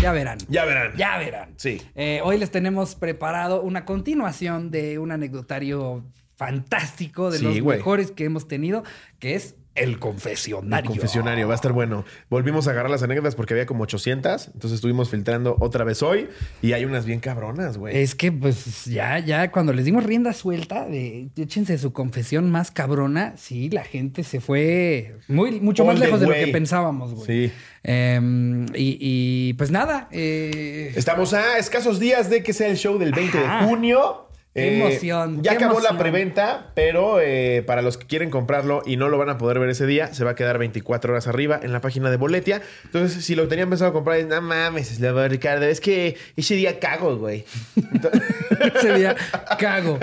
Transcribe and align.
Ya 0.00 0.12
verán. 0.12 0.38
Ya 0.48 0.64
verán. 0.64 0.96
Ya 0.96 1.18
verán. 1.18 1.54
Sí. 1.56 1.82
Eh, 1.94 2.20
hoy 2.22 2.38
les 2.38 2.50
tenemos 2.50 2.94
preparado 2.94 3.60
una 3.62 3.84
continuación 3.84 4.70
de 4.70 4.98
un 4.98 5.10
anecdotario 5.10 6.04
fantástico 6.36 7.30
de 7.32 7.38
Sí, 7.38 7.44
los 7.44 7.62
mejores 7.64 8.12
que 8.12 8.24
hemos 8.24 8.46
tenido, 8.46 8.84
que 9.18 9.34
es 9.34 9.56
el 9.78 9.98
confesionario. 9.98 10.90
Confesionario, 10.90 11.46
va 11.48 11.54
a 11.54 11.56
estar 11.56 11.72
bueno. 11.72 12.04
Volvimos 12.30 12.68
a 12.68 12.72
agarrar 12.72 12.90
las 12.90 13.02
anécdotas 13.02 13.34
porque 13.34 13.54
había 13.54 13.66
como 13.66 13.84
800, 13.84 14.48
entonces 14.48 14.72
estuvimos 14.76 15.10
filtrando 15.10 15.56
otra 15.60 15.84
vez 15.84 16.02
hoy 16.02 16.28
y 16.62 16.72
hay 16.72 16.84
unas 16.84 17.06
bien 17.06 17.20
cabronas, 17.20 17.78
güey. 17.78 17.96
Es 17.96 18.14
que, 18.14 18.32
pues, 18.32 18.84
ya, 18.86 19.18
ya, 19.18 19.50
cuando 19.50 19.72
les 19.72 19.84
dimos 19.84 20.04
rienda 20.04 20.32
suelta 20.32 20.86
de 20.86 21.28
échense 21.36 21.78
su 21.78 21.92
confesión 21.92 22.50
más 22.50 22.70
cabrona, 22.70 23.34
sí, 23.36 23.70
la 23.70 23.84
gente 23.84 24.24
se 24.24 24.40
fue 24.40 25.16
muy, 25.28 25.60
mucho 25.60 25.82
All 25.82 25.88
más 25.88 25.98
lejos 25.98 26.20
de 26.20 26.26
lo 26.26 26.34
que 26.34 26.48
pensábamos, 26.48 27.14
güey. 27.14 27.26
Sí. 27.26 27.52
Em, 27.82 28.66
y, 28.74 28.98
y, 29.00 29.52
pues 29.54 29.70
nada, 29.70 30.08
eh, 30.10 30.92
Estamos 30.96 31.32
a 31.32 31.58
escasos 31.58 31.98
días 31.98 32.28
de 32.28 32.42
que 32.42 32.52
sea 32.52 32.68
el 32.68 32.76
show 32.76 32.98
del 32.98 33.12
20 33.12 33.38
Ajá. 33.38 33.60
de 33.60 33.66
junio. 33.66 34.27
Qué 34.58 34.68
Eh, 34.68 34.80
emoción, 34.80 35.42
Ya 35.42 35.52
qué 35.52 35.56
acabó 35.58 35.72
emoción. 35.78 35.96
la 35.96 36.02
preventa, 36.02 36.66
pero 36.74 37.20
eh, 37.20 37.62
para 37.66 37.82
los 37.82 37.96
que 37.98 38.06
quieren 38.06 38.30
comprarlo 38.30 38.82
y 38.84 38.96
no 38.96 39.08
lo 39.08 39.18
van 39.18 39.30
a 39.30 39.38
poder 39.38 39.58
ver 39.58 39.70
ese 39.70 39.86
día, 39.86 40.12
se 40.14 40.24
va 40.24 40.32
a 40.32 40.34
quedar 40.34 40.58
24 40.58 41.12
horas 41.12 41.26
arriba 41.26 41.58
en 41.62 41.72
la 41.72 41.80
página 41.80 42.10
de 42.10 42.16
Boletia. 42.16 42.60
Entonces, 42.84 43.24
si 43.24 43.34
lo 43.34 43.48
tenían 43.48 43.68
pensado 43.68 43.92
comprar, 43.92 44.22
no 44.24 44.40
mames, 44.40 44.88
Slava, 44.88 45.28
Ricardo, 45.28 45.64
es 45.66 45.80
que 45.80 46.16
ese 46.36 46.54
día 46.54 46.78
cago, 46.78 47.16
güey. 47.16 47.44
ese 48.74 48.94
día 48.94 49.14
cago. 49.58 49.98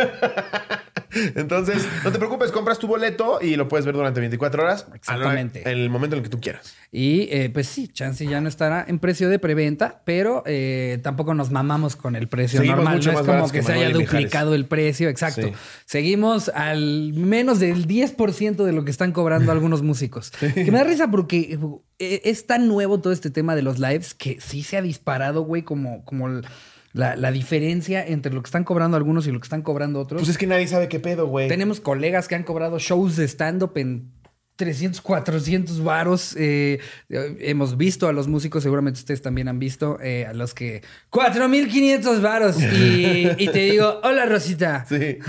Entonces, 1.36 1.88
no 2.04 2.12
te 2.12 2.18
preocupes, 2.18 2.52
compras 2.52 2.80
tu 2.80 2.88
boleto 2.88 3.40
y 3.42 3.56
lo 3.56 3.68
puedes 3.68 3.86
ver 3.86 3.96
durante 3.96 4.20
24 4.20 4.64
horas. 4.64 4.86
Exactamente. 4.94 5.62
En 5.62 5.78
el 5.80 5.90
momento 5.90 6.16
en 6.16 6.20
el 6.20 6.24
que 6.24 6.30
tú 6.30 6.40
quieras. 6.42 6.76
Y 6.92 7.28
eh, 7.32 7.50
pues 7.54 7.68
sí, 7.68 7.88
Chance 7.88 8.26
ya 8.26 8.42
no 8.42 8.50
estará 8.50 8.86
en 8.88 9.00
precio 9.00 9.30
de 9.30 9.40
preventa, 9.40 10.02
pero 10.06 10.44
eh, 10.46 11.00
tampoco 11.04 11.34
nos 11.34 11.52
mamamos 11.52 11.96
con 11.96 12.16
el 12.16 12.28
precio 12.28 12.60
Seguimos 12.60 12.78
normal. 12.80 12.96
mucho 12.98 13.12
No 13.12 13.20
es 13.20 13.26
como 13.26 13.46
que, 13.48 13.60
que 13.60 13.64
se 13.64 13.74
haya 13.74 13.88
Mijares. 13.90 14.08
duplicado 14.12 14.56
el 14.56 14.66
precio, 14.66 15.10
exacto. 15.10 15.48
Sí. 15.48 15.54
Seguimos 15.86 16.50
al 16.50 17.14
menos 17.14 17.60
del 17.60 17.88
10% 17.88 18.64
de 18.64 18.72
lo 18.74 18.84
que 18.86 18.92
están 18.92 19.12
cobrando 19.12 19.52
algunos 19.52 19.82
músicos. 19.82 20.32
Que 20.32 20.72
me 20.72 20.78
da 20.80 20.84
risa 20.84 21.10
porque 21.12 21.58
eh, 22.00 22.22
es 22.26 22.46
tan 22.48 22.68
nuevo 22.68 23.00
todo 23.00 23.14
este 23.14 23.30
tema 23.30 23.56
de 23.56 23.62
los 23.62 23.80
lives 23.80 24.14
que 24.14 24.40
sí 24.42 24.64
se 24.64 24.78
ha 24.78 24.82
disparado, 24.82 25.42
güey, 25.44 25.64
como, 25.64 26.04
como 26.06 26.28
el- 26.28 26.46
la, 26.96 27.16
la 27.18 27.32
diferencia 27.32 28.06
entre 28.06 28.34
lo 28.34 28.42
que 28.42 28.48
están 28.48 28.64
cobrando 28.64 28.96
algunos 28.96 29.28
y 29.28 29.32
lo 29.32 29.40
que 29.40 29.46
están 29.46 29.62
cobrando 29.62 30.00
otros. 30.00 30.22
Pues 30.22 30.30
es 30.30 30.38
que 30.38 30.48
nadie 30.48 30.68
sabe 30.68 30.88
qué 30.88 31.00
pedo, 31.00 31.28
güey. 31.28 31.50
Tenemos 31.50 31.82
colegas 31.82 32.28
que 32.30 32.36
han 32.36 32.44
cobrado 32.44 32.80
shows 32.80 33.18
de 33.18 33.28
stand-up 33.28 33.74
en 33.76 34.14
300, 34.56 35.02
400 35.02 35.84
varos. 35.84 36.36
Eh, 36.38 36.80
eh, 37.10 37.38
hemos 37.42 37.76
visto 37.76 38.08
a 38.08 38.14
los 38.14 38.30
músicos, 38.30 38.64
seguramente 38.64 39.00
ustedes 39.00 39.22
también 39.22 39.50
han 39.50 39.60
visto, 39.60 40.00
eh, 40.02 40.26
a 40.26 40.34
los 40.34 40.54
que 40.54 40.84
4,500 41.10 42.22
varos. 42.22 42.62
Y, 42.62 43.28
y 43.38 43.50
te 43.50 43.60
digo, 43.60 44.00
hola 44.02 44.26
Rosita. 44.26 44.86
Sí, 44.88 45.20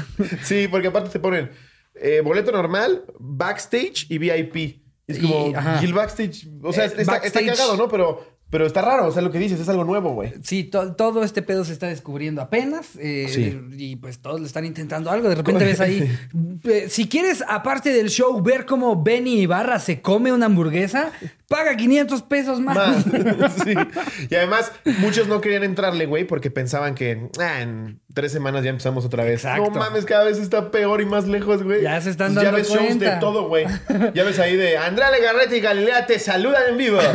sí, 0.44 0.68
porque 0.70 0.88
aparte 0.88 1.10
te 1.10 1.18
ponen 1.18 1.50
eh, 1.96 2.20
boleto 2.22 2.52
normal, 2.52 3.04
backstage 3.18 4.06
y 4.08 4.18
VIP. 4.18 4.82
Es 5.06 5.18
como, 5.20 5.52
y 5.80 5.84
el 5.84 5.92
backstage, 5.92 6.48
o 6.62 6.72
sea, 6.72 6.86
está, 6.86 7.20
cagado, 7.20 7.76
¿no? 7.76 7.88
Pero, 7.88 8.35
pero 8.48 8.64
está 8.64 8.80
raro, 8.80 9.06
o 9.08 9.12
sea, 9.12 9.22
lo 9.22 9.32
que 9.32 9.38
dices 9.38 9.58
es 9.60 9.68
algo 9.68 9.84
nuevo, 9.84 10.12
güey. 10.14 10.34
Sí, 10.42 10.64
to- 10.64 10.94
todo 10.94 11.24
este 11.24 11.42
pedo 11.42 11.64
se 11.64 11.72
está 11.72 11.88
descubriendo 11.88 12.40
apenas. 12.40 12.90
eh, 12.98 13.26
Sí. 13.28 13.58
Y 13.76 13.96
pues 13.96 14.20
todos 14.20 14.40
le 14.40 14.46
están 14.46 14.64
intentando 14.64 15.10
algo. 15.10 15.28
De 15.28 15.34
repente 15.34 15.64
ves 15.64 15.80
ahí. 15.80 16.08
eh, 16.64 16.86
si 16.88 17.08
quieres, 17.08 17.42
aparte 17.48 17.90
del 17.92 18.08
show, 18.08 18.40
ver 18.42 18.64
cómo 18.64 19.02
Benny 19.02 19.40
Ibarra 19.40 19.80
se 19.80 20.00
come 20.00 20.32
una 20.32 20.46
hamburguesa, 20.46 21.10
paga 21.48 21.76
500 21.76 22.22
pesos 22.22 22.60
más. 22.60 22.76
Más. 22.76 23.04
sí. 23.64 23.74
Y 24.30 24.34
además, 24.34 24.72
muchos 24.98 25.28
no 25.28 25.40
querían 25.40 25.64
entrarle, 25.64 26.06
güey, 26.06 26.24
porque 26.24 26.50
pensaban 26.50 26.94
que 26.94 27.28
ah, 27.40 27.60
en 27.62 28.00
tres 28.14 28.32
semanas 28.32 28.64
ya 28.64 28.70
empezamos 28.70 29.04
otra 29.04 29.24
vez. 29.24 29.44
Exacto. 29.44 29.70
No 29.70 29.78
mames, 29.78 30.04
cada 30.04 30.24
vez 30.24 30.38
está 30.38 30.70
peor 30.70 31.00
y 31.00 31.06
más 31.06 31.26
lejos, 31.26 31.62
güey. 31.62 31.82
Ya 31.82 32.00
se 32.00 32.10
están 32.10 32.34
Pues 32.34 32.44
dando 32.44 32.50
Ya 32.50 32.56
ves 32.56 32.68
shows 32.68 32.98
de 32.98 33.10
todo, 33.20 33.48
güey. 33.48 33.66
Ya 34.14 34.24
ves 34.24 34.38
ahí 34.38 34.56
de 34.56 34.76
Andrea 34.78 35.10
Legarrete 35.10 35.58
y 35.58 35.60
Galilea 35.60 36.06
te 36.06 36.18
saludan 36.18 36.62
en 36.70 36.76
vivo. 36.76 36.98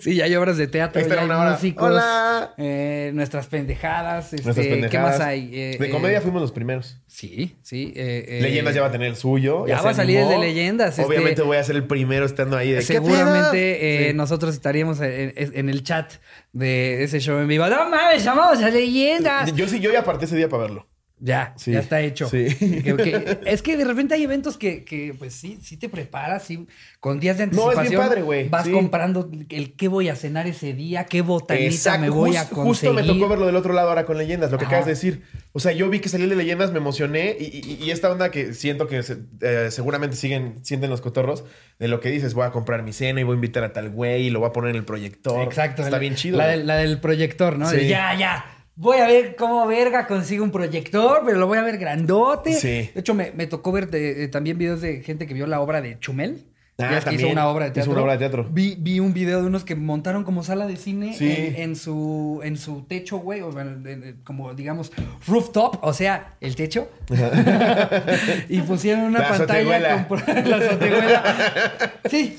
Sí, 0.00 0.16
ya 0.16 0.24
hay 0.24 0.34
obras 0.36 0.56
de 0.56 0.66
teatro, 0.66 1.00
está 1.00 1.14
ya 1.14 1.20
hay 1.20 1.26
una 1.26 1.38
hora. 1.38 1.50
músicos, 1.52 1.90
Hola. 1.90 2.54
eh, 2.56 3.10
nuestras 3.14 3.46
pendejadas, 3.46 4.32
este, 4.32 4.44
Nuestras 4.44 4.66
pendejadas. 4.66 4.90
¿qué 4.90 5.18
más 5.18 5.20
hay? 5.20 5.50
Eh, 5.52 5.76
De 5.78 5.86
eh, 5.86 5.90
comedia 5.90 6.20
fuimos 6.20 6.40
los 6.40 6.50
primeros. 6.52 6.98
Sí, 7.14 7.54
sí. 7.62 7.92
eh, 7.94 8.24
eh, 8.26 8.40
Leyendas 8.40 8.74
ya 8.74 8.80
va 8.80 8.86
a 8.86 8.90
tener 8.90 9.08
el 9.08 9.16
suyo. 9.16 9.66
ya 9.66 9.82
va 9.82 9.90
a 9.90 9.94
salir 9.94 10.18
el 10.18 10.28
de. 10.30 10.38
Leyendas, 10.38 10.98
este- 10.98 11.04
Obviamente 11.04 11.42
voy 11.42 11.58
a 11.58 11.62
ser 11.62 11.76
el 11.76 11.84
primero 11.86 12.24
estando 12.24 12.56
ahí 12.56 12.70
de 12.70 12.78
¿qué 12.78 12.82
Seguramente 12.84 14.06
eh, 14.06 14.08
Sí. 14.08 14.16
nosotros 14.16 14.54
estaríamos 14.54 14.98
en, 15.02 15.32
en 15.36 15.68
el 15.68 15.82
chat 15.82 16.10
de 16.52 17.04
ese 17.04 17.20
show 17.20 17.38
en 17.38 17.48
vivo. 17.48 17.66
¡No 17.68 17.88
mames, 17.90 18.24
llamamos 18.24 18.62
a 18.62 18.70
Leyendas! 18.70 19.54
Yo 19.54 19.68
sí, 19.68 19.78
yo 19.78 19.92
ya 19.92 20.00
aparté 20.00 20.24
ese 20.24 20.36
día 20.36 20.48
para 20.48 20.62
verlo. 20.62 20.88
Ya, 21.24 21.54
Sí. 21.56 21.70
ya 21.70 21.78
está 21.78 22.00
hecho. 22.00 22.28
Sí. 22.28 22.46
Que- 22.58 22.96
que- 22.96 23.38
es 23.46 23.62
que 23.62 23.76
de 23.76 23.84
repente 23.84 24.14
hay 24.14 24.24
eventos 24.24 24.56
que, 24.56 24.84
que, 24.84 25.14
pues 25.16 25.32
sí, 25.34 25.56
sí 25.62 25.76
te 25.76 25.88
preparas, 25.88 26.42
sí, 26.42 26.66
con 26.98 27.20
días 27.20 27.38
de 27.38 27.46
No, 27.46 27.52
es 27.52 27.56
bien 27.56 27.68
anticipación. 27.78 28.00
padre, 28.08 28.22
güey, 28.22 28.48
Vas 28.48 28.64
sí. 28.66 28.72
comprando 28.72 29.30
el 29.50 29.74
qué 29.76 29.86
voy 29.86 30.08
a 30.08 30.16
cenar 30.16 30.48
ese 30.48 30.72
día, 30.72 31.04
qué 31.04 31.22
botanita 31.22 31.64
Exacto. 31.66 32.00
me 32.00 32.10
voy 32.10 32.34
a 32.34 32.40
Jus- 32.42 32.48
conseguir. 32.48 32.66
Justo 32.66 32.92
me 32.94 33.02
tocó 33.04 33.28
verlo 33.28 33.46
del 33.46 33.54
otro 33.54 33.72
lado 33.72 33.90
ahora 33.90 34.04
con 34.04 34.18
leyendas, 34.18 34.50
lo 34.50 34.58
que 34.58 34.64
Ajá. 34.64 34.72
acabas 34.78 34.86
de 34.86 34.92
decir. 34.94 35.22
O 35.52 35.60
sea, 35.60 35.70
yo 35.70 35.88
vi 35.88 36.00
que 36.00 36.08
el 36.16 36.28
de 36.28 36.34
leyendas, 36.34 36.72
me 36.72 36.78
emocioné 36.78 37.36
y, 37.38 37.44
y- 37.44 37.84
y 37.84 37.90
esta 37.92 38.10
onda 38.10 38.32
que 38.32 38.52
siento 38.52 38.88
que 38.88 39.04
se- 39.04 39.18
eh, 39.42 39.68
seguramente 39.70 40.16
siguen, 40.16 40.56
sienten 40.64 40.90
los 40.90 41.00
cotorros, 41.00 41.44
de 41.78 41.86
lo 41.86 42.00
que 42.00 42.08
dices, 42.10 42.34
voy 42.34 42.46
a 42.46 42.50
comprar 42.50 42.82
mi 42.82 42.92
cena 42.92 43.20
y 43.20 43.22
voy 43.22 43.34
a 43.34 43.36
invitar 43.36 43.62
a 43.62 43.72
tal 43.72 43.90
güey 43.90 44.26
y 44.26 44.30
lo 44.30 44.40
voy 44.40 44.48
a 44.48 44.52
poner 44.52 44.70
en 44.70 44.76
el 44.76 44.84
proyector. 44.84 45.44
Exacto. 45.44 45.82
Está 45.82 45.92
la- 45.92 45.98
bien 45.98 46.16
chido. 46.16 46.36
La, 46.38 46.48
del- 46.48 46.66
la 46.66 46.76
del 46.78 46.98
proyector, 47.00 47.58
¿no? 47.58 47.68
Sí. 47.70 47.76
De, 47.76 47.88
ya, 47.88 48.12
ya. 48.18 48.44
Voy 48.74 48.98
a 48.98 49.06
ver 49.06 49.36
cómo 49.36 49.66
verga 49.66 50.06
consigo 50.06 50.42
un 50.44 50.50
proyector, 50.50 51.22
pero 51.24 51.38
lo 51.38 51.46
voy 51.46 51.58
a 51.58 51.62
ver 51.62 51.76
grandote. 51.78 52.54
Sí. 52.54 52.90
De 52.94 53.00
hecho, 53.00 53.12
me, 53.14 53.30
me 53.32 53.46
tocó 53.46 53.70
ver 53.70 53.90
de- 53.90 54.24
eh, 54.24 54.28
también 54.28 54.56
videos 54.58 54.80
de 54.80 55.02
gente 55.02 55.26
que 55.26 55.34
vio 55.34 55.46
la 55.46 55.60
obra 55.60 55.82
de 55.82 55.98
Chumel. 55.98 56.46
Ah, 56.86 56.90
ves 56.90 57.04
que 57.04 57.14
hizo 57.14 57.28
una 57.28 57.48
obra 57.48 57.64
de 57.66 57.70
Hizo 57.70 57.74
teatro. 57.74 57.92
una 57.92 58.02
obra 58.02 58.12
de 58.12 58.18
teatro. 58.18 58.46
Vi, 58.50 58.76
vi 58.78 59.00
un 59.00 59.12
video 59.12 59.40
de 59.40 59.46
unos 59.46 59.64
que 59.64 59.74
montaron 59.74 60.24
como 60.24 60.42
sala 60.42 60.66
de 60.66 60.76
cine 60.76 61.14
Sí. 61.16 61.30
en, 61.30 61.56
en 61.56 61.76
su, 61.76 62.40
en 62.44 62.56
su 62.56 62.82
techo, 62.82 63.18
güey. 63.18 63.40
O 63.40 63.58
en- 63.60 63.86
en- 63.86 64.20
como 64.24 64.52
digamos, 64.54 64.92
rooftop, 65.26 65.78
o 65.82 65.92
sea, 65.92 66.34
el 66.40 66.56
techo. 66.56 66.88
y 68.48 68.60
pusieron 68.60 69.04
una 69.04 69.20
La 69.20 69.28
pantalla 69.30 70.08
con 70.08 70.20
la 70.50 70.56
azotehuela. 70.56 71.92
Sí. 72.10 72.38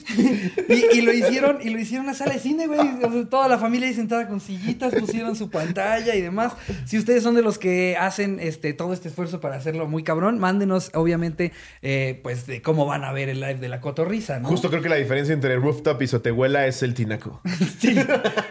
Y, 0.69 0.97
y 0.97 1.01
lo 1.01 1.13
hicieron, 1.13 1.57
y 1.61 1.69
lo 1.69 1.79
hicieron 1.79 2.05
una 2.05 2.13
sala 2.15 2.33
de 2.33 2.39
cine, 2.39 2.67
güey. 2.67 2.79
O 3.03 3.11
sea, 3.11 3.25
toda 3.29 3.47
la 3.47 3.57
familia 3.57 3.87
ahí 3.87 3.93
sentada 3.93 4.27
con 4.27 4.39
sillitas, 4.39 4.93
pusieron 4.95 5.35
su 5.35 5.49
pantalla 5.49 6.15
y 6.15 6.21
demás. 6.21 6.53
Si 6.85 6.97
ustedes 6.97 7.23
son 7.23 7.35
de 7.35 7.41
los 7.41 7.57
que 7.57 7.95
hacen 7.99 8.39
este 8.39 8.73
todo 8.73 8.93
este 8.93 9.07
esfuerzo 9.09 9.39
para 9.39 9.55
hacerlo 9.55 9.87
muy 9.87 10.03
cabrón, 10.03 10.39
mándenos, 10.39 10.91
obviamente, 10.93 11.51
eh, 11.81 12.19
pues 12.23 12.45
de 12.47 12.61
cómo 12.61 12.85
van 12.85 13.03
a 13.03 13.11
ver 13.11 13.29
el 13.29 13.39
live 13.39 13.55
de 13.55 13.69
la 13.69 13.81
cotorriza, 13.81 14.32
¿no? 14.39 14.47
Justo 14.47 14.69
creo 14.69 14.81
que 14.81 14.89
la 14.89 14.95
diferencia 14.95 15.33
entre 15.33 15.55
rooftop 15.57 16.01
y 16.01 16.07
sotehuela 16.07 16.65
es 16.67 16.83
el 16.83 16.93
tinaco. 16.93 17.41
Sí. 17.79 17.95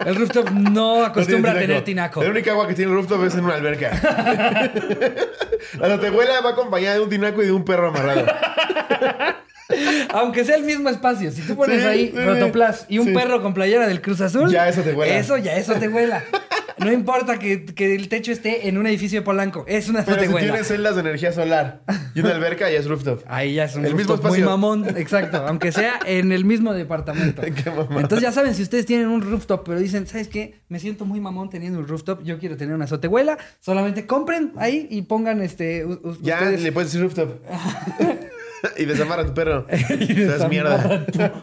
El 0.05 0.17
rooftop 0.17 0.51
no 0.51 1.05
acostumbra 1.05 1.53
No 1.53 1.59
a 1.59 1.61
tener 1.61 1.85
tinaco. 1.85 2.23
La 2.23 2.31
única 2.31 2.51
agua 2.53 2.69
que 2.69 2.75
tiene 2.75 2.91
el 2.91 2.99
rooftop 2.99 3.25
es 3.25 3.35
en 3.35 3.45
una 3.45 3.55
alberca. 3.55 3.91
la 5.79 5.89
sotehuela 5.89 6.41
va 6.41 6.51
acompañada 6.51 6.97
de 6.97 7.01
un 7.01 7.09
tinaco 7.09 7.43
y 7.43 7.47
de 7.47 7.53
un 7.53 7.65
perro 7.65 7.89
amarrado. 7.89 8.27
Aunque 10.11 10.45
sea 10.45 10.57
el 10.57 10.65
mismo 10.65 10.91
espacio, 10.91 11.31
si 11.31 11.41
tú 11.43 11.57
pones 11.57 11.81
Sí, 11.81 11.87
ahí 11.87 12.13
sí. 12.15 12.21
Rotoplas 12.23 12.85
y 12.89 12.99
un 12.99 13.15
perro 13.15 13.41
con 13.41 13.55
playera 13.55 13.87
del 13.87 14.03
Cruz 14.03 14.21
Azul, 14.21 14.51
Ya 14.51 14.69
eso 14.69 14.83
te 14.83 14.93
vuela. 14.93 15.17
Eso 15.17 15.39
ya 15.39 15.57
eso 15.57 15.75
te 15.75 15.89
vuela. 15.89 16.23
No 16.85 16.93
importa 16.93 17.39
que, 17.39 17.65
que 17.65 17.95
el 17.95 18.09
techo 18.09 18.33
esté 18.33 18.69
en 18.69 18.79
un 18.79 18.87
edificio 18.87 19.21
de 19.21 19.25
Polanco, 19.25 19.65
es 19.69 19.89
una 19.89 20.05
Pero 20.05 20.23
si 20.23 20.29
tienes 20.35 20.67
celdas 20.69 20.95
de 20.95 21.01
energía 21.03 21.33
solar 21.33 21.83
y 22.15 22.21
una 22.21 22.31
alberca, 22.31 22.71
ya 22.71 22.79
es 22.79 22.87
rooftop. 22.87 23.23
Ahí 23.27 23.55
ya 23.55 23.65
es 23.65 23.75
un 23.77 23.85
El 23.85 23.95
mismo 23.95 24.13
rooftop 24.15 24.31
muy 24.31 24.39
espacio. 24.41 24.59
mamón, 24.59 24.97
exacto, 24.97 25.45
aunque 25.47 25.73
sea 25.73 25.99
en 26.07 26.33
el 26.33 26.45
mismo 26.45 26.73
departamento. 26.75 27.43
Qué. 27.43 27.53
Entonces 27.97 28.21
ya 28.21 28.33
saben, 28.33 28.55
si 28.55 28.63
ustedes 28.63 28.87
tienen 28.87 29.09
un 29.09 29.23
rooftop, 29.23 29.65
pero 29.67 29.79
dicen, 29.81 30.07
¿sabes 30.07 30.29
qué? 30.29 30.61
Me 30.69 30.79
siento 30.79 31.05
muy 31.05 31.21
mamón 31.21 31.51
teniendo 31.51 31.79
un 31.79 31.87
rooftop, 31.89 32.23
yo 32.23 32.39
quiero 32.39 32.57
tener 32.57 32.75
una 32.75 32.85
azotehuela, 32.87 33.39
solamente 33.61 34.07
compren 34.07 34.53
ahí 34.57 34.87
y 34.91 35.03
pongan 35.03 35.41
este 35.43 35.87
Ya 36.21 36.37
ustedes- 36.39 36.63
le 36.63 36.73
puedes 36.73 36.91
decir 36.93 37.03
rooftop. 37.03 37.41
y 38.77 38.85
desamarra 38.85 39.23
a 39.23 39.27
tu 39.27 39.35
perro. 39.35 39.67
Y 40.01 40.23
Estás 40.23 40.49
mierda. 40.49 41.05
tu 41.07 41.13
perro. 41.13 41.35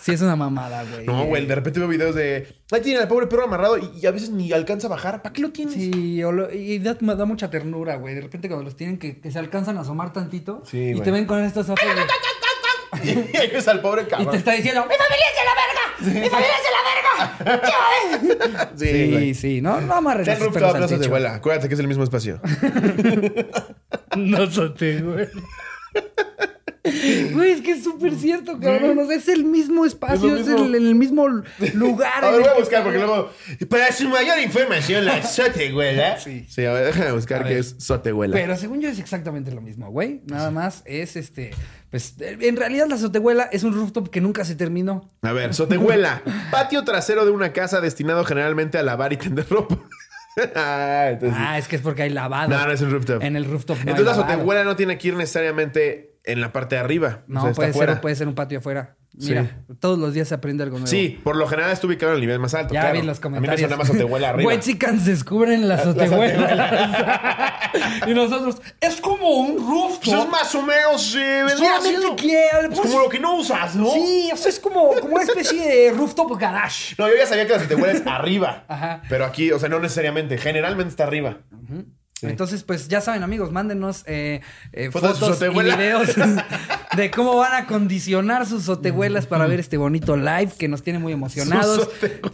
Sí, 0.00 0.12
es 0.12 0.20
una 0.22 0.36
mamada, 0.36 0.84
güey. 0.84 1.06
No, 1.06 1.24
güey, 1.26 1.46
de 1.46 1.54
repente 1.54 1.78
veo 1.80 1.88
videos 1.88 2.14
de. 2.14 2.46
Ahí 2.72 2.80
tienen 2.80 3.02
al 3.02 3.08
pobre 3.08 3.26
perro 3.26 3.44
amarrado 3.44 3.78
y, 3.78 3.90
y 4.00 4.06
a 4.06 4.10
veces 4.10 4.30
ni 4.30 4.52
alcanza 4.52 4.86
a 4.86 4.90
bajar. 4.90 5.22
¿Para 5.22 5.32
qué 5.32 5.42
lo 5.42 5.50
tienes? 5.50 5.74
Sí, 5.74 6.22
o 6.24 6.32
lo- 6.32 6.52
y 6.52 6.78
da, 6.78 6.94
da 7.00 7.24
mucha 7.24 7.50
ternura, 7.50 7.96
güey. 7.96 8.14
De 8.14 8.20
repente 8.22 8.48
cuando 8.48 8.64
los 8.64 8.76
tienen 8.76 8.98
que, 8.98 9.20
que 9.20 9.30
se 9.30 9.38
alcanzan 9.38 9.78
a 9.78 9.82
asomar 9.82 10.12
tantito 10.12 10.62
Sí, 10.66 10.78
y 10.78 10.92
güey. 10.92 11.04
te 11.04 11.10
ven 11.10 11.24
con 11.26 11.42
estos 11.42 11.68
ojos 11.68 11.80
Y 13.04 13.08
ahí 13.36 13.50
ves 13.52 13.68
al 13.68 13.80
pobre 13.80 14.02
y 14.02 14.06
cabrón. 14.06 14.30
te 14.30 14.36
está 14.38 14.52
diciendo, 14.52 14.84
¡mi 14.86 14.94
familia 14.94 15.26
es 15.30 15.36
de 15.36 15.44
la 15.44 15.54
verga! 15.62 16.22
¡Mi 16.24 16.30
familia 16.30 16.54
es 16.56 16.62
de 16.62 16.70
la 16.70 16.82
verga! 16.82 18.72
Sí, 18.76 18.86
Sí, 18.86 19.10
güey. 19.10 19.34
sí, 19.34 19.60
no, 19.60 19.80
no 19.80 19.94
amarres 19.94 20.26
Ten 20.26 20.38
rooftop, 20.40 20.78
no 20.78 20.88
se 20.88 20.98
te 20.98 21.08
vuela. 21.08 21.34
Acuérdate 21.34 21.68
que 21.68 21.74
es 21.74 21.80
el 21.80 21.88
mismo 21.88 22.04
espacio. 22.04 22.40
No 24.16 24.46
se 24.50 24.68
te 24.70 25.00
güey. 25.02 25.28
Güey, 27.32 27.50
es 27.50 27.60
que 27.62 27.72
es 27.72 27.84
súper 27.84 28.14
cierto, 28.14 28.58
cabrón. 28.60 28.98
O 28.98 29.06
sea, 29.06 29.16
es 29.16 29.28
el 29.28 29.44
mismo 29.44 29.84
espacio, 29.84 30.36
es, 30.36 30.46
mismo. 30.46 30.64
el, 30.66 30.74
el 30.74 30.94
mismo 30.94 31.28
lugar. 31.74 32.24
A 32.24 32.30
ver, 32.30 32.40
voy 32.40 32.48
a 32.48 32.54
buscar 32.54 32.82
porque 32.82 32.98
luego. 32.98 33.30
Para 33.68 33.92
su 33.92 34.08
mayor 34.08 34.38
información, 34.38 35.04
la 35.04 35.22
sotehuela. 35.22 36.18
Sí. 36.18 36.46
Sí, 36.48 36.64
a 36.64 36.72
ver, 36.72 36.86
déjame 36.86 37.12
buscar 37.12 37.46
qué 37.46 37.58
es 37.58 37.74
sotehuela. 37.78 38.34
Pero 38.34 38.56
según 38.56 38.80
yo 38.80 38.88
es 38.88 38.98
exactamente 38.98 39.50
lo 39.50 39.60
mismo, 39.60 39.90
güey. 39.90 40.22
Nada 40.26 40.50
más 40.50 40.82
es 40.86 41.16
este. 41.16 41.50
Pues 41.90 42.14
en 42.18 42.56
realidad 42.56 42.86
la 42.88 42.96
azotehuela 42.96 43.44
es 43.52 43.62
un 43.62 43.72
rooftop 43.72 44.10
que 44.10 44.20
nunca 44.20 44.44
se 44.44 44.54
terminó. 44.54 45.08
A 45.22 45.32
ver, 45.32 45.54
sotehuela. 45.54 46.22
Patio 46.50 46.84
trasero 46.84 47.24
de 47.24 47.30
una 47.30 47.52
casa 47.52 47.80
destinado 47.80 48.24
generalmente 48.24 48.78
a 48.78 48.82
lavar 48.82 49.12
y 49.12 49.16
tender 49.16 49.48
ropa. 49.48 49.78
ah, 50.54 51.08
entonces. 51.12 51.38
Ah, 51.40 51.58
es 51.58 51.68
que 51.68 51.76
es 51.76 51.82
porque 51.82 52.02
hay 52.02 52.10
lavado. 52.10 52.48
no, 52.48 52.66
no 52.66 52.72
es 52.72 52.80
un 52.82 52.90
rooftop. 52.90 53.22
En 53.22 53.36
el 53.36 53.44
rooftop 53.44 53.76
no 53.76 53.82
Entonces 53.82 54.04
la 54.06 54.12
lavado. 54.12 54.32
sotehuela 54.32 54.64
no 54.64 54.76
tiene 54.76 54.98
que 54.98 55.08
ir 55.08 55.14
necesariamente 55.16 56.15
en 56.26 56.40
la 56.40 56.52
parte 56.52 56.74
de 56.74 56.80
arriba. 56.80 57.22
No, 57.26 57.40
o 57.40 57.42
sea, 57.42 57.50
está 57.52 57.62
puede, 57.72 57.72
ser, 57.72 58.00
puede 58.00 58.16
ser 58.16 58.28
un 58.28 58.34
patio 58.34 58.58
afuera. 58.58 58.96
Mira, 59.18 59.64
todos 59.80 59.98
los 59.98 60.12
días 60.12 60.28
se 60.28 60.34
aprende 60.34 60.62
algo 60.62 60.76
nuevo. 60.76 60.88
Sí, 60.88 61.18
por 61.24 61.36
lo 61.36 61.48
general 61.48 61.72
está 61.72 61.86
ubicado 61.86 62.12
en 62.12 62.16
el 62.16 62.20
nivel 62.20 62.38
más 62.38 62.52
alto. 62.52 62.74
Ya 62.74 62.82
claro. 62.82 63.00
vi 63.00 63.06
los 63.06 63.18
A 63.18 63.22
comentarios. 63.22 63.70
mí 63.70 63.76
me 63.76 63.84
suena 63.86 64.12
más 64.12 64.22
arriba. 64.28 64.52
Descubren 65.06 65.68
las 65.68 65.80
azotehuelas. 65.80 67.70
y 68.06 68.12
nosotros, 68.12 68.60
es 68.78 69.00
como 69.00 69.28
un 69.30 69.56
rooftop. 69.56 70.04
Pues 70.04 70.22
es 70.22 70.28
más 70.28 70.54
o 70.54 70.62
menos. 70.62 71.02
Sí. 71.02 71.22
Es 71.22 71.54
como 72.80 72.98
lo 73.00 73.08
que 73.08 73.18
no 73.18 73.36
usas, 73.36 73.74
¿no? 73.74 73.90
Sí, 73.90 74.28
o 74.32 74.36
sea, 74.36 74.50
es 74.50 74.60
como, 74.60 74.90
como 75.00 75.14
una 75.14 75.24
especie 75.24 75.66
de 75.66 75.92
rooftop 75.92 76.38
garage. 76.38 76.94
No, 76.98 77.08
yo 77.08 77.14
ya 77.16 77.26
sabía 77.26 77.46
que 77.46 77.54
la 77.54 77.60
sotehuela 77.60 77.92
es 77.92 78.06
arriba. 78.06 78.64
Ajá. 78.68 79.02
Pero 79.08 79.24
aquí, 79.24 79.50
o 79.50 79.58
sea, 79.58 79.70
no 79.70 79.80
necesariamente. 79.80 80.36
Generalmente 80.36 80.90
está 80.90 81.04
arriba. 81.04 81.38
Sí. 82.18 82.26
Entonces, 82.26 82.62
pues 82.62 82.88
ya 82.88 83.02
saben, 83.02 83.22
amigos, 83.22 83.52
mándenos 83.52 84.02
eh, 84.06 84.40
eh, 84.72 84.90
Fotos 84.90 85.20
y 85.42 85.48
videos 85.50 86.14
de 86.96 87.10
cómo 87.10 87.36
van 87.36 87.52
a 87.52 87.66
condicionar 87.66 88.46
sus 88.46 88.64
sotehuelas 88.64 89.26
para 89.26 89.46
ver 89.46 89.60
este 89.60 89.76
bonito 89.76 90.16
live 90.16 90.50
que 90.58 90.66
nos 90.66 90.82
tiene 90.82 90.98
muy 90.98 91.12
emocionados. 91.12 91.90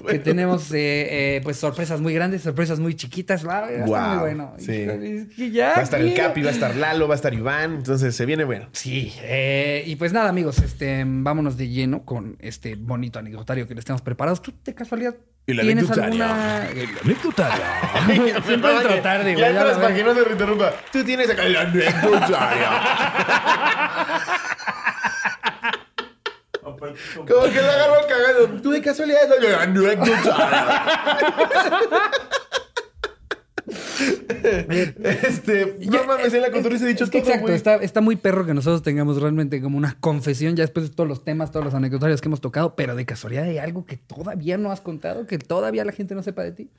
Que 0.09 0.21
tenemos 0.21 0.71
eh, 0.73 1.37
eh, 1.37 1.41
pues 1.43 1.57
sorpresas 1.57 2.01
muy 2.01 2.15
grandes, 2.15 2.43
sorpresas 2.43 2.79
muy 2.79 2.95
chiquitas. 2.95 3.45
Va, 3.45 3.63
va 3.63 3.67
a 3.67 3.71
estar 3.73 4.09
muy 4.09 4.19
bueno. 4.19 4.55
sí. 4.59 4.73
Híjole, 4.73 5.17
es 5.17 5.29
que 5.35 5.51
ya 5.51 5.71
Va 5.71 5.79
a 5.79 5.83
estar 5.83 6.01
el. 6.01 6.15
Capi, 6.15 6.43
va 6.43 6.51
a 6.51 6.53
estar 6.53 6.77
Lalo, 6.77 7.09
va 7.09 7.15
a 7.15 7.17
estar 7.17 7.35
Iván. 7.35 7.75
Entonces 7.75 8.15
se 8.15 8.25
viene 8.25 8.45
bueno. 8.45 8.69
Sí, 8.73 9.13
eh, 9.23 9.83
y 9.87 9.97
pues 9.97 10.13
nada, 10.13 10.29
amigos, 10.29 10.59
este, 10.59 11.05
vámonos 11.07 11.57
de 11.57 11.69
lleno 11.69 12.05
con 12.05 12.37
este 12.41 12.77
bonito 12.77 13.19
anecdotario 13.19 13.67
que 13.67 13.75
les 13.75 13.85
tenemos 13.85 14.03
preparados. 14.03 14.43
¿Tú 14.43 14.53
de 14.65 14.75
casualidad 14.75 15.17
Y 15.47 15.55
la 15.55 15.63
tienes 15.63 15.91
anecdotario. 15.91 16.25
alguna 16.25 16.57
anecdotario? 17.05 17.65
Siempre 18.47 18.77
entro 18.77 19.03
tarde, 19.03 19.35
güey. 19.35 19.37
Ya 19.37 19.41
ya 19.41 19.49
entras 19.51 19.77
la 19.77 19.83
para 19.83 19.95
que 19.95 20.05
no 20.05 20.15
te 20.15 20.33
interrumpa. 20.33 20.73
Tú 20.93 21.05
tienes 21.05 21.31
acá 21.31 21.45
el 21.45 21.57
anecdotario. 21.57 22.67
Como 26.63 27.43
que 27.45 27.63
lo 27.63 27.71
agarró 27.71 28.07
cagado. 28.09 28.49
Tú 28.63 28.71
de 28.71 28.83
casualidad 28.83 29.29
no 29.29 29.35
el 29.35 29.55
anecdotario. 29.55 30.37
este, 35.23 35.77
no 35.81 36.05
mames, 36.05 36.35
en 36.35 36.43
la 36.43 36.49
dicho 36.49 37.07
todo, 37.09 37.19
exacto, 37.19 37.53
está, 37.53 37.77
está 37.77 38.01
muy 38.01 38.17
perro 38.17 38.47
que 38.47 38.55
nosotros 38.55 38.83
tengamos 38.83 39.21
realmente 39.21 39.61
como 39.61 39.79
una 39.79 39.97
confesión 40.01 40.57
ya 40.57 40.65
después 40.65 40.89
de 40.89 40.95
todos 40.95 41.09
los 41.09 41.25
temas, 41.25 41.51
todos 41.51 41.65
los 41.65 41.75
anecdotarios 41.75 42.21
que 42.21 42.29
hemos 42.29 42.41
tocado, 42.41 42.75
pero 42.75 42.97
de 42.97 43.05
casualidad 43.07 43.45
hay 43.45 43.59
algo 43.59 43.85
que 43.85 43.97
todavía 43.97 44.59
no 44.59 44.71
has 44.71 44.81
contado, 44.81 45.27
que 45.27 45.39
todavía 45.39 45.85
la 45.85 45.93
gente 45.93 46.15
no 46.15 46.23
sepa 46.23 46.43
de 46.43 46.53
ti. 46.53 46.71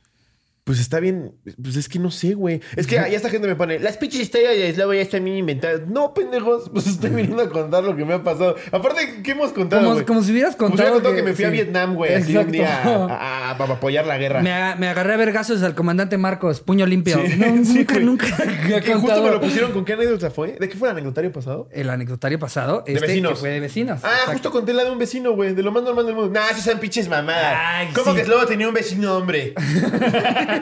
Pues 0.63 0.79
está 0.79 1.01
bien. 1.01 1.33
Pues 1.61 1.75
es 1.75 1.89
que 1.89 1.99
no 1.99 2.09
sé, 2.09 2.35
güey. 2.35 2.61
Es 2.77 2.87
que 2.87 2.95
ya 2.95 3.05
esta 3.07 3.29
gente 3.29 3.47
me 3.49 3.55
pone, 3.55 3.79
las 3.79 3.97
pinches 3.97 4.21
historias 4.21 4.55
de 4.55 4.73
Slobo 4.73 4.93
ya 4.93 5.01
están 5.01 5.23
bien 5.25 5.35
inventadas. 5.37 5.81
No, 5.87 6.13
pendejos. 6.13 6.69
Pues 6.71 6.87
estoy 6.87 7.09
viniendo 7.09 7.43
a 7.43 7.49
contar 7.49 7.83
lo 7.83 7.95
que 7.97 8.05
me 8.05 8.13
ha 8.13 8.23
pasado. 8.23 8.55
Aparte, 8.71 9.21
¿qué 9.23 9.31
hemos 9.31 9.51
contado, 9.51 9.83
Como, 9.89 10.05
como 10.05 10.23
si 10.23 10.31
hubieras 10.31 10.55
Como 10.55 10.69
si 10.69 10.77
contado, 10.77 10.89
hubiera 10.99 11.03
contado 11.03 11.15
que, 11.17 11.23
me 11.29 11.35
fui 11.35 11.43
a. 11.45 11.49
Vietnam, 11.49 11.95
güey. 11.95 12.13
Así 12.13 12.37
un 12.37 12.49
día 12.49 12.81
a, 12.81 12.87
a- 13.09 13.49
a 13.49 13.51
apoyar 13.51 14.07
la 14.07 14.17
guerra. 14.17 14.41
Me, 14.41 14.53
a- 14.53 14.75
me 14.77 14.87
agarré 14.87 15.15
a 15.15 15.17
vergazos 15.17 15.61
al 15.63 15.75
comandante 15.75 16.17
Marcos, 16.17 16.61
puño 16.61 16.85
limpio. 16.85 17.19
Sí, 17.25 17.35
No, 17.37 17.45
sí, 17.65 17.79
nunca, 17.79 17.99
nunca 17.99 18.81
Que 18.81 18.93
justo 18.95 19.21
me 19.21 19.31
lo 19.31 19.41
pusieron. 19.41 19.73
¿Con 19.73 19.83
qué 19.83 19.93
anécdota 19.93 20.31
fue? 20.31 20.53
¿De 20.59 20.69
qué 20.69 20.77
fue 20.77 20.87
el 20.87 20.93
anecdotario 20.93 21.31
pasado? 21.33 21.67
el 21.73 21.89
anecdotario 21.89 22.39
pasado, 22.39 22.85
este 22.87 23.05
vecinos. 23.05 23.33
que 23.33 23.39
fue 23.39 23.49
de 23.49 23.59
vecinos. 23.59 23.99
Ah, 24.03 24.07
Exacto. 24.11 24.31
justo 24.31 24.51
conté 24.51 24.71
la 24.73 24.85
de 24.85 24.91
un 24.91 24.97
vecino, 24.97 25.33
güey. 25.33 25.53
De 25.53 25.61
lo 25.61 25.71
más 25.73 25.83
normal 25.83 26.05
del 26.05 26.15
mundo. 26.15 26.31
Nah, 26.39 26.47
esas 26.49 26.63
son 26.63 26.79
pinches 26.79 27.09
mamadas. 27.09 27.57
Ay, 27.59 27.87
¿Cómo 27.93 28.13
que 28.15 28.23
Slobo 28.23 28.45
tenía 28.45 28.67
un 28.69 28.73
vecino 28.73 29.17
hombre? 29.17 29.53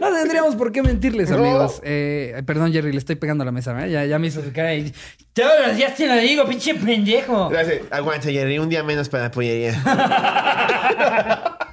No 0.00 0.12
tendríamos 0.12 0.56
por 0.56 0.72
qué 0.72 0.82
mentirles, 0.82 1.30
No. 1.30 1.36
amigos. 1.38 1.80
Eh, 1.84 2.42
perdón, 2.46 2.72
Jerry, 2.72 2.92
le 2.92 2.98
estoy 2.98 3.16
pegando 3.16 3.42
a 3.42 3.44
la 3.44 3.52
mesa, 3.52 3.86
¿eh? 3.86 3.90
Ya, 3.90 4.04
ya 4.04 4.18
me 4.18 4.26
hizo 4.28 4.42
su 4.42 4.52
cara 4.52 4.74
y... 4.74 4.92
Todos 5.32 5.66
los 5.66 5.76
días 5.76 5.94
te 5.94 6.06
lo 6.08 6.16
digo, 6.16 6.44
pinche 6.46 6.74
pendejo. 6.74 7.48
Gracias. 7.48 7.82
Aguanta, 7.90 8.30
Jerry. 8.30 8.58
Un 8.58 8.68
día 8.68 8.82
menos 8.82 9.08
para 9.08 9.24
la 9.24 9.30
pollería. 9.30 9.74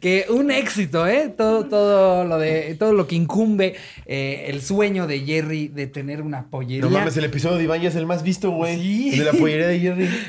Que 0.00 0.26
un 0.30 0.50
éxito, 0.50 1.06
¿eh? 1.06 1.32
Todo, 1.36 1.66
todo 1.66 2.24
lo 2.24 2.38
de, 2.38 2.74
todo 2.78 2.92
lo 2.92 3.06
que 3.06 3.14
incumbe 3.14 3.76
eh, 4.06 4.46
el 4.48 4.62
sueño 4.62 5.06
de 5.06 5.20
Jerry 5.20 5.68
de 5.68 5.86
tener 5.86 6.22
una 6.22 6.50
pollería. 6.50 6.82
No 6.82 6.90
mames, 6.90 7.16
el 7.16 7.24
episodio 7.24 7.56
de 7.58 7.64
Iván 7.64 7.80
ya 7.80 7.88
es 7.88 7.96
el 7.96 8.06
más 8.06 8.22
visto, 8.22 8.50
güey. 8.50 8.80
Sí. 8.80 9.18
De 9.18 9.24
la 9.24 9.32
pollería 9.32 9.68
de 9.68 9.80
Jerry. 9.80 10.08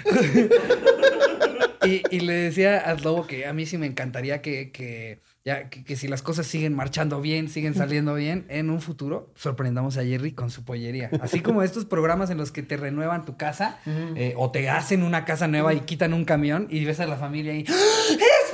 Y, 1.84 2.03
y 2.12 2.20
le 2.20 2.34
decía 2.34 2.77
a 2.77 2.98
Slobo 2.98 3.25
que 3.25 3.48
a 3.48 3.53
mí 3.53 3.65
sí 3.65 3.77
me 3.77 3.88
encantaría 3.88 4.41
que, 4.41 4.72
que, 4.72 5.20
ya, 5.43 5.70
que, 5.70 5.84
que 5.84 5.96
si 5.96 6.08
las 6.08 6.22
cosas 6.22 6.46
siguen 6.46 6.75
marchando 6.75 7.22
bien, 7.22 7.50
siguen 7.50 7.74
saliendo 7.74 8.13
bien, 8.13 8.46
en 8.50 8.70
un 8.70 8.81
futuro 8.81 9.31
sorprendamos 9.36 9.98
a 9.98 10.03
Jerry 10.03 10.34
con 10.34 10.51
su 10.51 10.63
pollería. 10.63 11.10
Así 11.22 11.39
como 11.39 11.63
estos 11.63 11.86
programas 11.86 12.29
en 12.29 12.38
los 12.38 12.51
que 12.51 12.62
te 12.62 12.77
renuevan 12.77 13.25
tu 13.25 13.36
casa 13.36 13.79
eh, 13.88 14.36
o 14.38 14.51
te 14.51 14.70
hacen 14.70 15.01
una 15.01 15.25
casa 15.25 15.48
nueva 15.48 15.74
y 15.74 15.79
quitan 15.81 16.13
un 16.13 16.24
camión 16.24 16.67
y 16.70 16.86
ves 16.86 17.00
a 17.00 17.08
la 17.08 17.15
familia 17.17 17.53
y 17.55 17.65
¡Ah! 17.67 17.74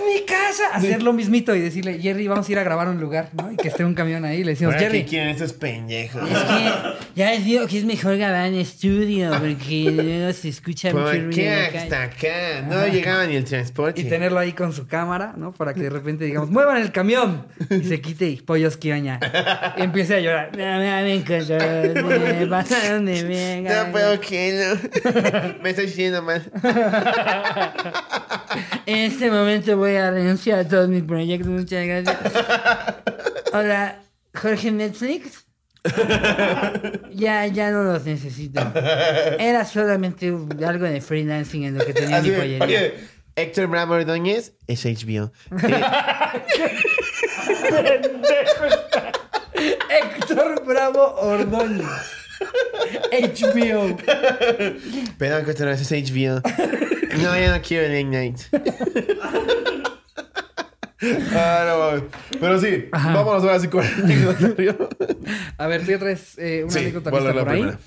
¡Es 0.08 0.22
mi 0.22 0.26
casa! 0.26 0.64
Hacer 0.74 1.04
lo 1.04 1.14
mismito 1.14 1.56
y 1.56 1.60
decirle, 1.60 2.00
Jerry, 2.00 2.28
vamos 2.28 2.48
a 2.48 2.52
ir 2.52 2.60
a 2.60 2.64
grabar 2.64 2.88
un 2.88 3.00
lugar, 3.00 3.30
¿no? 3.34 3.52
Y 3.52 3.58
que 3.58 3.68
esté 3.68 3.84
un 3.84 3.94
camión 3.94 4.26
ahí. 4.26 4.44
Le 4.44 4.52
decimos, 4.52 4.76
Jerry. 4.76 5.04
¿Qué 5.04 5.10
quieren 5.10 5.30
estos 5.30 5.54
pendejos? 5.54 6.22
Es 6.30 6.38
que 6.38 7.08
ya 7.16 7.32
les 7.32 7.46
digo 7.46 7.68
que 7.68 7.78
es 7.78 7.86
mejor 7.86 8.18
grabar 8.18 8.48
en 8.48 8.56
estudio 8.56 9.32
porque 9.32 9.92
luego 9.92 10.34
se 10.34 10.50
escucha 10.50 10.92
mucho 10.92 11.04
¿Por 11.06 11.16
ruido. 11.16 11.32
qué 11.32 11.48
en 11.48 11.60
la 11.60 11.66
calle. 11.68 11.78
hasta 11.80 12.04
acá? 12.04 12.62
No 12.68 12.88
llegaba 12.88 13.26
ni 13.26 13.36
el 13.36 13.44
transporte. 13.44 14.02
Y 14.02 14.04
tenerlo 14.06 14.40
ahí 14.40 14.54
con 14.54 14.74
su 14.74 14.88
cámara, 14.88 15.34
¿no? 15.36 15.52
Para 15.52 15.74
que 15.74 15.82
de 15.82 15.90
repente 15.90 16.26
digamos, 16.26 16.50
muevan 16.50 16.78
el 16.78 16.92
camión. 16.92 17.48
Y 17.70 17.84
se 17.84 18.02
quite 18.02 18.30
y 18.30 18.38
pollos 18.38 18.78
quioña. 18.78 19.20
Y 19.78 19.82
empiece 19.82 20.16
a 20.16 20.20
llorar. 20.20 20.56
Me, 20.56 20.64
me, 20.78 21.14
encantó, 21.16 21.56
me 21.58 22.48
pasaron 22.48 23.06
de 23.06 23.24
venga. 23.24 23.86
No 23.86 23.92
puedo 23.92 24.20
que 24.20 24.78
no. 25.04 25.08
Me 25.64 25.72
estoy 25.72 25.88
sintiendo 25.88 26.22
mal. 26.22 26.50
En 28.86 28.98
este 29.00 29.30
momento 29.30 29.76
voy 29.78 29.96
a 29.96 29.97
renunciar 30.12 30.60
a 30.60 30.68
todos 30.68 30.88
mis 30.90 31.04
proyectos. 31.04 31.48
Muchas 31.50 31.86
gracias. 31.86 32.18
Hola, 33.54 34.00
Jorge 34.34 34.72
Netflix. 34.72 35.46
Ya, 37.14 37.48
ya 37.48 37.72
no 37.72 37.84
los 37.84 38.06
necesito. 38.06 38.60
Era 39.40 39.64
solamente 39.66 40.28
algo 40.66 40.86
de 40.86 41.00
freelancing 41.02 41.64
en 41.64 41.78
lo 41.78 41.86
que 41.86 41.94
tenía 41.94 42.18
Así 42.18 42.30
mi 42.30 42.36
pollería. 42.36 42.66
oye, 42.66 42.94
Héctor 43.36 43.68
Bravo 43.68 43.94
Ordóñez 43.94 44.54
es 44.68 44.84
HBO. 44.86 45.32
Héctor 49.90 50.64
Bravo 50.66 51.16
Ordóñez. 51.20 51.86
HBO. 53.12 53.98
Perdón 55.18 55.46
que 55.46 55.52
otra 55.52 55.68
vez 55.68 55.82
es 55.82 56.12
HBO. 56.12 56.42
No, 57.18 57.38
ya 57.40 57.56
no 57.56 57.62
quiero 57.64 57.88
Late 57.88 58.04
Night. 58.04 58.40
Ah, 61.36 61.98
no. 62.00 62.08
Pero 62.40 62.60
sí, 62.60 62.86
Ajá. 62.92 63.14
vámonos 63.14 63.44
ahora 63.44 63.60
sí 63.60 63.68
con 63.68 63.84
el 63.86 63.94
anecdotario. 64.04 64.90
A 65.58 65.68
ver, 65.68 65.86
tú 65.86 65.98
traes 65.98 66.38
eh, 66.38 66.62
una 66.64 66.72
Sí, 66.74 66.80
anécdota 66.80 67.12
por 67.12 67.50
ahí. 67.50 67.60
primera. 67.62 67.80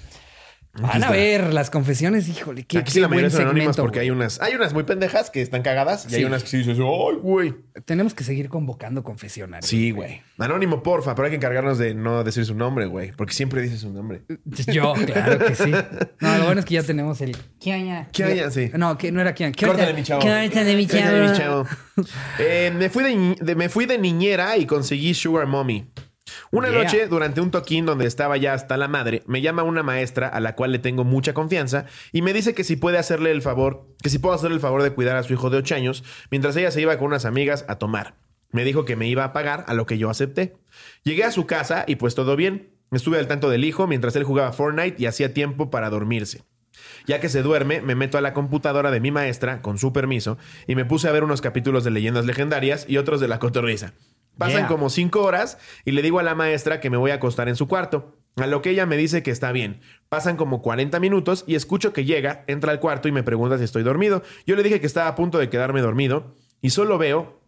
Van 0.72 1.02
a 1.02 1.10
ver 1.10 1.52
las 1.52 1.68
confesiones, 1.68 2.28
híjole, 2.28 2.62
qué, 2.64 2.78
Aquí 2.78 2.92
sí 2.92 2.98
qué 2.98 3.00
la 3.00 3.08
mayoría 3.08 3.28
buen 3.28 3.32
son 3.32 3.40
anónimas 3.42 3.74
segmento, 3.74 3.82
porque 3.82 3.98
güey. 3.98 4.06
hay 4.06 4.10
unas, 4.12 4.40
hay 4.40 4.54
unas 4.54 4.72
muy 4.72 4.84
pendejas 4.84 5.28
que 5.28 5.42
están 5.42 5.62
cagadas 5.62 6.06
y 6.10 6.14
hay 6.14 6.24
unas 6.24 6.44
que 6.44 6.48
sí 6.48 6.58
dices, 6.58 6.78
¡ay, 6.78 7.16
güey! 7.20 7.54
Tenemos 7.86 8.14
que 8.14 8.22
seguir 8.22 8.48
convocando 8.48 9.02
confesionarios. 9.02 9.68
Sí, 9.68 9.90
güey. 9.90 10.22
Anónimo, 10.38 10.82
porfa, 10.84 11.16
pero 11.16 11.26
hay 11.26 11.30
que 11.30 11.36
encargarnos 11.36 11.76
de 11.78 11.94
no 11.94 12.22
decir 12.22 12.44
su 12.44 12.54
nombre, 12.54 12.86
güey. 12.86 13.10
Porque 13.10 13.34
siempre 13.34 13.62
dice 13.62 13.78
su 13.78 13.92
nombre. 13.92 14.22
Yo, 14.72 14.92
claro 14.94 15.38
que 15.44 15.56
sí. 15.56 15.72
No, 16.20 16.38
lo 16.38 16.44
bueno 16.44 16.60
es 16.60 16.64
que 16.66 16.74
ya 16.74 16.84
tenemos 16.84 17.20
el 17.20 17.36
Kiaña. 17.58 18.06
Kiaña, 18.12 18.50
sí. 18.52 18.70
No, 18.74 18.96
que 18.96 19.10
no 19.10 19.20
era. 19.20 19.34
Córtale, 19.34 19.92
mi 19.92 20.02
chavo. 20.04 20.20
Córtale, 20.22 20.76
mi 20.76 20.86
chavo. 20.86 21.02
Córtale, 21.02 21.28
mi 21.30 21.36
chavo. 21.36 21.66
Eh, 22.38 22.72
me, 22.78 22.88
fui 22.90 23.02
de, 23.02 23.16
ni- 23.16 23.34
de- 23.40 23.54
me 23.56 23.68
fui 23.68 23.86
de 23.86 23.98
niñera 23.98 24.56
y 24.56 24.66
conseguí 24.66 25.14
Sugar 25.14 25.46
Mommy. 25.46 25.86
Una 26.50 26.68
Yeah. 26.70 26.82
noche, 26.84 27.06
durante 27.08 27.40
un 27.40 27.50
toquín 27.50 27.86
donde 27.86 28.06
estaba 28.06 28.36
ya 28.36 28.54
hasta 28.54 28.76
la 28.76 28.88
madre, 28.88 29.22
me 29.26 29.40
llama 29.42 29.62
una 29.62 29.82
maestra 29.82 30.28
a 30.28 30.40
la 30.40 30.54
cual 30.54 30.72
le 30.72 30.78
tengo 30.78 31.04
mucha 31.04 31.34
confianza 31.34 31.86
y 32.12 32.22
me 32.22 32.32
dice 32.32 32.54
que 32.54 32.64
si 32.64 32.76
puede 32.76 32.98
hacerle 32.98 33.30
el 33.30 33.42
favor, 33.42 33.86
que 34.02 34.10
si 34.10 34.18
puedo 34.18 34.34
hacerle 34.34 34.54
el 34.56 34.60
favor 34.60 34.82
de 34.82 34.90
cuidar 34.90 35.16
a 35.16 35.22
su 35.22 35.32
hijo 35.32 35.50
de 35.50 35.58
8 35.58 35.74
años 35.74 36.04
mientras 36.30 36.56
ella 36.56 36.70
se 36.70 36.80
iba 36.80 36.96
con 36.98 37.08
unas 37.08 37.24
amigas 37.24 37.64
a 37.68 37.76
tomar. 37.76 38.14
Me 38.52 38.64
dijo 38.64 38.84
que 38.84 38.96
me 38.96 39.06
iba 39.06 39.24
a 39.24 39.32
pagar, 39.32 39.64
a 39.68 39.74
lo 39.74 39.86
que 39.86 39.96
yo 39.98 40.10
acepté. 40.10 40.56
Llegué 41.04 41.24
a 41.24 41.30
su 41.30 41.46
casa 41.46 41.84
y 41.86 41.96
pues 41.96 42.14
todo 42.14 42.34
bien. 42.36 42.74
Estuve 42.90 43.18
al 43.18 43.28
tanto 43.28 43.48
del 43.48 43.64
hijo 43.64 43.86
mientras 43.86 44.16
él 44.16 44.24
jugaba 44.24 44.52
Fortnite 44.52 44.96
y 45.00 45.06
hacía 45.06 45.32
tiempo 45.32 45.70
para 45.70 45.90
dormirse. 45.90 46.42
Ya 47.06 47.20
que 47.20 47.28
se 47.28 47.42
duerme, 47.42 47.80
me 47.80 47.94
meto 47.94 48.18
a 48.18 48.20
la 48.20 48.32
computadora 48.34 48.90
de 48.90 49.00
mi 49.00 49.10
maestra, 49.10 49.62
con 49.62 49.78
su 49.78 49.92
permiso, 49.92 50.38
y 50.66 50.74
me 50.74 50.84
puse 50.84 51.08
a 51.08 51.12
ver 51.12 51.22
unos 51.22 51.40
capítulos 51.40 51.84
de 51.84 51.90
leyendas 51.90 52.24
legendarias 52.26 52.86
y 52.88 52.96
otros 52.96 53.20
de 53.20 53.28
la 53.28 53.38
cotorriza. 53.38 53.92
Pasan 54.38 54.60
Yeah. 54.60 54.68
como 54.68 54.88
cinco 54.90 55.22
horas 55.22 55.58
y 55.84 55.92
le 55.92 56.02
digo 56.02 56.18
a 56.18 56.22
la 56.22 56.34
maestra 56.34 56.80
que 56.80 56.90
me 56.90 56.96
voy 56.96 57.10
a 57.10 57.14
acostar 57.14 57.48
en 57.48 57.56
su 57.56 57.68
cuarto. 57.68 58.16
A 58.36 58.46
lo 58.46 58.62
que 58.62 58.70
ella 58.70 58.86
me 58.86 58.96
dice 58.96 59.22
que 59.22 59.30
está 59.30 59.52
bien. 59.52 59.80
Pasan 60.08 60.36
como 60.36 60.62
40 60.62 60.98
minutos 61.00 61.44
y 61.46 61.56
escucho 61.56 61.92
que 61.92 62.04
llega, 62.04 62.44
entra 62.46 62.72
al 62.72 62.80
cuarto 62.80 63.08
y 63.08 63.12
me 63.12 63.22
pregunta 63.22 63.58
si 63.58 63.64
estoy 63.64 63.82
dormido. 63.82 64.22
Yo 64.46 64.56
le 64.56 64.62
dije 64.62 64.80
que 64.80 64.86
estaba 64.86 65.08
a 65.08 65.14
punto 65.14 65.38
de 65.38 65.50
quedarme 65.50 65.80
dormido 65.82 66.36
y 66.62 66.70
solo 66.70 66.96
veo 66.96 67.40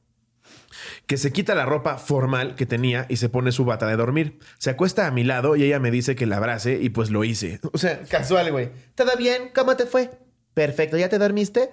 que 1.07 1.17
se 1.17 1.33
quita 1.33 1.55
la 1.55 1.67
ropa 1.67 1.99
formal 1.99 2.55
que 2.57 2.67
tenía 2.67 3.07
y 3.09 3.17
se 3.17 3.29
pone 3.29 3.53
su 3.53 3.65
bata 3.65 3.87
de 3.87 3.97
dormir. 3.97 4.39
Se 4.59 4.71
acuesta 4.71 5.07
a 5.07 5.11
mi 5.11 5.25
lado 5.25 5.57
y 5.57 5.62
ella 5.65 5.79
me 5.79 5.91
dice 5.91 6.15
que 6.17 6.27
la 6.27 6.39
abrace 6.39 6.79
y 6.81 6.91
pues 6.91 7.11
lo 7.11 7.25
hice. 7.25 7.61
O 7.73 7.79
sea, 7.79 8.03
casual, 8.03 8.51
güey. 8.51 8.71
¿Todo 8.95 9.17
bien? 9.17 9.51
¿Cómo 9.55 9.77
te 9.77 9.87
fue? 9.87 10.11
Perfecto, 10.55 10.97
¿ya 10.99 11.09
te 11.09 11.19
dormiste? 11.19 11.71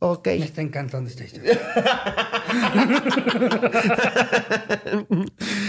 Ok. 0.00 0.26
Me 0.28 0.44
está 0.44 0.62
encantando 0.62 1.10
esta 1.10 1.24
historia. 1.24 1.52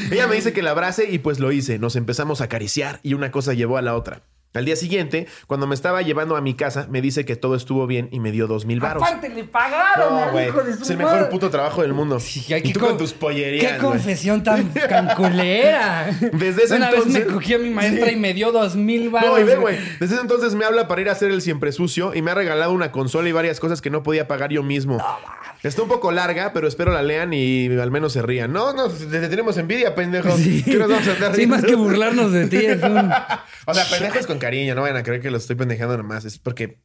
Ella 0.09 0.27
me 0.27 0.35
dice 0.35 0.53
que 0.53 0.61
la 0.61 0.71
abrace 0.71 1.11
y 1.11 1.19
pues 1.19 1.39
lo 1.39 1.51
hice. 1.51 1.79
Nos 1.79 1.97
empezamos 1.97 2.39
a 2.39 2.45
acariciar 2.45 3.01
y 3.03 3.13
una 3.13 3.29
cosa 3.29 3.53
llevó 3.53 3.77
a 3.77 3.81
la 3.81 3.95
otra. 3.95 4.23
Al 4.53 4.65
día 4.65 4.75
siguiente, 4.75 5.27
cuando 5.47 5.65
me 5.65 5.75
estaba 5.75 6.01
llevando 6.01 6.35
a 6.35 6.41
mi 6.41 6.53
casa, 6.55 6.85
me 6.89 7.01
dice 7.01 7.23
que 7.23 7.37
todo 7.37 7.55
estuvo 7.55 7.87
bien 7.87 8.09
y 8.11 8.19
me 8.19 8.31
dio 8.33 8.47
dos 8.47 8.65
mil 8.65 8.81
varos. 8.81 9.01
Aparte, 9.01 9.29
le 9.29 9.45
pagaron 9.45 10.13
No, 10.13 10.23
al 10.25 10.31
güey. 10.31 10.47
hijo 10.49 10.61
de 10.63 10.73
su 10.75 10.83
Es 10.83 10.89
el 10.89 10.97
mejor 10.97 11.13
madre. 11.15 11.27
puto 11.29 11.49
trabajo 11.49 11.81
del 11.83 11.93
mundo. 11.93 12.19
Sí, 12.19 12.45
y 12.61 12.73
tú 12.73 12.79
con- 12.81 12.89
con 12.89 12.97
tus 12.97 13.13
pollerías. 13.13 13.73
Qué 13.73 13.79
güey. 13.79 13.91
confesión 13.93 14.43
tan 14.43 14.67
canculera. 14.89 16.07
Desde 16.33 16.63
ese 16.63 16.75
Una 16.75 16.89
entonces- 16.89 17.13
vez 17.13 17.27
me 17.27 17.33
cogí 17.33 17.53
a 17.53 17.57
mi 17.59 17.69
maestra 17.69 18.07
Sí. 18.07 18.13
y 18.13 18.15
me 18.17 18.33
dio 18.33 18.51
dos 18.51 18.75
mil 18.75 19.09
baros. 19.09 19.29
No, 19.31 19.39
y 19.39 19.43
ve, 19.43 19.55
güey. 19.55 19.77
Desde 19.99 20.15
ese 20.15 20.21
entonces 20.21 20.53
me 20.55 20.65
habla 20.65 20.87
para 20.87 20.99
ir 21.01 21.09
a 21.09 21.13
hacer 21.13 21.31
el 21.31 21.41
siempre 21.41 21.71
sucio 21.71 22.13
y 22.13 22.21
me 22.21 22.31
ha 22.31 22.35
regalado 22.35 22.73
una 22.73 22.91
consola 22.91 23.29
y 23.29 23.31
varias 23.31 23.59
cosas 23.59 23.81
que 23.81 23.89
no 23.89 24.03
podía 24.03 24.27
pagar 24.27 24.51
yo 24.51 24.63
mismo. 24.63 24.97
Está 25.63 25.83
un 25.83 25.89
poco 25.89 26.11
larga, 26.11 26.53
pero 26.53 26.67
espero 26.67 26.91
la 26.91 27.03
lean 27.03 27.33
y 27.33 27.67
al 27.77 27.91
menos 27.91 28.13
se 28.13 28.21
rían. 28.21 28.51
No, 28.51 28.73
no, 28.73 28.89
te 28.89 29.27
tenemos 29.27 29.57
envidia, 29.57 29.93
pendejo. 29.93 30.35
Sí. 30.37 30.63
¿Qué 30.63 30.75
nos 30.75 30.89
vamos 30.89 31.07
a 31.07 31.11
andar 31.13 31.35
Sí, 31.35 31.45
más 31.45 31.63
que 31.63 31.75
burlarnos 31.75 32.31
de 32.31 32.47
ti, 32.47 32.57
es 32.57 32.81
un... 32.81 33.11
O 33.67 33.73
sea, 33.73 33.85
pendejos 33.89 34.25
con 34.25 34.39
cariño, 34.39 34.73
no 34.73 34.81
vayan 34.81 34.97
a 34.97 35.03
creer 35.03 35.21
que 35.21 35.29
los 35.29 35.43
estoy 35.43 35.55
pendejando 35.55 35.95
nomás. 35.97 36.25
Es 36.25 36.39
porque. 36.39 36.79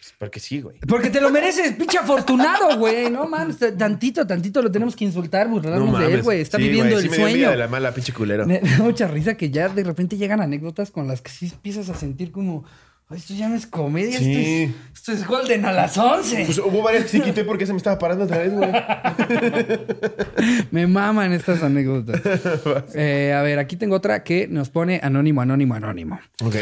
es 0.00 0.14
porque 0.18 0.38
sí, 0.38 0.60
güey. 0.60 0.78
Porque 0.86 1.10
te 1.10 1.20
lo 1.20 1.30
mereces, 1.30 1.72
pinche 1.72 1.98
afortunado, 1.98 2.78
güey. 2.78 3.10
No 3.10 3.26
mames, 3.26 3.56
tantito, 3.76 4.24
tantito 4.24 4.62
lo 4.62 4.70
tenemos 4.70 4.94
que 4.94 5.04
insultar, 5.04 5.48
burlarnos 5.48 5.98
de 5.98 6.14
él, 6.14 6.22
güey. 6.22 6.40
Está 6.40 6.58
Sí, 6.58 6.62
viviendo 6.62 6.92
güey, 6.94 7.02
sí 7.02 7.06
el 7.06 7.10
me 7.10 7.16
dio 7.16 7.26
sueño. 7.28 7.50
de 7.50 7.56
la 7.56 7.66
mala, 7.66 7.92
pinche 7.92 8.12
culero. 8.12 8.46
Me, 8.46 8.60
da 8.62 8.78
mucha 8.84 9.08
risa 9.08 9.36
que 9.36 9.50
ya 9.50 9.68
de 9.68 9.82
repente 9.82 10.16
llegan 10.16 10.40
anécdotas 10.40 10.92
con 10.92 11.08
las 11.08 11.20
que 11.22 11.30
sí 11.32 11.50
empiezas 11.52 11.88
a 11.90 11.94
sentir 11.94 12.30
como, 12.30 12.64
"Ay, 12.64 12.70
esto 13.14 13.34
ya 13.34 13.48
no 13.48 13.54
es 13.54 13.66
comedia, 13.66 14.18
Sí. 14.18 14.32
esto, 14.32 14.40
es, 14.40 14.70
esto 14.96 15.12
es 15.12 15.26
Golden 15.26 15.64
a 15.64 15.72
las 15.72 15.96
11. 15.96 16.44
Pues 16.44 16.58
hubo 16.58 16.82
varias 16.82 17.04
que 17.04 17.10
sí 17.10 17.20
quité 17.20 17.44
porque 17.44 17.64
se 17.66 17.72
me 17.72 17.76
estaba 17.76 17.98
parando 17.98 18.24
otra 18.24 18.38
vez, 18.38 18.52
güey. 18.52 18.70
Me 20.72 20.86
maman 20.88 21.32
estas 21.32 21.62
anécdotas. 21.62 22.20
Eh, 22.94 23.32
a 23.32 23.42
ver, 23.42 23.58
aquí 23.58 23.76
tengo 23.76 23.94
otra 23.96 24.22
que 24.24 24.48
nos 24.48 24.70
pone 24.70 25.00
anónimo, 25.02 25.40
anónimo, 25.40 25.74
anónimo. 25.74 26.18
Ok. 26.42 26.56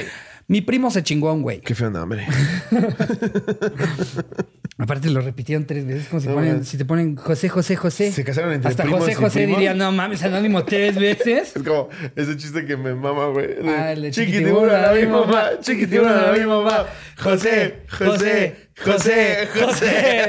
Mi 0.48 0.60
primo 0.60 0.90
se 0.90 1.02
chingó 1.02 1.30
a 1.30 1.32
un 1.32 1.40
güey. 1.42 1.60
Qué 1.62 1.74
feo 1.74 1.90
nombre. 1.90 2.26
Aparte 4.76 5.08
lo 5.08 5.20
repitieron 5.20 5.66
tres 5.66 5.86
veces, 5.86 6.08
como 6.08 6.20
si, 6.20 6.26
No, 6.26 6.34
ponen- 6.34 6.64
si 6.64 6.76
te 6.76 6.84
ponen 6.84 7.14
José, 7.14 7.48
José, 7.48 7.76
José. 7.76 8.10
Se 8.10 8.24
casaron 8.24 8.52
entre 8.52 8.70
Hasta 8.70 8.82
primos 8.82 9.00
José, 9.02 9.12
y 9.12 9.14
José 9.14 9.38
primos. 9.40 9.58
diría, 9.58 9.72
no 9.74 9.92
mames, 9.92 10.22
anónimo 10.24 10.64
tres 10.64 10.96
veces. 10.98 11.52
Es 11.56 11.62
como 11.62 11.88
ese 12.16 12.36
chiste 12.36 12.64
que 12.66 12.76
me 12.76 12.92
mama, 12.94 13.26
güey. 13.28 13.50
Ah, 13.68 13.94
Chiquitibuna, 14.10 14.78
la 14.80 14.92
mi 14.92 15.06
mamá. 15.06 15.50
Chiquitibuna, 15.60 16.26
la 16.26 16.32
mi 16.32 16.44
mamá. 16.44 16.86
José, 17.16 17.82
José, 17.88 18.04
José, 18.06 18.56
José. 18.82 19.48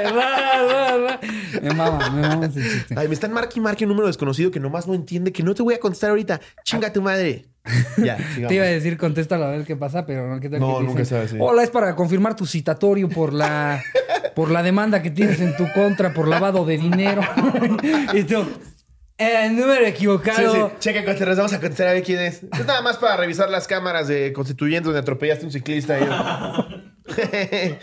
Va, 0.05 0.63
va, 0.63 0.97
va. 0.97 1.19
Me 1.61 1.73
mama, 1.73 2.09
me 2.09 2.21
mama 2.21 2.45
ese 2.45 2.61
chiste. 2.61 2.95
Ay, 2.97 3.07
me 3.07 3.13
están 3.13 3.31
marque 3.33 3.59
y 3.59 3.61
marque 3.61 3.85
un 3.85 3.89
número 3.89 4.07
desconocido 4.07 4.51
que 4.51 4.59
nomás 4.59 4.87
no 4.87 4.93
entiende, 4.93 5.31
que 5.31 5.43
no 5.43 5.53
te 5.55 5.63
voy 5.63 5.73
a 5.73 5.79
contestar 5.79 6.09
ahorita. 6.11 6.39
Chinga 6.63 6.91
tu 6.93 7.01
madre. 7.01 7.45
Ya, 7.97 8.17
sigamos. 8.33 8.47
Te 8.49 8.55
iba 8.55 8.65
a 8.65 8.67
decir, 8.67 8.97
contéstalo 8.97 9.45
a 9.45 9.49
ver 9.51 9.65
qué 9.65 9.75
pasa, 9.75 10.05
pero 10.05 10.27
no, 10.27 10.39
¿qué 10.39 10.49
tal 10.49 10.59
No, 10.59 10.73
que 10.73 10.73
te 10.79 10.83
nunca 10.83 10.99
dicen, 10.99 11.05
sabes, 11.17 11.31
sí. 11.31 11.37
Hola, 11.39 11.63
es 11.63 11.69
para 11.71 11.95
confirmar 11.95 12.35
tu 12.35 12.45
citatorio 12.45 13.09
por 13.09 13.33
la, 13.33 13.81
por 14.35 14.51
la 14.51 14.61
demanda 14.61 15.01
que 15.01 15.09
tienes 15.11 15.39
en 15.41 15.55
tu 15.57 15.71
contra 15.73 16.13
por 16.13 16.27
lavado 16.27 16.65
de 16.65 16.77
dinero. 16.77 17.21
y 18.13 18.23
tú, 18.23 18.45
eh, 19.17 19.49
número 19.49 19.81
Sí, 19.85 19.89
equivocado. 19.89 20.69
sí. 20.69 20.75
Checa, 20.79 21.03
Contreras, 21.05 21.37
vamos 21.37 21.53
a 21.53 21.59
contestar 21.59 21.87
a 21.87 21.93
ver 21.93 22.03
quién 22.03 22.19
es. 22.19 22.43
Es 22.43 22.65
nada 22.67 22.81
más 22.83 22.97
para 22.97 23.17
revisar 23.17 23.49
las 23.49 23.65
cámaras 23.67 24.07
de 24.07 24.31
constituyentes 24.33 24.85
donde 24.85 24.99
atropellaste 24.99 25.45
a 25.45 25.47
un 25.47 25.51
ciclista. 25.51 25.99
y 25.99 26.05
yo. 26.05 26.65
Ay, 27.07 27.77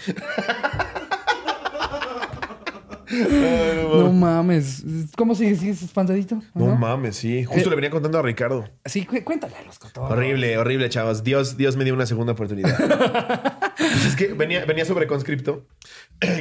no 3.82 4.04
No 4.04 4.12
mames. 4.12 4.84
¿Cómo 5.16 5.34
sigues? 5.34 5.58
¿Sigues 5.60 5.82
espantadito? 5.82 6.36
¿O 6.54 6.58
No 6.60 6.76
mames, 6.76 7.16
sí. 7.16 7.44
Justo 7.44 7.66
Eh, 7.66 7.70
le 7.70 7.76
venía 7.76 7.90
contando 7.90 8.18
a 8.18 8.22
Ricardo. 8.22 8.64
Sí, 8.84 9.04
cu- 9.04 9.22
cuéntale 9.24 9.56
a 9.56 9.62
los 9.62 9.78
cotorros. 9.78 10.10
Horrible, 10.12 10.56
horrible, 10.56 10.88
chavos. 10.88 11.22
Dios, 11.22 11.56
Dios 11.56 11.76
me 11.76 11.84
dio 11.84 11.94
una 11.94 12.06
segunda 12.06 12.32
oportunidad. 12.32 12.78
Pues 13.74 14.04
es 14.06 14.16
que 14.16 14.32
venía, 14.34 14.64
venía 14.64 14.84
sobre 14.84 15.06
conscripto 15.06 15.66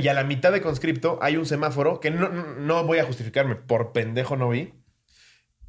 y 0.01 0.07
a 0.09 0.13
la 0.13 0.23
mitad 0.25 0.51
de 0.51 0.61
conscripto 0.61 1.17
hay 1.21 1.37
un 1.37 1.45
semáforo 1.45 1.99
que 1.99 2.11
no, 2.11 2.29
no 2.29 2.83
voy 2.85 2.99
a 2.99 3.05
justificarme, 3.05 3.55
por 3.55 3.93
pendejo 3.93 4.35
no 4.35 4.49
vi, 4.49 4.73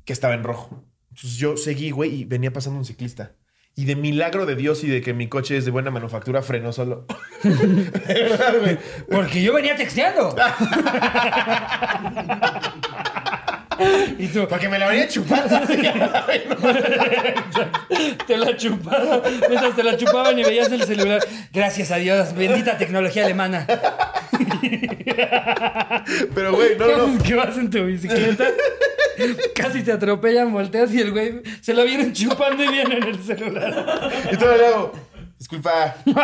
que 0.05 0.13
estaba 0.13 0.35
en 0.35 0.43
rojo. 0.43 0.85
Entonces 1.11 1.39
yo 1.39 1.57
seguí, 1.57 1.91
güey, 1.93 2.15
y 2.15 2.25
venía 2.25 2.53
pasando 2.53 2.79
un 2.79 2.85
ciclista. 2.85 3.37
Y 3.75 3.87
de 3.87 3.97
milagro 3.97 4.45
de 4.45 4.55
Dios 4.55 4.85
y 4.85 4.89
de 4.89 5.01
que 5.01 5.15
mi 5.15 5.29
coche 5.29 5.57
es 5.57 5.65
de 5.65 5.71
buena 5.71 5.91
manufactura, 5.91 6.43
frenó 6.43 6.73
solo. 6.73 7.07
de 7.43 8.23
verdad, 8.23 8.55
güey. 8.61 8.77
Porque 9.11 9.43
yo 9.43 9.55
venía 9.55 9.75
texteando. 9.77 10.37
y 14.19 14.27
tú, 14.29 14.47
Porque 14.47 14.69
me 14.69 14.79
la 14.79 14.89
venía 14.89 15.09
chupando. 15.09 15.59
te 18.27 18.37
la 18.37 18.55
chuparon. 18.57 19.23
Mientras 19.49 19.75
te 19.75 19.83
la 19.83 19.97
chupaban 19.97 20.39
y 20.39 20.45
veías 20.45 20.71
el 20.71 20.85
celular. 20.85 21.23
Gracias 21.51 21.91
a 21.91 21.97
Dios, 21.97 22.35
bendita 22.35 22.77
tecnología 22.77 23.25
alemana. 23.25 23.67
Pero, 26.35 26.53
güey, 26.55 26.77
no, 26.77 26.87
¿Qué 26.87 26.97
no. 26.97 27.23
que 27.23 27.35
vas 27.35 27.57
en 27.57 27.71
tu 27.71 27.85
bicicleta? 27.85 28.47
Casi 29.55 29.83
te 29.83 29.93
atropellan, 29.93 30.53
volteas 30.53 30.93
y 30.95 31.01
el 31.01 31.13
güey 31.13 31.43
se 31.61 31.75
la 31.75 31.85
vienen 31.85 32.13
chupando 32.13 32.63
y 32.65 32.69
viene 32.69 32.97
en 32.97 33.03
el 33.05 33.23
celular. 33.23 34.11
Y 34.31 34.37
todo 34.37 34.57
le 34.57 34.67
hago. 34.67 34.93
Disculpa. 35.39 35.97
no, 36.05 36.15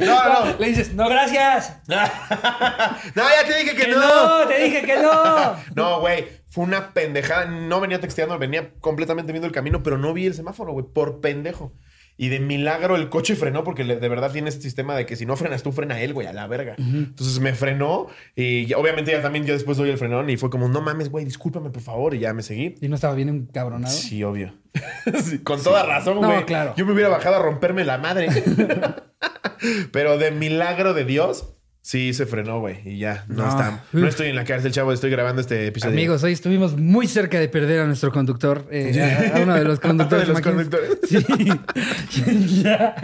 no. 0.00 0.58
Le 0.58 0.68
dices, 0.68 0.94
no, 0.94 1.08
gracias. 1.08 1.76
No, 1.86 1.96
ya 1.96 3.44
te 3.46 3.58
dije 3.58 3.76
que, 3.76 3.82
Que 3.86 3.92
no. 3.92 4.40
no, 4.40 4.48
te 4.48 4.58
dije 4.64 4.82
que 4.82 4.96
no. 4.96 5.56
No, 5.74 6.00
güey, 6.00 6.26
fue 6.48 6.64
una 6.64 6.92
pendejada. 6.92 7.44
No 7.44 7.80
venía 7.80 8.00
texteando, 8.00 8.38
venía 8.38 8.70
completamente 8.80 9.32
viendo 9.32 9.46
el 9.46 9.52
camino, 9.52 9.82
pero 9.82 9.98
no 9.98 10.12
vi 10.14 10.26
el 10.26 10.34
semáforo, 10.34 10.72
güey, 10.72 10.86
por 10.86 11.20
pendejo. 11.20 11.72
Y 12.20 12.30
de 12.30 12.40
milagro 12.40 12.96
el 12.96 13.08
coche 13.10 13.36
frenó 13.36 13.62
porque 13.62 13.84
de 13.84 14.08
verdad 14.08 14.32
tiene 14.32 14.48
este 14.48 14.62
sistema 14.62 14.96
de 14.96 15.06
que 15.06 15.14
si 15.14 15.24
no 15.24 15.36
frenas 15.36 15.62
tú, 15.62 15.70
frena 15.70 16.00
él, 16.00 16.12
güey, 16.12 16.26
a 16.26 16.32
la 16.32 16.48
verga. 16.48 16.74
Entonces 16.76 17.38
me 17.38 17.54
frenó 17.54 18.08
y 18.34 18.66
ya- 18.66 18.76
obviamente 18.76 19.12
ya 19.12 19.22
también 19.22 19.46
yo 19.46 19.54
después 19.54 19.78
doy 19.78 19.88
el 19.90 19.98
frenón 19.98 20.28
y 20.28 20.36
fue 20.36 20.50
como, 20.50 20.68
no 20.68 20.80
mames, 20.80 21.10
güey, 21.10 21.24
discúlpame 21.24 21.70
por 21.70 21.80
favor. 21.82 22.14
Y 22.14 22.18
ya 22.18 22.34
me 22.34 22.42
seguí. 22.42 22.74
¿Y 22.80 22.88
no 22.88 22.96
estaba 22.96 23.14
bien 23.14 23.28
encabronado? 23.28 23.94
Sí, 23.94 24.22
obvio. 24.24 24.52
Sí, 25.24 25.38
con 25.38 25.62
toda 25.62 25.84
razón, 25.84 26.20
No, 26.20 26.26
güey. 26.28 26.44
claro. 26.44 26.74
Yo 26.76 26.84
me 26.84 26.92
hubiera 26.92 27.08
bajado 27.08 27.36
a 27.36 27.38
romperme 27.42 27.84
la 27.84 27.98
madre. 27.98 28.28
Pero 29.92 30.18
de 30.18 30.30
milagro 30.30 30.94
de 30.94 31.04
Dios, 31.04 31.54
sí 31.88 32.12
se 32.12 32.26
frenó, 32.26 32.60
güey. 32.60 32.80
Y 32.84 32.98
ya, 32.98 33.24
no, 33.28 33.44
No. 33.44 33.48
está. 33.48 33.82
No 33.92 34.06
estoy 34.06 34.28
en 34.28 34.36
la 34.36 34.44
cárcel, 34.44 34.72
chavo. 34.72 34.92
Estoy 34.92 35.08
grabando 35.10 35.40
este 35.40 35.68
episodio. 35.68 35.94
Amigos, 35.94 36.22
hoy 36.22 36.32
estuvimos 36.32 36.76
muy 36.76 37.06
cerca 37.06 37.40
de 37.40 37.48
perder 37.48 37.80
a 37.80 37.86
nuestro 37.86 38.12
conductor, 38.12 38.66
eh, 38.70 39.30
a, 39.34 39.38
a 39.38 39.40
uno 39.40 39.54
de 39.54 39.64
los 39.64 39.80
conductores. 39.80 40.26
de 40.26 40.32
los 40.34 40.42
conductores. 40.42 40.98
Sí. 41.08 41.24
ya. 42.62 42.94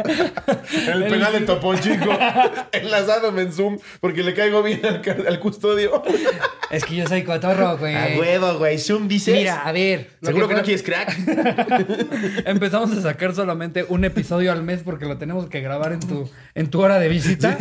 En 0.87 1.03
el 1.03 1.05
penal 1.09 1.33
de 1.33 1.41
Topo 1.41 1.75
Chico, 1.77 2.11
enlazándome 2.73 3.43
en 3.43 3.53
Zoom, 3.53 3.79
porque 4.01 4.23
le 4.23 4.35
caigo 4.35 4.63
bien 4.63 4.83
al, 4.85 5.41
custodio. 5.41 6.03
Es 6.71 6.85
que 6.85 6.97
yo 6.97 7.07
soy 7.07 7.23
cotorro, 7.23 7.79
güey. 7.79 7.95
A 7.95 8.19
huevo, 8.19 8.59
güey. 8.59 8.79
Zoom 8.79 9.09
dices. 9.09 9.35
Mira, 9.35 9.63
a 9.63 9.73
ver. 9.73 10.11
Seguro 10.23 10.49
que 10.49 10.55
no 10.55 10.63
quieres 10.63 10.83
crack. 10.83 11.17
Empezamos 12.45 12.93
a 12.93 13.01
sacar 13.01 13.35
solamente 13.35 13.87
un 13.89 14.05
episodio 14.05 14.53
al 14.53 14.63
mes 14.63 14.83
porque 14.85 15.07
lo 15.07 15.17
tenemos 15.17 15.49
que 15.49 15.63
grabar 15.63 15.93
en 15.93 16.01
tu, 16.01 16.29
en 16.55 16.69
tu 16.69 16.83
hora 16.83 16.99
de 16.99 17.09
visita. 17.09 17.57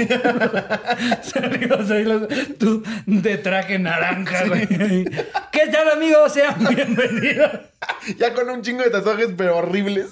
Salimos 1.21 1.89
ahí 1.91 2.03
los- 2.03 2.27
tú 2.57 2.83
de 3.05 3.37
traje 3.37 3.79
naranja, 3.79 4.45
güey. 4.47 4.67
¿Qué 4.67 5.67
tal, 5.71 5.91
amigos? 5.91 6.33
Sean 6.33 6.55
bienvenidos. 6.73 7.51
Ya 8.17 8.33
con 8.33 8.49
un 8.49 8.61
chingo 8.61 8.83
de 8.83 8.89
tatuajes, 8.89 9.29
pero 9.37 9.57
horribles. 9.57 10.07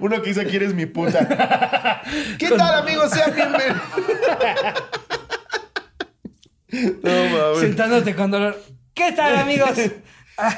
Uno 0.00 0.20
que 0.22 0.30
dice, 0.30 0.46
¿quieres 0.46 0.74
mi 0.74 0.86
puta? 0.86 2.02
¿Qué 2.38 2.48
tal, 2.50 2.74
amigos? 2.82 3.10
Sean 3.10 3.34
bienvenidos. 3.34 3.76
No, 6.72 7.10
mames. 7.36 7.60
Sentándote 7.60 8.14
con 8.14 8.30
dolor. 8.30 8.56
¿Qué 8.94 9.12
tal, 9.12 9.36
amigos? 9.36 9.70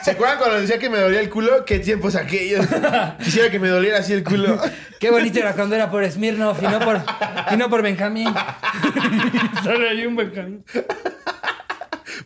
¿Se 0.03 0.13
acuerdan 0.13 0.39
cuando 0.39 0.61
decía 0.61 0.79
que 0.79 0.89
me 0.89 0.99
dolía 0.99 1.21
el 1.21 1.29
culo? 1.29 1.65
¿Qué 1.65 1.79
tiempos 1.79 2.15
aquellos? 2.15 2.67
Quisiera 3.23 3.51
que 3.51 3.59
me 3.59 3.69
doliera 3.69 3.99
así 3.99 4.13
el 4.13 4.25
culo. 4.25 4.59
Qué 4.99 5.11
bonito 5.11 5.39
era 5.39 5.55
cuando 5.55 5.75
era 5.75 5.91
por 5.91 6.09
Smirnoff 6.11 6.63
y 6.63 6.67
no 6.67 6.81
por, 6.81 7.01
y 7.51 7.57
no 7.57 7.69
por 7.69 7.83
Benjamín. 7.83 8.33
Solo 9.65 9.89
hay 9.89 10.07
un 10.07 10.17
Benjamín. 10.17 10.65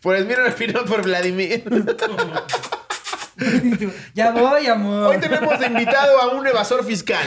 Por 0.02 0.16
Esmiro 0.16 0.46
Espino, 0.46 0.84
por 0.84 1.02
Vladimir. 1.02 1.64
Ya 4.14 4.30
voy, 4.30 4.66
amor. 4.66 5.08
Hoy 5.14 5.18
tenemos 5.20 5.58
de 5.58 5.66
invitado 5.66 6.18
a 6.20 6.28
un 6.34 6.46
evasor 6.46 6.84
fiscal. 6.84 7.20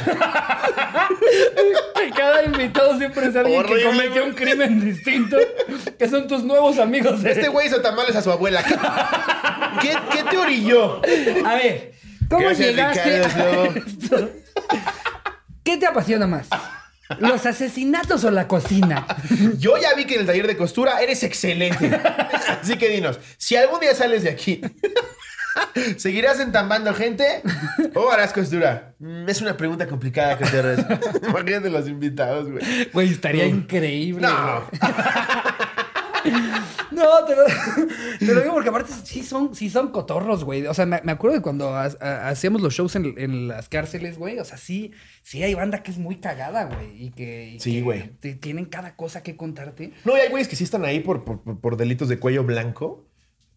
Que 1.95 2.09
cada 2.11 2.43
invitado 2.43 2.97
siempre 2.97 3.27
es 3.27 3.35
alguien 3.35 3.59
Horrible, 3.59 3.81
que 3.81 3.85
cometió 3.87 4.25
un 4.25 4.33
crimen 4.33 4.83
distinto. 4.83 5.37
Que 5.97 6.09
son 6.09 6.27
tus 6.27 6.43
nuevos 6.43 6.79
amigos. 6.79 7.21
de- 7.21 7.31
Este 7.31 7.47
güey 7.49 7.67
hizo 7.67 7.81
tamales 7.81 8.15
a 8.15 8.21
su 8.21 8.31
abuela. 8.31 8.63
¿Qué, 8.63 8.75
qué, 9.89 9.97
qué 10.11 10.23
te 10.23 10.37
orilló? 10.37 11.01
A 11.45 11.55
ver, 11.55 11.93
¿cómo 12.29 12.41
Gracias, 12.47 12.67
llegaste 12.69 13.23
Ricardo, 13.23 13.63
a 13.63 13.65
esto? 13.77 14.29
¿Qué 15.63 15.77
te 15.77 15.85
apasiona 15.85 16.25
más? 16.25 16.47
¿Los 17.19 17.45
asesinatos 17.45 18.23
o 18.23 18.31
la 18.31 18.47
cocina? 18.47 19.05
Yo 19.57 19.77
ya 19.77 19.93
vi 19.95 20.05
que 20.05 20.15
en 20.15 20.21
el 20.21 20.25
taller 20.27 20.45
de 20.47 20.55
costura 20.57 21.01
eres 21.01 21.23
excelente. 21.23 21.91
Así 22.61 22.77
que 22.77 22.87
dinos, 22.89 23.19
si 23.37 23.55
algún 23.55 23.79
día 23.79 23.95
sales 23.95 24.23
de 24.23 24.29
aquí, 24.29 24.61
¿seguirás 25.97 26.39
entambando 26.39 26.93
gente 26.93 27.41
o 27.95 28.09
harás 28.11 28.33
costura? 28.33 28.93
Es 29.27 29.41
una 29.41 29.55
pregunta 29.57 29.87
complicada 29.87 30.37
que 30.37 30.45
te 30.45 31.27
Imagínate 31.27 31.69
los 31.69 31.87
invitados, 31.87 32.51
güey. 32.51 32.63
Güey, 32.93 33.09
estaría 33.11 33.45
increíble. 33.45 34.27
No. 34.27 34.63
No, 36.91 37.05
te 37.25 37.35
lo, 37.35 37.43
te 38.19 38.33
lo 38.33 38.41
digo 38.41 38.53
porque 38.53 38.69
aparte 38.69 38.91
sí 39.03 39.23
son, 39.23 39.55
sí 39.55 39.69
son 39.69 39.89
cotorros, 39.91 40.43
güey. 40.43 40.65
O 40.67 40.73
sea, 40.73 40.85
me, 40.85 40.99
me 41.03 41.11
acuerdo 41.13 41.37
de 41.37 41.41
cuando 41.41 41.73
ha- 41.75 41.89
ha- 42.01 42.27
hacíamos 42.29 42.61
los 42.61 42.73
shows 42.73 42.95
en, 42.97 43.13
en 43.17 43.47
las 43.47 43.69
cárceles, 43.69 44.17
güey. 44.17 44.37
O 44.39 44.43
sea, 44.43 44.57
sí, 44.57 44.91
sí 45.23 45.41
hay 45.43 45.53
banda 45.53 45.81
que 45.81 45.91
es 45.91 45.97
muy 45.97 46.17
cagada, 46.17 46.65
güey. 46.65 47.05
Y 47.05 47.11
que, 47.11 47.51
y 47.55 47.59
Sí, 47.61 47.75
que 47.75 47.81
güey. 47.81 48.09
te- 48.19 48.35
tienen 48.35 48.65
cada 48.65 48.95
cosa 48.97 49.23
que 49.23 49.37
contarte. 49.37 49.93
No, 50.03 50.17
y 50.17 50.19
hay 50.19 50.29
güeyes 50.29 50.49
que 50.49 50.57
sí 50.57 50.65
están 50.65 50.83
ahí 50.83 50.99
por, 50.99 51.23
por, 51.23 51.41
por 51.61 51.77
delitos 51.77 52.09
de 52.09 52.19
cuello 52.19 52.43
blanco. 52.43 53.05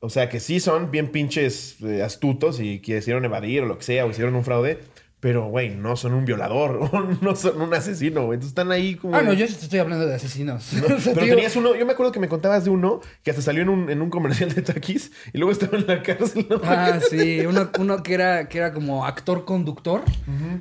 O 0.04 0.10
sea, 0.10 0.28
que 0.28 0.40
sí 0.40 0.58
son 0.58 0.90
bien 0.90 1.12
pinches 1.12 1.76
eh, 1.80 2.02
astutos 2.02 2.58
y 2.58 2.80
quisieron 2.80 3.24
evadir 3.24 3.62
o 3.62 3.66
lo 3.66 3.78
que 3.78 3.84
sea, 3.84 4.04
o 4.04 4.10
hicieron 4.10 4.34
un 4.34 4.42
fraude. 4.42 4.80
Pero, 5.22 5.46
güey, 5.46 5.70
no 5.76 5.94
son 5.94 6.14
un 6.14 6.24
violador 6.24 6.90
no 7.22 7.36
son 7.36 7.60
un 7.60 7.72
asesino, 7.72 8.24
güey. 8.26 8.38
Entonces 8.38 8.48
están 8.50 8.72
ahí 8.72 8.96
como... 8.96 9.14
Ah, 9.14 9.22
no, 9.22 9.32
yo 9.32 9.44
estoy 9.44 9.78
hablando 9.78 10.04
de 10.04 10.16
asesinos. 10.16 10.72
No, 10.72 10.96
O 10.96 10.98
sea, 10.98 11.14
pero 11.14 11.26
digo, 11.26 11.36
tenías 11.36 11.54
uno, 11.54 11.76
yo 11.76 11.86
me 11.86 11.92
acuerdo 11.92 12.10
que 12.10 12.18
me 12.18 12.26
contabas 12.26 12.64
de 12.64 12.70
uno 12.70 12.98
que 13.22 13.30
hasta 13.30 13.40
salió 13.40 13.62
en 13.62 13.68
un, 13.68 13.88
en 13.88 14.02
un 14.02 14.10
comercial 14.10 14.52
de 14.52 14.62
taquis 14.62 15.12
y 15.32 15.38
luego 15.38 15.52
estaba 15.52 15.78
en 15.78 15.86
la 15.86 16.02
cárcel. 16.02 16.44
¿no? 16.50 16.60
Ah, 16.64 16.98
sí, 17.08 17.46
uno, 17.46 17.70
uno 17.78 18.02
que 18.02 18.14
era, 18.14 18.48
que 18.48 18.58
era 18.58 18.72
como 18.72 19.06
actor-conductor, 19.06 20.02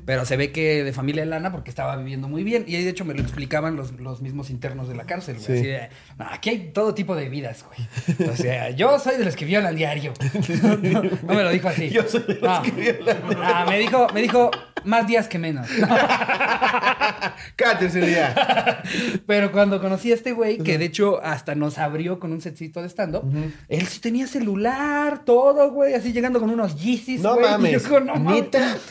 pero 0.06 0.26
se 0.26 0.38
ve 0.38 0.52
que 0.52 0.84
de 0.84 0.94
familia 0.94 1.26
lana 1.26 1.52
porque 1.52 1.72
estaba 1.72 1.96
viviendo 1.98 2.28
muy 2.28 2.44
bien. 2.44 2.64
Y 2.68 2.76
ahí, 2.76 2.84
de 2.84 2.92
hecho, 2.92 3.04
me 3.04 3.16
lo 3.16 3.22
explicaban 3.22 3.76
los, 3.76 3.94
los 4.00 4.22
mismos 4.22 4.52
internos 4.52 4.88
de 4.88 4.94
la 4.94 5.06
cárcel, 5.06 5.38
güey. 5.38 5.46
Sí. 5.48 5.54
Así 5.54 5.64
de, 5.68 5.90
"No, 6.20 6.26
aquí 6.30 6.52
hay 6.52 6.72
todo 6.72 6.94
tipo 6.94 7.16
de 7.16 7.30
vidas, 7.30 7.66
güey. 7.66 8.30
O 8.30 8.36
sea, 8.36 8.70
yo 8.76 9.00
soy 9.00 9.18
de 9.18 9.26
los 9.26 9.36
que 9.36 9.46
violan 9.46 9.76
diario. 9.76 10.14
No, 10.62 11.02
no 11.02 11.34
me 11.34 11.44
lo 11.44 11.50
dijo 11.50 11.68
así. 11.68 11.90
Yo 11.90 12.04
soy 12.08 12.22
de 12.28 12.36
los 12.36 12.60
que 12.60 12.70
violan 12.72 13.18
diario. 13.28 13.44
Ah, 13.44 13.66
me 13.68 13.80
dijo, 13.80 14.06
me 14.14 14.22
dijo 14.22 14.51
más 14.84 15.08
días 15.08 15.28
que 15.28 15.40
menos. 15.40 15.68
Cada 17.56 17.80
tercer 17.80 18.06
día. 18.06 18.82
Pero 19.26 19.52
cuando 19.52 19.80
conocí 19.82 20.12
a 20.12 20.16
este 20.16 20.32
güey, 20.32 20.58
que 20.58 20.78
de 20.78 20.86
hecho 20.86 21.22
hasta 21.24 21.56
nos 21.56 21.78
abrió 21.78 22.20
con 22.20 22.32
un 22.32 22.42
setcito 22.42 22.82
de 22.82 22.90
stand-up, 22.90 23.24
él 23.68 23.88
sí 23.88 24.00
tenía 24.00 24.28
celular, 24.28 25.24
todo, 25.26 25.72
güey, 25.72 25.94
así 25.94 26.14
llegando 26.14 26.40
con 26.40 26.50
unos 26.50 26.82
Yeezys, 26.82 27.22
No 27.22 27.36
güey. 27.36 27.46
Y 27.52 27.52
mames, 27.52 27.90
yo 27.90 28.00
no 28.00 28.16
mames. 28.16 28.50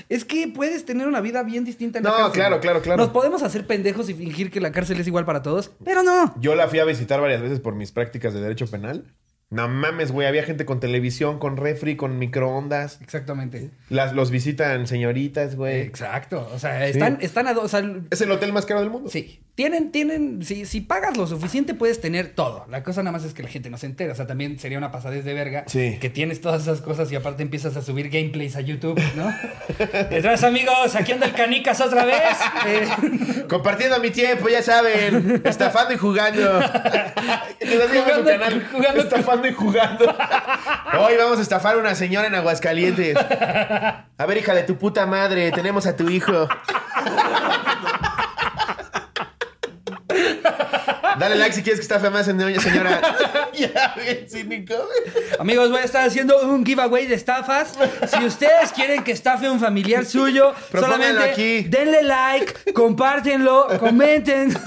Es 0.08 0.24
que 0.24 0.48
puedes 0.48 0.84
tener 0.84 1.08
una 1.08 1.20
vida 1.20 1.42
bien 1.42 1.64
distinta 1.64 1.98
en 1.98 2.04
la 2.04 2.10
No, 2.10 2.32
claro, 2.32 2.60
claro, 2.60 2.82
claro. 2.82 3.02
Nos 3.02 3.10
podemos 3.10 3.42
hacer 3.42 3.66
pendejos 3.66 4.08
y 4.10 4.14
fingir 4.14 4.50
que 4.50 4.60
la 4.60 4.72
cárcel 4.72 5.00
es 5.00 5.06
igual 5.06 5.24
para 5.24 5.42
todos, 5.42 5.70
pero 5.84 6.02
no. 6.02 6.34
Yo 6.40 6.54
la 6.54 6.68
fui 6.68 6.78
a 6.78 6.84
visitar 6.84 7.20
varias 7.20 7.40
veces 7.40 7.60
por 7.60 7.74
mis 7.74 7.92
prácticas 7.92 8.34
de 8.34 8.40
derecho 8.40 8.66
penal. 8.66 9.04
No 9.50 9.68
mames, 9.68 10.12
güey. 10.12 10.28
Había 10.28 10.44
gente 10.44 10.64
con 10.64 10.78
televisión, 10.78 11.40
con 11.40 11.56
refri, 11.56 11.96
con 11.96 12.20
microondas. 12.20 13.00
Exactamente. 13.02 13.70
Las, 13.88 14.12
los 14.14 14.30
visitan 14.30 14.86
señoritas, 14.86 15.56
güey. 15.56 15.80
Exacto. 15.80 16.48
O 16.54 16.58
sea, 16.60 16.86
están, 16.86 17.18
están 17.20 17.48
a 17.48 17.54
dos. 17.54 17.64
O 17.64 17.68
sea, 17.68 17.82
Es 18.12 18.20
el 18.20 18.30
hotel 18.30 18.52
más 18.52 18.64
caro 18.64 18.78
del 18.80 18.90
mundo. 18.90 19.10
Sí, 19.10 19.40
tienen, 19.56 19.90
tienen, 19.90 20.44
si, 20.44 20.66
si 20.66 20.80
pagas 20.80 21.16
lo 21.16 21.26
suficiente 21.26 21.74
puedes 21.74 22.00
tener 22.00 22.28
todo. 22.28 22.64
La 22.70 22.84
cosa 22.84 23.02
nada 23.02 23.10
más 23.10 23.24
es 23.24 23.34
que 23.34 23.42
la 23.42 23.48
gente 23.48 23.70
no 23.70 23.76
se 23.76 23.86
entera. 23.86 24.12
O 24.12 24.16
sea, 24.16 24.28
también 24.28 24.56
sería 24.60 24.78
una 24.78 24.92
pasadez 24.92 25.24
de 25.24 25.34
verga 25.34 25.64
Sí. 25.66 25.98
que 26.00 26.10
tienes 26.10 26.40
todas 26.40 26.62
esas 26.62 26.80
cosas 26.80 27.10
y 27.10 27.16
aparte 27.16 27.42
empiezas 27.42 27.76
a 27.76 27.82
subir 27.82 28.08
gameplays 28.08 28.54
a 28.54 28.60
YouTube, 28.60 29.00
¿no? 29.16 29.34
Detrás, 30.10 30.44
amigos, 30.44 30.94
aquí 30.94 31.10
anda 31.10 31.26
el 31.26 31.32
canicas 31.32 31.80
otra 31.80 32.04
vez. 32.04 32.38
Eh, 32.68 33.44
Compartiendo 33.48 33.98
mi 33.98 34.10
tiempo, 34.10 34.48
ya 34.48 34.62
saben. 34.62 35.42
Estafando 35.44 35.92
y 35.92 35.96
jugando- 35.96 36.60
Estafando 39.00 39.39
y 39.48 39.53
jugando. 39.53 40.05
Hoy 40.98 41.16
vamos 41.16 41.38
a 41.38 41.42
estafar 41.42 41.74
a 41.76 41.79
una 41.79 41.94
señora 41.94 42.26
en 42.26 42.35
Aguascalientes. 42.35 43.16
A 43.16 44.26
ver, 44.26 44.38
hija 44.38 44.55
de 44.55 44.62
tu 44.62 44.76
puta 44.76 45.07
madre, 45.07 45.50
tenemos 45.53 45.87
a 45.87 45.96
tu 45.96 46.09
hijo. 46.09 46.48
Dale 51.18 51.36
like 51.36 51.54
si 51.54 51.62
quieres 51.62 51.80
que 51.80 51.82
estafe 51.82 52.10
más 52.10 52.28
en 52.28 52.38
doña 52.38 52.60
señora. 52.60 53.00
ya, 53.54 53.94
bien 53.96 54.26
cínico. 54.28 54.74
amigos, 55.38 55.70
voy 55.70 55.80
a 55.80 55.84
estar 55.84 56.06
haciendo 56.06 56.40
un 56.48 56.64
giveaway 56.64 57.06
de 57.06 57.14
estafas. 57.14 57.74
Si 58.08 58.24
ustedes 58.24 58.72
quieren 58.74 59.02
que 59.04 59.12
estafe 59.12 59.46
a 59.46 59.52
un 59.52 59.60
familiar 59.60 60.04
suyo, 60.04 60.54
Propónganlo 60.70 61.04
solamente 61.06 61.30
aquí. 61.30 61.68
denle 61.68 62.02
like, 62.02 62.72
compártenlo, 62.72 63.66
comenten. 63.78 64.54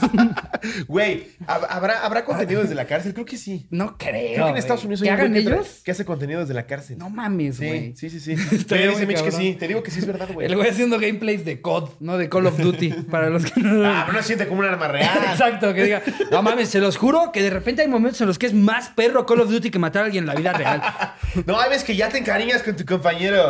Güey, 0.87 1.27
¿hab- 1.45 1.65
¿habrá, 1.69 2.05
¿habrá 2.05 2.23
contenido 2.23 2.61
desde 2.61 2.73
la 2.75 2.85
cárcel? 2.85 3.13
Creo 3.13 3.25
que 3.25 3.35
sí. 3.37 3.67
No 3.69 3.97
creo. 3.97 4.11
Creo 4.13 4.27
que 4.27 4.35
en 4.35 4.47
güey. 4.49 4.59
Estados 4.59 4.83
Unidos 4.85 5.01
hay 5.01 5.07
¿Que 5.09 5.13
un 5.13 5.17
güey 5.17 5.27
hagan 5.29 5.33
que 5.43 5.49
tra- 5.49 5.53
ellos? 5.55 5.81
que 5.83 5.91
hace 5.91 6.05
contenido 6.05 6.39
desde 6.39 6.53
la 6.53 6.65
cárcel. 6.65 6.97
No 6.97 7.09
mames, 7.09 7.57
güey. 7.59 7.93
Sí, 7.97 8.09
sí, 8.09 8.19
sí, 8.21 8.35
Me 8.35 8.43
dice 8.45 8.91
muy 8.95 9.05
Mitch 9.07 9.17
que 9.17 9.23
cabrón. 9.23 9.41
sí. 9.41 9.53
Te 9.59 9.67
digo 9.67 9.83
que 9.83 9.91
sí 9.91 9.99
es 9.99 10.05
verdad, 10.05 10.29
güey. 10.31 10.47
El 10.47 10.55
güey 10.55 10.69
haciendo 10.69 10.99
gameplays 10.99 11.43
de 11.43 11.59
COD, 11.61 11.89
¿no? 11.99 12.17
De 12.17 12.29
Call 12.29 12.47
of 12.47 12.57
Duty. 12.57 12.89
para 13.11 13.29
los 13.29 13.45
que 13.51 13.59
no. 13.59 13.85
Ah, 13.85 14.03
pero 14.05 14.13
no 14.17 14.21
se 14.21 14.27
siente 14.27 14.47
como 14.47 14.61
un 14.61 14.67
arma 14.67 14.87
real. 14.87 15.19
Exacto, 15.31 15.73
que 15.73 15.83
diga, 15.83 16.01
no 16.33 16.41
mames, 16.43 16.69
se 16.69 16.79
los 16.79 16.97
juro 16.97 17.31
que 17.31 17.41
de 17.41 17.49
repente 17.49 17.81
hay 17.81 17.87
momentos 17.87 18.19
en 18.21 18.27
los 18.27 18.37
que 18.37 18.45
es 18.47 18.53
más 18.53 18.89
perro 18.89 19.25
Call 19.25 19.41
of 19.41 19.49
Duty 19.49 19.71
que 19.71 19.79
matar 19.79 20.01
a 20.03 20.05
alguien 20.05 20.23
en 20.23 20.27
la 20.27 20.35
vida 20.35 20.53
real. 20.53 20.81
No, 21.47 21.59
hay 21.59 21.69
veces 21.69 21.83
que 21.83 21.95
ya 21.95 22.09
te 22.09 22.17
encariñas 22.19 22.61
con 22.61 22.75
tu 22.75 22.85
compañero. 22.85 23.49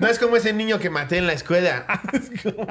No 0.00 0.06
es 0.08 0.18
como 0.18 0.36
ese 0.36 0.52
niño 0.54 0.78
que 0.78 0.88
maté 0.88 1.18
en 1.18 1.26
la 1.26 1.34
escuela. 1.34 1.84
Es 2.12 2.42
como- 2.42 2.66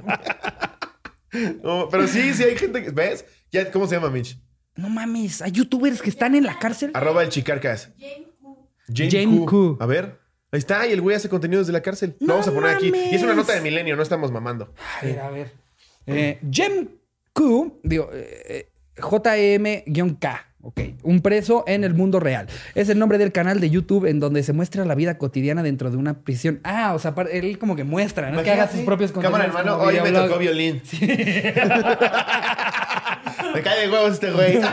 No, 1.64 1.90
pero 1.90 2.08
sí, 2.08 2.34
sí 2.34 2.44
hay 2.44 2.58
gente 2.58 2.84
que... 2.84 2.90
¿Ves? 2.92 3.26
Ya, 3.52 3.70
¿Cómo 3.72 3.86
se 3.88 3.96
llama, 3.96 4.10
Mitch? 4.10 4.40
No 4.76 4.90
mames, 4.90 5.42
hay 5.42 5.52
youtubers 5.52 6.02
que 6.02 6.10
están 6.10 6.36
en 6.36 6.44
la 6.46 6.58
cárcel. 6.60 6.92
Arroba 6.94 7.24
el 7.24 7.30
chicarcas. 7.30 7.90
Jane, 8.94 9.46
Q. 9.46 9.78
A 9.80 9.86
ver. 9.86 10.20
Ahí 10.52 10.60
está, 10.60 10.88
y 10.88 10.94
el 10.94 11.02
güey 11.02 11.16
hace 11.16 11.30
contenido 11.30 11.60
desde 11.62 11.74
la 11.74 11.82
cárcel. 11.82 12.16
Lo 12.20 12.28
No 12.28 12.34
vamos 12.34 12.48
a 12.48 12.54
poner 12.54 12.76
aquí. 12.76 12.88
Y 12.96 13.16
es 13.16 13.22
una 13.22 13.34
mames. 13.34 13.48
nota 13.48 13.54
de 13.54 13.62
milenio, 13.62 13.96
no 13.96 14.04
estamos 14.04 14.32
mamando. 14.32 14.74
A 15.02 15.06
ver, 15.06 15.20
a 15.20 15.30
ver. 15.30 15.54
Eh, 16.06 16.40
Jem 16.50 16.88
Q, 17.34 17.82
digo, 17.84 18.10
eh, 18.14 18.72
JM-K. 18.98 20.44
Ok, 20.62 20.82
un 21.04 21.22
preso 21.22 21.64
en 21.66 21.84
el 21.86 21.94
mundo 21.94 22.20
real. 22.20 22.48
Es 22.76 22.90
el 22.90 23.00
nombre 23.00 23.18
del 23.18 23.32
canal 23.32 23.62
de 23.62 23.70
YouTube 23.70 24.06
en 24.06 24.20
donde 24.20 24.44
se 24.44 24.52
muestra 24.52 24.84
la 24.84 24.96
vida 24.96 25.18
cotidiana 25.18 25.64
dentro 25.64 25.90
de 25.92 25.98
una 25.98 26.20
prisión. 26.22 26.60
Ah, 26.64 26.94
o 26.94 27.00
sea, 27.00 27.16
él 27.32 27.58
como 27.58 27.78
que 27.78 27.86
muestra, 27.86 28.32
¿no? 28.32 28.44
Que 28.44 28.52
haga 28.52 28.68
sus 28.68 28.82
propios 28.82 29.14
Cámara, 29.14 29.46
contenidos 29.46 29.60
hermano, 29.62 29.78
como 29.78 29.90
hoy 29.90 30.02
me 30.02 30.12
tocó 30.12 30.38
violín. 30.40 30.82
me 33.54 33.62
cae 33.62 33.82
de 33.82 33.90
huevos 33.90 34.14
este 34.14 34.32
güey. 34.32 34.60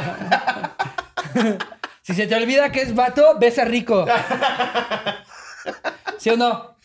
Si 2.03 2.13
se 2.13 2.27
te 2.27 2.35
olvida 2.35 2.71
que 2.71 2.83
es 2.83 2.95
vato, 2.95 3.39
besa 3.39 3.65
rico. 3.65 4.05
¿Sí 6.19 6.29
o 6.29 6.37
no? 6.37 6.77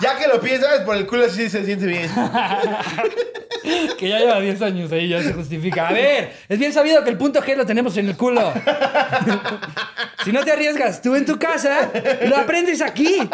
Ya 0.00 0.18
que 0.18 0.28
lo 0.28 0.38
piensas, 0.38 0.80
por 0.80 0.96
el 0.96 1.06
culo 1.06 1.30
sí 1.30 1.48
se 1.48 1.64
siente 1.64 1.86
bien. 1.86 2.10
Que 3.98 4.08
ya 4.08 4.18
lleva 4.18 4.40
10 4.40 4.62
años 4.62 4.92
ahí, 4.92 5.08
ya 5.08 5.22
se 5.22 5.32
justifica. 5.32 5.88
A 5.88 5.92
ver, 5.92 6.32
es 6.48 6.58
bien 6.58 6.72
sabido 6.72 7.02
que 7.04 7.10
el 7.10 7.16
punto 7.18 7.40
G 7.42 7.56
lo 7.56 7.66
tenemos 7.66 7.96
en 7.96 8.08
el 8.08 8.16
culo. 8.16 8.52
Si 10.24 10.32
no 10.32 10.42
te 10.44 10.50
arriesgas 10.50 11.02
tú 11.02 11.14
en 11.14 11.24
tu 11.24 11.38
casa, 11.38 11.88
lo 12.26 12.36
aprendes 12.36 12.82
aquí. 12.82 13.16
Ay, 13.20 13.28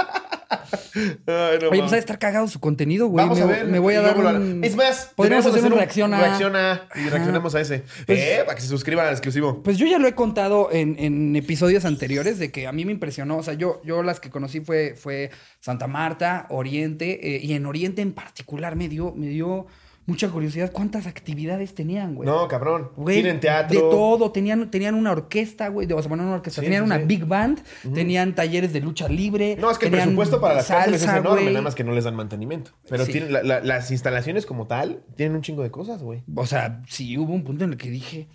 no 1.26 1.68
Oye, 1.70 1.78
pues 1.80 1.92
ha 1.92 1.94
de 1.94 1.98
estar 2.00 2.18
cagado 2.18 2.46
su 2.48 2.60
contenido, 2.60 3.06
güey. 3.06 3.24
Vamos 3.24 3.38
me, 3.38 3.44
a 3.44 3.46
ver. 3.46 3.64
me 3.66 3.78
voy 3.78 3.94
a 3.94 4.02
dar 4.02 4.18
un... 4.18 4.62
Es 4.62 4.76
más, 4.76 5.10
podríamos 5.16 5.46
hacer 5.46 5.62
deberíamos 5.62 5.72
un 5.72 5.78
reacción 5.78 6.12
a... 6.12 6.20
reacción 6.20 6.54
a- 6.56 6.82
Y 6.94 7.00
Ajá. 7.00 7.10
reaccionamos 7.10 7.54
a 7.54 7.60
ese. 7.62 7.84
Pues- 8.04 8.18
eh, 8.18 8.42
para 8.44 8.56
que 8.56 8.60
se 8.60 8.68
suscriban 8.68 9.06
al 9.06 9.12
exclusivo. 9.12 9.62
Pues 9.62 9.78
yo 9.78 9.86
ya 9.86 9.98
lo 9.98 10.06
he 10.06 10.14
contado 10.14 10.68
en, 10.70 10.96
en 10.98 11.34
episodios 11.34 11.86
anteriores 11.86 12.38
de 12.38 12.52
que 12.52 12.66
a 12.66 12.72
mí 12.72 12.84
me 12.84 12.92
impresionó. 12.92 13.38
O 13.38 13.42
sea, 13.42 13.54
yo, 13.54 13.80
yo 13.84 14.02
las 14.02 14.20
que 14.20 14.28
conocí 14.28 14.60
fue, 14.60 14.94
fue 14.94 15.30
Santa 15.60 15.86
Marta, 15.86 16.46
Oriente, 16.50 17.36
eh, 17.36 17.40
y 17.42 17.54
en 17.54 17.64
Oriente 17.64 18.02
en 18.02 18.12
particular 18.12 18.76
me 18.76 18.90
dio, 18.90 19.14
me 19.16 19.28
dio 19.28 19.66
mucha 20.06 20.28
curiosidad 20.28 20.72
cuántas 20.72 21.06
actividades 21.06 21.74
tenían, 21.74 22.14
güey. 22.14 22.28
No, 22.28 22.48
cabrón. 22.48 22.90
Güey, 22.96 23.22
Tienen 23.22 23.40
teatro. 23.40 23.74
De 23.74 23.80
todo. 23.90 24.32
Tenían, 24.32 24.70
tenían 24.70 24.94
una 24.94 25.12
orquesta, 25.12 25.68
güey. 25.68 25.90
O 25.92 26.00
sea, 26.02 26.08
bueno, 26.08 26.24
no 26.24 26.30
una 26.30 26.36
orquesta. 26.38 26.60
Sí, 26.60 26.66
tenían 26.66 26.82
sí, 26.82 26.86
una 26.86 26.98
big 26.98 27.24
band. 27.26 27.60
Tenían 27.94 28.34
talleres 28.34 28.72
de 28.72 28.80
lucha 28.80 29.08
libre. 29.08 29.56
No, 29.60 29.70
es 29.70 29.78
que 29.78 29.86
el 29.86 29.92
presupuesto 29.92 30.40
para 30.40 30.54
las 30.56 30.66
cárceles 30.68 31.00
es 31.00 31.06
salsa, 31.06 31.20
enorme, 31.20 31.42
güey. 31.42 31.52
nada 31.54 31.62
más 31.62 31.74
que 31.74 31.84
no 31.84 31.92
les 31.92 32.04
dan 32.04 32.16
mantenimiento. 32.16 32.72
Pero 32.88 33.04
Sí. 33.06 33.12
tienen 33.12 33.32
la- 33.32 33.42
la- 33.42 33.60
las 33.60 33.90
instalaciones 33.90 34.44
como 34.46 34.66
tal, 34.66 35.04
tienen 35.16 35.36
un 35.36 35.42
chingo 35.42 35.62
de 35.62 35.70
cosas, 35.70 36.02
güey. 36.02 36.24
O 36.34 36.46
sea, 36.46 36.82
sí 36.88 37.16
hubo 37.18 37.32
un 37.32 37.44
punto 37.44 37.64
en 37.64 37.70
el 37.72 37.76
que 37.78 37.90
dije, 37.90 38.28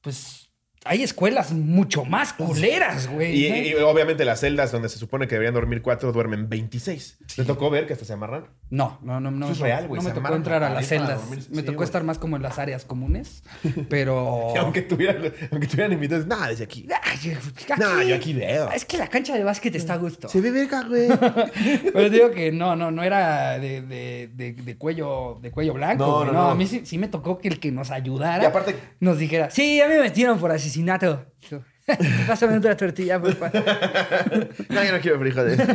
pues 0.00 0.41
hay 0.84 1.02
escuelas 1.02 1.52
mucho 1.52 2.04
más 2.04 2.32
culeras, 2.32 3.08
güey. 3.08 3.68
Y, 3.68 3.74
obviamente 3.74 4.24
las 4.24 4.40
celdas 4.40 4.72
donde 4.72 4.88
se 4.88 4.98
supone 4.98 5.28
que 5.28 5.34
deberían 5.36 5.54
dormir 5.54 5.80
cuatro, 5.82 6.12
duermen 6.12 6.48
26. 6.48 7.18
¿Te 7.36 7.44
tocó 7.44 7.70
ver 7.70 7.86
que 7.86 7.92
hasta 7.92 8.04
se 8.04 8.12
amarran? 8.12 8.46
No, 8.70 8.98
no, 9.02 9.20
no, 9.20 9.30
no. 9.30 9.46
Eso 9.46 9.52
es 9.54 9.60
real, 9.60 9.86
güey, 9.86 10.02
No 10.02 10.08
me 10.08 10.14
tocó 10.14 10.34
entrar 10.34 10.64
a 10.64 10.70
las 10.70 10.86
celdas. 10.88 11.20
Me 11.50 11.60
Sí, 11.60 11.62
tocó 11.62 11.84
estar 11.84 12.02
más 12.02 12.18
como 12.18 12.36
en 12.36 12.42
las 12.42 12.58
áreas 12.58 12.84
comunes. 12.84 13.42
Pero. 13.88 14.54
Aunque 14.58 14.82
tuvieran, 14.82 15.32
aunque 15.50 15.66
tuvieran 15.66 15.92
invitados, 15.92 16.26
nada, 16.26 16.48
desde 16.48 16.64
aquí. 16.64 16.86
Ay, 17.02 17.36
No, 17.78 18.02
yo 18.02 18.14
aquí 18.16 18.32
veo. 18.32 18.70
Es 18.72 18.84
que 18.84 18.98
la 18.98 19.06
cancha 19.08 19.34
de 19.36 19.44
básquet 19.44 19.74
está 19.76 19.94
a 19.94 19.98
gusto. 19.98 20.28
Se 20.28 20.40
ve 20.40 20.50
verga, 20.50 20.82
güey. 20.82 21.08
Pero 21.92 22.10
digo 22.10 22.30
que 22.30 22.50
no, 22.50 22.74
no, 22.76 22.90
no 22.90 23.02
era 23.02 23.58
de, 23.58 23.82
de, 23.82 24.30
de, 24.34 24.52
de 24.54 24.76
cuello, 24.76 25.38
de 25.40 25.50
cuello 25.50 25.74
blanco. 25.74 26.04
No, 26.04 26.24
no, 26.24 26.32
no, 26.32 26.50
a 26.50 26.54
mí 26.54 26.66
sí, 26.66 26.82
sí 26.84 26.98
me 26.98 27.08
tocó 27.08 27.38
que 27.38 27.48
el 27.48 27.60
que 27.60 27.70
nos 27.70 27.90
ayudara 27.90 28.42
Y 28.42 28.46
aparte- 28.46 28.76
nos 29.00 29.18
dijera, 29.18 29.50
sí, 29.50 29.80
a 29.80 29.86
mí 29.88 29.94
me 29.94 30.00
metieron 30.00 30.38
por 30.38 30.50
asesinato. 30.72 31.26
Pásame 32.28 32.56
otra 32.58 32.76
tortilla, 32.76 33.20
por 33.20 33.34
favor. 33.34 33.64
No, 34.70 34.84
yo 34.84 34.92
no 34.92 35.00
quiero 35.00 35.18
frijoles. 35.18 35.58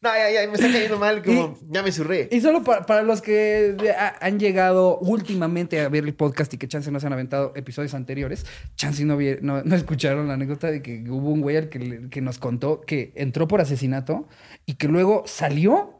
No, 0.00 0.10
ya, 0.14 0.30
ya, 0.30 0.46
me 0.48 0.54
está 0.54 0.66
cayendo 0.72 0.98
mal, 0.98 1.22
como 1.22 1.58
ya 1.68 1.82
me 1.82 1.90
surré. 1.92 2.28
Y 2.30 2.40
solo 2.40 2.62
para, 2.62 2.86
para 2.86 3.02
los 3.02 3.20
que 3.22 3.76
ha- 3.96 4.14
han 4.24 4.38
llegado 4.38 4.98
últimamente 5.00 5.80
a 5.80 5.88
ver 5.88 6.04
el 6.04 6.14
podcast 6.14 6.52
y 6.54 6.58
que 6.58 6.68
chance 6.68 6.90
no 6.90 7.00
se 7.00 7.06
han 7.06 7.12
aventado 7.12 7.52
episodios 7.56 7.94
anteriores, 7.94 8.46
chance 8.76 9.04
no, 9.04 9.16
vi- 9.16 9.38
no, 9.40 9.62
no 9.62 9.74
escucharon 9.76 10.28
la 10.28 10.34
anécdota 10.34 10.70
de 10.70 10.82
que 10.82 11.04
hubo 11.10 11.30
un 11.30 11.40
güey 11.40 11.56
al 11.56 11.68
que, 11.68 12.08
que 12.10 12.20
nos 12.20 12.38
contó 12.38 12.80
que 12.80 13.12
entró 13.16 13.46
por 13.48 13.60
asesinato 13.60 14.28
y 14.66 14.74
que 14.74 14.88
luego 14.88 15.22
salió 15.26 15.97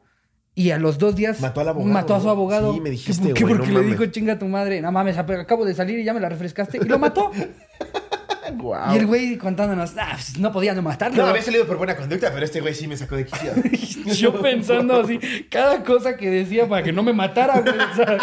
y 0.59 0.73
a 0.73 0.79
los 0.79 0.99
dos 0.99 1.14
días 1.14 1.40
Mató 1.40 1.61
al 1.61 1.68
abogado, 1.68 1.92
mató 1.92 2.14
a 2.16 2.21
su 2.21 2.29
abogado. 2.29 2.75
Sí, 2.75 2.81
me 2.81 2.90
dijiste, 2.90 3.31
güey, 3.31 3.35
Porque 3.35 3.55
no 3.59 3.64
le 3.64 3.73
mames. 3.75 3.90
dijo 3.90 4.07
chinga 4.07 4.33
a 4.33 4.38
tu 4.40 4.47
madre. 4.47 4.81
No 4.81 4.90
mames, 4.90 5.16
acabo 5.16 5.64
de 5.64 5.73
salir 5.73 6.01
y 6.01 6.05
ya 6.05 6.12
me 6.12 6.18
la 6.18 6.29
refrescaste. 6.29 6.79
Y 6.79 6.85
lo 6.85 6.99
mató. 6.99 7.31
Y 8.93 8.97
el 8.97 9.07
güey 9.07 9.37
contándonos, 9.37 9.93
ah, 9.99 10.11
pues, 10.13 10.39
no 10.39 10.53
podía 10.53 10.75
no 10.75 10.83
matarlo. 10.83 11.23
No, 11.23 11.29
había 11.29 11.43
salido 11.43 11.67
por 11.67 11.77
buena 11.77 11.97
conducta, 11.97 12.31
pero 12.33 12.45
este 12.45 12.61
güey 12.61 12.75
sí 12.75 12.87
me 12.87 12.97
sacó 12.97 13.17
de 13.17 13.27
quicio. 13.27 13.53
Yo 14.15 14.41
pensando 14.41 15.01
así, 15.01 15.19
cada 15.51 15.83
cosa 15.83 16.17
que 16.17 16.31
decía 16.31 16.69
para 16.69 16.83
que 16.83 16.93
no 16.93 17.03
me 17.03 17.13
matara, 17.13 17.61
güey. 17.61 17.79
O 17.79 17.95
sea, 17.95 18.19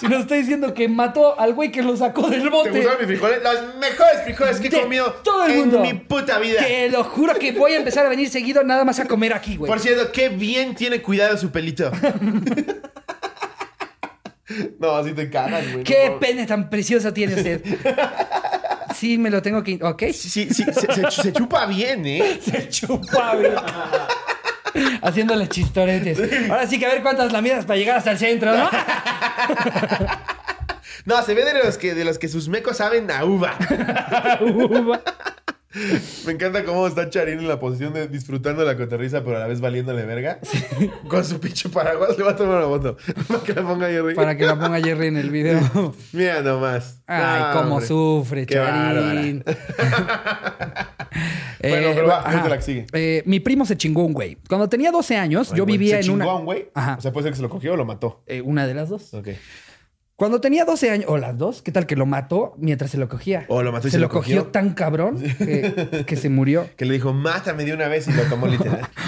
si 0.00 0.06
nos 0.06 0.20
está 0.20 0.34
diciendo 0.34 0.74
que 0.74 0.88
mató 0.88 1.38
al 1.38 1.54
güey 1.54 1.72
que 1.72 1.82
lo 1.82 1.96
sacó 1.96 2.28
del 2.28 2.42
¿Te 2.42 2.50
bote. 2.50 2.70
gustaron 2.70 2.98
mis 2.98 3.06
frijoles? 3.06 3.38
Los 3.42 3.76
mejores 3.76 4.22
frijoles 4.24 4.60
que 4.60 4.68
he 4.68 4.82
comido 4.82 5.12
todo 5.24 5.46
el 5.46 5.52
en 5.52 5.58
mundo. 5.58 5.80
mi 5.80 5.94
puta 5.94 6.38
vida. 6.38 6.64
Que 6.64 6.90
lo 6.90 7.04
juro 7.04 7.34
que 7.34 7.52
voy 7.52 7.72
a 7.72 7.76
empezar 7.76 8.06
a 8.06 8.08
venir 8.08 8.28
seguido 8.28 8.62
nada 8.64 8.84
más 8.84 8.98
a 9.00 9.06
comer 9.06 9.32
aquí, 9.32 9.56
güey. 9.56 9.70
Por 9.70 9.80
cierto, 9.80 10.12
qué 10.12 10.28
bien 10.28 10.74
tiene 10.74 11.02
cuidado 11.02 11.36
su 11.36 11.50
pelito. 11.50 11.90
no, 14.78 14.96
así 14.96 15.12
te 15.12 15.30
cagas, 15.30 15.72
güey. 15.72 15.84
Qué 15.84 16.10
no. 16.10 16.18
pene 16.18 16.46
tan 16.46 16.70
precioso 16.70 17.12
tiene 17.12 17.34
usted. 17.34 17.62
Sí, 18.94 19.18
me 19.18 19.30
lo 19.30 19.42
tengo 19.42 19.62
que... 19.62 19.78
¿Ok? 19.82 20.02
Sí, 20.12 20.28
sí, 20.30 20.48
sí, 20.52 20.64
se, 20.64 20.72
se- 20.94 21.10
se 21.10 21.32
chupa 21.32 21.66
bien, 21.66 22.06
¿eh? 22.06 22.40
Se 22.44 22.68
chupa, 22.68 23.34
güey. 23.34 23.52
Haciéndole 25.02 25.48
chistoretes. 25.48 26.18
Ahora 26.50 26.66
sí 26.66 26.78
que 26.78 26.86
a 26.86 26.88
ver 26.88 27.02
cuántas 27.02 27.32
lamidas 27.32 27.64
para 27.64 27.76
llegar 27.78 27.96
hasta 27.98 28.10
el 28.12 28.18
centro, 28.18 28.56
¿no? 28.56 28.68
No, 31.06 31.22
se 31.22 31.34
ve 31.34 31.44
de 31.44 31.52
los 31.62 31.76
que, 31.76 31.94
de 31.94 32.02
los 32.02 32.18
que 32.18 32.28
sus 32.28 32.48
mecos 32.48 32.78
saben 32.78 33.10
a 33.10 33.26
uva. 33.26 33.54
Me 36.26 36.32
encanta 36.32 36.64
cómo 36.64 36.86
está 36.86 37.10
Charín 37.10 37.40
en 37.40 37.48
la 37.48 37.58
posición 37.58 37.92
de 37.92 38.06
disfrutando 38.06 38.64
la 38.64 38.76
cotorriza, 38.76 39.24
pero 39.24 39.36
a 39.36 39.40
la 39.40 39.46
vez 39.48 39.60
valiéndole 39.60 40.04
verga. 40.04 40.38
Con 41.08 41.24
su 41.24 41.40
pinche 41.40 41.68
paraguas 41.68 42.16
le 42.16 42.22
va 42.24 42.30
a 42.32 42.36
tomar 42.36 42.58
una 42.58 42.66
foto. 42.66 42.96
Para 43.28 43.40
que 43.42 43.52
la 43.54 43.62
ponga 43.62 43.86
arriba. 43.86 44.12
Para 44.14 44.36
que 44.36 44.46
la 44.46 44.58
ponga 44.58 44.80
Jerry 44.80 45.08
en 45.08 45.16
el 45.16 45.30
video. 45.30 45.94
Mira 46.12 46.42
nomás. 46.42 47.02
Ay, 47.06 47.56
cómo 47.56 47.74
hombre. 47.74 47.86
sufre, 47.88 48.46
Qué 48.46 48.54
Charín. 48.54 49.44
Bueno, 51.66 51.92
pero 51.94 52.06
va, 52.08 52.18
ajá. 52.18 52.46
la 52.46 52.56
que 52.58 52.62
sigue. 52.62 52.86
Eh, 52.92 53.22
mi 53.24 53.40
primo 53.40 53.64
se 53.64 53.74
chingó 53.76 54.04
un 54.04 54.12
güey. 54.12 54.36
Cuando 54.48 54.68
tenía 54.68 54.90
12 54.90 55.16
años, 55.16 55.50
Ay, 55.50 55.56
yo 55.58 55.64
vivía 55.64 55.92
¿se 55.94 55.96
en 55.96 56.02
chingó 56.02 56.14
una. 56.16 56.24
a 56.26 56.34
un 56.34 56.44
güey? 56.44 56.68
Ajá. 56.74 56.96
O 56.98 57.00
sea, 57.00 57.10
puede 57.10 57.24
ser 57.24 57.32
que 57.32 57.36
se 57.36 57.42
lo 57.42 57.48
cogió 57.48 57.72
o 57.72 57.76
lo 57.76 57.86
mató. 57.86 58.22
Eh, 58.26 58.42
una 58.42 58.66
de 58.66 58.74
las 58.74 58.90
dos. 58.90 59.14
Ok. 59.14 59.28
Cuando 60.16 60.40
tenía 60.40 60.64
12 60.64 60.90
años, 60.90 61.06
o 61.08 61.18
las 61.18 61.36
dos, 61.36 61.60
¿qué 61.60 61.72
tal 61.72 61.86
que 61.86 61.96
lo 61.96 62.06
mató 62.06 62.54
mientras 62.56 62.92
se 62.92 62.98
lo 62.98 63.08
cogía? 63.08 63.46
O 63.48 63.62
lo 63.62 63.72
mató 63.72 63.88
y 63.88 63.90
se, 63.90 63.96
se 63.96 64.00
lo 64.00 64.06
lo 64.06 64.12
cogió 64.12 64.38
cogió. 64.38 64.52
tan 64.52 64.74
cabrón 64.74 65.20
que, 65.20 66.04
que 66.06 66.16
se 66.16 66.28
murió. 66.28 66.68
Que 66.76 66.84
le 66.84 66.94
dijo, 66.94 67.12
mátame 67.12 67.64
de 67.64 67.74
una 67.74 67.88
vez 67.88 68.06
y 68.06 68.12
lo 68.12 68.22
tomó 68.24 68.46
literal. 68.46 68.80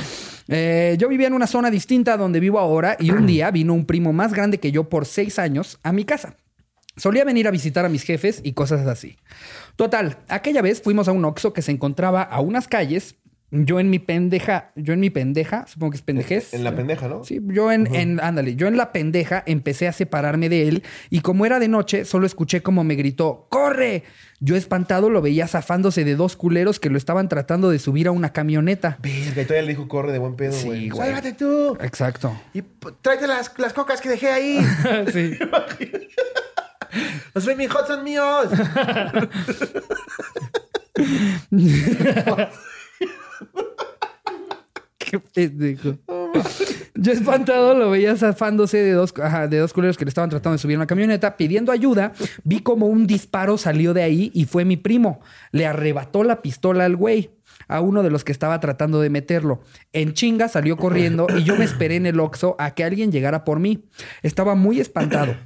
Eh, 0.49 0.95
yo 1.01 1.09
vivía 1.09 1.27
en 1.27 1.33
una 1.33 1.49
zona 1.49 1.73
distinta 1.73 2.12
a 2.12 2.16
donde 2.16 2.38
vivo 2.38 2.61
ahora 2.61 2.97
y 3.01 3.11
un 3.11 3.27
día 3.27 3.51
vino 3.51 3.75
un 3.75 3.85
primo 3.85 4.12
más 4.12 4.33
grande 4.33 4.61
que 4.61 4.71
yo 4.71 4.88
por 4.88 5.05
seis 5.05 5.40
años 5.40 5.81
a 5.83 5.90
mi 5.90 6.05
casa. 6.05 6.37
Solía 6.97 7.25
venir 7.25 7.49
a 7.49 7.51
visitar 7.51 7.85
a 7.85 7.88
mis 7.88 8.05
jefes 8.05 8.42
y 8.45 8.53
cosas 8.53 8.87
así. 8.87 9.16
Total, 9.75 10.19
aquella 10.29 10.62
vez 10.62 10.81
fuimos 10.81 11.09
a 11.09 11.12
un 11.12 11.25
Oxxo 11.25 11.53
que 11.53 11.62
se 11.62 11.73
encontraba 11.73 12.23
a 12.23 12.40
unas 12.40 12.69
calles. 12.69 13.16
Yo 13.52 13.78
en 13.78 13.90
mi 13.90 14.00
pendeja, 14.00 14.72
yo 14.74 14.92
en 14.92 14.98
mi 14.98 15.09
pendeja, 15.09 15.66
supongo 15.68 15.92
que 15.92 15.96
es 15.98 16.02
pendejez. 16.02 16.52
En 16.52 16.64
la 16.64 16.74
pendeja, 16.74 17.06
¿no? 17.06 17.22
Sí, 17.22 17.40
yo 17.44 17.70
en, 17.70 17.94
en, 17.94 18.18
ándale, 18.20 18.56
yo 18.56 18.66
en 18.66 18.76
la 18.76 18.90
pendeja 18.90 19.44
empecé 19.46 19.87
a 19.87 19.92
separarme 19.92 20.48
de 20.48 20.66
él 20.66 20.82
y 21.11 21.20
como 21.20 21.46
era 21.46 21.61
de 21.61 21.68
noche, 21.68 22.04
solo 22.04 22.26
escuché 22.26 22.61
como 22.62 22.82
me 22.82 22.96
gritó, 22.96 23.46
¡corre! 23.48 24.02
Yo 24.40 24.56
espantado 24.56 25.11
lo 25.11 25.22
veía 25.22 25.46
zafándose 25.46 26.02
de 26.04 26.16
dos 26.16 26.37
culeros 26.37 26.80
que 26.80 26.90
lo 26.90 26.98
estaban 26.98 27.28
tratando 27.28 27.70
de 27.70 27.78
subir 27.78 28.09
a 28.09 28.11
una 28.11 28.32
camioneta. 28.32 28.98
Verga, 29.00 29.42
y 29.42 29.44
todavía 29.44 29.62
le 29.62 29.68
dijo, 29.68 29.87
corre 29.87 30.11
de 30.12 30.18
buen 30.18 30.35
pedo, 30.35 30.52
Sí, 30.52 30.66
güey. 30.66 30.88
güey. 30.88 31.06
¡Sálvate 31.09 31.32
tú! 31.35 31.78
Exacto. 31.80 32.37
Y 32.52 32.62
tráete 33.00 33.28
las, 33.28 33.52
las 33.59 33.72
cocas 33.72 34.00
que 34.00 34.09
dejé 34.09 34.28
ahí. 34.30 34.59
sí. 35.12 35.38
Los 37.32 37.44
Flaming 37.44 37.68
Hot 37.68 37.87
son 37.87 38.02
míos. 38.02 38.48
Qué 45.09 45.21
pendejo. 45.21 45.99
Yo 46.97 47.12
espantado 47.12 47.75
lo 47.75 47.90
veía 47.90 48.16
zafándose 48.16 48.79
de 48.79 48.92
dos, 48.92 49.14
ajá, 49.23 49.47
de 49.47 49.59
dos 49.59 49.73
culeros 49.73 49.97
que 49.97 50.05
le 50.05 50.09
estaban 50.09 50.31
tratando 50.31 50.55
de 50.55 50.59
subir 50.59 50.75
a 50.75 50.81
una 50.81 50.87
camioneta, 50.87 51.37
pidiendo 51.37 51.71
ayuda. 51.71 52.12
Vi 52.42 52.61
como 52.61 52.87
un 52.87 53.07
disparo 53.07 53.57
salió 53.57 53.95
de 53.95 54.03
ahí 54.03 54.31
y 54.35 54.47
fue 54.47 54.64
mi 54.64 54.77
primo. 54.77 55.21
Le 55.53 55.66
arrebató 55.66 56.25
la 56.25 56.42
pistola 56.42 56.87
al 56.87 56.97
güey, 56.97 57.31
a 57.69 57.81
uno 57.81 58.03
de 58.03 58.11
los 58.11 58.25
que 58.25 58.33
estaba 58.33 58.59
tratando 58.59 59.01
de 59.01 59.11
meterlo. 59.11 59.61
En 59.92 60.12
chinga 60.12 60.49
salió 60.49 60.77
corriendo 60.77 61.29
y 61.37 61.45
yo 61.45 61.57
me 61.57 61.64
esperé 61.64 61.97
en 61.97 62.07
el 62.07 62.19
Oxxo 62.19 62.57
a 62.59 62.73
que 62.73 62.83
alguien 62.83 63.12
llegara 63.12 63.45
por 63.45 63.61
mí. 63.61 63.85
Estaba 64.23 64.57
muy 64.57 64.81
espantado. 64.81 65.37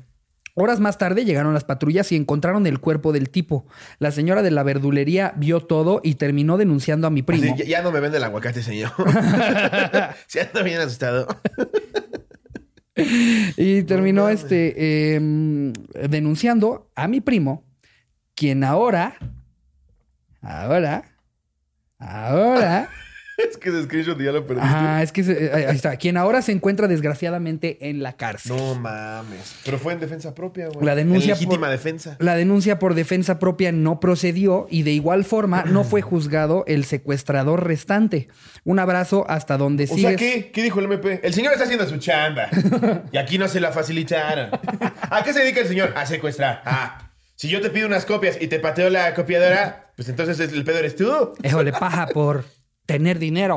Horas 0.55 0.81
más 0.81 0.99
tarde 0.99 1.25
llegaron 1.25 1.55
las 1.55 1.65
patrullas 1.65 2.11
y 2.13 2.17
encontraron 2.17 2.67
el 2.67 2.81
cuerpo 2.81 3.13
del 3.13 3.31
tipo. 3.31 3.67
La 3.99 4.11
señora 4.11 4.43
de 4.43 4.51
la 4.51 4.63
verdulería 4.63 5.33
vio 5.37 5.61
todo 5.61 6.01
y 6.03 6.15
terminó 6.15 6.57
denunciando 6.57 7.07
a 7.07 7.11
mi 7.11 7.23
primo. 7.23 7.55
Así, 7.55 7.65
ya, 7.65 7.69
ya 7.69 7.83
no 7.83 7.93
me 7.93 8.01
vende 8.01 8.19
el 8.19 8.25
aguacate, 8.25 8.63
señor. 8.63 8.91
Se 10.27 10.41
anda 10.41 10.63
bien 10.63 10.81
asustado. 10.81 11.27
y 13.57 13.83
terminó 13.83 14.29
este 14.29 15.15
em, 15.15 15.73
denunciando 16.09 16.91
a 16.95 17.09
mi 17.09 17.21
primo, 17.21 17.65
quien 18.35 18.65
ahora, 18.65 19.17
ahora, 20.43 21.05
ahora 21.99 22.91
es 23.51 23.57
que 23.57 23.69
ese 23.71 23.85
screenshot 23.85 24.19
ya 24.21 24.33
lo 24.33 24.47
perdiste. 24.47 24.69
Ah, 24.71 25.03
es 25.03 25.13
que 25.13 25.23
se- 25.25 25.45
eh, 25.47 25.67
ahí 25.69 25.77
está. 25.77 25.97
Quien 25.97 26.17
ahora 26.17 26.43
se 26.43 26.53
encuentra 26.53 26.89
desgraciadamente 26.89 27.89
en 27.89 28.03
la 28.03 28.15
cárcel. 28.15 28.57
No 28.57 28.75
mames. 28.75 29.55
Pero 29.65 29.79
fue 29.79 29.93
en 29.93 30.01
defensa 30.01 30.35
propia, 30.35 30.69
güey. 30.69 30.85
La 30.85 30.95
denuncia 30.95 31.33
En 31.33 31.39
legítima 31.39 31.67
por- 31.67 31.71
defensa. 31.71 32.17
La 32.19 32.35
denuncia 32.37 32.79
por 32.79 32.95
defensa 32.95 33.39
propia 33.39 33.73
no 33.73 34.01
procedió 34.01 34.67
y 34.71 34.83
de 34.83 34.93
igual 34.93 35.25
forma 35.25 35.65
no 35.65 35.85
fue 35.85 36.03
juzgado 36.03 36.65
el 36.67 36.85
secuestrador 36.85 37.67
restante. 37.67 38.29
Un 38.65 38.79
abrazo 38.79 39.25
hasta 39.29 39.57
donde 39.57 39.85
O 39.85 39.87
sigues. 39.89 40.03
sea, 40.03 40.17
¿qué? 40.17 40.51
¿Qué 40.53 40.63
dijo 40.63 40.81
el 40.81 40.87
MP? 40.87 41.21
El 41.23 41.35
señor 41.35 41.53
está 41.53 41.65
haciendo 41.65 41.87
su 41.89 41.97
chamba. 41.99 42.49
Y 43.13 43.17
aquí 43.19 43.39
no 43.39 43.49
se 43.49 43.61
la 43.61 43.73
facilitaron. 43.73 44.51
¿A 45.11 45.23
qué 45.25 45.33
se 45.33 45.41
dedica 45.41 45.61
el 45.61 45.69
señor? 45.69 45.93
A 45.97 46.07
secuestrar. 46.07 46.63
Ah. 46.65 47.11
Si 47.35 47.49
yo 47.49 47.61
te 47.61 47.71
pido 47.71 47.87
unas 47.87 48.05
copias 48.05 48.37
y 48.41 48.49
te 48.49 48.59
pateo 48.61 48.91
la 48.91 49.15
copiadora, 49.15 49.93
pues 49.97 50.09
entonces 50.09 50.39
el 50.53 50.63
pedo 50.65 50.79
eres 50.79 50.95
tú. 50.97 51.33
Eso 51.43 51.63
le 51.63 51.73
paja 51.73 52.07
por 52.09 52.45
tener 52.91 53.21
dinero. 53.21 53.57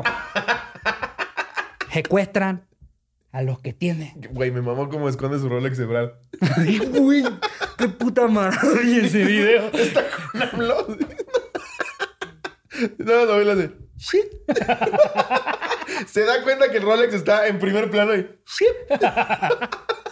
Secuestran 1.92 2.68
a 3.32 3.42
los 3.42 3.58
que 3.58 3.72
tienen. 3.72 4.12
Güey, 4.30 4.52
me 4.52 4.62
mamó 4.62 4.88
cómo 4.88 5.08
esconde 5.08 5.40
su 5.40 5.48
Rolex 5.48 5.76
Ebrard. 5.80 6.12
Ay, 6.56 6.78
güey, 6.78 7.24
qué 7.76 7.88
puta 7.88 8.28
maravilla 8.28 9.04
ese 9.04 9.24
video. 9.24 9.70
Está 9.72 10.04
con 10.30 10.42
AMLO. 10.42 10.86
No, 12.98 13.24
no, 13.24 13.34
él 13.34 13.48
hace. 13.50 13.70
"Shit". 13.96 14.24
Se 16.08 16.24
da 16.24 16.42
cuenta 16.42 16.72
que 16.72 16.78
el 16.78 16.82
Rolex 16.82 17.14
está 17.14 17.46
en 17.46 17.60
primer 17.60 17.88
plano 17.88 18.16
y. 18.16 18.22
"Shit". 18.44 19.00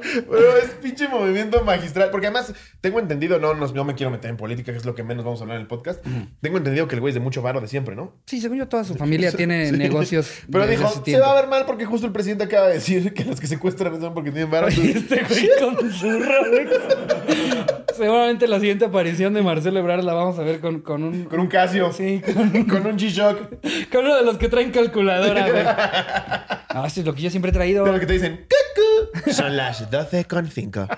Pero 0.00 0.56
es 0.58 0.70
pinche 0.82 1.08
movimiento 1.08 1.62
magistral. 1.64 2.10
Porque 2.10 2.26
además, 2.28 2.52
tengo 2.80 2.98
entendido, 3.00 3.38
no, 3.38 3.54
no, 3.54 3.66
no 3.66 3.84
me 3.84 3.94
quiero 3.94 4.10
meter 4.10 4.30
en 4.30 4.36
política, 4.36 4.72
que 4.72 4.78
es 4.78 4.84
lo 4.84 4.94
que 4.94 5.02
menos 5.02 5.24
vamos 5.24 5.40
a 5.40 5.44
hablar 5.44 5.56
en 5.56 5.62
el 5.62 5.66
podcast. 5.68 6.04
Tengo 6.40 6.58
entendido 6.58 6.88
que 6.88 6.94
el 6.94 7.00
güey 7.00 7.10
es 7.10 7.14
de 7.14 7.20
mucho 7.20 7.42
varo 7.42 7.60
de 7.60 7.68
siempre, 7.68 7.94
¿no? 7.96 8.14
Sí, 8.26 8.40
según 8.40 8.58
yo, 8.58 8.68
toda 8.68 8.84
su 8.84 8.94
familia 8.94 9.32
tiene 9.32 9.66
Sí. 9.70 9.76
negocios. 9.76 10.30
Pero 10.52 10.66
dijo, 10.66 10.88
se 10.88 11.00
tiempo. 11.00 11.26
va 11.26 11.32
a 11.32 11.40
ver 11.40 11.48
mal 11.48 11.66
porque 11.66 11.84
justo 11.86 12.06
el 12.06 12.12
presidente 12.12 12.44
acaba 12.44 12.68
de 12.68 12.74
decir 12.74 13.12
que 13.14 13.24
los 13.24 13.40
que 13.40 13.46
secuestran 13.46 14.00
son 14.00 14.14
porque 14.14 14.30
tienen 14.30 14.50
varo. 14.50 14.68
Y 14.70 14.90
este 14.90 15.22
güey 15.24 15.48
con 15.60 15.92
su 15.92 16.10
Rolex. 16.10 16.70
Seguramente 17.96 18.48
la 18.48 18.58
siguiente 18.58 18.86
aparición 18.86 19.34
de 19.34 19.42
Marcelo 19.42 19.78
Ebrard 19.78 20.02
la 20.02 20.14
vamos 20.14 20.38
a 20.38 20.42
ver 20.42 20.60
con, 20.60 20.80
con 20.80 21.02
un. 21.02 21.24
Con 21.24 21.40
un 21.40 21.46
Casio. 21.46 21.92
Sí, 21.92 22.20
con, 22.20 22.64
Con 22.64 22.86
un 22.86 22.98
G-Shock. 22.98 23.90
con 23.90 24.04
uno 24.04 24.16
de 24.16 24.24
los 24.24 24.36
que 24.38 24.48
traen 24.48 24.70
calculadora, 24.70 25.48
güey. 25.48 25.64
Esto 26.86 27.00
es 27.00 27.06
lo 27.06 27.14
que 27.14 27.22
yo 27.22 27.30
siempre 27.30 27.50
he 27.50 27.54
traído. 27.54 27.84
De 27.84 27.92
lo 27.92 28.00
que 28.00 28.06
te 28.06 28.14
dicen, 28.14 28.46
¡Cucu! 28.48 29.32
Son 29.32 29.56
las 29.56 29.90
12 29.90 30.24
con 30.24 30.48
5. 30.48 30.88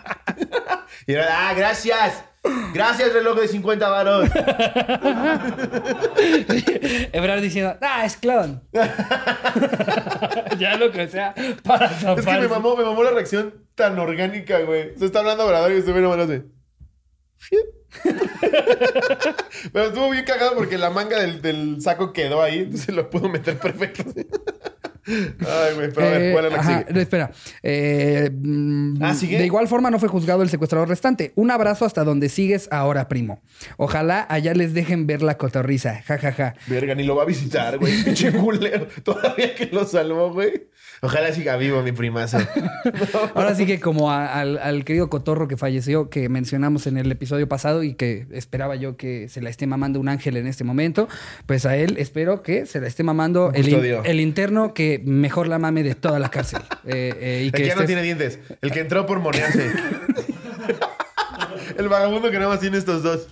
y 1.07 1.15
ahora, 1.15 1.49
ah, 1.51 1.55
gracias. 1.55 2.25
Gracias, 2.73 3.13
reloj 3.13 3.39
de 3.41 3.49
50 3.49 3.89
varos. 3.89 4.29
Ebrard 7.13 7.41
diciendo, 7.43 7.77
ah, 7.81 8.05
es 8.05 8.17
clon. 8.17 8.63
ya 10.59 10.77
lo 10.77 10.93
que 10.93 11.09
sea 11.09 11.35
para 11.65 11.87
Es 11.87 12.25
que 12.25 12.41
me 12.41 12.49
mamó, 12.49 12.77
me 12.77 12.85
mamó 12.85 13.03
la 13.03 13.11
reacción 13.11 13.53
tan 13.75 13.99
orgánica, 13.99 14.61
güey. 14.61 14.97
Se 14.97 15.07
está 15.07 15.19
hablando 15.21 15.45
Obrador 15.45 15.73
y 15.73 15.77
estoy 15.79 15.93
viendo 15.93 16.11
manos 16.11 16.29
de. 16.29 16.45
Pero 19.73 19.87
estuvo 19.87 20.11
bien 20.11 20.25
cagado 20.25 20.55
porque 20.57 20.79
la 20.79 20.91
manga 20.91 21.19
del, 21.21 21.41
del 21.43 21.81
saco 21.81 22.13
quedó 22.13 22.43
ahí, 22.43 22.61
entonces 22.61 22.95
lo 22.95 23.09
pudo 23.11 23.29
meter 23.29 23.59
perfecto. 23.59 24.05
Ay, 25.09 25.75
güey, 25.77 25.93
pero 25.95 26.07
a 26.09 26.11
ver, 26.11 26.23
Eh, 26.23 26.33
¿cuál 26.33 26.47
es 26.47 26.51
la 26.53 26.59
que 26.59 26.61
ajá, 26.65 26.79
sigue? 26.81 26.93
no, 26.93 27.01
espera. 27.01 27.31
Eh, 27.63 28.29
mm, 28.33 29.03
Ah, 29.05 29.15
¿sigue? 29.15 29.39
De 29.39 29.47
igual 29.47 29.69
forma 29.69 29.89
no 29.89 30.01
fue 30.01 30.09
juzgado 30.09 30.43
el 30.43 30.49
secuestrador 30.51 30.89
restante. 30.89 31.33
Un 31.37 31.53
abrazo 31.53 31.85
hasta 31.85 32.03
donde 32.03 32.29
sigues 32.29 32.69
ahora, 32.73 33.07
primo. 33.07 33.41
Ojalá 33.77 34.27
allá 34.29 34.53
les 34.55 34.75
dejen 34.75 35.07
ver 35.07 35.23
la 35.23 35.39
cotorriza. 35.39 36.03
Ja, 36.03 36.19
ja, 36.19 36.33
ja. 36.33 36.55
Verga, 36.67 36.97
ni 36.97 37.05
lo 37.05 37.15
va 37.15 37.23
a 37.23 37.27
visitar, 37.27 37.79
güey. 37.79 38.03
Pinche 38.05 38.33
culero. 38.33 38.89
Todavía 39.05 39.55
que 39.55 39.67
lo 39.67 39.85
salvó, 39.87 40.33
güey. 40.33 40.67
Ojalá 41.03 41.33
siga 41.33 41.57
vivo 41.57 41.83
mi 41.83 41.93
primazo. 41.93 42.39
Ahora 43.35 43.55
sí 43.55 43.67
que 43.67 43.81
como 43.81 44.11
a- 44.11 44.41
al, 44.41 44.59
al 44.59 44.85
querido 44.85 45.11
Cotorro 45.11 45.49
que 45.49 45.57
falleció, 45.57 46.09
que 46.11 46.29
mencionamos 46.29 46.87
en 46.87 46.97
el 46.97 47.11
episodio 47.13 47.49
pasado 47.49 47.83
y 47.83 47.95
que 47.95 48.27
esperaba 48.33 48.77
yo 48.77 48.97
que 48.97 49.29
se 49.29 49.41
la 49.43 49.51
esté 49.51 49.67
mamando 49.67 50.01
un 50.01 50.09
ángel 50.09 50.37
en 50.37 50.47
este 50.47 50.65
momento, 50.65 51.09
pues 51.47 51.67
a 51.67 51.77
él 51.77 51.97
espero 51.99 52.43
que 52.43 52.67
se 52.67 52.81
la 52.81 52.87
esté 52.87 53.03
mamando 53.03 53.53
el, 53.55 53.69
in- 53.69 53.75
el 54.05 54.21
interno 54.21 54.75
que 54.75 55.01
mejor 55.05 55.49
la 55.49 55.59
mame 55.59 55.83
de 55.83 55.95
toda 55.95 56.19
la 56.19 56.31
cárcel. 56.31 56.63
Eh, 56.87 57.13
eh, 57.21 57.41
y 57.43 57.47
El 57.47 57.53
que 57.53 57.67
ya 57.67 57.75
no 57.77 57.85
tiene 57.85 58.03
dientes. 58.03 58.39
El 58.63 58.71
que 58.71 58.81
entró 58.81 59.07
por 59.07 59.21
monearse. 59.21 59.71
El 61.79 61.89
vagabundo 61.89 62.31
que 62.31 62.39
nada 62.39 62.49
más 62.51 62.61
tiene 62.61 62.79
estos 62.79 63.03
dos. 63.03 63.29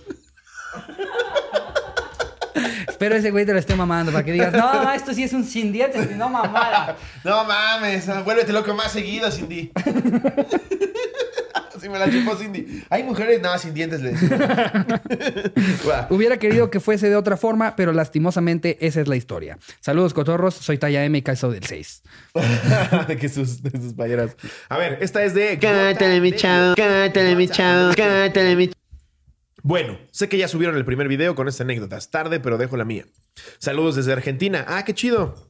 Espero 2.95 3.17
ese 3.17 3.29
güey 3.29 3.45
te 3.45 3.51
lo 3.51 3.59
esté 3.59 3.75
mamando 3.75 4.13
para 4.13 4.23
que 4.23 4.31
digas, 4.31 4.53
no, 4.53 4.89
esto 4.93 5.13
sí 5.13 5.23
es 5.23 5.33
un 5.33 5.43
sin 5.43 5.73
dientes, 5.73 6.15
no 6.15 6.29
mamada. 6.29 6.95
No 7.25 7.43
mames, 7.43 8.07
vuélvete 8.23 8.53
loco 8.53 8.73
más 8.73 8.93
seguido, 8.93 9.29
Cindy. 9.29 9.69
Así 11.75 11.89
me 11.89 11.99
la 11.99 12.09
chupó 12.09 12.37
Cindy. 12.37 12.85
Hay 12.89 13.03
mujeres, 13.03 13.41
no, 13.41 13.57
sin 13.57 13.73
dientes 13.73 13.99
le. 13.99 14.11
Hubiera 16.09 16.37
querido 16.37 16.69
que 16.69 16.79
fuese 16.79 17.09
de 17.09 17.17
otra 17.17 17.35
forma, 17.35 17.75
pero 17.75 17.91
lastimosamente 17.91 18.77
esa 18.79 19.01
es 19.01 19.09
la 19.09 19.17
historia. 19.17 19.57
Saludos, 19.81 20.13
cotorros. 20.13 20.55
Soy 20.55 20.77
Talla 20.77 21.03
M 21.03 21.17
y 21.17 21.21
calzo 21.21 21.51
del 21.51 21.65
6. 21.65 22.01
de 23.09 23.17
que 23.17 23.27
sus, 23.27 23.61
de 23.61 23.71
sus 23.71 23.93
payeras. 23.93 24.37
A 24.69 24.77
ver, 24.77 24.99
esta 25.01 25.21
es 25.25 25.33
de. 25.33 25.59
Cántale 25.59 26.21
mi 26.21 26.31
chavo, 26.31 26.75
cántale 26.75 27.35
mi 27.35 27.49
chavo, 27.49 27.93
cántale 27.93 28.55
mi 28.55 28.71
Bueno, 29.67 29.97
sé 30.11 30.29
que 30.29 30.37
ya 30.37 30.47
subieron 30.47 30.77
el 30.77 30.85
primer 30.85 31.07
video 31.07 31.33
con 31.33 31.47
estas 31.47 31.61
anécdotas. 31.61 32.11
Tarde, 32.11 32.39
pero 32.39 32.59
dejo 32.59 32.77
la 32.77 32.85
mía. 32.85 33.07
Saludos 33.57 33.95
desde 33.95 34.13
Argentina. 34.13 34.63
Ah, 34.67 34.85
qué 34.85 34.93
chido. 34.93 35.44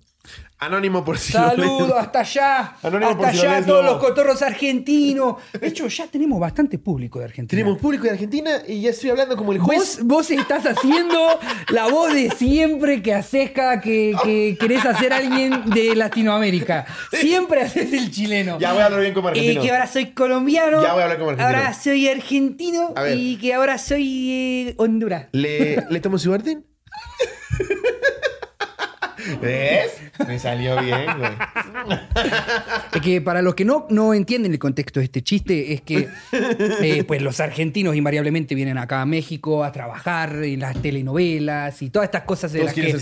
Anónimo 0.57 1.03
por 1.03 1.17
si 1.17 1.33
lo 1.33 1.39
Saludos 1.49 1.87
leen. 1.89 1.99
hasta 1.99 2.19
allá. 2.21 2.75
Anónimo 2.81 3.11
hasta 3.11 3.21
por 3.23 3.29
si 3.31 3.35
lo 3.37 3.41
allá 3.43 3.51
lees, 3.55 3.65
todos 3.65 3.85
los 3.85 3.97
cotorros 3.97 4.41
argentinos. 4.41 5.35
De 5.59 5.67
hecho, 5.67 5.87
ya 5.87 6.07
tenemos 6.07 6.39
bastante 6.39 6.79
público 6.79 7.19
de 7.19 7.25
Argentina. 7.25 7.59
Tenemos 7.61 7.77
público 7.81 8.05
de 8.05 8.11
Argentina 8.11 8.51
y 8.65 8.81
ya 8.81 8.91
estoy 8.91 9.09
hablando 9.09 9.35
como 9.35 9.51
el 9.51 9.59
juez. 9.59 9.97
Vos, 9.97 10.07
vos 10.07 10.31
estás 10.31 10.65
haciendo 10.65 11.39
la 11.69 11.87
voz 11.87 12.13
de 12.13 12.31
siempre 12.31 13.01
que 13.03 13.13
haces 13.13 13.51
cada 13.51 13.81
que, 13.81 14.15
que 14.23 14.57
querés 14.57 14.85
hacer 14.85 15.11
a 15.11 15.17
alguien 15.17 15.65
de 15.71 15.93
Latinoamérica. 15.95 16.85
Siempre 17.11 17.61
haces 17.61 17.91
el 17.91 18.09
chileno. 18.09 18.57
Ya 18.57 18.71
voy 18.71 18.81
a 18.81 18.85
hablar 18.85 19.01
bien 19.01 19.13
como 19.13 19.27
Y 19.27 19.31
argentino. 19.31 19.61
que 19.61 19.71
ahora 19.71 19.87
soy 19.87 20.11
colombiano. 20.13 20.81
Ya 20.81 20.93
voy 20.93 21.01
a 21.01 21.03
hablar 21.03 21.17
como 21.19 21.31
argentino. 21.31 21.57
Ahora 21.59 21.73
soy 21.73 22.07
argentino. 22.07 22.93
Y 23.13 23.35
que 23.37 23.53
ahora 23.53 23.77
soy 23.77 24.31
eh, 24.69 24.73
Honduras. 24.77 25.27
¿Le, 25.33 25.83
¿Le 25.89 25.99
tomo 25.99 26.17
su 26.17 26.31
orden? 26.31 26.65
¿Ves? 29.41 29.91
Me 30.27 30.39
salió 30.39 30.79
bien, 30.81 31.05
güey. 31.17 31.31
Es 32.93 33.01
que 33.01 33.21
para 33.21 33.41
los 33.41 33.55
que 33.55 33.65
no, 33.65 33.87
no 33.89 34.13
entienden 34.13 34.51
el 34.53 34.59
contexto 34.59 34.99
de 34.99 35.05
este 35.05 35.21
chiste, 35.21 35.73
es 35.73 35.81
que 35.81 36.07
eh, 36.81 37.03
pues 37.05 37.21
los 37.21 37.39
argentinos 37.39 37.95
invariablemente 37.95 38.55
vienen 38.55 38.77
acá 38.77 39.01
a 39.01 39.05
México 39.05 39.63
a 39.63 39.71
trabajar 39.71 40.43
en 40.43 40.59
las 40.61 40.81
telenovelas 40.81 41.81
y 41.81 41.89
todas 41.89 42.07
estas 42.07 42.23
cosas 42.23 42.53
de 42.53 42.63
las 42.63 42.73
que 42.73 42.93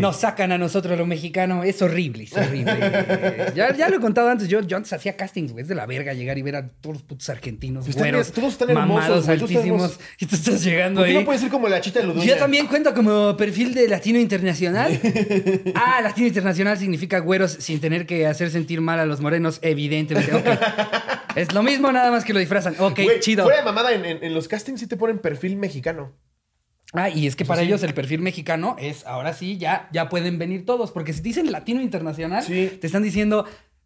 nos 0.00 0.16
sacan 0.16 0.52
a 0.52 0.58
nosotros 0.58 0.98
los 0.98 1.06
mexicanos. 1.06 1.64
Es 1.64 1.80
horrible, 1.82 2.24
es 2.24 2.36
horrible. 2.36 2.72
Eh, 2.80 3.52
ya, 3.56 3.74
ya 3.74 3.88
lo 3.88 3.96
he 3.96 4.00
contado 4.00 4.28
antes, 4.28 4.48
yo, 4.48 4.60
yo 4.60 4.76
antes 4.76 4.92
hacía 4.92 5.16
castings, 5.16 5.52
güey, 5.52 5.62
es 5.62 5.68
de 5.68 5.74
la 5.74 5.86
verga 5.86 6.12
llegar 6.12 6.36
y 6.38 6.42
ver 6.42 6.56
a 6.56 6.68
todos 6.68 6.96
los 6.96 7.02
putos 7.02 7.28
argentinos, 7.30 7.86
están- 7.88 8.02
güeros, 8.04 8.32
todos 8.32 8.52
están 8.52 8.72
mamados, 8.74 9.28
altísimos, 9.28 9.98
y 10.18 10.26
tú 10.26 10.36
estás 10.36 10.62
llegando 10.62 11.00
¿Por 11.00 11.06
qué 11.06 11.12
ahí. 11.12 11.18
no 11.20 11.24
puede 11.24 11.38
ser 11.38 11.50
como 11.50 11.68
la 11.68 11.80
chita 11.80 12.00
de? 12.00 12.26
Yo 12.26 12.36
también 12.36 12.66
cuento 12.66 12.92
como 12.94 13.36
perfil 13.36 13.74
de 13.74 13.88
latino 13.88 14.18
internacional. 14.18 14.98
Ah, 15.74 16.00
latino 16.02 16.26
internacional 16.26 16.78
significa 16.78 17.18
güeros 17.20 17.52
sin 17.60 17.80
tener 17.80 18.06
que 18.06 18.26
hacer 18.26 18.50
sentir 18.50 18.80
mal 18.80 18.98
a 19.00 19.06
los 19.06 19.20
morenos, 19.20 19.58
evidentemente. 19.62 20.58
Es 21.34 21.52
lo 21.52 21.62
mismo, 21.62 21.90
nada 21.92 22.10
más 22.10 22.24
que 22.24 22.32
lo 22.32 22.40
disfrazan. 22.40 22.74
Ok, 22.78 23.00
Güey, 23.02 23.20
chido. 23.20 23.44
Fuera 23.44 23.58
de 23.60 23.64
mamada, 23.64 23.92
en, 23.92 24.04
en- 24.04 24.22
en 24.24 24.34
los 24.34 24.48
castings 24.48 24.80
sí 24.80 24.86
te 24.86 24.96
ponen 24.96 25.18
perfil 25.18 25.56
mexicano. 25.56 26.12
Ah, 26.94 27.10
y 27.10 27.26
es 27.26 27.36
que 27.36 27.44
para 27.44 27.62
ellos 27.62 27.82
el 27.82 27.92
perfil 27.94 28.20
mexicano 28.22 28.74
es, 28.78 29.06
ahora 29.06 29.34
sí, 29.34 29.58
ya, 29.58 29.88
ya 29.92 30.08
pueden 30.08 30.38
venir 30.38 30.64
todos. 30.64 30.90
Porque 30.90 31.12
si 31.12 31.18
te 31.20 31.28
dicen 31.28 31.52
latino 31.52 31.80
internacional, 31.82 32.42
Sí. 32.42 32.78
te 32.80 32.86
están 32.86 33.02
diciendo, 33.02 33.44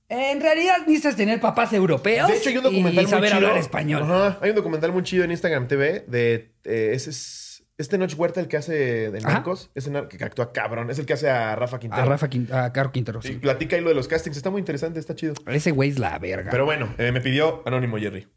en 0.08 0.40
realidad 0.40 0.78
necesitas 0.86 1.16
tener 1.16 1.40
papás 1.40 1.72
europeos 1.72 2.28
De 2.28 2.36
hecho, 2.36 2.48
hay 2.50 2.58
un 2.58 2.62
documental 2.64 3.04
y 3.04 3.06
saber 3.08 3.30
muy 3.32 3.38
chido. 3.38 3.48
hablar 3.48 3.60
español. 3.60 4.02
Ajá, 4.04 4.38
Hay 4.40 4.50
un 4.50 4.56
documental 4.56 4.92
muy 4.92 5.02
chido 5.02 5.24
en 5.24 5.32
Instagram 5.32 5.66
TV 5.68 6.04
de... 6.06 6.52
eh, 6.64 6.90
ese 6.94 7.10
es... 7.10 7.51
Este 7.78 7.96
Noche 7.98 8.16
Huerta, 8.16 8.40
el 8.40 8.48
que 8.48 8.56
hace 8.58 9.10
de. 9.10 9.20
Narcos, 9.20 9.70
ese 9.74 9.90
nar- 9.90 10.06
que 10.08 10.22
actúa 10.22 10.52
cabrón, 10.52 10.90
es 10.90 10.98
el 10.98 11.06
que 11.06 11.14
hace 11.14 11.30
a 11.30 11.56
Rafa 11.56 11.80
Quintero. 11.80 12.02
A 12.02 12.06
Rafa 12.06 12.28
Quin- 12.28 12.52
a 12.52 12.72
Caro 12.72 12.92
Quintero, 12.92 13.20
Y 13.24 13.28
sí. 13.28 13.34
platica 13.34 13.76
ahí 13.76 13.82
lo 13.82 13.88
de 13.88 13.94
los 13.94 14.08
castings, 14.08 14.36
está 14.36 14.50
muy 14.50 14.58
interesante, 14.60 15.00
está 15.00 15.14
chido. 15.14 15.34
Ese 15.46 15.70
güey 15.70 15.90
es 15.90 15.98
la 15.98 16.18
verga. 16.18 16.50
Pero 16.50 16.64
bueno, 16.66 16.94
eh, 16.98 17.10
me 17.12 17.20
pidió 17.20 17.62
Anónimo 17.66 17.98
Jerry. 17.98 18.28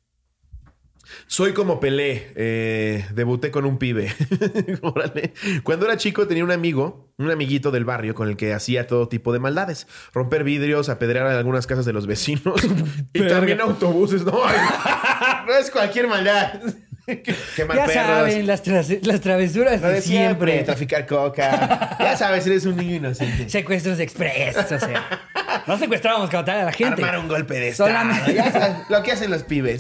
Soy 1.28 1.54
como 1.54 1.80
Pelé. 1.80 2.32
eh, 2.36 3.06
debuté 3.14 3.52
con 3.52 3.66
un 3.66 3.78
pibe. 3.78 4.12
Órale. 4.82 5.34
Cuando 5.64 5.86
era 5.86 5.98
chico 5.98 6.28
tenía 6.28 6.44
un 6.44 6.52
amigo, 6.52 7.14
un 7.18 7.30
amiguito 7.30 7.70
del 7.70 7.86
barrio 7.86 8.16
con 8.16 8.28
el 8.28 8.38
que 8.38 8.54
hacía 8.54 8.88
todo 8.88 9.08
tipo 9.08 9.32
de 9.32 9.38
maldades. 9.40 9.86
Romper 10.14 10.44
vidrios, 10.44 10.90
apedrear 10.90 11.28
algunas 11.28 11.68
casas 11.68 11.86
de 11.86 11.94
los 11.94 12.08
vecinos 12.08 12.60
y 13.14 13.22
también 13.28 13.62
autobuses. 13.62 14.24
No, 14.26 14.32
no 15.46 15.54
es 15.54 15.70
cualquier 15.70 16.08
maldad. 16.08 16.60
Quemar 17.56 17.78
Ya 17.78 17.86
perros. 17.86 17.94
saben, 17.94 18.48
las, 18.48 18.62
las 18.68 19.22
travesuras 19.22 19.82
de 19.82 20.02
siempre, 20.02 20.02
siempre. 20.02 20.64
traficar 20.64 21.06
coca. 21.06 21.98
Ya 22.00 22.18
sabes, 22.18 22.46
eres 22.48 22.66
un 22.66 22.78
niño 22.78 22.96
inocente. 22.96 23.48
Secuestros 23.50 24.00
express, 24.00 24.58
o 24.58 24.80
sea. 24.80 25.22
No 25.68 25.80
secuestrábamos 25.80 26.30
como 26.30 26.44
tal 26.46 26.60
a 26.60 26.64
la 26.66 26.72
gente. 26.72 27.02
Armar 27.04 27.18
un 27.20 27.28
golpe 27.28 27.56
de 27.56 27.70
estado. 27.70 27.90
Solamente- 27.90 28.34
Ya 28.36 28.52
sabes, 28.52 28.78
lo 28.90 29.02
que 29.02 29.12
hacen 29.14 29.32
los 29.32 29.44
pibes. 29.44 29.80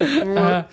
Ajá. 0.00 0.68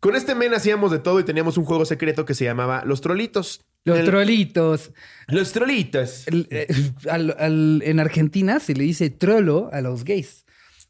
Con 0.00 0.16
este 0.16 0.34
men 0.34 0.52
hacíamos 0.54 0.90
de 0.90 0.98
todo 0.98 1.18
y 1.20 1.24
teníamos 1.24 1.56
un 1.58 1.64
juego 1.64 1.84
secreto 1.86 2.24
que 2.24 2.34
se 2.34 2.44
llamaba 2.44 2.82
Los 2.84 3.00
Trolitos. 3.00 3.62
Los 3.84 3.98
El- 4.00 4.06
trolitos. 4.06 4.92
Los 5.28 5.52
Trolitos. 5.52 6.26
El- 6.28 6.46
eh, 6.50 6.66
al- 7.10 7.34
al- 7.38 7.82
en 7.84 8.00
Argentina 8.00 8.60
se 8.60 8.74
le 8.74 8.84
dice 8.84 9.10
trolo 9.10 9.70
a 9.72 9.80
los 9.80 10.04
gays. 10.04 10.43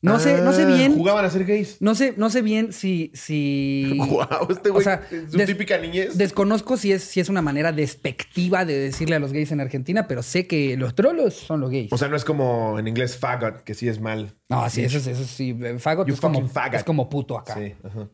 No 0.04 0.18
sé, 0.20 0.40
no 0.42 0.52
sé 0.52 0.62
Ah, 0.62 0.66
bien. 0.66 0.94
Jugaban 0.94 1.24
a 1.24 1.30
ser 1.30 1.44
gays. 1.44 1.78
No 1.80 1.94
sé, 1.94 2.14
no 2.16 2.28
sé 2.30 2.42
bien 2.42 2.72
si. 2.72 3.10
si 3.14 3.98
Guau, 4.08 4.46
este 4.50 4.70
güey, 4.70 4.80
o 4.80 4.84
sea, 4.84 5.02
su 5.30 5.38
típica 5.38 5.78
niñez. 5.78 6.16
Desconozco 6.18 6.76
si 6.76 6.92
es, 6.92 7.02
si 7.02 7.20
es 7.20 7.28
una 7.28 7.40
manera 7.42 7.72
despectiva 7.72 8.64
de 8.64 8.78
decirle 8.78 9.16
a 9.16 9.18
los 9.18 9.32
gays 9.32 9.50
en 9.52 9.60
Argentina, 9.60 10.06
pero 10.06 10.22
sé 10.22 10.46
que 10.46 10.76
los 10.76 10.94
trolos 10.94 11.34
son 11.34 11.60
los 11.60 11.70
gays. 11.70 11.92
O 11.92 11.98
sea, 11.98 12.08
no 12.08 12.16
es 12.16 12.24
como 12.24 12.78
en 12.78 12.86
inglés 12.86 13.16
faggot, 13.16 13.62
que 13.62 13.74
sí 13.74 13.88
es 13.88 14.00
mal. 14.00 14.34
no, 14.48 14.68
sí, 14.68 14.82
eso, 14.84 14.98
es- 14.98 15.06
eso 15.06 15.24
sí. 15.24 15.56
Fagot 15.78 16.06
You 16.06 16.14
es 16.14 16.20
como, 16.20 16.46
faggot. 16.48 16.74
es 16.74 16.84
como 16.84 17.08
puto 17.08 17.38
acá. 17.38 17.54
Sí, 17.54 17.74
ajá. 17.82 18.08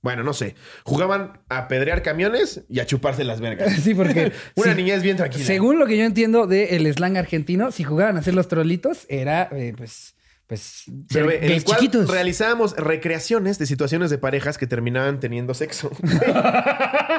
Bueno, 0.00 0.24
no 0.24 0.32
sé. 0.32 0.56
Jugaban 0.84 1.40
a 1.48 1.68
pedrear 1.68 2.02
camiones 2.02 2.64
y 2.68 2.80
a 2.80 2.86
chuparse 2.86 3.22
las 3.24 3.40
vergas. 3.40 3.72
Sí, 3.82 3.94
porque. 3.94 4.32
Una 4.56 4.72
sí, 4.72 4.76
niñez 4.76 5.02
bien 5.02 5.16
tranquila. 5.16 5.44
Según 5.44 5.78
lo 5.78 5.86
que 5.86 5.96
yo 5.96 6.04
entiendo 6.04 6.46
del 6.46 6.92
slang 6.92 7.16
argentino, 7.16 7.70
si 7.70 7.84
jugaban 7.84 8.16
a 8.16 8.20
hacer 8.20 8.34
los 8.34 8.48
trolitos, 8.48 9.06
era 9.08 9.48
eh, 9.52 9.74
pues. 9.76 10.14
Pues. 10.52 10.84
Pero 11.10 11.30
en 11.30 11.44
el 11.50 11.64
cual 11.64 11.78
chiquitos. 11.78 12.10
realizábamos 12.10 12.76
recreaciones 12.76 13.58
de 13.58 13.64
situaciones 13.64 14.10
de 14.10 14.18
parejas 14.18 14.58
que 14.58 14.66
terminaban 14.66 15.18
teniendo 15.18 15.54
sexo. 15.54 15.88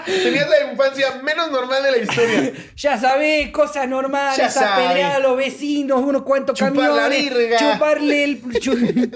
Tenías 0.05 0.47
la 0.49 0.71
infancia 0.71 1.19
menos 1.23 1.49
normal 1.51 1.81
de 1.81 1.91
la 1.91 1.97
historia. 1.97 2.53
Ya 2.75 2.99
sabés, 2.99 3.49
cosas 3.51 3.87
normales, 3.87 4.55
apedrear 4.57 5.13
a 5.13 5.19
los 5.19 5.35
vecinos, 5.37 6.01
unos 6.01 6.21
cuantos 6.23 6.57
Chupar 6.59 6.73
la 6.75 7.03
camiones, 7.03 7.33
virga. 7.33 7.57
chuparle 7.73 8.23
el 8.23 8.41
chu- 8.59 9.11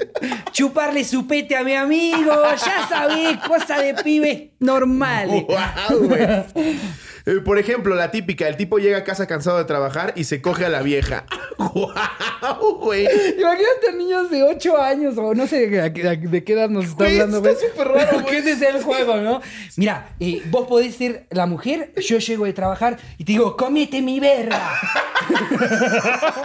chuparle 0.52 1.04
su 1.04 1.28
pete 1.28 1.56
a 1.56 1.64
mi 1.64 1.74
amigo, 1.76 2.34
ya 2.66 2.88
sabés, 2.88 3.38
cosas 3.48 3.82
de 3.82 3.94
pibes 4.04 4.50
normales. 4.60 5.44
Güey. 5.90 6.80
Eh, 7.28 7.42
Por 7.44 7.60
ejemplo, 7.60 7.94
la 7.94 8.10
típica, 8.10 8.48
el 8.48 8.56
tipo 8.56 8.80
llega 8.80 9.00
a 9.00 9.04
casa 9.04 9.28
cansado 9.28 9.58
de 9.58 9.66
trabajar 9.66 10.14
y 10.16 10.24
se 10.24 10.42
coge 10.42 10.64
a 10.66 10.70
la 10.70 10.82
vieja. 10.82 11.26
¡Guau, 11.58 12.76
güey! 12.80 13.04
Imagínate 13.38 13.94
niños 13.98 14.32
de 14.32 14.44
8 14.44 14.82
años 14.82 15.18
o 15.18 15.36
no 15.36 15.46
sé 15.46 15.68
de, 15.68 15.92
qué- 15.94 16.18
de 16.18 16.44
qué 16.46 16.54
edad 16.54 16.70
nos 16.70 16.86
está 16.86 17.04
Güey, 17.04 17.20
hablando, 17.20 17.38
está 17.50 17.52
güey. 17.52 17.72
súper 17.72 17.88
raro, 17.90 18.22
güey. 18.22 18.36
Ese 18.38 18.52
es 18.54 18.62
el 18.62 18.82
juego, 18.82 19.18
¿no? 19.18 19.42
Mira, 19.76 20.10
eh, 20.22 20.42
vos 20.50 20.68
podés 20.68 20.96
ser 20.96 21.26
la 21.30 21.46
mujer, 21.46 21.92
yo 21.98 22.18
llego 22.20 22.46
de 22.46 22.54
trabajar 22.54 22.98
y 23.18 23.26
te 23.26 23.34
digo, 23.34 23.58
comete 23.58 24.02
mi 24.02 24.20
verga. 24.22 24.62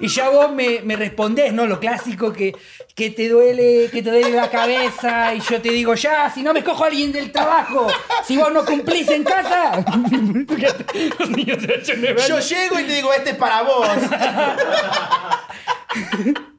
y 0.00 0.08
ya 0.08 0.30
vos 0.30 0.52
me, 0.52 0.80
me 0.82 0.96
respondés, 0.96 1.52
¿no? 1.52 1.66
Lo 1.66 1.78
clásico 1.78 2.32
que, 2.32 2.56
que 2.94 3.10
te 3.10 3.28
duele, 3.28 3.88
que 3.92 4.02
te 4.02 4.10
duele 4.10 4.30
la 4.30 4.50
cabeza 4.50 5.34
y 5.34 5.40
yo 5.40 5.60
te 5.60 5.70
digo, 5.70 5.94
ya, 5.94 6.30
si 6.30 6.42
no 6.42 6.52
me 6.52 6.64
cojo 6.64 6.84
a 6.84 6.88
alguien 6.88 7.12
del 7.12 7.30
trabajo, 7.30 7.86
si 8.26 8.36
vos 8.36 8.52
no 8.52 8.64
cumplís 8.64 9.08
en 9.10 9.24
casa. 9.24 9.84
Los 11.18 11.30
niños 11.30 11.62
de 11.62 11.80
8 11.82 11.92
9 11.98 12.22
Yo 12.28 12.40
llego 12.40 12.80
y 12.80 12.84
te 12.84 12.94
digo, 12.94 13.12
este 13.12 13.30
es 13.30 13.36
para 13.36 13.62
vos. 13.62 13.88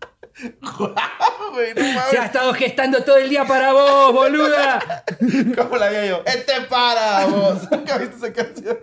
Güey, 1.51 1.73
no 1.75 1.81
mames. 1.81 2.09
Se 2.11 2.17
ha 2.17 2.25
estado 2.25 2.53
gestando 2.53 3.03
todo 3.03 3.17
el 3.17 3.29
día 3.29 3.45
para 3.45 3.73
vos, 3.73 4.13
boluda. 4.13 5.03
¿Cómo 5.57 5.75
la 5.77 5.87
había 5.87 6.05
yo? 6.05 6.23
Este 6.25 6.53
es 6.53 6.65
para 6.67 7.25
vos. 7.25 7.67
¿Nunca 7.71 7.97
viste 7.97 8.15
esa 8.15 8.33
canción? 8.33 8.77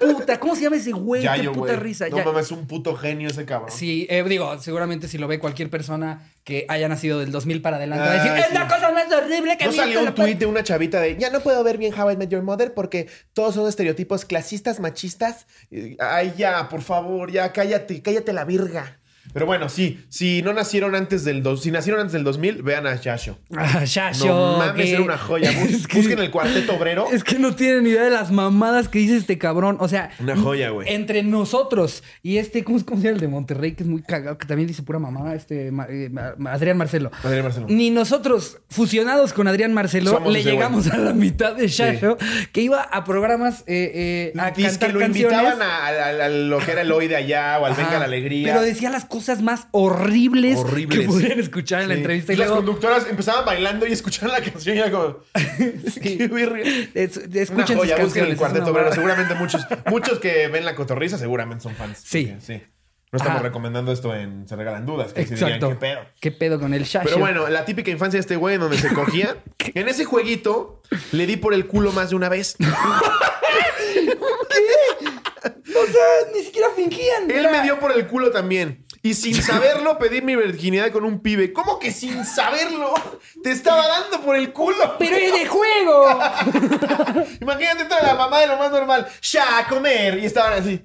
Puta, 0.00 0.40
¿cómo 0.40 0.56
se 0.56 0.62
llama 0.62 0.76
ese 0.76 0.92
güey? 0.92 1.22
Qué 1.22 1.48
puta 1.50 1.58
güey. 1.74 1.76
risa. 1.76 2.08
No 2.08 2.16
Ya- 2.16 2.24
mames, 2.24 2.46
es 2.46 2.52
un 2.52 2.66
puto 2.66 2.96
genio 2.96 3.28
ese 3.28 3.44
cabrón. 3.44 3.70
Sí, 3.70 4.06
eh, 4.08 4.22
digo, 4.24 4.58
seguramente 4.60 5.06
si 5.08 5.18
lo 5.18 5.28
ve 5.28 5.38
cualquier 5.38 5.68
persona 5.70 6.22
que 6.44 6.64
haya 6.68 6.88
nacido 6.88 7.18
del 7.18 7.30
2000 7.30 7.60
para 7.62 7.76
adelante, 7.76 8.04
va 8.06 8.10
a 8.10 8.20
Ah, 8.20 8.22
decir, 8.24 8.32
es 8.38 8.46
sí. 8.48 8.54
la 8.54 8.68
cosa 8.68 8.90
más 8.92 9.12
horrible 9.12 9.56
que 9.58 9.66
¿No 9.66 9.72
salió 9.72 9.92
en 9.94 9.98
un 10.00 10.04
la 10.06 10.14
pa-". 10.14 10.24
tuit 10.24 10.38
de 10.38 10.46
una 10.46 10.62
chavita 10.62 11.00
de 11.00 11.16
ya 11.18 11.30
no 11.30 11.40
puedo 11.40 11.62
ver 11.62 11.78
bien 11.78 11.92
How 11.98 12.10
I 12.12 12.16
Met 12.16 12.30
Your 12.30 12.42
Mother 12.42 12.72
porque 12.74 13.08
todos 13.34 13.54
son 13.54 13.68
estereotipos 13.68 14.24
clasistas, 14.24 14.80
machistas? 14.80 15.46
Y, 15.70 15.96
Ay, 16.00 16.34
ya, 16.36 16.68
por 16.68 16.82
favor, 16.82 17.30
ya, 17.30 17.52
cállate, 17.52 18.02
cállate 18.02 18.32
la 18.32 18.44
virga. 18.44 18.98
Pero 19.34 19.44
bueno, 19.44 19.68
sí, 19.68 20.02
si 20.08 20.40
no 20.42 20.54
nacieron 20.54 20.94
antes 20.94 21.24
del 21.24 21.42
dos, 21.42 21.62
si 21.62 21.70
nacieron 21.70 22.00
antes 22.00 22.12
del 22.14 22.24
2000, 22.24 22.62
vean 22.62 22.86
a 22.86 22.94
Yasho. 22.98 23.38
Ah, 23.54 23.84
Yasho, 23.84 24.26
No 24.26 24.58
mames, 24.58 24.86
que- 24.86 24.92
era 24.92 25.02
una 25.02 25.18
joya. 25.18 25.50
Bus- 25.60 25.70
Es 25.72 25.86
que- 25.86 25.98
Busquen 25.98 26.18
el 26.20 26.30
cuarteto 26.30 26.74
obrero. 26.76 27.08
Es 27.12 27.24
que 27.24 27.38
no 27.38 27.54
tienen 27.54 27.86
idea 27.86 28.04
de 28.04 28.10
las 28.10 28.30
mamadas 28.30 28.88
que 28.88 29.00
dice 29.00 29.16
este 29.16 29.36
cabrón. 29.36 29.76
O 29.80 29.88
sea, 29.88 30.10
Una 30.20 30.36
joya, 30.36 30.70
güey. 30.70 30.88
Entre 30.94 31.22
nosotros 31.24 32.02
y 32.22 32.38
este, 32.38 32.62
¿cómo, 32.64 32.78
es- 32.78 32.84
cómo 32.84 32.98
se 33.00 33.08
llama 33.08 33.16
el 33.16 33.20
de 33.20 33.28
Monterrey? 33.28 33.72
Que 33.74 33.82
es 33.82 33.88
muy 33.88 34.02
cagado, 34.02 34.38
que 34.38 34.46
también 34.46 34.68
dice 34.68 34.82
pura 34.84 35.00
mamada, 35.00 35.34
este 35.34 35.68
eh, 35.88 36.10
Adrián 36.46 36.78
Marcelo. 36.78 37.10
Adrián 37.24 37.42
Marcelo. 37.42 37.66
Ni 37.68 37.90
nosotros, 37.90 38.58
fusionados 38.70 39.32
con 39.32 39.48
Adrián 39.48 39.74
Marcelo, 39.74 40.10
Somos 40.12 40.32
le 40.32 40.44
llegamos 40.44 40.86
a 40.88 40.96
la 40.96 41.12
mitad 41.12 41.54
de 41.56 41.66
Yasho, 41.66 42.18
que 42.52 42.60
iba 42.60 42.82
a 42.82 43.02
programas 43.02 43.64
eh, 43.66 44.30
eh, 44.32 44.38
a 44.38 44.52
cantar 44.52 44.78
que 44.78 44.92
lo 44.92 45.00
canciones. 45.00 45.32
invitaban 45.40 45.60
a, 45.62 45.86
a- 45.86 46.24
a 46.26 46.28
lo 46.28 46.58
que 46.60 46.70
era 46.70 46.82
el 46.82 46.92
hoy 46.92 47.08
de 47.08 47.16
allá 47.16 47.58
o 47.58 47.66
al 47.66 47.74
Venga 47.74 47.98
la 47.98 48.04
Alegría. 48.04 48.46
Pero 48.52 48.62
decía 48.62 48.90
las 48.90 49.04
cosas 49.04 49.23
más 49.42 49.66
horribles, 49.72 50.58
Horribles. 50.58 51.00
que 51.00 51.06
podrían 51.06 51.38
escuchar 51.40 51.82
en 51.82 51.88
la 51.88 51.94
Sí. 51.94 52.00
entrevista. 52.00 52.32
Y 52.32 52.36
Las 52.36 52.48
luego, 52.48 52.64
conductoras 52.64 53.06
empezaban 53.08 53.44
bailando 53.44 53.86
y 53.86 53.92
escuchaban 53.92 54.32
la 54.32 54.42
canción 54.50 54.76
y 54.76 54.80
era 54.80 54.90
como... 54.90 55.16
Sí. 55.92 56.18
Qué 56.18 56.90
es- 56.94 57.16
escuchen 57.16 57.78
joya, 57.78 57.96
sus 58.02 58.16
el 58.16 58.36
cuarteto 58.36 58.66
obrero. 58.70 58.92
Seguramente 58.92 59.34
muchos, 59.38 59.66
muchos 59.86 60.18
que 60.20 60.48
ven 60.48 60.64
la 60.64 60.74
cotorriza 60.74 61.18
seguramente 61.18 61.62
son 61.62 61.74
fans. 61.74 61.98
Sí. 62.04 62.26
Porque, 62.26 62.44
sí. 62.46 62.62
No 63.12 63.18
estamos 63.18 63.36
Ajá. 63.38 63.46
recomendando 63.48 63.92
esto 63.92 64.12
en 64.12 64.48
Se 64.48 64.56
Regalan 64.56 64.86
Dudas. 64.86 65.12
Que 65.12 65.24
sí 65.24 65.34
dirían, 65.34 65.52
Exacto. 65.52 65.68
¿Qué 65.68 65.76
pedo? 65.76 66.00
¿Qué 66.20 66.30
pedo 66.32 66.58
con 66.58 66.74
el 66.74 66.82
Yasho? 66.84 67.04
Pero 67.06 67.18
bueno, 67.18 67.48
la 67.48 67.64
típica 67.64 67.92
infancia 67.92 68.16
de 68.18 68.22
este 68.22 68.34
güey 68.34 68.56
en 68.56 68.62
donde 68.62 68.76
se 68.76 68.88
cogía. 68.92 69.36
en 69.58 69.88
ese 69.88 70.04
jueguito 70.04 70.82
le 71.12 71.26
di 71.26 71.36
por 71.36 71.54
el 71.54 71.66
culo 71.68 71.92
más 71.92 72.10
de 72.10 72.16
una 72.16 72.28
vez. 72.28 72.56
O 75.76 75.86
sea, 75.86 76.32
ni 76.34 76.42
siquiera 76.42 76.68
fingían. 76.74 77.30
Él 77.30 77.36
Era- 77.38 77.50
me 77.52 77.62
dio 77.62 77.78
por 77.78 77.92
el 77.92 78.06
culo 78.06 78.30
también. 78.30 78.83
Y 79.04 79.12
sin 79.12 79.34
saberlo 79.34 79.98
pedí 79.98 80.22
mi 80.22 80.34
virginidad 80.34 80.90
con 80.90 81.04
un 81.04 81.20
pibe. 81.20 81.52
¿Cómo 81.52 81.78
que 81.78 81.92
sin 81.92 82.24
saberlo? 82.24 82.94
Te 83.42 83.50
estaba 83.50 83.86
dando 83.86 84.22
por 84.22 84.34
el 84.34 84.50
culo. 84.50 84.96
¡Pero 84.98 85.14
es 85.14 85.30
de 85.30 85.46
juego! 85.46 86.06
Imagínate 87.38 87.84
toda 87.84 88.02
la 88.02 88.14
mamá 88.14 88.40
de 88.40 88.46
lo 88.46 88.56
más 88.56 88.72
normal. 88.72 89.06
Ya, 89.20 89.58
a 89.58 89.68
comer. 89.68 90.18
Y 90.20 90.24
estaban 90.24 90.54
así. 90.54 90.80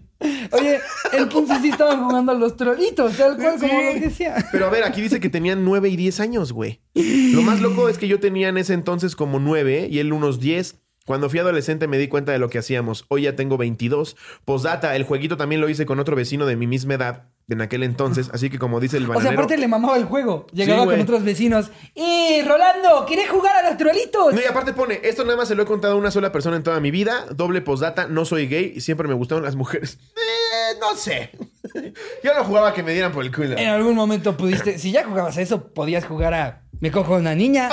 Oye, 0.51 0.81
entonces 1.13 1.59
sí 1.61 1.69
estaban 1.69 2.03
jugando 2.03 2.33
a 2.33 2.35
los 2.35 2.57
trolitos, 2.57 3.15
tal 3.15 3.37
cual 3.37 3.57
como 3.57 3.81
lo 3.81 3.93
decía. 4.01 4.35
Pero 4.51 4.65
a 4.65 4.69
ver, 4.69 4.83
aquí 4.83 4.99
dice 5.01 5.21
que 5.21 5.29
tenían 5.29 5.63
9 5.63 5.87
y 5.87 5.95
10 5.95 6.19
años, 6.19 6.51
güey. 6.51 6.81
Lo 6.95 7.41
más 7.41 7.61
loco 7.61 7.87
es 7.87 7.97
que 7.97 8.09
yo 8.09 8.19
tenía 8.19 8.49
en 8.49 8.57
ese 8.57 8.73
entonces 8.73 9.15
como 9.15 9.39
9 9.39 9.87
y 9.89 9.99
él 9.99 10.11
unos 10.11 10.41
10. 10.41 10.75
Cuando 11.09 11.27
fui 11.27 11.39
adolescente 11.39 11.87
me 11.87 11.97
di 11.97 12.07
cuenta 12.07 12.31
de 12.31 12.37
lo 12.37 12.51
que 12.51 12.59
hacíamos. 12.59 13.05
Hoy 13.07 13.23
ya 13.23 13.35
tengo 13.35 13.57
22. 13.57 14.15
Postdata, 14.45 14.95
el 14.95 15.05
jueguito 15.05 15.37
también 15.37 15.59
lo 15.59 15.67
hice 15.67 15.87
con 15.87 15.99
otro 15.99 16.15
vecino 16.15 16.45
de 16.45 16.55
mi 16.55 16.67
misma 16.67 16.93
edad 16.93 17.23
en 17.49 17.61
aquel 17.61 17.81
entonces. 17.81 18.29
Así 18.31 18.51
que 18.51 18.59
como 18.59 18.79
dice 18.79 18.97
el 18.97 19.03
O 19.05 19.07
sea, 19.07 19.15
bananero... 19.15 19.41
aparte 19.41 19.57
le 19.57 19.67
mamaba 19.67 19.97
el 19.97 20.05
juego. 20.05 20.45
Llegaba 20.53 20.85
con 20.85 21.01
otros 21.01 21.23
vecinos. 21.23 21.71
¡Eh, 21.95 22.45
Rolando! 22.47 23.07
¿Querés 23.07 23.27
jugar 23.27 23.55
a 23.55 23.67
los 23.67 23.75
trolitos? 23.75 24.35
No, 24.35 24.39
y 24.39 24.43
aparte 24.43 24.71
pone, 24.73 24.99
esto 25.01 25.23
nada 25.23 25.35
más 25.35 25.47
se 25.47 25.55
lo 25.55 25.63
he 25.63 25.65
contado 25.65 25.95
a 25.95 25.97
una 25.97 26.11
sola 26.11 26.31
persona 26.31 26.57
en 26.57 26.61
toda 26.61 26.79
mi 26.79 26.91
vida. 26.91 27.25
Doble 27.31 27.61
postdata, 27.61 28.05
no 28.05 28.23
soy 28.23 28.47
gay 28.47 28.73
y 28.75 28.81
siempre 28.81 29.07
me 29.07 29.15
gustaron 29.15 29.43
las 29.43 29.55
mujeres. 29.55 29.97
Eh, 30.51 30.77
no 30.79 30.95
sé. 30.95 31.29
Yo 32.23 32.33
no 32.35 32.43
jugaba 32.43 32.73
que 32.73 32.81
me 32.81 32.91
dieran 32.91 33.11
por 33.11 33.23
el 33.23 33.33
culo. 33.33 33.55
En 33.57 33.69
algún 33.69 33.95
momento 33.95 34.35
pudiste, 34.35 34.79
si 34.79 34.91
ya 34.91 35.03
jugabas 35.03 35.37
a 35.37 35.41
eso, 35.41 35.73
podías 35.73 36.05
jugar 36.05 36.33
a 36.33 36.63
me 36.79 36.91
cojo 36.91 37.15
una 37.15 37.35
niña. 37.35 37.69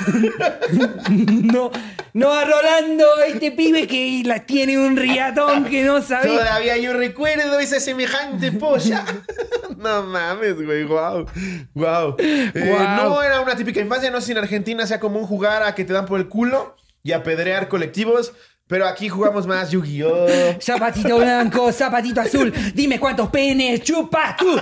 no, 1.52 1.70
no 2.12 2.32
a 2.32 2.44
Rolando, 2.44 3.06
este 3.26 3.52
pibe 3.52 3.86
que 3.86 4.22
la 4.24 4.44
tiene 4.46 4.78
un 4.78 4.96
riatón 4.96 5.64
que 5.64 5.84
no 5.84 6.02
sabía. 6.02 6.38
Todavía 6.38 6.76
yo 6.76 6.92
recuerdo 6.92 7.58
esa 7.58 7.80
semejante 7.80 8.52
polla. 8.52 9.04
no 9.76 10.02
mames, 10.02 10.62
güey, 10.64 10.84
wow. 10.84 11.26
Wow. 11.74 12.16
Guau. 12.16 12.96
No 12.96 13.22
era 13.22 13.40
una 13.40 13.56
típica 13.56 13.80
infancia, 13.80 14.10
no 14.10 14.20
sé 14.20 14.26
si 14.26 14.32
en 14.32 14.38
Argentina 14.38 14.86
sea 14.86 15.00
común 15.00 15.26
jugar 15.26 15.62
a 15.62 15.74
que 15.74 15.84
te 15.84 15.92
dan 15.92 16.06
por 16.06 16.20
el 16.20 16.28
culo 16.28 16.76
y 17.02 17.12
apedrear 17.12 17.68
colectivos, 17.68 18.32
pero 18.66 18.86
aquí 18.86 19.08
jugamos 19.08 19.46
más 19.46 19.70
Yu-Gi-Oh! 19.70 20.26
Zapatito 20.60 21.18
blanco, 21.18 21.72
zapatito 21.72 22.20
azul, 22.20 22.52
dime 22.74 23.00
cuántos 23.00 23.28
penes 23.28 23.82
chupas 23.82 24.36
tú. 24.36 24.60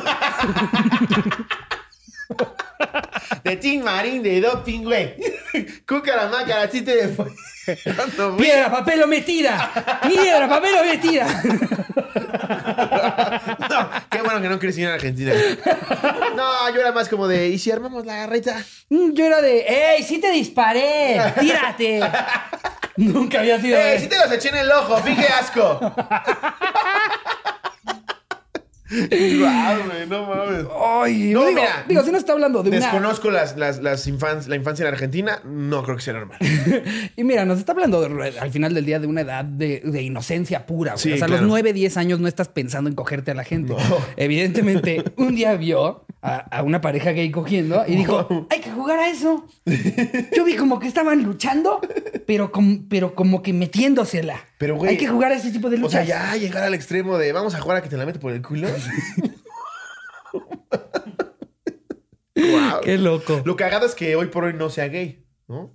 De 3.45 3.57
Tim 3.57 3.83
Marín, 3.83 4.22
de 4.22 4.41
doping, 4.41 4.83
güey. 4.83 5.14
Cúcara, 5.87 6.29
mácara, 6.29 6.68
chiste 6.70 6.95
de. 6.95 7.09
Piedra, 8.39 8.70
papel 8.70 9.03
o 9.03 9.07
mentira. 9.07 9.70
Piedra, 10.07 10.49
papel 10.49 10.74
o 10.81 10.85
mentira. 10.85 11.26
No, 13.68 13.91
qué 14.11 14.22
bueno 14.22 14.41
que 14.41 14.49
no 14.49 14.59
crecí 14.59 14.83
en 14.83 14.89
Argentina. 14.89 15.33
No, 16.35 16.70
yo 16.74 16.81
era 16.81 16.93
más 16.93 17.09
como 17.09 17.29
de, 17.29 17.49
¿y 17.49 17.59
si 17.59 17.70
armamos 17.70 18.07
la 18.07 18.16
garreta? 18.16 18.57
Mm, 18.89 19.12
Yo 19.12 19.26
era 19.26 19.43
de, 19.43 19.61
¡Ey, 19.97 20.03
sí 20.03 20.18
te 20.18 20.31
disparé! 20.31 21.20
¡Tírate! 21.39 22.01
Nunca 22.97 23.41
había 23.41 23.61
sido. 23.61 23.79
¡Eh, 23.79 23.99
sí 24.01 24.09
te 24.09 24.16
los 24.16 24.33
eché 24.33 24.49
en 24.49 24.57
el 24.57 24.70
ojo! 24.72 24.97
¡Fije 24.99 25.26
asco! 25.29 25.79
Güey, 29.11 30.07
no 30.09 30.26
mames. 30.26 30.66
Ay, 31.03 31.30
No, 31.32 31.41
digo, 31.47 31.61
mira, 31.61 31.84
digo, 31.89 32.03
si 32.03 32.11
no 32.11 32.18
está 32.18 32.32
hablando 32.32 32.62
de 32.62 32.70
una. 32.70 32.78
Desconozco 32.80 33.30
las, 33.30 33.57
las, 33.57 33.82
las 33.82 34.09
infan- 34.09 34.47
la 34.47 34.57
infancia 34.57 34.86
en 34.86 34.93
Argentina, 34.93 35.41
no 35.45 35.82
creo 35.82 35.97
que 35.97 36.03
sea 36.03 36.14
normal. 36.14 36.39
Y 37.16 37.24
mira, 37.24 37.45
nos 37.45 37.59
está 37.59 37.72
hablando 37.72 38.01
de- 38.01 38.39
al 38.39 38.51
final 38.51 38.72
del 38.74 38.84
día 38.86 38.99
de 38.99 39.07
una 39.07 39.20
edad 39.22 39.45
de, 39.45 39.82
de 39.84 40.03
inocencia 40.03 40.64
pura. 40.66 40.93
güey. 40.93 41.03
Sí, 41.03 41.12
o 41.12 41.16
sea, 41.16 41.26
a 41.26 41.30
los 41.30 41.43
9, 41.43 41.72
10 41.72 41.97
años 41.97 42.20
no 42.20 42.28
estás 42.28 42.49
pensando 42.49 42.89
en 42.89 42.97
cogerte 42.97 43.30
a 43.30 43.34
la 43.34 43.45
gente. 43.45 43.72
No. 43.74 43.78
Evidentemente, 44.16 45.05
un 45.16 45.34
día 45.34 45.55
vio 45.57 46.05
a, 46.21 46.37
a 46.59 46.62
una 46.62 46.81
pareja 46.81 47.11
gay 47.12 47.31
cogiendo 47.31 47.85
y 47.87 47.95
dijo, 47.97 48.47
hay 48.51 48.61
que 48.61 48.71
jugar 48.71 48.99
a 48.99 49.09
eso. 49.09 49.47
Yo 50.37 50.45
vi 50.45 50.57
como 50.57 50.79
que 50.81 50.89
estaban 50.89 51.23
luchando, 51.23 51.81
pero, 52.27 52.51
com- 52.53 52.89
pero 52.89 53.14
como 53.14 53.43
que 53.43 53.53
metiéndosela. 53.53 54.41
Pero, 54.59 54.77
güey, 54.77 54.91
Hay 54.93 54.97
que 54.97 55.07
jugar 55.09 55.33
a 55.33 55.37
ese 55.37 55.51
tipo 55.53 55.71
de 55.71 55.77
O 55.77 55.81
luchas. 55.81 56.07
sea, 56.07 56.33
ya 56.33 56.37
llegar 56.37 56.64
al 56.64 56.75
extremo 56.75 57.19
de 57.19 57.33
vamos 57.33 57.55
a 57.55 57.61
jugar 57.61 57.79
a 57.79 57.83
que 57.83 57.89
te 57.89 57.97
la 57.97 58.05
meto 58.07 58.19
por 58.21 58.33
el 58.33 58.43
culo. 58.43 58.69
Qué 62.83 62.99
loco. 62.99 63.43
Lo 63.45 63.57
cagado 63.57 63.87
es 63.87 63.95
que 63.95 64.14
hoy 64.16 64.27
por 64.27 64.45
hoy 64.45 64.55
no 64.55 64.71
sea 64.71 64.89
gay, 64.89 65.25
¿no? 65.49 65.75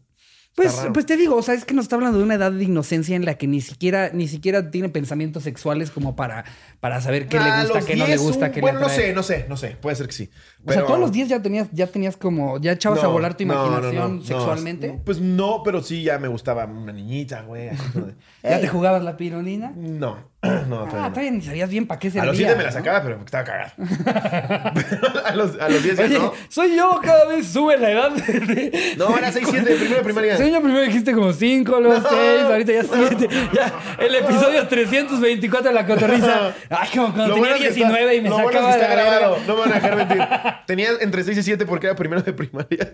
Pues, 0.56 0.86
pues 0.93 1.08
te 1.08 1.18
digo, 1.18 1.36
o 1.36 1.41
sea, 1.41 1.56
es 1.56 1.66
que 1.66 1.74
nos 1.74 1.86
está 1.86 1.95
hablando 1.95 2.20
de 2.20 2.24
una 2.24 2.36
edad 2.36 2.51
de 2.51 2.64
inocencia 2.64 3.16
en 3.16 3.26
la 3.26 3.34
que 3.39 3.47
ni 3.47 3.60
siquiera, 3.60 4.12
ni 4.14 4.28
siquiera 4.28 4.70
tiene 4.70 4.88
pensamientos 4.89 5.41
sexuales 5.43 5.89
como 5.89 6.16
para, 6.16 6.45
para 6.80 7.01
saber 7.01 7.28
qué 7.28 7.39
le 7.39 7.49
gusta, 7.62 7.82
qué 7.84 7.95
no 7.95 8.04
le 8.06 8.12
10, 8.12 8.22
gusta, 8.22 8.45
un- 8.45 8.51
qué 8.51 8.62
Bueno, 8.62 8.78
le 8.80 8.86
no 8.86 8.91
atrae. 8.91 9.08
sé, 9.08 9.14
no 9.14 9.24
sé, 9.24 9.45
no 9.49 9.58
sé. 9.58 9.70
Puede 9.82 9.95
ser 9.95 10.06
que 10.06 10.14
sí. 10.14 10.30
O 10.66 10.72
sea, 10.72 10.86
todos 10.86 10.99
los 10.99 11.12
días 11.12 11.28
ya 11.28 11.41
tenías, 11.41 11.70
ya 11.72 11.88
tenías 11.88 12.18
como, 12.18 12.60
ya 12.62 12.74
echabas 12.74 12.99
a 12.99 13.04
No, 13.04 13.12
volar 13.14 13.36
tu 13.36 13.45
no, 13.45 13.54
no, 13.56 13.66
imaginación 13.68 13.95
no, 14.16 14.20
no. 14.20 14.22
sexualmente. 14.24 15.01
Pues 15.04 15.20
no, 15.20 15.64
pero 15.64 15.82
sí 15.82 16.04
ya 16.04 16.20
me 16.20 16.28
gustaba 16.28 16.66
una 16.66 16.93
niñita, 16.93 17.41
güey. 17.41 17.70
¿Ya 18.43 18.60
te 18.62 18.68
jugabas 18.68 19.04
la 19.04 19.18
pirulina? 19.18 19.74
No, 19.76 20.18
no, 20.68 20.86
todavía 20.86 21.06
Ah, 21.06 21.10
no. 21.16 21.32
ni 21.32 21.41
sabías 21.41 21.70
bien 21.70 21.88
para 21.88 22.00
qué 22.00 22.10
servía. 22.12 22.24
A 22.24 22.26
los 22.26 22.38
7 22.38 22.56
me 22.56 22.64
la 22.64 22.70
¿no? 22.70 22.76
sacaba, 22.76 23.02
pero 23.02 23.20
estaba 23.24 23.44
cagado. 23.46 23.72
a, 25.26 25.36
los, 25.36 25.60
a 25.60 25.70
los 25.70 25.82
10 25.84 26.00
Oye, 26.00 26.20
no. 26.20 26.34
soy 26.50 26.76
yo, 26.76 27.00
cada 27.02 27.26
vez 27.28 27.48
sube 27.48 27.78
la 27.78 27.91
edad. 27.91 28.12
de- 28.12 28.94
No, 28.98 29.18
era 29.18 29.32
6, 29.32 29.48
7, 29.50 29.66
primero 29.76 29.96
de 29.96 30.04
primaria. 30.04 30.38
Según 30.38 30.52
yo 30.54 30.62
primero 30.62 30.82
dijiste 30.84 31.14
como 31.14 31.32
5, 31.34 31.80
luego 31.80 32.00
No. 32.02 32.10
6, 32.10 32.41
ahorita 32.44 32.72
ya 32.74 32.84
7. 33.10 33.30
Ya, 33.54 33.74
el 34.00 34.16
episodio 34.16 34.68
324 34.68 35.70
de 35.70 35.74
la 35.74 35.86
cotorriza. 35.86 36.54
Ay, 36.70 36.89
como 36.94 37.14
cuando 37.14 37.28
Lo 37.30 37.34
tenía 37.36 37.50
bueno 37.52 37.56
es 37.56 37.62
que 37.62 37.70
19 37.76 38.02
está- 38.02 38.14
y 38.14 38.22
me 38.22 38.30
lo 38.30 38.36
bueno 38.36 38.50
es 38.50 38.56
sacaba 38.56 38.74
que 38.76 38.82
está 38.84 38.96
la 38.96 39.02
grabado. 39.12 39.38
No 39.48 39.54
me 39.56 39.60
van 39.62 39.72
a 39.72 39.76
dejar 39.76 39.96
mentir. 39.96 40.28
Tenía 40.68 40.89
entre 41.00 41.24
6 41.24 41.38
y 41.38 41.44
7 41.44 41.66
porque 41.66 41.88
era 41.88 41.96
primero 41.96 42.22
de 42.22 42.34
primaria. 42.34 42.91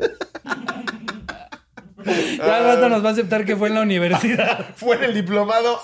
Ya 2.38 2.56
al 2.58 2.64
rato 2.64 2.90
nos 2.90 3.04
va 3.04 3.10
a 3.10 3.12
aceptar 3.12 3.44
que 3.46 3.56
fue 3.56 3.68
en 3.70 3.76
la 3.76 3.82
universidad. 3.82 4.68
Fue 4.76 4.96
en 4.96 5.04
el 5.04 5.14
diplomado. 5.14 5.80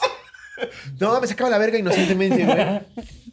No, 0.99 1.19
me 1.19 1.27
sacaba 1.27 1.49
la 1.49 1.57
verga 1.57 1.77
inocentemente, 1.77 2.45
güey. 2.45 2.81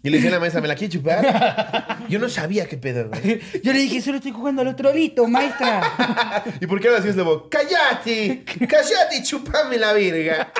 Y 0.02 0.10
le 0.10 0.16
decía 0.16 0.30
a 0.30 0.32
la 0.32 0.40
maestra, 0.40 0.60
¿me 0.60 0.68
la 0.68 0.74
quiere 0.74 0.92
chupar? 0.92 2.04
Yo 2.08 2.18
no 2.18 2.28
sabía 2.28 2.66
qué 2.66 2.76
pedo, 2.76 3.08
güey. 3.08 3.40
Yo 3.62 3.72
le 3.72 3.78
dije, 3.78 4.00
solo 4.00 4.16
estoy 4.16 4.32
jugando 4.32 4.62
al 4.62 4.68
otro 4.68 4.92
lito, 4.92 5.26
maestra. 5.28 6.44
¿Y 6.60 6.66
por 6.66 6.80
qué 6.80 6.88
ahora 6.88 6.98
decías 7.00 7.14
luego? 7.16 7.48
¡Cállate! 7.48 8.44
¡Cállate 8.68 9.18
y 9.18 9.22
chupame 9.22 9.76
la 9.78 9.92
verga! 9.92 10.52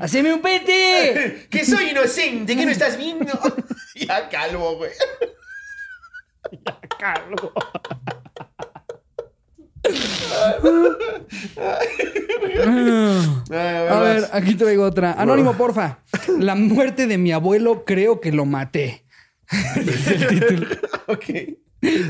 ¡Haceme 0.00 0.32
un 0.32 0.40
pete! 0.40 1.46
¡Que 1.50 1.64
soy 1.64 1.90
inocente! 1.90 2.56
¿Que 2.56 2.64
no 2.64 2.72
estás 2.72 2.96
viendo? 2.96 3.32
ya 3.94 4.28
calvo, 4.28 4.76
güey. 4.76 4.90
Carlos. 6.98 7.50
Ay, 7.54 8.21
A 13.52 14.00
ver, 14.00 14.28
aquí 14.32 14.54
traigo 14.54 14.84
otra. 14.84 15.12
Anónimo, 15.12 15.54
porfa. 15.54 15.98
La 16.38 16.54
muerte 16.54 17.06
de 17.06 17.18
mi 17.18 17.32
abuelo, 17.32 17.84
creo 17.84 18.20
que 18.20 18.32
lo 18.32 18.44
maté. 18.44 19.04
es 19.76 20.06
el 20.08 20.26
título. 20.28 20.66
Ok. 21.08 21.24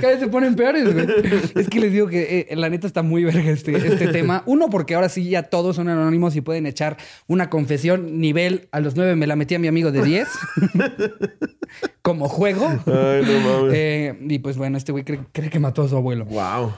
Cada 0.02 0.12
vez 0.12 0.20
se 0.20 0.28
ponen 0.28 0.54
peores, 0.54 0.92
güey. 0.92 1.06
Es 1.54 1.68
que 1.70 1.80
les 1.80 1.92
digo 1.92 2.06
que 2.06 2.46
eh, 2.50 2.56
la 2.56 2.68
neta 2.68 2.86
está 2.86 3.02
muy 3.02 3.24
verga 3.24 3.50
este, 3.50 3.74
este 3.74 4.08
tema. 4.08 4.42
Uno, 4.44 4.68
porque 4.68 4.94
ahora 4.94 5.08
sí 5.08 5.30
ya 5.30 5.44
todos 5.44 5.76
son 5.76 5.88
anónimos 5.88 6.36
y 6.36 6.42
pueden 6.42 6.66
echar 6.66 6.98
una 7.26 7.48
confesión 7.48 8.20
nivel 8.20 8.68
a 8.70 8.80
los 8.80 8.96
nueve 8.96 9.16
me 9.16 9.26
la 9.26 9.34
metí 9.34 9.54
a 9.54 9.58
mi 9.58 9.68
amigo 9.68 9.90
de 9.90 10.02
10. 10.02 10.28
Como 12.02 12.28
juego. 12.28 12.66
Ay, 12.84 13.22
no 13.24 13.40
mames. 13.40 13.72
Eh, 13.74 14.18
y 14.28 14.38
pues 14.40 14.58
bueno, 14.58 14.76
este 14.76 14.92
güey 14.92 15.04
cree, 15.04 15.20
cree 15.32 15.48
que 15.48 15.58
mató 15.58 15.82
a 15.84 15.88
su 15.88 15.96
abuelo. 15.96 16.26
Wow. 16.26 16.74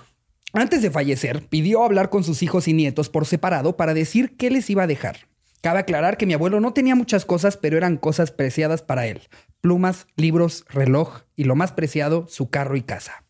Antes 0.57 0.83
de 0.83 0.91
fallecer, 0.93 1.49
pidió 1.49 1.83
hablar 1.83 2.11
con 2.11 2.23
sus 2.23 2.45
hijos 2.45 2.69
y 2.69 2.75
nietos 2.75 3.09
por 3.09 3.27
separado 3.27 3.77
para 3.77 3.93
decir 3.93 4.37
qué 4.37 4.51
les 4.51 4.71
iba 4.71 4.85
a 4.85 4.87
dejar. 4.87 5.27
Cabe 5.61 5.81
aclarar 5.81 6.17
que 6.17 6.27
mi 6.27 6.35
abuelo 6.35 6.61
no 6.61 6.73
tenía 6.73 6.95
muchas 6.95 7.25
cosas, 7.25 7.57
pero 7.57 7.77
eran 7.77 7.97
cosas 7.97 8.31
preciadas 8.31 8.81
para 8.81 9.09
él. 9.09 9.23
Plumas, 9.61 10.07
libros, 10.15 10.65
reloj 10.69 11.23
y 11.35 11.43
lo 11.43 11.57
más 11.57 11.73
preciado, 11.73 12.27
su 12.29 12.51
carro 12.51 12.77
y 12.77 12.83
casa. 12.83 13.24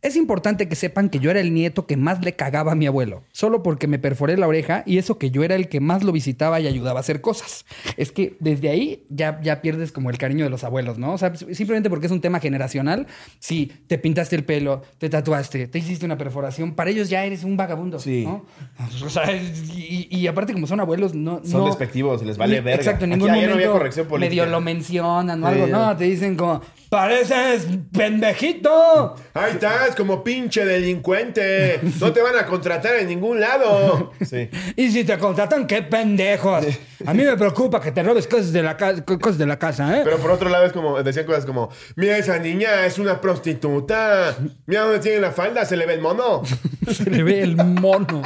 Es 0.00 0.14
importante 0.14 0.68
que 0.68 0.76
sepan 0.76 1.08
que 1.08 1.18
yo 1.18 1.30
era 1.32 1.40
el 1.40 1.52
nieto 1.52 1.86
que 1.88 1.96
más 1.96 2.24
le 2.24 2.36
cagaba 2.36 2.70
a 2.70 2.74
mi 2.76 2.86
abuelo, 2.86 3.24
solo 3.32 3.64
porque 3.64 3.88
me 3.88 3.98
perforé 3.98 4.36
la 4.36 4.46
oreja 4.46 4.84
y 4.86 4.98
eso 4.98 5.18
que 5.18 5.32
yo 5.32 5.42
era 5.42 5.56
el 5.56 5.68
que 5.68 5.80
más 5.80 6.04
lo 6.04 6.12
visitaba 6.12 6.60
y 6.60 6.68
ayudaba 6.68 6.98
a 6.98 7.02
hacer 7.02 7.20
cosas. 7.20 7.64
Es 7.96 8.12
que 8.12 8.36
desde 8.38 8.68
ahí 8.70 9.04
ya, 9.08 9.40
ya 9.42 9.60
pierdes 9.60 9.90
como 9.90 10.10
el 10.10 10.16
cariño 10.18 10.44
de 10.44 10.50
los 10.50 10.62
abuelos, 10.62 10.98
¿no? 10.98 11.14
O 11.14 11.18
sea, 11.18 11.34
simplemente 11.34 11.90
porque 11.90 12.06
es 12.06 12.12
un 12.12 12.20
tema 12.20 12.38
generacional. 12.38 13.08
Si 13.40 13.66
te 13.88 13.98
pintaste 13.98 14.36
el 14.36 14.44
pelo, 14.44 14.82
te 14.98 15.08
tatuaste, 15.08 15.66
te 15.66 15.78
hiciste 15.80 16.06
una 16.06 16.16
perforación, 16.16 16.74
para 16.76 16.90
ellos 16.90 17.08
ya 17.10 17.24
eres 17.24 17.42
un 17.42 17.56
vagabundo, 17.56 17.98
Sí. 17.98 18.22
¿no? 18.24 18.46
O 19.04 19.10
sea, 19.10 19.32
y, 19.34 20.06
y 20.10 20.26
aparte 20.28 20.52
como 20.52 20.68
son 20.68 20.78
abuelos, 20.78 21.12
no... 21.14 21.40
Son 21.44 21.60
no- 21.62 21.66
despectivos, 21.66 22.22
les 22.22 22.38
vale 22.38 22.60
verga. 22.60 22.76
Exacto, 22.76 23.04
en 23.04 23.12
Aquí 23.14 23.18
ningún 23.18 23.32
no 23.32 23.34
momento 23.40 23.54
había 23.56 23.72
corrección 23.72 24.06
política. 24.06 24.42
medio 24.42 24.52
lo 24.52 24.60
mencionan 24.60 25.42
o 25.42 25.46
algo. 25.48 25.66
No, 25.66 25.96
te 25.96 26.04
dicen 26.04 26.36
como, 26.36 26.60
pareces 26.88 27.66
pendejito. 27.92 29.16
Ahí 29.34 29.56
como 29.94 30.22
pinche 30.24 30.64
delincuente. 30.64 31.80
No 32.00 32.12
te 32.12 32.20
van 32.22 32.36
a 32.36 32.46
contratar 32.46 32.96
en 32.96 33.08
ningún 33.08 33.40
lado. 33.40 34.12
Sí. 34.24 34.48
Y 34.76 34.90
si 34.90 35.04
te 35.04 35.18
contratan, 35.18 35.66
qué 35.66 35.82
pendejos. 35.82 36.64
A 37.06 37.14
mí 37.14 37.22
me 37.24 37.36
preocupa 37.36 37.80
que 37.80 37.92
te 37.92 38.02
robes 38.02 38.26
cosas 38.26 38.52
de 38.52 38.62
la, 38.62 38.76
ca- 38.76 39.04
co- 39.04 39.18
cosas 39.18 39.38
de 39.38 39.46
la 39.46 39.58
casa, 39.58 39.98
¿eh? 39.98 40.02
Pero 40.04 40.18
por 40.18 40.30
otro 40.30 40.48
lado 40.48 40.66
es 40.66 40.72
como, 40.72 41.02
decían 41.02 41.26
cosas 41.26 41.44
como, 41.46 41.70
mira 41.96 42.16
esa 42.18 42.38
niña, 42.38 42.86
es 42.86 42.98
una 42.98 43.20
prostituta. 43.20 44.36
Mira 44.66 44.82
dónde 44.82 44.98
tiene 45.00 45.20
la 45.20 45.32
falda, 45.32 45.64
se 45.64 45.76
le 45.76 45.86
ve 45.86 45.94
el 45.94 46.00
mono. 46.00 46.42
Se 46.88 47.10
le 47.10 47.22
ve 47.22 47.42
el 47.42 47.56
mono. 47.56 48.22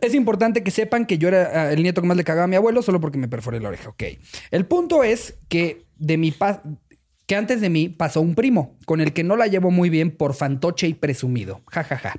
Es 0.00 0.14
importante 0.14 0.62
que 0.62 0.70
sepan 0.70 1.06
que 1.06 1.18
yo 1.18 1.28
era 1.28 1.50
ah, 1.52 1.72
el 1.72 1.82
nieto 1.82 2.00
que 2.00 2.06
más 2.08 2.16
le 2.16 2.24
cagaba 2.24 2.44
a 2.44 2.48
mi 2.48 2.56
abuelo 2.56 2.82
solo 2.82 3.00
porque 3.00 3.18
me 3.18 3.28
perforé 3.28 3.60
la 3.60 3.68
oreja. 3.68 3.90
Ok. 3.90 4.02
El 4.50 4.64
punto 4.66 5.04
es 5.04 5.34
que 5.48 5.84
de 5.96 6.16
mi 6.16 6.30
que 7.26 7.36
antes 7.36 7.60
de 7.60 7.70
mí 7.70 7.88
pasó 7.88 8.20
un 8.20 8.34
primo 8.34 8.76
con 8.84 9.00
el 9.00 9.12
que 9.14 9.24
no 9.24 9.36
la 9.36 9.46
llevo 9.46 9.70
muy 9.70 9.88
bien 9.88 10.10
por 10.10 10.34
fantoche 10.34 10.86
y 10.88 10.94
presumido. 10.94 11.62
Ja, 11.70 11.82
ja, 11.84 11.96
ja. 11.96 12.14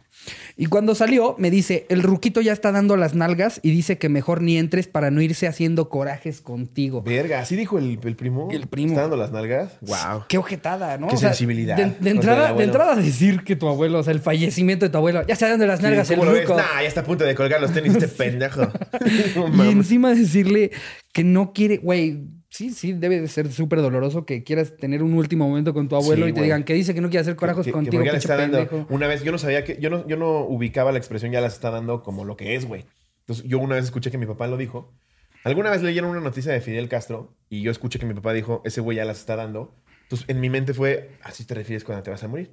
Y 0.58 0.66
cuando 0.66 0.96
salió, 0.96 1.36
me 1.38 1.52
dice: 1.52 1.86
El 1.90 2.02
ruquito 2.02 2.42
ya 2.42 2.54
está 2.54 2.72
dando 2.72 2.98
las 2.98 3.14
nalgas 3.14 3.60
y 3.62 3.72
dice 3.72 3.98
que 3.98 4.10
mejor 4.10 4.42
ni 4.42 4.58
entres 4.58 4.88
para 4.88 5.12
no 5.12 5.22
irse 5.22 5.48
haciendo 5.48 5.90
corajes 5.90 6.42
contigo. 6.42 7.04
Verga, 7.04 7.40
así 7.40 7.56
dijo 7.56 7.78
el, 7.78 8.00
el 8.04 8.16
primo. 8.16 8.50
El 8.52 8.68
primo. 8.68 8.90
¿Está 8.90 9.02
dando 9.02 9.18
las 9.18 9.32
nalgas? 9.32 9.78
Wow. 9.82 10.24
Qué 10.28 10.38
ojetada, 10.40 10.98
¿no? 10.98 11.08
Qué 11.08 11.18
sensibilidad. 11.18 11.78
De, 11.78 12.10
entrada, 12.10 12.54
de 12.54 12.64
entrada 12.64 12.96
decir 12.96 13.44
que 13.44 13.56
tu 13.56 13.68
abuelo, 13.68 14.00
o 14.00 14.04
sea, 14.04 14.14
el 14.14 14.22
fallecimiento 14.22 14.86
de 14.86 14.90
tu 14.90 14.98
abuelo, 14.98 15.26
ya 15.28 15.34
está 15.34 15.50
dando 15.50 15.68
las 15.68 15.82
nalgas 15.82 16.10
el 16.10 16.18
¿Cómo 16.18 16.32
lo 16.32 16.36
ves? 16.36 16.48
ruco. 16.48 16.58
Nah, 16.58 16.82
ya 16.82 16.88
está 16.88 17.02
a 17.02 17.04
punto 17.04 17.24
de 17.24 17.36
colgar 17.36 17.62
los 17.62 17.72
tenis 17.72 17.94
este 17.94 18.08
pendejo. 18.08 18.68
No 19.36 19.66
Y 19.66 19.70
encima 19.70 20.14
decirle 20.14 20.72
que 21.14 21.24
no 21.24 21.54
quiere, 21.54 21.78
güey, 21.78 22.24
sí, 22.56 22.70
sí, 22.72 22.94
debe 22.94 23.20
de 23.22 23.28
ser 23.28 23.52
súper 23.52 23.82
doloroso 23.82 24.26
que 24.26 24.44
quieras 24.44 24.76
tener 24.78 25.04
un 25.04 25.14
último 25.14 25.48
momento 25.48 25.74
con 25.74 25.88
tu 25.90 25.96
abuelo 25.96 26.26
Sí, 26.26 26.30
y 26.32 26.34
te 26.34 26.40
güey. 26.40 26.44
digan 26.46 26.64
que 26.64 26.74
dice 26.74 26.94
que 26.94 27.02
no 27.02 27.10
quiere 27.10 27.22
hacer 27.22 27.36
corajos 27.36 27.66
Que- 27.66 27.72
que 27.72 27.74
contigo, 27.74 28.02
pinche 28.04 28.18
está 28.18 28.38
dando. 28.38 28.88
Una 28.90 29.08
vez, 29.08 29.24
yo 29.24 29.32
no 29.32 29.38
sabía 29.38 29.64
que, 29.64 29.78
yo 29.80 29.90
no, 29.90 30.08
yo 30.08 30.18
no 30.18 30.42
ubicaba 30.42 30.92
la 30.92 30.98
expresión 30.98 31.32
ya 31.32 31.42
las 31.42 31.54
está 31.54 31.70
dando 31.72 32.02
como 32.04 32.26
lo 32.26 32.36
que 32.38 32.56
es, 32.56 32.66
güey. 32.66 32.86
Entonces, 33.22 33.46
yo 33.46 33.60
una 33.60 33.76
vez 33.76 33.86
escuché 33.86 34.12
que 34.12 34.18
mi 34.18 34.26
papá 34.26 34.48
lo 34.48 34.58
dijo. 34.58 34.94
Alguna 35.44 35.70
vez 35.70 35.82
leyeron 35.84 36.10
una 36.10 36.22
noticia 36.22 36.52
de 36.52 36.62
Fidel 36.62 36.90
Castro 36.90 37.36
y 37.50 37.62
yo 37.62 37.72
escuché 37.72 38.00
que 38.00 38.06
mi 38.06 38.14
papá 38.14 38.34
dijo, 38.34 38.62
ese 38.66 38.82
güey 38.82 38.98
ya 38.98 39.06
las 39.06 39.20
está 39.20 39.36
dando. 39.36 39.76
Entonces, 40.04 40.28
en 40.30 40.40
mi 40.40 40.50
mente 40.50 40.74
fue, 40.74 41.18
así 41.24 41.46
te 41.46 41.56
refieres 41.56 41.84
cuando 41.84 42.04
te 42.04 42.12
vas 42.12 42.24
a 42.24 42.28
morir. 42.28 42.52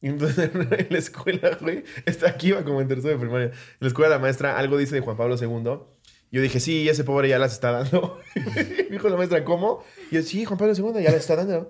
Y 0.00 0.08
entonces, 0.08 0.50
en 0.54 0.86
la 0.90 0.98
escuela, 0.98 1.58
güey, 1.60 1.84
está 2.06 2.28
aquí, 2.30 2.48
iba 2.48 2.64
como 2.64 2.80
en 2.80 2.88
tercero 2.88 3.14
de 3.14 3.18
primaria. 3.20 3.46
En 3.48 3.52
la 3.80 3.88
escuela, 3.88 4.10
la 4.10 4.18
maestra 4.20 4.56
algo 4.58 4.76
dice 4.78 4.94
de 4.94 5.00
Juan 5.00 5.16
Pablo 5.16 5.36
II. 5.40 5.78
Yo 6.32 6.40
dije, 6.40 6.60
sí, 6.60 6.88
ese 6.88 7.04
pobre 7.04 7.28
ya 7.28 7.38
las 7.38 7.52
está 7.52 7.70
dando. 7.70 8.18
Dijo 8.90 9.08
la 9.10 9.16
maestra, 9.16 9.44
¿cómo? 9.44 9.84
Y 10.10 10.16
yo, 10.16 10.22
sí, 10.22 10.46
Juan 10.46 10.58
Pablo 10.58 10.72
II 10.74 11.02
ya 11.02 11.10
las 11.12 11.20
está 11.20 11.36
dando. 11.36 11.68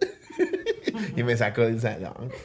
y 1.16 1.22
me 1.24 1.36
sacó 1.36 1.62
del 1.62 1.80
salón. 1.80 2.30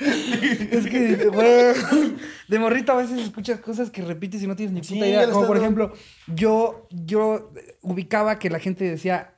Es 0.00 0.86
que, 0.86 1.26
güey, 1.26 2.16
de 2.48 2.58
morrito 2.58 2.92
a 2.92 2.96
veces 2.96 3.18
escuchas 3.20 3.60
cosas 3.60 3.90
que 3.90 4.00
repites 4.00 4.42
y 4.42 4.46
no 4.46 4.56
tienes 4.56 4.72
ni 4.72 4.80
puta 4.80 4.94
Sí, 4.94 4.98
idea. 4.98 5.30
Como 5.30 5.46
por 5.46 5.58
ejemplo, 5.58 5.92
yo, 6.26 6.88
yo 6.90 7.52
ubicaba 7.82 8.38
que 8.38 8.48
la 8.48 8.60
gente 8.60 8.84
decía, 8.84 9.34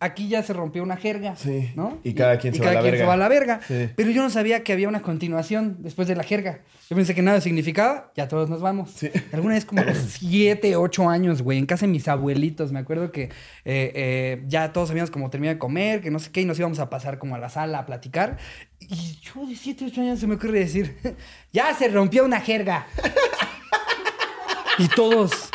aquí 0.00 0.28
ya 0.28 0.42
se 0.42 0.52
rompió 0.52 0.82
una 0.82 0.96
jerga, 0.96 1.36
Sí. 1.36 1.72
¿no? 1.74 1.98
Y 2.04 2.14
cada 2.14 2.38
quien 2.38 2.52
se 2.54 2.60
va 2.60 2.66
a 2.66 2.68
cada 2.68 2.74
la 2.76 2.80
quien 2.82 2.92
verga. 2.92 3.04
se 3.04 3.06
va 3.08 3.14
a 3.14 3.16
la 3.16 3.28
verga. 3.28 3.60
Sí. 3.66 3.88
Pero 3.96 4.10
yo 4.10 4.22
no 4.22 4.30
sabía 4.30 4.62
que 4.62 4.72
había 4.72 4.88
una 4.88 5.00
continuación 5.02 5.76
después 5.80 6.06
de 6.08 6.16
la 6.16 6.22
jerga. 6.22 6.60
Yo 6.90 6.96
pensé 6.96 7.14
que 7.14 7.22
nada 7.22 7.40
significaba, 7.40 8.12
ya 8.14 8.28
todos 8.28 8.50
nos 8.50 8.60
vamos. 8.60 8.90
Sí. 8.90 9.10
Alguna 9.32 9.54
vez 9.54 9.64
como 9.64 9.80
a 9.80 9.84
los 9.84 9.96
7, 10.18 10.76
8 10.76 11.08
años, 11.08 11.40
güey, 11.42 11.58
en 11.58 11.66
casa 11.66 11.86
de 11.86 11.92
mis 11.92 12.06
abuelitos, 12.08 12.72
me 12.72 12.78
acuerdo 12.80 13.10
que 13.10 13.22
eh, 13.22 13.30
eh, 13.64 14.42
ya 14.48 14.72
todos 14.72 14.88
sabíamos 14.88 15.10
cómo 15.10 15.30
terminar 15.30 15.54
de 15.54 15.58
comer, 15.58 16.02
que 16.02 16.10
no 16.10 16.18
sé 16.18 16.30
qué, 16.30 16.42
y 16.42 16.44
nos 16.44 16.58
íbamos 16.58 16.78
a 16.78 16.90
pasar 16.90 17.18
como 17.18 17.34
a 17.34 17.38
la 17.38 17.48
sala 17.48 17.78
a 17.78 17.86
platicar. 17.86 18.36
Y 18.80 19.18
yo 19.22 19.46
de 19.46 19.56
7, 19.56 19.86
8 19.88 20.00
años 20.02 20.18
se 20.20 20.26
me 20.26 20.34
ocurre 20.34 20.58
decir, 20.58 20.96
ya 21.54 21.72
se 21.74 21.88
rompió 21.88 22.24
una 22.26 22.40
jerga. 22.40 22.86
y 24.78 24.88
todos, 24.88 25.48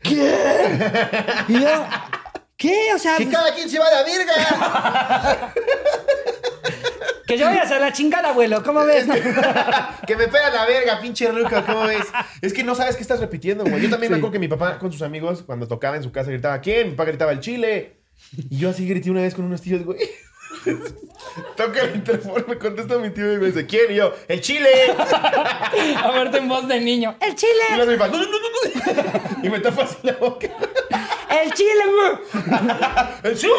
¿qué? 0.00 0.34
Y 1.48 1.52
yo, 1.52 1.84
¿qué? 2.62 2.94
O 2.94 2.98
sea, 2.98 3.16
¡Que 3.16 3.28
cada 3.28 3.52
quien 3.54 3.68
se 3.68 3.78
va 3.78 3.86
a 3.88 3.90
la 3.90 4.02
verga! 4.04 5.52
que 7.26 7.36
yo 7.38 7.48
voy 7.48 7.56
a 7.58 7.62
hacer 7.62 7.80
la 7.80 7.92
chingada, 7.92 8.30
abuelo, 8.30 8.62
¿cómo 8.62 8.84
ves? 8.84 9.04
que 10.06 10.16
me 10.16 10.28
pega 10.28 10.50
la 10.50 10.64
verga, 10.66 11.00
pinche 11.00 11.30
ruco, 11.32 11.62
¿cómo 11.66 11.82
ves? 11.82 12.06
Es 12.40 12.52
que 12.52 12.62
no 12.62 12.74
sabes 12.74 12.94
qué 12.96 13.02
estás 13.02 13.20
repitiendo, 13.20 13.64
güey. 13.64 13.80
Yo 13.82 13.90
también 13.90 14.12
me 14.12 14.18
acuerdo 14.18 14.32
que 14.32 14.38
mi 14.38 14.48
papá 14.48 14.78
con 14.78 14.92
sus 14.92 15.02
amigos, 15.02 15.42
cuando 15.44 15.66
tocaba 15.66 15.96
en 15.96 16.02
su 16.04 16.12
casa, 16.12 16.30
gritaba, 16.30 16.60
¿quién? 16.60 16.90
Mi 16.90 16.94
papá 16.94 17.08
gritaba 17.10 17.32
el 17.32 17.40
chile. 17.40 17.96
Y 18.50 18.58
yo 18.58 18.70
así 18.70 18.86
grité 18.88 19.10
una 19.10 19.22
vez 19.22 19.34
con 19.34 19.44
unos 19.44 19.60
tíos, 19.60 19.84
güey. 19.84 19.98
Toca 21.56 21.80
el 21.80 21.96
interfono, 21.96 22.44
me 22.46 22.58
contesta 22.58 22.98
mi 22.98 23.10
tío 23.10 23.32
y 23.32 23.38
me 23.38 23.46
dice, 23.46 23.66
¿quién? 23.66 23.90
Y 23.90 23.94
yo, 23.96 24.14
¡el 24.28 24.40
chile! 24.40 24.68
A 25.96 26.10
verte 26.12 26.38
en 26.38 26.48
voz 26.48 26.68
de 26.68 26.78
niño. 26.80 27.16
¡El 27.20 27.32
Y 27.32 27.34
chile! 27.34 27.52
luego 27.74 27.90
mi 27.90 27.96
papá, 27.98 28.12
"No, 28.12 28.18
no, 28.18 28.30
no, 28.30 28.38
no". 28.38 29.44
Y 29.46 29.48
me 29.50 29.58
tapa 29.60 29.82
así 29.84 29.96
la 30.02 30.12
boca. 30.14 30.48
¡El 31.42 31.52
chile, 31.52 31.84
güey! 31.94 32.44
¡El 33.24 33.36
chile! 33.36 33.52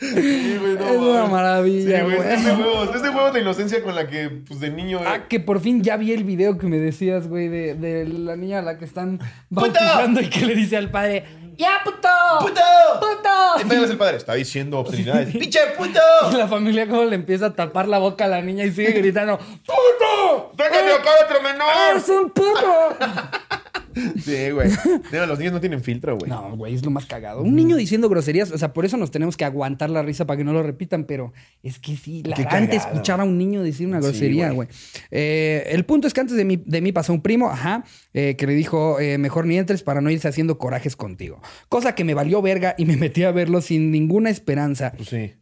Sí, 0.00 0.58
güey, 0.60 0.74
no 0.74 0.88
Es 0.88 0.96
una 0.96 1.26
maravilla, 1.26 1.98
Sí, 1.98 2.02
güey. 2.04 2.16
güey. 2.16 2.32
Es 2.32 2.44
de 2.44 2.52
huevos. 2.52 2.94
Es 2.94 3.02
de 3.02 3.40
inocencia 3.40 3.82
con 3.82 3.94
la 3.94 4.08
que, 4.08 4.28
pues, 4.46 4.60
de 4.60 4.70
niño... 4.70 4.98
eh, 5.00 5.04
Ah, 5.06 5.28
que 5.28 5.38
por 5.40 5.60
fin 5.60 5.82
ya 5.82 5.96
vi 5.96 6.12
el 6.12 6.24
video 6.24 6.58
que 6.58 6.66
me 6.66 6.78
decías, 6.78 7.28
güey, 7.28 7.48
de, 7.48 7.74
de 7.74 8.06
la 8.06 8.36
niña 8.36 8.58
a 8.58 8.62
la 8.62 8.78
que 8.78 8.84
están 8.84 9.20
bautizando 9.48 10.20
y 10.20 10.28
que 10.28 10.44
le 10.44 10.54
dice 10.54 10.76
al 10.76 10.90
padre, 10.90 11.24
¡Ya, 11.56 11.80
puto! 11.84 12.08
¡Puto! 12.40 12.60
¡Puto! 12.98 13.60
Entonces 13.60 13.90
el 13.90 13.98
padre 13.98 14.16
está 14.16 14.34
diciendo 14.34 14.78
obscenidades. 14.80 15.28
¡Pinche 15.36 15.60
puto! 15.76 16.00
Y 16.32 16.36
la 16.36 16.48
familia 16.48 16.88
como 16.88 17.04
le 17.04 17.14
empieza 17.14 17.46
a 17.46 17.54
tapar 17.54 17.86
la 17.88 17.98
boca 17.98 18.24
a 18.24 18.28
la 18.28 18.40
niña 18.40 18.64
y 18.64 18.72
sigue 18.72 18.92
gritando, 18.92 19.38
¡Puto! 19.38 20.52
¡Déjame 20.56 20.92
acá 20.92 21.10
otro 21.24 21.42
menor! 21.42 21.68
¡Es 21.96 22.08
un 22.08 22.30
puto! 22.30 22.96
Sí, 24.22 24.50
güey. 24.50 24.68
No, 25.12 25.26
los 25.26 25.38
niños 25.38 25.52
no 25.54 25.60
tienen 25.60 25.82
filtro, 25.82 26.16
güey. 26.18 26.30
No, 26.30 26.56
güey, 26.56 26.74
es 26.74 26.84
lo 26.84 26.90
más 26.90 27.06
cagado. 27.06 27.42
Un 27.42 27.54
niño 27.56 27.76
diciendo 27.76 28.08
groserías, 28.08 28.50
o 28.52 28.58
sea, 28.58 28.72
por 28.72 28.84
eso 28.84 28.96
nos 28.96 29.10
tenemos 29.10 29.36
que 29.36 29.44
aguantar 29.44 29.90
la 29.90 30.02
risa 30.02 30.26
para 30.26 30.36
que 30.38 30.44
no 30.44 30.52
lo 30.52 30.62
repitan, 30.62 31.04
pero 31.04 31.32
es 31.62 31.78
que 31.78 31.96
sí, 31.96 32.22
la 32.24 32.36
Qué 32.36 32.42
antes 32.48 32.78
cagado. 32.80 32.92
escuchar 32.94 33.20
a 33.20 33.24
un 33.24 33.38
niño 33.38 33.62
decir 33.62 33.86
una 33.86 34.00
grosería, 34.00 34.46
güey. 34.50 34.66
güey. 34.66 34.68
Eh, 35.10 35.64
el 35.70 35.84
punto 35.84 36.06
es 36.06 36.14
que 36.14 36.20
antes 36.20 36.36
de 36.36 36.44
mí, 36.44 36.62
de 36.64 36.80
mí 36.80 36.92
pasó 36.92 37.12
un 37.12 37.22
primo, 37.22 37.50
ajá, 37.50 37.84
eh, 38.14 38.36
que 38.36 38.46
le 38.46 38.54
dijo, 38.54 38.98
eh, 39.00 39.18
mejor 39.18 39.46
ni 39.46 39.58
entres 39.58 39.82
para 39.82 40.00
no 40.00 40.10
irse 40.10 40.28
haciendo 40.28 40.58
corajes 40.58 40.96
contigo. 40.96 41.40
Cosa 41.68 41.94
que 41.94 42.04
me 42.04 42.14
valió 42.14 42.42
verga 42.42 42.74
y 42.78 42.84
me 42.86 42.96
metí 42.98 43.22
a 43.24 43.32
verlo 43.32 43.60
sin 43.60 43.90
ninguna 43.90 44.30
esperanza 44.30 44.92
Pues 44.96 45.08
sí. 45.08 45.32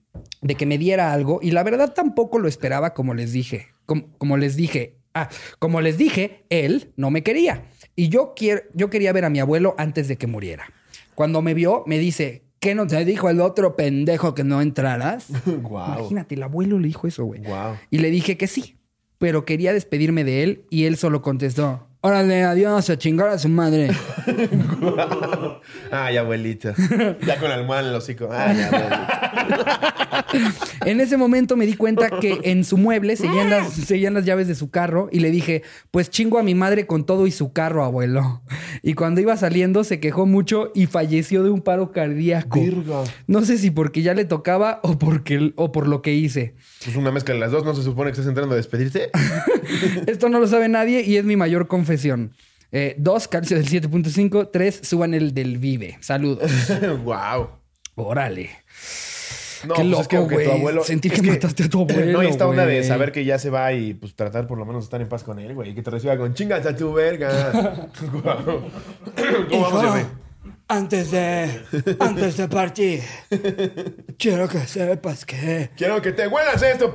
de 0.43 0.55
que 0.55 0.67
me 0.67 0.79
diera 0.79 1.13
algo 1.13 1.41
y 1.43 1.51
la 1.53 1.63
verdad 1.63 1.93
tampoco 1.95 2.39
lo 2.39 2.49
esperaba 2.49 2.95
como 2.95 3.15
les 3.15 3.33
dije. 3.33 3.69
Com- 3.87 4.07
como 4.19 4.37
les 4.37 4.57
dije, 4.57 4.97
ah, 5.15 5.29
como 5.59 5.81
les 5.81 5.99
dije, 5.99 6.45
él 6.51 6.93
no 6.97 7.11
me 7.11 7.23
quería 7.23 7.65
y 8.01 8.09
yo 8.09 8.33
quiero 8.35 8.63
yo 8.73 8.89
quería 8.89 9.13
ver 9.13 9.27
a 9.27 9.31
mi 9.31 9.41
abuelo 9.41 9.75
antes 9.77 10.09
de 10.09 10.17
que 10.17 10.27
muriera. 10.27 10.73
Cuando 11.15 11.43
me 11.43 11.53
vio 11.53 11.85
me 11.87 11.99
dice, 11.99 12.45
¿qué 12.59 12.75
no 12.75 12.87
te 12.87 13.05
dijo 13.05 13.29
el 13.29 13.43
otro 13.43 13.77
pendejo 13.77 14.35
que 14.35 14.43
no 14.43 14.63
entraras? 14.63 15.27
Imagínate, 15.47 16.35
el 16.35 16.43
abuelo 16.43 16.79
le 16.79 16.87
dijo 16.87 17.07
eso, 17.07 17.27
güey. 17.27 17.43
Y 17.91 17.99
le 17.99 18.11
dije 18.11 18.39
que 18.39 18.47
sí, 18.47 18.79
pero 19.19 19.45
quería 19.45 19.75
despedirme 19.75 20.25
de 20.25 20.43
él 20.43 20.65
y 20.71 20.85
él 20.85 20.97
solo 20.97 21.21
contestó, 21.21 21.89
"Órale, 22.01 22.45
adiós, 22.45 22.91
a 22.91 22.99
chingar 22.99 23.29
a 23.29 23.39
su 23.39 23.49
madre." 23.49 23.91
Ay, 25.91 26.17
abuelito. 26.17 26.73
Ya 27.27 27.39
con 27.39 27.51
almohada 27.51 27.83
en 27.83 27.89
el 27.89 27.95
hocico. 27.95 28.29
Ay, 28.33 28.61
abuelito. 28.63 28.97
En 30.87 31.01
ese 31.01 31.17
momento 31.17 31.57
me 31.57 31.67
di 31.67 31.75
cuenta 31.75 32.09
que 32.21 32.41
en 32.45 32.65
su 32.65 32.79
mueble 32.79 33.17
seguían 33.17 33.51
las, 33.51 33.73
seguían 33.73 34.15
las 34.15 34.25
llaves 34.25 34.49
de 34.49 34.55
su 34.55 34.71
carro 34.71 35.09
y 35.13 35.21
le 35.21 35.31
dije, 35.31 35.63
pues 35.91 36.09
chingo 36.09 36.39
a 36.39 36.43
mi 36.43 36.55
madre 36.55 36.87
con 36.87 37.05
todo 37.05 37.27
y 37.27 37.31
su 37.31 37.53
carro, 37.53 37.85
abuelo. 37.85 38.43
Y 38.83 38.95
cuando 38.95 39.21
iba 39.21 39.37
saliendo 39.37 39.85
se 39.85 40.01
quejó 40.01 40.27
mucho 40.27 40.71
y 40.75 40.87
falleció 40.87 41.43
de 41.43 41.51
un 41.51 41.61
paro 41.61 41.93
cardíaco. 41.93 42.61
Virgo. 42.61 43.05
No 43.27 43.45
sé 43.45 43.59
si 43.59 43.71
porque 43.71 44.03
ya 44.03 44.15
le 44.15 44.25
tocaba 44.25 44.81
o, 44.83 44.99
porque, 44.99 45.53
o 45.57 45.73
por 45.73 45.87
lo 45.87 46.01
que 46.01 46.15
hice. 46.15 46.55
Pues 46.85 46.97
una 46.97 47.13
mezcla 47.13 47.35
de 47.35 47.41
las 47.41 47.53
dos. 47.53 47.65
¿No 47.65 47.75
se 47.75 47.83
supone 47.83 48.11
que 48.11 48.15
estás 48.15 48.29
entrando 48.29 48.55
a 48.55 48.57
despedirte? 48.57 49.11
Esto 50.07 50.29
no 50.29 50.41
lo 50.41 50.47
sabe 50.47 50.69
nadie 50.69 51.03
y 51.03 51.17
es 51.17 51.25
mi 51.25 51.37
mayor 51.37 51.67
confesión. 51.69 52.33
Eh, 52.73 52.95
dos, 52.99 53.29
calcio 53.29 53.57
del 53.57 53.69
7.5. 53.69 54.51
Tres, 54.53 54.81
suban 54.83 55.15
el 55.15 55.35
del 55.35 55.59
Vive. 55.59 55.99
Saludos. 56.01 56.51
wow. 57.05 57.49
Órale. 57.97 58.51
No, 59.67 59.75
Qué 59.75 59.83
pues 59.83 60.01
es 60.01 60.09
que 60.09 60.17
loco, 60.17 60.33
aunque 60.35 60.45
tu 60.45 60.51
güey. 60.51 60.59
abuelo. 60.59 60.85
Sentir 60.85 61.13
es 61.13 61.21
que 61.21 61.31
mataste 61.31 61.65
a 61.65 61.69
tu 61.69 61.83
abuelo, 61.83 62.13
No, 62.19 62.23
y 62.23 62.27
esta 62.29 62.47
onda 62.47 62.65
de 62.65 62.83
saber 62.83 63.13
que 63.13 63.25
ya 63.25 63.39
se 63.39 63.51
va 63.51 63.73
y 63.73 63.93
pues 63.95 64.15
tratar 64.15 64.47
por 64.47 64.57
lo 64.57 64.65
menos 64.65 64.85
de 64.85 64.87
estar 64.87 65.01
en 65.03 65.09
paz 65.09 65.23
con 65.23 65.39
él, 65.39 65.55
güey. 65.55 65.71
Y 65.71 65.75
que 65.75 65.83
te 65.83 65.91
reciba 65.91 66.17
con 66.17 66.33
chingas 66.33 66.65
a 66.65 66.75
tu 66.75 66.93
verga. 66.93 67.91
Guau. 68.23 68.71
¿Cómo 69.51 69.71
vamos, 69.71 69.99
Hijo, 70.01 70.09
antes 70.69 71.11
de, 71.11 71.51
antes 71.99 72.37
de 72.37 72.47
partir, 72.47 73.03
quiero 74.17 74.49
que 74.49 74.61
sepas 74.61 75.25
que 75.27 75.71
Quiero 75.77 76.01
que 76.01 76.13
te 76.13 76.29
huelas 76.29 76.63
esto. 76.63 76.95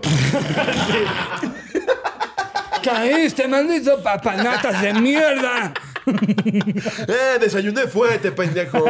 Caíste, 2.85 3.47
maldito 3.47 4.01
papanatas 4.01 4.81
de 4.81 4.93
mierda. 4.93 5.73
eh, 6.05 7.39
desayuné 7.39 7.87
fuerte, 7.87 8.31
pendejo. 8.31 8.83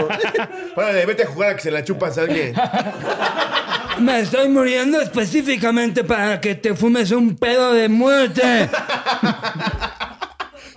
Órale, 0.76 1.06
vete 1.06 1.24
a 1.24 1.28
jugar 1.28 1.52
a 1.52 1.56
que 1.56 1.62
se 1.62 1.72
la 1.72 1.84
chupas 1.84 2.18
a 2.18 2.22
alguien. 2.22 2.54
Me 4.00 4.20
estoy 4.20 4.50
muriendo 4.50 5.00
específicamente 5.00 6.04
para 6.04 6.42
que 6.42 6.56
te 6.56 6.76
fumes 6.76 7.12
un 7.12 7.36
pedo 7.36 7.74
de 7.74 7.90
muerte. 7.90 8.70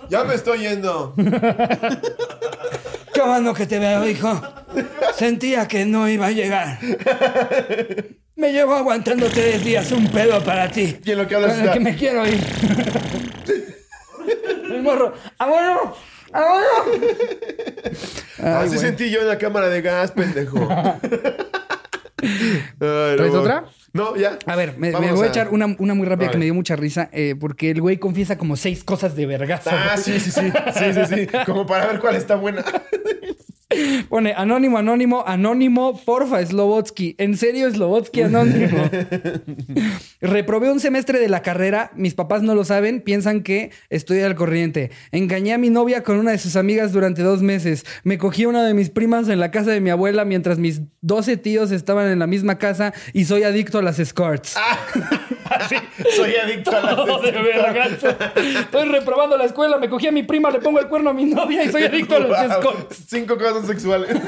Ya 0.09 0.23
me 0.23 0.33
estoy 0.33 0.61
yendo. 0.61 1.13
Qué 3.13 3.21
bueno 3.21 3.53
que 3.53 3.67
te 3.67 3.77
veo, 3.77 4.09
hijo. 4.09 4.41
Sentía 5.13 5.67
que 5.67 5.85
no 5.85 6.09
iba 6.09 6.25
a 6.25 6.31
llegar. 6.31 6.79
Me 8.39 8.53
llevo 8.53 8.73
aguantando 8.73 9.27
tres 9.27 9.65
días 9.65 9.91
un 9.91 10.07
pedo 10.07 10.41
para 10.41 10.71
ti. 10.71 10.97
Y 11.03 11.11
en 11.11 11.17
lo 11.17 11.27
que 11.27 11.35
hablas 11.35 11.57
está- 11.57 11.73
que 11.73 11.81
me 11.81 11.93
quiero 11.93 12.25
ir. 12.25 12.39
El 14.71 14.81
morro. 14.81 15.13
¡Abuelo! 15.37 15.93
¡Abuelo! 16.31 16.67
Ay, 18.37 18.45
Así 18.45 18.67
güey. 18.69 18.79
sentí 18.79 19.09
yo 19.09 19.19
en 19.19 19.27
la 19.27 19.37
cámara 19.37 19.67
de 19.67 19.81
gas, 19.81 20.11
pendejo. 20.13 20.57
¿Traes 22.79 23.33
otra? 23.33 23.65
No, 23.91 24.15
ya. 24.15 24.39
A 24.45 24.55
ver, 24.55 24.77
me, 24.77 24.91
voy 24.91 25.25
a 25.25 25.27
echar 25.27 25.49
una, 25.49 25.75
una 25.77 25.93
muy 25.93 26.07
rápida 26.07 26.31
que 26.31 26.37
me 26.37 26.45
dio 26.45 26.53
mucha 26.53 26.77
risa, 26.77 27.09
eh, 27.11 27.35
porque 27.37 27.71
el 27.71 27.81
güey 27.81 27.97
confiesa 27.97 28.37
como 28.37 28.55
seis 28.55 28.85
cosas 28.85 29.17
de 29.17 29.25
vergazo. 29.25 29.69
Ah, 29.73 29.97
sí, 29.97 30.17
sí, 30.21 30.31
sí. 30.31 30.49
Sí, 30.77 30.93
sí, 30.93 31.01
sí. 31.13 31.27
Como 31.45 31.65
para 31.65 31.87
ver 31.87 31.99
cuál 31.99 32.15
está 32.15 32.35
buena. 32.35 32.63
Pone 34.09 34.33
anónimo, 34.33 34.79
anónimo, 34.79 35.23
anónimo, 35.27 35.99
porfa, 36.03 36.43
Slobotsky. 36.43 37.13
En 37.19 37.37
serio, 37.37 37.69
Slobotsky, 37.69 38.23
anónimo. 38.23 38.89
Reprobé 40.21 40.71
un 40.71 40.79
semestre 40.79 41.19
de 41.19 41.29
la 41.29 41.43
carrera, 41.43 41.91
mis 41.95 42.15
papás 42.15 42.41
no 42.41 42.55
lo 42.55 42.65
saben, 42.65 43.01
piensan 43.01 43.43
que 43.43 43.69
estoy 43.91 44.21
al 44.21 44.33
corriente. 44.33 44.89
Engañé 45.11 45.53
a 45.53 45.59
mi 45.59 45.69
novia 45.69 46.01
con 46.01 46.17
una 46.17 46.31
de 46.31 46.39
sus 46.39 46.55
amigas 46.55 46.91
durante 46.93 47.21
dos 47.21 47.43
meses. 47.43 47.85
Me 48.03 48.17
cogí 48.17 48.43
a 48.45 48.49
una 48.49 48.65
de 48.65 48.73
mis 48.73 48.89
primas 48.89 49.29
en 49.29 49.39
la 49.39 49.51
casa 49.51 49.69
de 49.69 49.81
mi 49.81 49.91
abuela 49.91 50.25
mientras 50.25 50.57
mis 50.57 50.81
12 51.01 51.37
tíos 51.37 51.69
estaban 51.69 52.11
en 52.11 52.17
la 52.17 52.27
misma 52.27 52.57
casa 52.57 52.93
y 53.13 53.25
soy 53.25 53.43
adicto 53.43 53.77
a 53.77 53.83
las 53.83 53.99
escorts. 53.99 54.55
Sí, 55.67 55.75
soy 56.15 56.35
adicto 56.35 56.69
a 56.75 56.79
la 56.81 56.95
Todo 56.95 57.21
de. 57.21 57.29
Estoy 58.59 58.87
reprobando 58.87 59.35
la 59.35 59.45
escuela, 59.45 59.77
me 59.79 59.89
cogí 59.89 60.07
a 60.07 60.11
mi 60.11 60.21
prima, 60.23 60.51
le 60.51 60.59
pongo 60.59 60.79
el 60.79 60.87
cuerno 60.87 61.09
a 61.09 61.13
mi 61.13 61.25
novia 61.25 61.63
y 61.63 61.69
soy 61.69 61.83
adicto 61.83 62.15
a 62.15 62.19
Wow. 62.19 62.35
escorts. 62.35 63.05
Cinco 63.07 63.37
cosas 63.37 63.58
sexuales. 63.67 64.09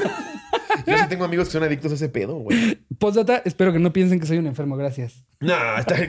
Yo 0.86 0.96
sí 0.96 1.04
tengo 1.08 1.24
amigos 1.24 1.48
que 1.48 1.52
son 1.52 1.62
adictos 1.62 1.92
a 1.92 1.94
ese 1.94 2.08
pedo, 2.08 2.36
güey. 2.36 2.78
Postdata, 2.98 3.42
espero 3.44 3.72
que 3.72 3.78
no 3.78 3.92
piensen 3.92 4.20
que 4.20 4.26
soy 4.26 4.38
un 4.38 4.46
enfermo, 4.46 4.76
gracias. 4.76 5.24
No, 5.40 5.54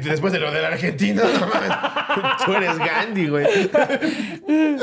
después 0.03 0.33
de 0.33 0.39
lo 0.39 0.51
de 0.51 0.61
la 0.61 0.69
Argentina, 0.69 1.23
no 1.23 1.47
mames. 1.47 2.43
Tú 2.45 2.53
eres 2.53 2.77
Gandhi, 2.77 3.27
güey. 3.27 3.45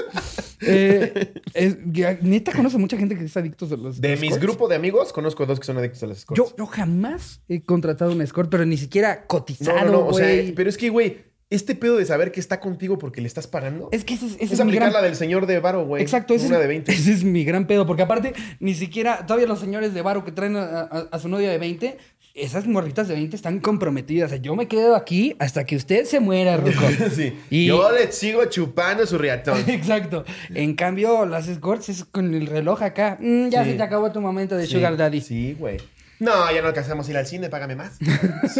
Eh, 0.63 1.33
es- 1.55 1.79
neta, 2.23 2.53
conozco 2.53 2.79
mucha 2.79 2.99
gente 2.99 3.17
que 3.17 3.25
es 3.25 3.35
adicto 3.35 3.65
a 3.65 3.77
los 3.79 3.99
De 3.99 4.15
mis 4.19 4.39
grupos 4.39 4.69
de 4.69 4.77
amigos, 4.77 5.11
conozco 5.11 5.47
dos 5.47 5.59
que 5.59 5.65
son 5.65 5.79
adictos 5.79 6.03
a 6.03 6.07
las 6.09 6.19
escorts. 6.19 6.37
Yo, 6.39 6.55
yo 6.55 6.67
jamás 6.67 7.41
he 7.49 7.63
contratado 7.63 8.13
un 8.13 8.21
escort, 8.21 8.51
pero 8.51 8.67
ni 8.67 8.77
siquiera 8.77 9.21
no, 9.23 9.27
cotizado, 9.27 9.87
no, 9.87 9.93
no, 9.93 10.07
o 10.09 10.13
sea, 10.13 10.29
pero 10.55 10.69
es 10.69 10.77
que, 10.77 10.91
güey, 10.91 11.30
este 11.51 11.75
pedo 11.75 11.97
de 11.97 12.07
saber 12.07 12.31
que 12.33 12.41
está 12.41 12.61
contigo 12.61 12.97
porque 12.99 13.21
le 13.21 13.27
estás 13.27 13.47
pagando. 13.47 13.89
Es 13.93 14.05
que 14.05 14.15
ese, 14.15 14.27
es- 14.27 14.33
ese 14.35 14.45
es 14.45 14.53
es 14.53 14.61
aplicar 14.61 14.91
gran 14.91 14.93
la 14.95 15.03
del 15.03 15.17
señor 15.17 15.47
de 15.47 15.59
Varo, 15.61 15.85
güey. 15.85 16.03
Exacto, 16.03 16.33
ese 16.35 16.47
Una 16.47 16.57
es, 16.57 16.63
de 16.63 16.69
20. 16.69 16.93
ese 16.93 17.13
es 17.13 17.25
mi 17.25 17.45
gran 17.45 17.67
pedo, 17.67 17.87
porque 17.87 18.03
aparte, 18.03 18.33
ni 18.61 18.75
siquiera, 18.75 19.27
todavía 19.27 19.47
los 19.49 19.59
señores 19.61 19.93
de 19.93 20.03
Baro 20.03 20.25
que 20.25 20.33
traen 20.33 20.57
a, 20.57 20.63
a- 20.63 21.09
a 21.11 21.19
su 21.19 21.29
novia 21.29 21.51
de 21.51 21.59
20, 21.59 21.99
esas 22.33 22.67
morritas 22.69 23.09
de 23.09 23.15
20 23.15 23.35
están 23.35 23.59
comprometidas. 23.59 24.29
O 24.29 24.31
sea, 24.35 24.39
yo 24.41 24.55
me 24.55 24.69
quedo 24.69 24.95
aquí 24.95 25.35
hasta 25.41 25.65
que 25.65 25.75
usted 25.75 26.05
se 26.05 26.21
muera, 26.21 26.57
Ruco. 26.57 26.71
Sí. 27.15 27.33
Y- 27.51 27.67
Yo 27.67 27.91
le 27.91 28.13
sigo 28.13 28.45
chupando 28.45 29.05
su 29.05 29.19
riatón. 29.19 29.59
Exacto. 29.69 30.25
En 30.55 30.75
cambio, 30.75 31.27
las 31.27 31.49
escorts 31.49 31.89
es 31.89 32.05
con 32.05 32.33
el 32.33 32.47
reloj 32.47 32.83
acá. 32.83 33.19
Mm, 33.21 33.49
ya 33.49 33.65
Sí. 33.65 33.73
se 33.73 33.77
te 33.77 33.83
acabó 33.83 34.13
tu 34.13 34.21
momento 34.21 34.57
de 34.57 34.67
Sí, 34.67 34.75
Sugar 34.75 34.97
Daddy. 34.97 35.21
Sí, 35.21 35.57
güey. 35.59 35.79
No, 36.21 36.53
ya 36.53 36.61
no 36.63 36.69
alcanzamos 36.69 37.09
a 37.09 37.11
ir 37.11 37.17
al 37.17 37.27
cine, 37.27 37.49
págame 37.49 37.75
más. 37.77 37.99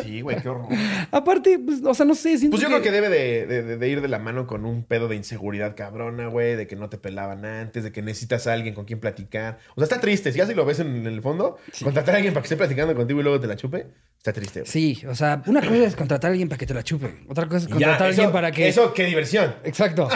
Sí, 0.03 0.21
güey, 0.23 0.41
qué 0.41 0.49
horror. 0.49 0.69
Aparte, 1.11 1.59
pues, 1.59 1.81
o 1.85 1.95
sea, 1.95 2.07
no 2.07 2.15
sé, 2.15 2.39
siento 2.39 2.57
Pues 2.57 2.63
yo 2.63 2.69
que... 2.69 2.81
creo 2.81 2.83
que 2.83 2.91
debe 2.91 3.09
de, 3.09 3.47
de- 3.47 3.77
de- 3.77 3.89
ir 3.89 4.01
de 4.01 4.09
la 4.09 4.19
mano 4.19 4.47
con 4.47 4.65
un 4.65 4.85
pedo 4.85 5.09
de 5.09 5.17
inseguridad 5.17 5.77
cabrona, 5.77 6.29
güey, 6.29 6.57
de 6.57 6.67
que 6.67 6.77
no 6.77 6.89
te 6.89 6.97
pelaban 6.99 7.45
antes, 7.45 7.85
de 7.85 7.93
que 7.93 8.03
necesitas 8.03 8.47
a 8.47 8.53
alguien 8.55 8.75
con 8.75 8.85
quien 8.85 8.99
platicar. 9.01 9.59
O 9.75 9.81
sea, 9.81 9.85
está 9.85 10.01
triste. 10.01 10.33
Si 10.33 10.39
ya 10.39 10.47
si 10.47 10.55
lo 10.55 10.65
ves 10.65 10.81
en, 10.81 11.07
el 11.07 11.21
fondo, 11.23 11.59
contratar 11.83 12.15
a 12.15 12.19
alguien 12.19 12.33
para 12.35 12.43
que 12.43 12.47
esté 12.47 12.57
platicando 12.57 12.95
contigo 12.95 13.21
y 13.21 13.23
luego 13.23 13.41
te 13.41 13.47
la 13.47 13.57
chupe, 13.57 13.87
está 14.17 14.33
triste. 14.33 14.61
güey. 14.61 14.71
Sí, 14.71 15.03
o 15.09 15.15
sea, 15.15 15.43
una 15.47 15.61
cosa 15.61 15.75
es 15.85 15.97
contratar 15.97 16.29
a 16.29 16.33
alguien 16.33 16.49
para 16.49 16.59
que 16.59 16.67
te 16.67 16.75
la 16.75 16.83
chupe. 16.83 17.15
Otra 17.29 17.47
cosa 17.47 17.59
es 17.59 17.65
ya, 17.67 17.71
contratar 17.73 18.03
a 18.03 18.07
alguien 18.11 18.33
para 18.33 18.51
que... 18.53 18.69
Eso, 18.69 18.95
qué 18.95 19.05
diversión. 19.05 19.55
Exacto. 19.65 20.09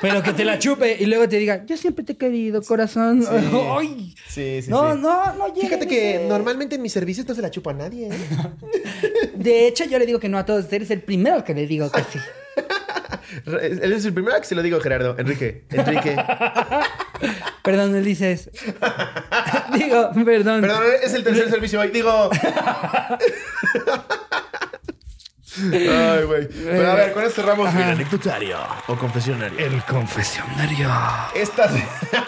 Pero 0.00 0.20
que 0.22 0.32
te 0.32 0.44
la 0.44 0.58
chupe 0.58 0.96
y 0.98 1.06
luego 1.06 1.28
te 1.28 1.36
diga, 1.38 1.64
yo 1.64 1.76
siempre 1.76 2.04
te 2.04 2.14
he 2.14 2.16
querido, 2.16 2.60
corazón. 2.62 3.24
Ay. 3.78 4.14
Sí, 4.28 4.62
sí, 4.62 4.70
no, 4.70 4.94
sí. 4.94 5.00
no, 5.00 5.34
no 5.34 5.46
llega 5.54 5.68
Fíjate 5.68 5.86
que 5.86 6.24
normalmente 6.28 6.71
en 6.74 6.82
mis 6.82 6.92
servicios 6.92 7.26
no 7.26 7.34
se 7.34 7.42
la 7.42 7.50
chupa 7.50 7.70
a 7.70 7.74
nadie, 7.74 8.08
¿eh? 8.08 9.30
De 9.34 9.66
hecho, 9.66 9.84
yo 9.84 9.98
le 9.98 10.06
digo 10.06 10.18
que 10.20 10.28
no 10.28 10.38
a 10.38 10.44
todos. 10.44 10.72
Eres 10.72 10.90
el 10.90 11.00
primero 11.00 11.44
que 11.44 11.54
le 11.54 11.66
digo 11.66 11.90
que 11.90 12.02
sí. 12.04 12.18
Él 13.46 13.92
es 13.92 14.04
el 14.04 14.12
primero 14.12 14.38
que 14.38 14.46
se 14.46 14.54
lo 14.54 14.62
digo, 14.62 14.80
Gerardo. 14.80 15.16
Enrique. 15.18 15.64
Enrique. 15.70 16.16
Perdón, 17.62 17.94
él 17.96 18.04
dices. 18.04 18.50
digo, 19.74 20.10
perdón. 20.24 20.60
Perdón, 20.60 20.82
es 21.02 21.14
el 21.14 21.24
tercer 21.24 21.50
servicio 21.50 21.80
hoy. 21.80 21.88
Digo. 21.88 22.30
Ay, 25.60 26.24
güey. 26.24 26.48
Pero 26.48 26.90
a 26.90 26.94
ver, 26.94 27.12
con 27.12 27.22
esto 27.24 27.42
cerramos 27.42 27.74
el 27.74 27.82
anecdotario 27.82 28.58
o 28.88 28.96
confesionario. 28.96 29.58
El 29.58 29.82
confesionario. 29.84 30.88
Esta, 31.34 31.70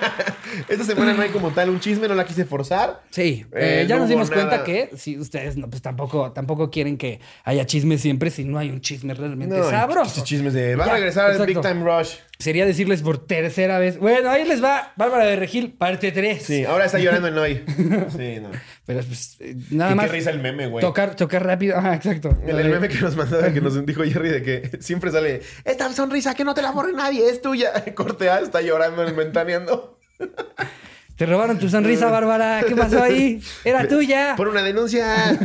esta 0.69 0.85
semana 0.85 1.15
no 1.15 1.23
hay 1.23 1.31
como 1.31 1.51
tal 1.51 1.71
un 1.71 1.81
chisme, 1.81 2.09
no 2.09 2.15
la 2.15 2.25
quise 2.25 2.45
forzar. 2.45 3.03
Sí, 3.11 3.47
Eh, 3.53 3.83
eh, 3.83 3.87
ya 3.89 3.95
no 3.97 4.03
nos 4.03 4.09
dimos 4.11 4.31
cuenta 4.31 4.63
que 4.65 4.91
si 4.97 5.19
ustedes 5.19 5.57
no, 5.57 5.69
pues 5.71 5.83
tampoco, 5.83 6.33
tampoco 6.33 6.71
quieren 6.71 6.97
que 6.97 7.21
haya 7.45 7.65
chisme 7.67 7.99
siempre 7.99 8.31
si 8.31 8.45
no 8.45 8.59
hay 8.59 8.71
un 8.71 8.81
chisme 8.81 9.15
realmente 9.15 9.57
No, 9.57 9.69
sabroso. 9.71 10.23
chismes 10.25 10.53
de. 10.53 10.77
Va 10.77 10.85
a 10.85 10.93
regresar 10.93 11.31
el. 11.31 11.45
Big 11.47 11.61
Time 11.61 11.83
Rush. 11.85 12.17
Sería 12.39 12.67
decirles 12.67 13.01
por 13.03 13.19
tercera 13.27 13.79
vez. 13.79 13.99
Bueno, 13.99 14.29
ahí 14.29 14.45
les 14.45 14.63
va 14.63 14.93
Bárbara 14.97 15.25
de 15.25 15.37
Regil, 15.37 15.73
parte 15.73 16.11
3. 16.11 16.43
Sí, 16.43 16.65
ahora 16.65 16.85
está 16.87 16.99
llorando 16.99 17.29
en 17.29 17.39
hoy. 17.39 17.65
Sí, 18.17 18.39
no. 18.41 18.51
Pero 18.87 19.01
pues 19.03 19.37
eh, 19.41 19.57
nada 19.71 19.95
más. 19.95 20.07
qué 20.07 20.13
risa 20.13 20.31
el 20.31 20.41
meme, 20.41 20.67
güey. 20.67 20.83
Tocar, 20.83 21.17
tocar 21.17 21.45
rápido. 21.45 21.77
Ajá, 21.77 21.95
exacto. 21.95 22.37
El, 22.47 22.59
el 22.59 22.69
meme 22.69 22.89
que 22.89 23.01
nos 23.01 23.17
mandaba, 23.17 23.51
que 23.53 23.61
nos 23.61 23.85
dijo 23.87 24.05
Jerry 24.05 24.29
de 24.29 24.43
que 24.43 24.71
siempre 24.81 25.11
sale 25.11 25.43
esta 25.65 25.91
sonrisa 25.93 26.35
que 26.35 26.45
no 26.45 26.53
te 26.55 26.61
la 26.63 26.71
borre 26.71 26.93
nadie, 26.93 27.29
es 27.29 27.41
tuya. 27.41 27.73
Corte 27.95 28.29
A, 28.29 28.41
está 28.41 28.61
llorando, 28.61 29.05
ventaneando. 29.15 29.99
Te 31.17 31.27
robaron 31.27 31.59
tu 31.59 31.69
sonrisa, 31.69 32.11
Bárbara. 32.11 32.63
¿Qué 32.67 32.75
pasó 32.75 33.03
ahí? 33.03 33.41
Era 33.65 33.87
tuya. 33.87 34.35
Por 34.37 34.49
una 34.49 34.63
denuncia. 34.63 35.39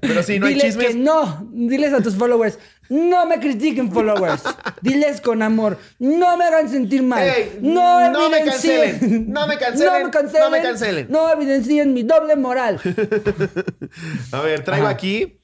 Pero 0.00 0.22
sí, 0.22 0.38
no 0.38 0.46
hay 0.46 0.58
chismes. 0.58 0.88
que 0.88 0.94
no. 0.94 1.48
Diles 1.52 1.92
a 1.92 2.02
tus 2.02 2.16
followers. 2.16 2.58
No 2.90 3.24
me 3.24 3.38
critiquen, 3.38 3.90
followers. 3.92 4.42
Diles 4.82 5.20
con 5.20 5.42
amor. 5.42 5.78
No 6.00 6.36
me 6.36 6.44
hagan 6.44 6.68
sentir 6.68 7.04
mal. 7.04 7.22
Ey, 7.22 7.58
no, 7.62 8.10
no 8.10 8.28
me 8.28 8.44
cancelen. 8.44 9.32
No 9.32 9.46
me 9.46 9.56
cancelen. 9.56 9.92
No 9.92 10.04
me 10.04 10.10
cancelen. 10.10 10.42
No 10.42 10.50
me 10.50 10.60
cancelen. 10.62 11.06
No 11.08 11.32
evidencien 11.32 11.94
mi 11.94 12.02
doble 12.02 12.34
moral. 12.34 12.80
A 14.32 14.40
ver, 14.40 14.64
traigo 14.64 14.86
Ajá. 14.86 14.94
aquí. 14.94 15.40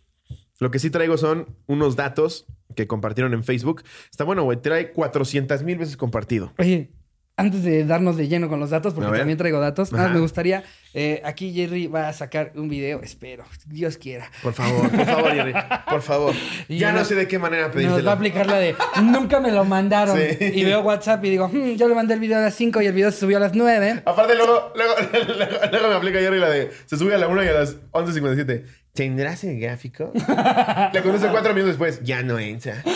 Lo 0.59 0.72
que 0.72 0.80
sí 0.80 0.90
traigo 0.90 1.16
son 1.18 1.55
unos 1.66 1.94
datos 1.94 2.47
que 2.74 2.88
compartieron 2.88 3.32
en 3.32 3.44
Facebook. 3.44 3.84
Está 4.11 4.24
bueno, 4.24 4.42
güey. 4.42 4.61
Trae 4.61 4.90
400 4.92 5.62
mil 5.62 5.78
veces 5.78 5.97
compartido. 5.97 6.53
Oye, 6.59 6.90
antes 7.39 7.62
de 7.64 7.84
darnos 7.84 8.16
de 8.16 8.28
lleno 8.28 8.49
con 8.49 8.61
los 8.61 8.70
datos, 8.70 8.95
porque 8.95 9.18
también 9.18 9.37
traigo 9.37 9.61
datos, 9.61 9.93
Ajá. 9.93 10.09
me 10.09 10.20
gustaría. 10.20 10.64
eh, 10.95 11.20
aquí 11.24 11.53
Jerry 11.53 11.87
va 11.87 12.09
a 12.09 12.12
sacar 12.14 12.53
un 12.55 12.68
video, 12.70 13.03
espero, 13.03 13.45
Dios 13.66 13.99
quiera. 13.99 14.30
Por 14.43 14.55
favor, 14.55 14.89
por 14.91 15.05
favor, 15.05 15.32
Jerry. 15.32 15.53
Por 15.91 16.01
favor. 16.03 16.34
Y 16.68 16.78
ya 16.78 16.93
no 16.93 17.01
no- 17.01 17.05
sé 17.05 17.14
de 17.14 17.28
qué 17.28 17.39
manera 17.39 17.64
Nos 17.64 17.70
va 17.72 17.74
pedírtelo. 17.74 18.11
a 18.11 18.12
aplicar 18.14 18.47
la 18.47 18.57
de 18.59 18.74
nunca 19.03 19.39
me 19.41 19.53
lo 19.53 19.64
mandaron. 19.66 20.16
Sí. 20.18 20.37
Y 20.55 20.64
veo 20.64 20.80
WhatsApp 20.80 21.22
y 21.26 21.30
digo, 21.30 21.49
"Hmm, 21.53 21.74
yo 21.76 21.89
le 21.89 21.95
mandé 21.95 22.14
el 22.14 22.20
video 22.20 22.39
a 22.39 22.41
las 22.41 22.55
5 22.55 22.80
y 22.80 22.87
el 22.87 22.95
video 22.95 23.11
se 23.12 23.20
subió 23.20 23.37
a 23.37 23.41
las 23.41 23.55
9. 23.55 24.03
Aparte, 24.07 24.34
luego, 24.34 24.72
luego, 24.74 24.95
luego, 25.12 25.53
luego 25.70 25.89
me 25.89 25.95
aplica 25.95 26.18
Jerry 26.20 26.39
la 26.41 26.49
de 26.49 26.70
se 26.87 26.97
sube 26.97 27.14
a 27.14 27.18
la 27.18 27.28
1 27.28 27.45
y 27.45 27.49
a 27.49 27.53
las 27.53 27.76
11.57. 27.93 28.64
¿Tendrás 28.97 29.44
el 29.44 29.61
gráfico? 29.61 30.11
Le 30.92 31.03
conoce 31.03 31.28
cuatro 31.28 31.53
minutos 31.53 31.76
después. 31.78 32.01
Ya 32.03 32.22
no 32.22 32.38
entra. 32.38 32.82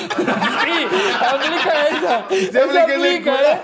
Sí, 0.61 0.86
aplica 1.20 1.88
esa. 1.88 2.28
Se 2.53 2.61
aplica 2.61 2.84
esa 2.84 2.94
aplica, 2.94 3.34
¿eh? 3.34 3.59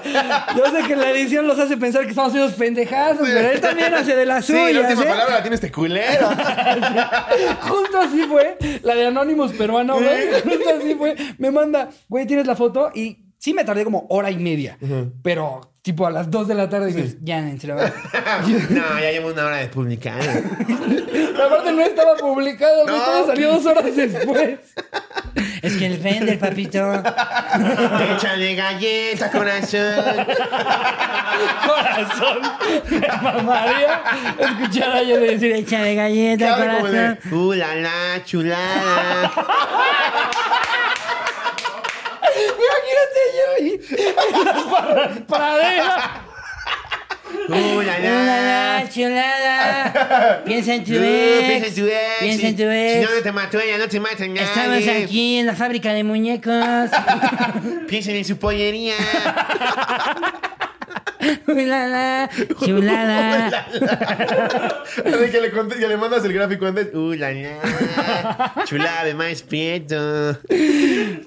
Yo 0.56 0.66
sé 0.70 0.86
que 0.86 0.96
la 0.96 1.10
edición 1.10 1.46
los 1.46 1.58
hace 1.58 1.76
pensar 1.76 2.02
que 2.04 2.10
estamos 2.10 2.32
haciendo 2.32 2.54
pendejazos, 2.56 3.26
pero 3.28 3.50
él 3.52 3.60
también 3.60 3.94
hace 3.94 4.14
de 4.16 4.26
las 4.26 4.44
Sí, 4.44 4.52
la 4.52 4.66
suyas. 4.68 4.84
última 4.90 5.02
¿eh? 5.04 5.08
palabra 5.08 5.34
la 5.36 5.42
tiene 5.42 5.54
este 5.54 5.70
culero. 5.72 6.28
Justo 7.62 8.00
así 8.00 8.22
fue. 8.24 8.56
La 8.82 8.94
de 8.94 9.06
Anonymous 9.06 9.52
peruano, 9.52 9.94
güey. 9.94 10.32
Justo 10.42 10.70
así 10.78 10.94
fue. 10.94 11.16
Me 11.38 11.50
manda, 11.50 11.88
güey, 12.08 12.26
tienes 12.26 12.46
la 12.46 12.56
foto 12.56 12.90
y 12.94 13.24
sí 13.38 13.54
me 13.54 13.64
tardé 13.64 13.84
como 13.84 14.06
hora 14.10 14.30
y 14.30 14.36
media. 14.36 14.78
Pero 15.22 15.72
tipo 15.86 16.04
a 16.04 16.10
las 16.10 16.28
2 16.28 16.48
de 16.48 16.54
la 16.56 16.68
tarde 16.68 16.88
dices, 16.88 17.16
ya, 17.22 17.38
en 17.38 17.60
serio. 17.60 17.76
no, 18.70 18.98
ya 18.98 19.12
llevo 19.12 19.28
una 19.28 19.46
hora 19.46 19.58
de 19.58 19.68
publicar. 19.68 20.18
Aparte 20.20 21.70
no 21.70 21.80
estaba 21.80 22.16
publicado. 22.16 22.86
No. 22.86 22.92
Todo 22.92 23.26
salió 23.26 23.52
dos 23.52 23.66
horas 23.66 23.94
después. 23.94 24.58
Es 25.62 25.76
que 25.76 25.86
el 25.86 26.02
render, 26.02 26.40
papito. 26.40 26.92
Échale 28.16 28.56
galleta, 28.56 29.30
corazón. 29.30 30.04
Corazón. 31.64 32.42
Mamaría 33.22 34.02
escuchar 34.40 34.90
a 34.90 35.00
ella 35.02 35.18
decir, 35.18 35.52
échale 35.52 35.94
galleta, 35.94 36.56
corazón. 36.56 37.18
Uh, 37.30 37.52
la, 37.52 37.76
la, 37.76 38.24
chulada. 38.24 39.30
Imagínate, 43.16 43.20
Jerry. 43.34 43.80
En 43.98 44.94
las 44.96 45.18
praderas. 45.22 46.04
Uh, 47.48 47.82
la, 47.82 47.94
Chulada, 47.96 48.80
la. 48.82 48.88
chulada. 48.90 50.42
Piensa 50.44 50.74
en 50.74 50.84
tu 50.84 50.92
Uh, 50.92 51.02
ex. 51.02 51.46
piensa 51.46 51.66
en 51.68 51.74
tu 51.74 51.86
ex. 51.86 52.18
Piensa 52.20 52.46
en 52.48 52.56
tu 52.56 52.62
Si 52.62 52.68
ex. 52.68 53.08
no, 53.10 53.16
no 53.16 53.22
te 53.22 53.32
mató 53.32 53.60
ella, 53.60 53.78
no 53.78 53.88
te 53.88 54.00
mata 54.00 54.26
nadie. 54.26 54.42
Estamos 54.42 55.04
aquí 55.04 55.38
en 55.38 55.46
la 55.46 55.54
fábrica 55.54 55.92
de 55.92 56.04
muñecos. 56.04 56.54
Piensen 57.88 58.16
en 58.16 58.24
su 58.24 58.36
pollería. 58.38 58.94
Chulada, 61.46 62.28
chulada. 62.64 63.46
Así 64.86 65.30
que 65.30 65.40
le, 65.40 65.52
conté- 65.52 65.76
que 65.78 65.88
le 65.88 65.96
mandas 65.96 66.24
el 66.24 66.32
gráfico 66.32 66.66
antes. 66.66 66.94
Uh, 66.94 67.14
la, 67.14 67.32
la. 67.32 68.54
Chulada 68.64 69.04
de 69.04 69.14
más 69.14 69.42
prieto. 69.42 70.38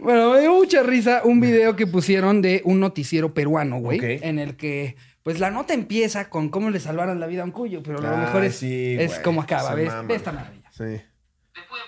Bueno, 0.02 0.32
me 0.34 0.42
dio 0.42 0.54
mucha 0.54 0.84
risa 0.84 1.22
un 1.24 1.40
video 1.42 1.76
que 1.76 1.88
pusieron 1.88 2.42
de 2.42 2.62
un 2.66 2.80
noticiero 2.80 3.34
peruano, 3.34 3.80
güey. 3.80 3.98
Ok. 4.00 4.04
En 4.24 4.40
el 4.40 4.56
que, 4.56 4.96
pues 5.24 5.40
la 5.40 5.52
nota 5.52 5.74
empieza 5.74 6.30
con 6.30 6.50
cómo 6.50 6.70
le 6.70 6.80
salvaron 6.80 7.20
la 7.20 7.28
vida 7.28 7.42
a 7.42 7.46
un 7.46 7.52
cuyo, 7.52 7.82
pero 7.84 8.00
lo 8.02 8.10
Ay, 8.10 8.18
mejor 8.18 8.44
es, 8.46 8.56
sí, 8.56 8.96
es 9.00 9.20
como 9.20 9.42
acaba. 9.42 9.70
Se 9.70 9.76
¿Ves? 9.76 9.94
esta 10.10 10.32
maravilla. 10.32 10.70
Sí. 10.72 10.84
Después 10.84 11.82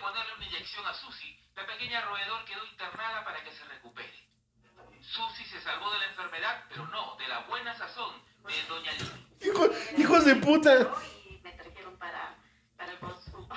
puta. 10.42 10.92
y 11.30 11.42
me 11.44 11.52
trajeron 11.52 11.98
para, 11.98 12.38
para 12.78 12.92
el 12.92 13.00
consumo. 13.00 13.48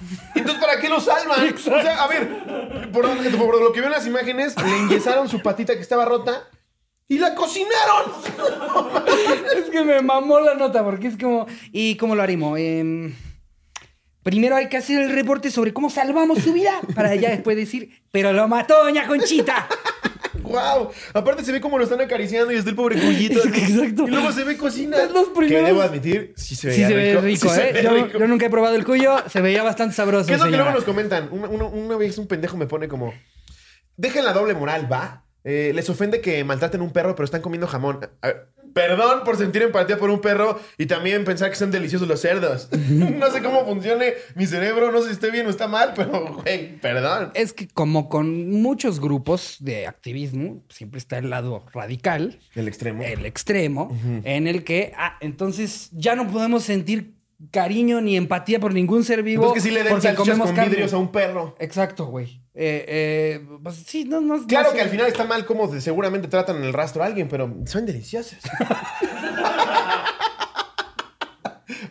Entonces, 0.34 0.60
¿para 0.60 0.80
qué 0.80 0.88
lo 0.88 1.00
salvan? 1.00 1.54
O 1.54 1.58
sea, 1.58 2.02
a 2.02 2.08
ver, 2.08 2.90
por, 2.92 3.04
por 3.38 3.62
lo 3.62 3.72
que 3.72 3.80
veo 3.80 3.88
en 3.88 3.92
las 3.92 4.06
imágenes, 4.06 4.60
le 4.60 4.76
enyesaron 4.78 5.28
su 5.28 5.40
patita 5.40 5.74
que 5.74 5.80
estaba 5.80 6.04
rota 6.04 6.48
y 7.08 7.18
la 7.18 7.34
cocinaron. 7.34 8.12
Es 9.56 9.70
que 9.70 9.82
me 9.82 10.00
mamó 10.00 10.40
la 10.40 10.54
nota 10.54 10.82
porque 10.82 11.08
es 11.08 11.16
como. 11.18 11.46
¿Y 11.70 11.96
cómo 11.96 12.14
lo 12.14 12.22
haremos? 12.22 12.58
Em, 12.58 13.14
primero 14.22 14.56
hay 14.56 14.68
que 14.68 14.76
hacer 14.76 15.00
el 15.02 15.12
reporte 15.12 15.50
sobre 15.50 15.72
cómo 15.72 15.90
salvamos 15.90 16.38
su 16.40 16.52
vida 16.52 16.80
para 16.94 17.14
ya 17.14 17.30
después 17.30 17.56
decir, 17.56 18.02
pero 18.10 18.32
lo 18.32 18.48
mató 18.48 18.82
Doña 18.84 19.06
Conchita. 19.06 19.68
wow. 20.42 20.90
Aparte 21.14 21.44
se 21.44 21.52
ve 21.52 21.60
como 21.60 21.78
lo 21.78 21.84
están 21.84 22.00
acariciando 22.00 22.52
y 22.52 22.56
está 22.56 22.70
el 22.70 22.76
pobre 22.76 22.98
que 22.98 23.06
exacto. 23.26 24.04
Y 24.06 24.10
luego 24.10 24.32
se 24.32 24.44
ve 24.44 24.56
cocina. 24.56 24.96
Los 25.12 25.28
primeros- 25.28 25.60
Que 25.60 25.66
debo 25.66 25.82
admitir, 25.82 26.32
sí 26.36 26.54
se 26.54 26.72
Sí 26.72 26.82
veía 26.82 26.88
se 26.88 26.94
ve 26.94 27.20
rico, 27.20 27.48
Sí 27.48 27.54
se 27.54 27.68
¿eh? 27.68 27.72
ve 27.72 27.82
Yo, 27.82 27.90
rico. 27.94 28.18
yo 28.18 28.26
nunca 28.28 28.46
he 28.46 28.50
probado 28.50 28.74
el 28.76 28.84
cuyo, 28.84 29.16
se 29.28 29.40
veía 29.40 29.62
bastante 29.62 29.94
sabroso. 29.94 30.26
¿Qué 30.26 30.34
es 30.34 30.38
lo 30.40 30.46
que 30.46 30.56
luego 30.56 30.70
nos 30.72 30.84
comentan? 30.84 31.28
Una, 31.30 31.48
una- 31.48 31.64
una 31.66 31.96
vez 31.96 32.18
un 32.18 32.26
pendejo 32.26 32.56
me 32.56 32.66
pone 32.66 32.88
como... 32.88 33.12
Dejen 33.96 34.24
la 34.24 34.32
doble 34.32 34.54
moral, 34.54 34.90
¿va? 34.90 35.24
Eh, 35.44 35.72
les 35.74 35.88
ofende 35.90 36.20
que 36.20 36.44
maltraten 36.44 36.80
un 36.80 36.92
perro, 36.92 37.14
pero 37.14 37.24
están 37.24 37.42
comiendo 37.42 37.66
jamón. 37.66 38.08
A 38.22 38.26
ver, 38.28 38.51
perdón 38.72 39.22
por 39.24 39.36
sentir 39.36 39.62
empatía 39.62 39.98
por 39.98 40.10
un 40.10 40.20
perro 40.20 40.60
y 40.78 40.86
también 40.86 41.24
pensar 41.24 41.50
que 41.50 41.56
son 41.56 41.70
deliciosos 41.70 42.08
los 42.08 42.20
cerdos. 42.20 42.68
no 42.90 43.30
sé 43.30 43.42
cómo 43.42 43.64
funcione 43.64 44.14
mi 44.34 44.46
cerebro, 44.46 44.92
no 44.92 45.00
sé 45.00 45.08
si 45.08 45.12
esté 45.12 45.30
bien 45.30 45.46
o 45.46 45.50
está 45.50 45.68
mal, 45.68 45.92
pero, 45.94 46.34
güey, 46.42 46.78
perdón. 46.80 47.30
Es 47.34 47.52
que 47.52 47.68
como 47.68 48.08
con 48.08 48.50
muchos 48.50 49.00
grupos 49.00 49.56
de 49.60 49.86
activismo, 49.86 50.62
siempre 50.68 50.98
está 50.98 51.18
el 51.18 51.30
lado 51.30 51.64
radical, 51.72 52.38
El 52.54 52.68
extremo. 52.68 53.02
el 53.02 53.26
extremo, 53.26 53.96
en 54.24 54.46
el 54.46 54.64
que, 54.64 54.92
ah, 54.96 55.16
entonces 55.20 55.90
ya 55.92 56.14
no 56.16 56.28
podemos 56.30 56.64
sentir 56.64 57.14
cariño 57.50 58.00
ni 58.00 58.16
empatía 58.16 58.60
por 58.60 58.72
ningún 58.72 59.04
ser 59.04 59.22
vivo. 59.22 59.42
Entonces 59.44 59.62
que 59.62 59.68
sí 59.68 59.74
le 59.74 59.82
den 59.82 59.92
porque 59.92 60.14
comemos 60.14 60.46
con 60.46 60.56
carne. 60.56 60.70
vidrios 60.70 60.92
a 60.92 60.98
un 60.98 61.10
perro. 61.10 61.56
Exacto, 61.58 62.06
güey. 62.06 62.40
Eh, 62.54 62.84
eh, 62.86 63.46
pues 63.62 63.76
sí, 63.86 64.04
no, 64.04 64.20
no. 64.20 64.46
Claro 64.46 64.68
no 64.68 64.72
que 64.72 64.78
sé. 64.78 64.84
al 64.84 64.90
final 64.90 65.06
está 65.06 65.24
mal 65.24 65.44
como 65.46 65.68
de- 65.68 65.80
seguramente 65.80 66.28
tratan 66.28 66.56
en 66.56 66.64
el 66.64 66.72
rastro 66.72 67.02
a 67.02 67.06
alguien, 67.06 67.28
pero 67.28 67.52
son 67.66 67.86
deliciosas. 67.86 68.40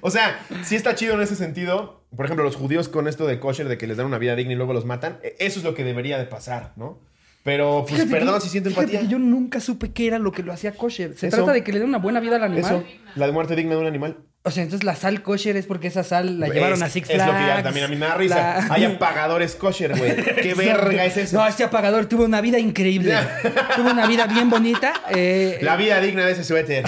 o 0.02 0.10
sea, 0.12 0.40
sí 0.64 0.76
está 0.76 0.96
chido 0.96 1.16
en 1.16 1.22
ese 1.22 1.36
sentido. 1.36 2.02
Por 2.16 2.26
ejemplo, 2.26 2.44
los 2.44 2.56
judíos 2.56 2.90
con 2.90 3.08
esto 3.08 3.26
de 3.26 3.40
kosher, 3.40 3.68
de 3.68 3.78
que 3.78 3.88
les 3.88 3.98
dan 3.98 4.06
una 4.06 4.18
vida 4.18 4.36
digna 4.36 4.54
y 4.54 4.56
luego 4.56 4.74
los 4.74 4.86
matan, 4.86 5.20
e- 5.24 5.36
eso 5.40 5.60
es 5.60 5.66
lo 5.66 5.74
que 5.74 5.84
debería 5.84 6.18
de 6.18 6.26
pasar, 6.26 6.74
¿no? 6.76 7.00
Pero, 7.44 7.86
pues, 7.88 7.96
Fíjate 8.02 8.12
perdón 8.12 8.36
que- 8.36 8.42
si 8.42 8.50
siento 8.50 8.70
fíjate 8.70 8.86
empatía. 8.88 9.02
que 9.02 9.08
yo 9.08 9.18
nunca 9.20 9.60
supe 9.60 9.92
qué 9.94 10.08
era 10.08 10.20
lo 10.20 10.32
que 10.32 10.44
lo 10.44 10.54
hacía 10.54 10.74
kosher. 10.74 11.18
Se 11.18 11.28
Eso. 11.28 11.38
trata 11.38 11.54
de 11.54 11.64
que 11.64 11.72
le 11.74 11.80
dé 11.80 11.86
una 11.86 11.98
buena 11.98 12.20
vida 12.20 12.36
al 12.36 12.44
animal. 12.44 12.76
Eso, 12.76 12.84
la 13.16 13.26
de 13.26 13.32
muerte 13.32 13.56
digna 13.56 13.76
de 13.76 13.82
un 13.82 13.88
animal. 13.88 14.18
O 14.44 14.50
sea, 14.50 14.64
entonces 14.64 14.84
la 14.84 14.96
sal 14.96 15.22
kosher 15.22 15.56
es 15.56 15.68
porque 15.68 15.88
esa 15.88 16.04
sal 16.04 16.40
la 16.40 16.48
llevaron 16.48 16.82
a 16.82 16.90
Six 16.90 17.12
Es 17.12 17.18
lo 17.20 17.26
que 17.26 17.30
ya 17.32 17.44
Flags, 17.46 17.64
también 17.64 17.86
a 17.86 17.90
mí 17.90 17.96
me 17.96 18.08
da 18.08 18.16
risa. 18.16 18.36
la- 18.36 18.68
Hay 18.74 18.84
apagadores 18.96 19.54
kosher, 19.56 19.96
güey. 19.96 20.16
¿Qué 20.42 20.56
verga 20.56 21.06
es 21.06 21.16
eso? 21.18 21.38
No, 21.38 21.46
este 21.46 21.64
apagador 21.64 22.08
tuvo 22.08 22.26
una 22.26 22.42
vida 22.42 22.58
increíble. 22.58 23.14
tuvo 23.76 23.92
una 23.92 24.08
vida 24.08 24.26
bien 24.26 24.50
bonita. 24.50 24.94
eh, 25.12 25.60
La 25.62 25.76
vida 25.76 26.00
digna 26.02 26.26
de 26.26 26.32
ese 26.32 26.44
suéter. 26.44 26.84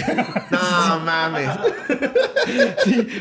No 0.49 0.99
mames. 1.01 1.49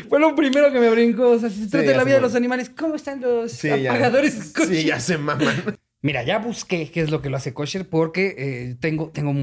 Fue 0.09 0.19
lo 0.19 0.35
primero 0.35 0.71
que 0.71 0.79
me 0.79 0.89
brincó. 0.89 1.29
O 1.31 1.39
sea, 1.39 1.49
si 1.49 1.65
se 1.65 1.69
trata 1.69 1.91
de 1.91 1.95
la 1.97 2.03
vida 2.03 2.15
de 2.15 2.21
los 2.21 2.33
animales, 2.35 2.71
¿cómo 2.75 2.95
están 2.95 3.21
los 3.21 3.51
Sí, 3.51 3.67
ya. 3.83 3.91
apagadores 3.91 4.51
kosher? 4.55 4.69
Sí, 4.75 4.83
ya 4.85 4.99
se 4.99 5.17
maman. 5.19 5.77
Mira, 6.03 6.21
ya 6.23 6.37
busqué 6.37 6.91
qué 6.91 6.99
es 6.99 7.09
lo 7.09 7.21
que 7.21 7.29
lo 7.29 7.37
hace 7.37 7.53
kosher 7.53 7.87
porque 7.87 8.35
eh, 8.37 8.75
tengo, 8.81 9.09
tengo 9.09 9.33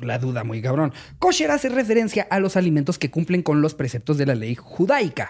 la 0.00 0.18
duda 0.18 0.44
muy 0.44 0.62
cabrón. 0.62 0.94
Kosher 1.18 1.50
hace 1.50 1.68
referencia 1.68 2.26
a 2.30 2.40
los 2.40 2.56
alimentos 2.56 2.98
que 2.98 3.10
cumplen 3.10 3.42
con 3.42 3.60
los 3.60 3.74
preceptos 3.74 4.16
de 4.16 4.24
la 4.24 4.34
ley 4.34 4.54
judaica. 4.54 5.28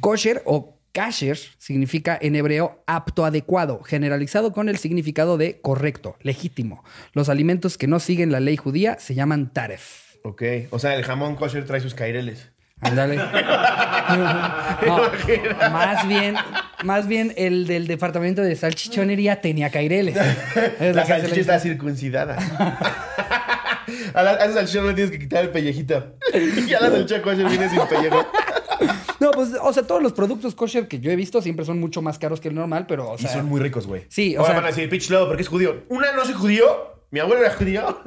Kosher 0.00 0.42
o 0.44 0.78
kasher 0.92 1.38
significa 1.56 2.18
en 2.20 2.36
hebreo 2.36 2.84
apto 2.86 3.24
adecuado, 3.24 3.82
generalizado 3.82 4.52
con 4.52 4.68
el 4.68 4.76
significado 4.76 5.38
de 5.38 5.62
correcto, 5.62 6.16
legítimo. 6.20 6.84
Los 7.14 7.30
alimentos 7.30 7.78
que 7.78 7.86
no 7.86 7.98
siguen 7.98 8.30
la 8.30 8.40
ley 8.40 8.58
judía 8.58 8.98
se 9.00 9.14
llaman 9.14 9.50
taref. 9.54 10.16
Ok. 10.24 10.42
O 10.68 10.78
sea, 10.78 10.94
el 10.94 11.04
jamón 11.04 11.36
kosher 11.36 11.64
trae 11.64 11.80
sus 11.80 11.94
caireles. 11.94 12.50
Ándale. 12.80 13.16
No, 14.86 14.98
más 15.70 16.08
bien, 16.08 16.34
más 16.84 17.06
bien 17.08 17.32
el 17.36 17.66
del 17.66 17.86
departamento 17.86 18.42
de 18.42 18.54
salchichonería 18.56 19.40
tenía 19.40 19.70
caireles. 19.70 20.16
Es 20.80 20.94
La 20.94 21.04
salchicha 21.06 21.40
está 21.40 21.58
circuncidada. 21.60 22.36
A, 24.14 24.22
la, 24.22 24.30
a 24.32 24.44
esa 24.44 24.54
salchicha 24.54 24.80
no 24.82 24.88
le 24.88 24.94
tienes 24.94 25.10
que 25.10 25.18
quitar 25.18 25.44
el 25.44 25.50
pellejito. 25.50 26.16
Y 26.68 26.74
a 26.74 26.80
la 26.80 26.90
salchicha 26.90 27.22
kosher 27.22 27.48
viene 27.48 27.68
sin 27.68 27.80
pellejo. 27.86 28.26
No, 29.20 29.32
pues, 29.32 29.48
o 29.60 29.72
sea, 29.72 29.82
todos 29.82 30.00
los 30.00 30.12
productos 30.12 30.54
kosher 30.54 30.86
que 30.86 31.00
yo 31.00 31.10
he 31.10 31.16
visto 31.16 31.42
siempre 31.42 31.64
son 31.64 31.80
mucho 31.80 32.00
más 32.02 32.20
caros 32.20 32.40
que 32.40 32.46
el 32.46 32.54
normal, 32.54 32.86
pero, 32.86 33.10
o 33.10 33.14
Y 33.16 33.22
sea... 33.22 33.32
son 33.32 33.46
muy 33.46 33.60
ricos, 33.60 33.84
güey. 33.88 34.04
Sí, 34.08 34.36
o 34.36 34.40
Ahora 34.40 34.52
sea- 34.52 34.60
van 34.60 34.64
a 34.66 34.68
decir, 34.68 34.88
pitch 34.88 35.10
lobo, 35.10 35.26
porque 35.26 35.42
es 35.42 35.48
judío. 35.48 35.82
Una, 35.88 36.12
no 36.12 36.24
soy 36.24 36.34
judío. 36.34 36.94
Mi 37.10 37.18
abuelo 37.18 37.42
era 37.44 37.52
judío. 37.52 38.00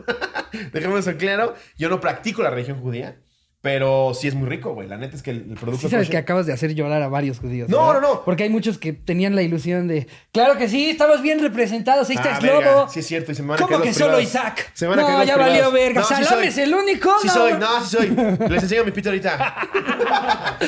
Dejemos 0.72 1.05
eso 1.05 1.17
claro. 1.17 1.53
Yo 1.78 1.89
no 1.89 1.99
practico 1.99 2.41
la 2.43 2.49
religión 2.49 2.80
judía. 2.80 3.17
Pero 3.62 4.14
sí 4.16 4.28
es 4.28 4.34
muy 4.34 4.49
rico, 4.49 4.74
güey. 4.74 4.88
La 4.88 4.97
neta 4.97 5.16
es 5.16 5.22
que 5.22 5.30
el, 5.30 5.45
el 5.51 5.55
producto 5.55 5.88
Sí 5.88 5.91
sabes 5.91 6.07
kosher- 6.07 6.12
que 6.12 6.18
acabas 6.18 6.47
de 6.47 6.53
hacer 6.53 6.74
llorar 6.74 6.99
a 7.03 7.09
varios 7.09 7.38
judíos. 7.38 7.70
No, 7.70 7.86
¿verdad? 7.89 8.01
no, 8.01 8.14
no. 8.16 8.26
Porque 8.26 8.41
hay 8.41 8.49
muchos 8.49 8.80
que 8.80 8.91
tenían 8.91 9.36
la 9.36 9.43
ilusión 9.43 9.88
de... 9.88 10.07
Claro 10.32 10.57
que 10.57 10.68
sí, 10.68 10.89
estamos 10.89 11.22
bien 11.22 11.39
representados. 11.39 12.09
Ahí 12.09 12.16
está 12.16 12.38
Ah, 12.38 12.39
globo. 12.39 12.89
Sí, 12.89 13.01
es 13.01 13.05
cierto. 13.07 13.32
Y 13.32 13.36
se 13.36 13.43
me 13.43 13.49
van 13.49 13.59
a 13.59 13.62
¿Cómo 13.68 13.80
que 13.82 13.89
los 13.89 13.97
solo 13.97 14.18
privados. 14.18 14.24
Isaac? 14.30 14.72
Se 14.74 14.86
me 14.88 14.95
van 14.95 14.99
a 14.99 15.01
No, 15.03 15.18
los 15.20 15.28
ya 15.28 15.34
privados. 15.36 15.57
valió 15.59 15.72
verga. 15.72 16.01
No, 16.01 16.07
sí 16.07 16.14
¿Salame 16.16 16.36
soy. 16.38 16.47
es 16.47 16.57
el 16.57 16.74
único? 16.74 17.12
Sí 17.22 17.28
No. 17.28 17.34
soy, 17.34 17.53
no, 17.53 17.82
sí 17.84 17.97
soy. 17.97 18.09
Les 18.49 18.64
enseño 18.64 18.84
mi 18.84 18.91
pito 18.91 19.09
ahorita. 19.09 19.55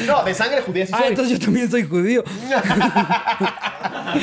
No, 0.08 0.24
de 0.24 0.34
sangre 0.34 0.62
judía 0.62 0.86
sí 0.88 0.91
Ah, 0.96 1.00
soy. 1.00 1.08
entonces 1.10 1.38
yo 1.39 1.46
también 1.46 1.70
soy 1.70 1.84
judío. 1.84 2.24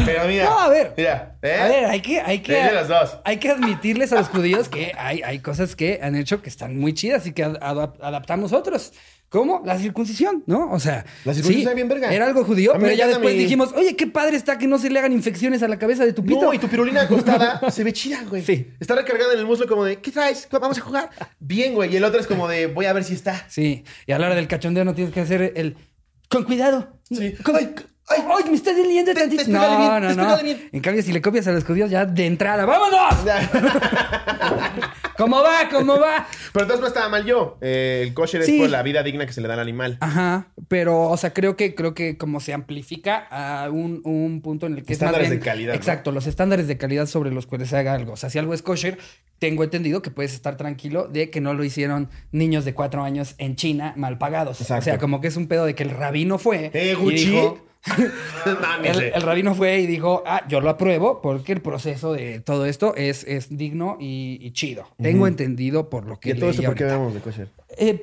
Pero 0.05 0.25
mira. 0.29 0.45
No, 0.45 0.59
a 0.61 0.69
ver. 0.69 0.95
Mira. 0.97 1.37
¿eh? 1.43 1.57
A 1.61 1.69
ver, 1.69 1.85
hay 1.87 2.01
que, 2.01 2.21
hay 2.21 2.41
que, 2.41 2.71
dos. 2.89 3.19
hay 3.25 3.37
que 3.39 3.51
admitirles 3.51 4.13
a 4.13 4.17
los 4.17 4.29
judíos 4.29 4.69
que 4.69 4.93
hay, 4.97 5.23
hay 5.23 5.39
cosas 5.41 5.75
que 5.77 6.01
han 6.03 6.15
hecho 6.17 6.43
que 6.43 6.49
están 6.49 6.79
muy 6.79 6.95
chidas 6.95 7.27
y 7.27 7.33
que 7.33 7.45
ad- 7.45 7.59
adap- 7.61 7.97
adaptamos 8.01 8.53
otros. 8.61 8.93
¿Cómo? 9.29 9.63
La 9.65 9.79
circuncisión, 9.79 10.43
¿no? 10.47 10.73
O 10.73 10.81
sea, 10.81 11.05
La 11.25 11.33
circuncisión 11.35 11.71
sí, 11.71 11.75
bien 11.77 11.89
verga. 11.89 12.13
Era 12.13 12.27
algo 12.27 12.43
judío, 12.45 12.73
pero 12.81 12.93
ya 12.93 13.07
después 13.07 13.33
mi- 13.35 13.43
dijimos, 13.43 13.73
oye, 13.77 13.95
qué 13.95 14.09
padre 14.09 14.37
está 14.37 14.59
que 14.59 14.67
no 14.67 14.77
se 14.77 14.91
le 14.91 14.99
hagan 14.99 15.13
infecciones 15.13 15.63
a 15.63 15.69
la 15.69 15.79
cabeza 15.79 16.05
de 16.05 16.13
tu 16.13 16.25
pito. 16.25 16.41
No, 16.43 16.53
y 16.53 16.59
tu 16.59 16.67
pirulina 16.67 17.03
acostada 17.03 17.61
se 17.71 17.85
ve 17.85 17.93
chida, 17.93 18.25
güey. 18.29 18.43
Sí. 18.45 18.67
Está 18.81 18.97
recargada 18.97 19.33
en 19.35 19.39
el 19.39 19.47
muslo 19.47 19.69
como 19.69 19.85
de, 19.85 20.01
¿qué 20.01 20.11
traes? 20.11 20.49
Vamos 20.51 20.79
a 20.79 20.81
jugar. 20.81 21.11
Bien, 21.39 21.75
güey. 21.75 21.93
Y 21.93 21.97
el 21.97 22.03
otro 22.05 22.19
es 22.21 22.27
como 22.27 22.49
de, 22.49 22.67
voy 22.67 22.87
a 22.87 22.93
ver 22.93 23.05
si 23.05 23.15
está. 23.15 23.47
Sí, 23.49 23.85
y 24.07 24.11
a 24.13 24.19
la 24.19 24.27
hora 24.27 24.35
del 24.35 24.49
cachondeo 24.49 24.85
no 24.85 24.95
tienes 24.95 25.15
que 25.15 25.21
hacer 25.21 25.53
el... 25.55 25.77
Con 26.29 26.43
cuidado. 26.45 26.99
Sí. 27.09 27.33
Con- 27.43 27.55
Ay, 27.57 27.73
Ay, 28.09 28.25
ay, 28.29 28.51
me 28.51 28.57
estás 28.57 28.77
doliendo 28.77 29.15
tantito. 29.15 29.45
No, 29.47 30.01
bien, 30.01 30.17
no, 30.17 30.37
no. 30.37 30.43
bien. 30.43 30.69
En 30.73 30.81
cambio, 30.81 31.01
si 31.01 31.13
le 31.13 31.23
copias 31.23 31.47
a 31.47 31.53
los 31.53 31.63
judíos 31.63 31.89
ya 31.91 32.05
de 32.05 32.27
entrada, 32.27 32.67
¡vámonos! 32.67 33.15
¿Cómo 35.17 35.43
va? 35.43 35.69
¿Cómo 35.71 35.99
va? 35.99 36.27
Pero 36.53 36.65
entonces 36.65 36.81
no 36.81 36.87
estaba 36.89 37.09
mal 37.09 37.25
yo. 37.25 37.59
Eh, 37.61 38.01
el 38.07 38.15
kosher 38.15 38.43
Sí. 38.45 38.57
es 38.57 38.61
por 38.63 38.71
la 38.71 38.83
vida 38.83 39.03
digna 39.03 39.27
que 39.27 39.33
se 39.33 39.41
le 39.41 39.49
da 39.49 39.55
al 39.55 39.61
animal. 39.61 39.97
Ajá, 40.01 40.49
pero, 40.69 41.03
o 41.09 41.17
sea, 41.17 41.33
creo 41.33 41.57
que, 41.57 41.75
creo 41.75 41.95
que 41.95 42.17
como 42.17 42.41
se 42.41 42.53
amplifica 42.53 43.27
a 43.31 43.71
un, 43.71 44.01
un 44.05 44.41
punto 44.43 44.67
en 44.67 44.77
el 44.79 44.85
que 44.85 44.93
Estándares 44.93 45.27
es 45.27 45.29
más 45.29 45.31
bien, 45.31 45.41
de 45.41 45.45
calidad, 45.45 45.73
¿no? 45.73 45.77
Exacto, 45.79 46.13
los 46.13 46.27
estándares 46.27 46.67
de 46.69 46.77
calidad 46.77 47.07
sobre 47.07 47.31
los 47.31 47.47
cuales 47.47 47.69
se 47.69 47.77
haga 47.77 47.95
algo. 47.95 48.13
O 48.13 48.17
sea, 48.17 48.31
si 48.31 48.39
algo 48.39 48.55
es 48.55 48.63
kosher, 48.63 48.99
tengo 49.39 49.65
entendido 49.65 50.03
que 50.03 50.11
puedes 50.11 50.35
estar 50.35 50.57
tranquilo 50.57 51.09
de 51.09 51.31
que 51.31 51.41
no 51.41 51.55
lo 51.55 51.65
hicieron 51.65 52.09
niños 52.33 52.65
de 52.65 52.75
cuatro 52.75 53.03
años 53.03 53.35
en 53.39 53.57
China 53.57 53.95
mal 53.97 54.19
pagados. 54.19 54.61
Exacto. 54.61 54.83
O 54.83 54.85
sea, 54.85 54.99
como 54.99 55.21
que 55.21 55.29
es 55.29 55.37
un 55.37 55.47
pedo 55.47 55.65
de 55.67 55.75
que 55.75 55.83
el 55.83 55.91
rabino 55.91 56.39
fue 56.39 56.71
Eh, 56.75 56.97
y 57.01 57.11
dijo... 57.13 57.70
El, 58.85 59.23
rabino 59.23 59.55
fue 59.55 59.81
y 59.81 59.87
dijo, 59.87 60.23
ah, 60.27 60.43
yo 60.49 60.61
lo 60.61 60.71
apruebo 60.71 61.23
porque 61.23 61.53
el 61.53 61.63
proceso 61.63 62.13
de 62.13 62.41
todo 62.41 62.67
esto 62.67 62.95
es, 62.95 63.25
es 63.25 63.57
digno 63.57 63.97
y, 63.99 64.39
y 64.41 64.53
chido. 64.53 64.87
Tengo 65.01 65.27
entendido 65.27 65.89
por 65.89 66.05
lo 66.05 66.15
¿Y 66.15 66.19
que 66.19 66.33
a 66.33 66.37
todo 66.37 66.51
esto 66.51 66.63
por 66.63 66.75
qué 66.75 66.85
hablamos 66.85 67.15
de 67.15 67.21
kosher? 67.21 67.49
Eh, 67.79 67.95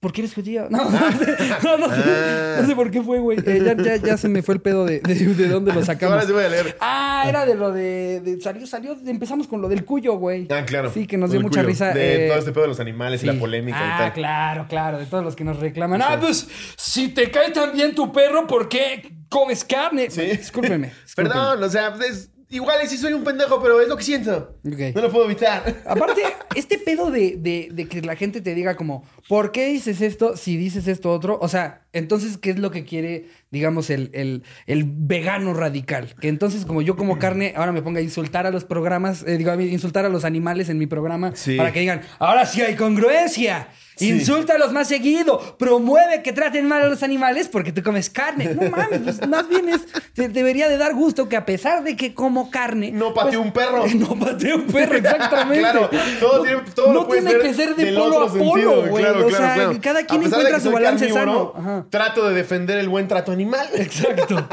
¿por, 0.00 0.12
qué 0.12 0.20
eres 0.20 0.34
judío? 0.34 0.66
No, 0.70 0.84
no 0.90 1.12
sé, 1.12 1.36
no, 1.64 1.78
no 1.78 1.88
sé, 1.88 2.02
Ah. 2.06 2.58
no 2.60 2.66
sé 2.66 2.76
por 2.76 2.90
qué 2.90 3.02
fue, 3.02 3.18
güey. 3.18 3.38
Eh, 3.44 3.62
ya, 3.64 3.74
ya, 3.76 3.96
ya 3.96 4.16
se 4.16 4.28
me 4.28 4.42
fue 4.42 4.54
el 4.56 4.60
pedo 4.60 4.84
de, 4.84 5.00
de, 5.00 5.14
de 5.14 5.48
dónde 5.48 5.72
lo 5.72 5.82
sacamos. 5.84 6.14
Ahora 6.14 6.26
sí 6.26 6.32
voy 6.32 6.44
a 6.44 6.48
leer. 6.48 6.76
Ah, 6.80 7.24
era 7.26 7.46
de 7.46 7.54
lo 7.54 7.72
de, 7.72 8.20
de- 8.20 8.40
salió, 8.40 8.66
salió, 8.66 8.96
empezamos 9.06 9.46
con 9.48 9.62
lo 9.62 9.68
del 9.68 9.84
cuyo, 9.84 10.14
güey. 10.18 10.46
Ah, 10.50 10.64
claro. 10.66 10.90
Sí, 10.92 11.06
que 11.06 11.16
nos 11.16 11.30
dio 11.30 11.40
mucha 11.40 11.60
cuyo. 11.60 11.68
risa. 11.68 11.92
De 11.92 12.26
eh, 12.26 12.28
todo 12.28 12.38
este 12.38 12.52
pedo 12.52 12.62
de 12.62 12.68
los 12.68 12.80
animales 12.80 13.22
y 13.22 13.26
la 13.26 13.34
polémica 13.34 13.78
ah, 13.80 13.96
y 13.96 14.02
tal. 14.04 14.12
claro, 14.12 14.66
claro, 14.68 14.98
de 14.98 15.06
todos 15.06 15.24
los 15.24 15.34
que 15.34 15.44
nos 15.44 15.58
reclaman. 15.60 16.02
Ah, 16.02 16.18
pues, 16.20 16.46
si 16.76 17.08
te 17.08 17.30
cae 17.30 17.50
tan 17.52 17.72
bien 17.72 17.94
tu 17.94 18.12
perro, 18.12 18.46
¿por 18.46 18.68
qué 18.68 19.12
comes 19.28 19.64
carne? 19.64 20.10
Sí. 20.10 20.22
Discúlpeme. 20.22 20.92
Perdón, 21.16 21.62
o 21.62 21.68
sea, 21.68 21.94
es- 22.08 22.30
igual 22.50 22.78
sí 22.88 22.96
soy 22.96 23.12
un 23.12 23.24
pendejo, 23.24 23.60
pero 23.62 23.80
es 23.80 23.88
lo 23.88 23.96
que 23.96 24.04
siento. 24.04 24.56
No 24.62 25.00
lo 25.00 25.10
puedo 25.10 25.24
evitar. 25.26 25.82
Aparte, 25.86 26.22
este 26.54 26.78
pedo 26.78 27.10
de, 27.10 27.36
de- 27.38 27.68
de 27.72 27.88
que 27.88 28.02
la 28.02 28.16
gente 28.16 28.40
te 28.40 28.54
diga 28.54 28.76
como, 28.76 29.04
¿por 29.28 29.52
qué 29.52 29.66
dices 29.68 30.00
esto 30.00 30.36
si 30.36 30.56
dices 30.56 30.86
esto 30.88 31.12
otro? 31.12 31.38
O 31.40 31.48
sea, 31.48 31.82
entonces, 31.92 32.38
¿qué 32.38 32.50
es 32.50 32.58
lo 32.58 32.70
que 32.70 32.84
quiere, 32.84 33.26
digamos, 33.50 33.90
el, 33.90 34.10
el- 34.12 34.42
el 34.66 34.84
vegano 34.86 35.54
radical? 35.54 36.14
Que 36.20 36.28
entonces, 36.28 36.64
como 36.64 36.82
yo 36.82 36.96
como 36.96 37.18
carne, 37.18 37.54
ahora 37.56 37.72
me 37.72 37.82
ponga 37.82 38.00
a 38.00 38.02
insultar 38.02 38.46
a 38.46 38.50
los 38.50 38.64
programas, 38.64 39.22
eh, 39.26 39.36
digo, 39.38 39.50
a 39.50 39.62
insultar 39.62 40.04
a 40.04 40.08
los 40.08 40.24
animales 40.24 40.68
en 40.68 40.78
mi 40.78 40.86
programa, 40.86 41.34
Sí. 41.34 41.56
para 41.56 41.72
que 41.72 41.80
digan, 41.80 42.02
ahora 42.18 42.46
sí 42.46 42.60
hay 42.62 42.74
congruencia. 42.76 43.68
Sí. 43.96 44.10
Insúltalos 44.10 44.72
más 44.72 44.88
seguido. 44.88 45.56
Promueve 45.58 46.22
que 46.22 46.32
traten 46.32 46.68
mal 46.68 46.82
a 46.82 46.86
los 46.86 47.02
animales 47.02 47.48
porque 47.48 47.72
tú 47.72 47.82
comes 47.82 48.10
carne. 48.10 48.54
No 48.54 48.70
mames, 48.76 49.00
pues 49.02 49.26
más 49.26 49.48
bien 49.48 49.70
es. 49.70 49.80
te- 50.14 50.28
debería 50.28 50.68
de 50.68 50.76
dar 50.76 50.94
gusto 50.94 51.28
que 51.30 51.36
a 51.36 51.46
pesar 51.46 51.82
de 51.82 51.96
que 51.96 52.12
como 52.12 52.50
carne. 52.50 52.90
No 52.92 53.14
pateo 53.14 53.40
pues, 53.40 53.46
un 53.46 53.52
perro. 53.52 53.84
No 53.96 54.18
pateo 54.18 54.56
un 54.56 54.66
perro, 54.66 54.96
exactamente. 54.98 55.60
Claro, 55.60 55.90
todo 56.20 56.36
no, 56.38 56.42
tiene- 56.44 56.62
todo 56.74 56.92
no 56.92 57.06
tiene 57.06 57.32
ver 57.32 57.42
que 57.42 57.54
ser 57.54 57.74
de 57.74 57.92
polo 57.94 58.20
a 58.22 58.32
polo, 58.32 58.86
güey. 58.86 59.02
Claro, 59.02 59.26
o 59.26 59.30
sea, 59.30 59.54
claro. 59.54 59.78
cada 59.80 60.04
quien 60.04 60.22
encuentra 60.24 60.60
su 60.60 60.70
balance 60.70 61.10
sano. 61.10 61.54
Ajá. 61.56 61.86
Trato 61.88 62.28
de 62.28 62.34
defender 62.34 62.78
el 62.78 62.88
buen 62.90 63.08
trato 63.08 63.32
animal. 63.32 63.66
Exacto. 63.74 64.46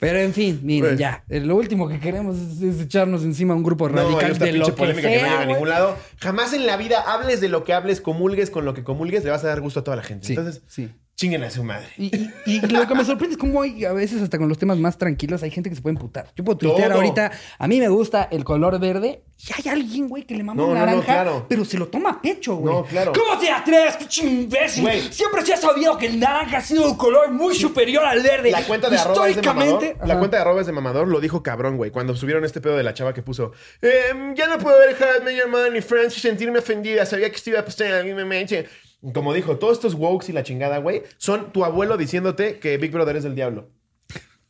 Pero 0.00 0.18
en 0.18 0.32
fin, 0.32 0.60
miren, 0.62 0.90
Pues- 0.90 0.98
ya. 0.98 1.24
eh, 1.28 1.40
Lo 1.40 1.56
último 1.56 1.88
que 1.88 2.00
queremos 2.00 2.36
es, 2.36 2.60
es 2.62 2.80
echarnos 2.80 3.22
encima 3.22 3.54
un 3.54 3.62
grupo 3.62 3.88
No, 3.88 3.96
radical 3.96 4.32
esta 4.32 4.44
de 4.46 4.52
lo 4.52 4.66
que 4.66 4.72
polémica 4.72 5.08
que 5.08 5.14
no 5.14 5.20
sea, 5.20 5.30
llega 5.30 5.42
a 5.42 5.46
ningún 5.46 5.68
lado. 5.68 5.96
Jamás 6.18 6.52
en 6.52 6.66
la 6.66 6.76
vida 6.76 7.00
hables 7.00 7.40
de 7.40 7.48
lo 7.48 7.62
que 7.64 7.72
hables, 7.72 8.00
comulgues 8.00 8.50
con 8.50 8.64
lo 8.64 8.74
que 8.74 8.82
comulgues, 8.82 9.22
le 9.24 9.30
vas 9.30 9.44
a 9.44 9.48
dar 9.48 9.60
gusto 9.60 9.80
a 9.80 9.84
toda 9.84 9.96
la 9.96 10.02
gente. 10.02 10.26
Sí, 10.26 10.32
Entonces, 10.34 10.62
sí. 10.66 10.90
Chinguen 11.16 11.44
a 11.44 11.50
su 11.50 11.62
madre. 11.62 11.86
Y, 11.96 12.06
y- 12.16 12.30
y 12.46 12.60
lo 12.60 12.86
que 12.88 12.94
me 12.94 13.04
sorprende 13.04 13.34
es 13.34 13.38
cómo 13.38 13.62
hay, 13.62 13.84
a 13.84 13.92
veces 13.92 14.20
hasta 14.20 14.36
con 14.38 14.48
los 14.48 14.58
temas 14.58 14.78
más 14.78 14.98
tranquilos 14.98 15.42
hay 15.44 15.50
gente 15.50 15.70
que 15.70 15.76
se 15.76 15.82
puede 15.82 15.94
emputar. 15.94 16.26
Yo 16.36 16.42
puedo 16.44 16.58
tuitear 16.58 16.88
Todo. 16.90 17.00
ahorita, 17.00 17.30
a 17.58 17.68
mí 17.68 17.78
me 17.78 17.88
gusta 17.88 18.28
el 18.32 18.42
color 18.44 18.80
verde 18.80 19.22
y 19.38 19.52
hay 19.52 19.72
alguien, 19.72 20.08
güey, 20.08 20.24
que 20.24 20.34
le 20.34 20.42
mama 20.42 20.60
No, 20.62 20.68
un 20.68 20.74
no, 20.74 20.80
no, 20.80 20.86
naranja, 20.86 21.04
claro. 21.12 21.46
pero 21.48 21.64
se 21.64 21.76
lo 21.78 21.86
toma 21.88 22.10
a 22.10 22.20
pecho, 22.22 22.56
güey. 22.56 22.74
No, 22.74 22.84
claro. 22.84 23.12
¿Cómo 23.12 23.38
te 23.38 23.48
atreves, 23.50 23.96
pinche 23.96 24.26
imbécil? 24.26 24.88
Siempre 25.12 25.44
se 25.46 25.54
ha 25.54 25.56
sabido 25.56 25.96
que 25.98 26.06
el 26.06 26.18
naranja 26.18 26.58
ha 26.58 26.60
sido 26.62 26.88
un 26.90 26.96
color 26.96 27.30
muy 27.30 27.54
superior 27.54 28.04
al 28.04 28.20
verde. 28.22 28.50
La 28.50 28.62
cuenta 28.64 28.90
de 28.90 28.96
arroba 28.98 29.28
es 29.28 29.36
de 29.36 29.42
mamador. 29.42 29.96
La 30.04 30.18
cuenta 30.18 30.36
de 30.36 30.40
arroba 30.42 30.60
es 30.62 30.66
de 30.66 30.72
mamador 30.72 31.06
lo 31.08 31.20
dijo 31.20 31.42
cabrón, 31.44 31.76
güey. 31.76 31.90
Cuando 31.92 32.16
subieron 32.16 32.44
este 32.44 32.60
pedo 32.60 32.76
de 32.76 32.82
la 32.82 32.92
chava 32.94 33.14
que 33.14 33.22
puso 33.22 33.52
"Em, 33.82 34.34
Ya 34.34 34.48
no 34.48 34.58
puedo 34.58 34.76
ver 34.78 34.96
How 35.00 35.20
I 35.22 35.24
Met 35.24 35.36
Your 35.36 35.48
Mother 35.48 35.72
ni 35.72 35.80
Friends 35.80 36.16
y 36.16 36.20
sentirme 36.20 36.58
ofendida. 36.58 37.06
Sabía 37.06 37.30
que 37.30 37.36
esto 37.36 37.50
iba 37.50 37.60
a 37.60 37.64
pasar 37.64 37.92
a 37.94 38.02
mí 38.02 38.12
me 38.14 38.24
meche". 38.24 38.66
Como 39.12 39.34
dijo, 39.34 39.58
todos 39.58 39.74
estos 39.74 39.94
wokes 39.94 40.30
y 40.30 40.32
la 40.32 40.42
chingada, 40.42 40.78
güey, 40.78 41.02
son 41.18 41.52
tu 41.52 41.64
abuelo 41.64 41.96
diciéndote 41.96 42.58
que 42.58 42.78
Big 42.78 42.90
Brother 42.92 43.16
es 43.16 43.24
del 43.24 43.34
diablo. 43.34 43.70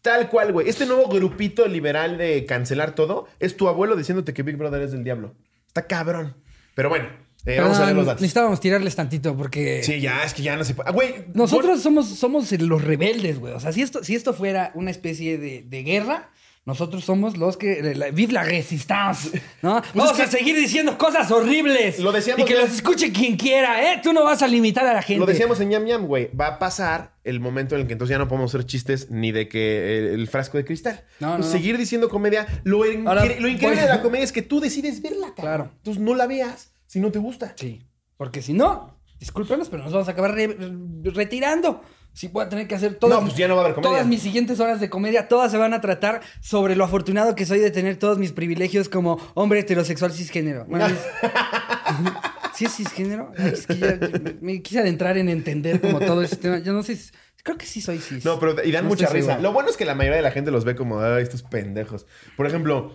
Tal 0.02 0.28
cual, 0.28 0.52
güey. 0.52 0.68
Este 0.68 0.84
nuevo 0.86 1.08
grupito 1.08 1.66
liberal 1.66 2.18
de 2.18 2.44
cancelar 2.44 2.94
todo 2.94 3.26
es 3.40 3.56
tu 3.56 3.68
abuelo 3.68 3.96
diciéndote 3.96 4.34
que 4.34 4.42
Big 4.42 4.56
Brother 4.56 4.82
es 4.82 4.92
del 4.92 5.02
diablo. 5.02 5.34
Está 5.66 5.86
cabrón. 5.86 6.36
Pero 6.74 6.90
bueno, 6.90 7.08
eh, 7.46 7.58
vamos 7.58 7.78
a 7.78 7.86
ver 7.86 7.94
los 7.94 8.06
datos. 8.06 8.20
Necesitábamos 8.20 8.60
tirarles 8.60 8.94
tantito 8.94 9.36
porque... 9.36 9.82
Sí, 9.82 10.00
ya, 10.00 10.22
es 10.24 10.34
que 10.34 10.42
ya 10.42 10.56
no 10.56 10.64
se 10.64 10.74
puede. 10.74 10.88
Ah, 10.90 10.92
Güey, 10.92 11.24
Nosotros 11.34 11.80
somos, 11.82 12.06
somos 12.08 12.52
los 12.52 12.82
rebeldes, 12.84 13.38
güey. 13.38 13.54
O 13.54 13.60
sea, 13.60 13.72
si 13.72 13.82
esto, 13.82 14.04
si 14.04 14.14
esto 14.14 14.34
fuera 14.34 14.72
una 14.74 14.90
especie 14.90 15.38
de, 15.38 15.62
de 15.62 15.82
guerra, 15.82 16.30
nosotros 16.66 17.04
somos 17.04 17.36
los 17.36 17.56
que. 17.58 17.94
La, 17.94 18.10
vive 18.10 18.32
la 18.32 18.42
resistance, 18.42 19.42
¿no? 19.62 19.74
Vamos 19.74 19.88
Pues 19.92 20.10
es 20.12 20.16
que- 20.16 20.22
a 20.22 20.26
seguir 20.28 20.56
diciendo 20.56 20.96
cosas 20.96 21.30
horribles. 21.30 21.98
Lo 21.98 22.10
decíamos 22.10 22.42
Y 22.42 22.48
que 22.50 22.58
los 22.58 22.72
escuche 22.72 23.12
quien 23.12 23.36
quiera, 23.36 23.92
¿eh? 23.92 24.00
Tú 24.02 24.12
no 24.14 24.24
vas 24.24 24.42
a 24.42 24.48
limitar 24.48 24.86
a 24.86 24.94
la 24.94 25.02
gente. 25.02 25.20
Lo 25.20 25.26
decíamos 25.26 25.60
en 25.60 25.68
Ñam 25.68 25.84
Ñam, 25.84 26.06
güey. 26.06 26.30
Va 26.34 26.46
a 26.46 26.58
pasar 26.58 27.16
el 27.22 27.38
momento 27.40 27.74
en 27.74 27.82
el 27.82 27.86
que 27.86 27.92
entonces 27.92 28.14
ya 28.14 28.18
no 28.18 28.28
podemos 28.28 28.54
hacer 28.54 28.66
chistes 28.66 29.10
ni 29.10 29.30
de 29.30 29.48
que 29.48 29.98
el, 29.98 30.20
el 30.20 30.28
frasco 30.28 30.56
de 30.56 30.64
cristal. 30.64 31.04
No, 31.20 31.28
no, 31.30 31.36
Pues 31.36 31.46
no. 31.48 31.52
Seguir 31.52 31.76
diciendo 31.76 32.08
comedia. 32.08 32.46
Lo, 32.64 32.84
incre- 32.86 33.08
Ahora, 33.08 33.24
lo 33.24 33.48
increíble 33.48 33.82
de 33.82 33.88
la 33.88 34.00
comedia 34.02 34.24
es 34.24 34.32
que 34.32 34.42
tú 34.42 34.60
decides 34.60 35.02
verla, 35.02 35.28
cabrón. 35.34 35.44
Claro. 35.44 35.70
Entonces 35.76 36.02
no 36.02 36.14
la 36.14 36.26
veas 36.26 36.72
si 36.86 36.98
no 37.00 37.10
te 37.12 37.18
gusta. 37.18 37.54
Sí. 37.56 37.82
Porque 38.16 38.40
si 38.40 38.52
no, 38.54 39.00
discúlpenos, 39.18 39.68
pero 39.68 39.82
nos 39.82 39.92
vamos 39.92 40.08
a 40.08 40.12
acabar 40.12 40.32
re- 40.34 40.56
retirando. 41.02 41.82
Sí, 42.14 42.28
voy 42.28 42.44
a 42.44 42.48
tener 42.48 42.66
que 42.68 42.76
hacer 42.76 42.94
todas, 42.94 43.18
No, 43.18 43.24
pues 43.26 43.36
ya 43.36 43.48
no 43.48 43.56
va 43.56 43.62
a 43.62 43.64
haber 43.64 43.74
comedia. 43.74 43.90
todas 43.90 44.06
mis 44.06 44.22
siguientes 44.22 44.60
horas 44.60 44.80
de 44.80 44.88
comedia, 44.88 45.26
todas 45.28 45.50
se 45.50 45.58
van 45.58 45.74
a 45.74 45.80
tratar 45.80 46.20
sobre 46.40 46.76
lo 46.76 46.84
afortunado 46.84 47.34
que 47.34 47.44
soy 47.44 47.58
de 47.58 47.70
tener 47.72 47.96
todos 47.96 48.18
mis 48.18 48.30
privilegios 48.32 48.88
como 48.88 49.18
hombre 49.34 49.58
heterosexual 49.60 50.12
cisgénero. 50.12 50.64
Bueno, 50.66 50.86
es- 50.86 50.94
¿Sí 52.54 52.66
es 52.66 52.76
cisgénero? 52.76 53.32
Es 53.36 53.66
que 53.66 53.76
ya- 53.78 53.98
me, 54.40 54.62
quise 54.62 54.78
adentrar 54.78 55.18
en 55.18 55.28
entender 55.28 55.80
como 55.80 55.98
todo 55.98 56.22
ese 56.22 56.36
tema. 56.36 56.58
Yo 56.58 56.72
no 56.72 56.84
sé, 56.84 56.94
si- 56.96 57.10
creo 57.42 57.58
que 57.58 57.66
sí 57.66 57.80
soy 57.80 57.98
cis. 57.98 58.24
No, 58.24 58.38
pero 58.38 58.62
y 58.64 58.70
dan 58.70 58.84
No 58.84 58.90
mucha 58.90 59.06
risa. 59.08 59.26
seguro. 59.32 59.42
Lo 59.42 59.52
bueno 59.52 59.70
es 59.70 59.76
que 59.76 59.84
la 59.84 59.96
mayoría 59.96 60.16
de 60.18 60.22
la 60.22 60.30
gente 60.30 60.52
los 60.52 60.64
ve 60.64 60.76
como, 60.76 61.00
ay, 61.00 61.22
estos 61.24 61.42
pendejos. 61.42 62.06
Por 62.36 62.46
ejemplo, 62.46 62.92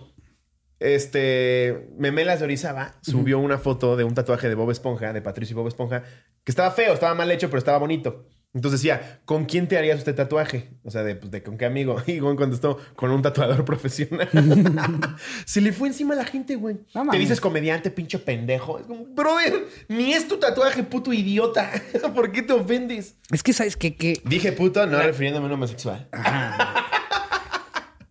este 0.78 1.88
Memelas 1.98 2.38
de 2.38 2.46
Orizaba 2.46 2.94
subió 3.02 3.38
una 3.38 3.58
foto 3.58 3.96
de 3.96 4.04
un 4.04 4.14
tatuaje 4.14 4.48
de 4.48 4.54
Bob 4.54 4.70
Esponja, 4.70 5.12
de 5.12 5.20
Patricio 5.20 5.52
y 5.54 5.56
Bob 5.58 5.68
Esponja, 5.68 6.04
que 6.42 6.50
estaba 6.52 6.70
feo, 6.70 6.94
estaba 6.94 7.14
mal 7.14 7.30
hecho, 7.30 7.48
pero 7.50 7.58
estaba 7.58 7.76
bonito. 7.78 8.26
Entonces 8.52 8.80
decía, 8.80 9.20
¿con 9.26 9.44
quién 9.44 9.68
te 9.68 9.78
harías 9.78 9.98
usted 9.98 10.12
tatuaje? 10.12 10.70
O 10.82 10.90
sea, 10.90 11.04
de, 11.04 11.14
pues, 11.14 11.30
de 11.30 11.40
con 11.42 11.56
qué 11.56 11.66
amigo. 11.66 12.02
Y 12.06 12.18
Gon 12.18 12.36
contestó, 12.36 12.78
con 12.96 13.12
un 13.12 13.22
tatuador 13.22 13.64
profesional. 13.64 14.28
Se 15.44 15.60
le 15.60 15.72
fue 15.72 15.86
encima 15.88 16.14
a 16.14 16.16
la 16.16 16.24
gente, 16.24 16.56
güey. 16.56 16.78
No 16.92 17.08
te 17.10 17.18
dices 17.18 17.40
comediante, 17.40 17.90
pinche 17.92 18.18
pendejo. 18.18 18.80
Es 18.80 18.86
como, 18.86 19.04
brother, 19.04 19.66
ni 19.88 20.14
es 20.14 20.26
tu 20.26 20.38
tatuaje, 20.38 20.82
puto 20.82 21.12
idiota. 21.12 21.70
¿Por 22.14 22.32
qué 22.32 22.42
te 22.42 22.52
ofendes? 22.52 23.14
Es 23.30 23.44
que, 23.44 23.52
¿sabes 23.52 23.76
qué? 23.76 23.94
Que 23.94 24.20
Dije 24.24 24.50
puto, 24.50 24.84
no 24.84 25.00
refiriéndome 25.00 25.44
a 25.44 25.48
un 25.48 25.54
homosexual. 25.54 26.08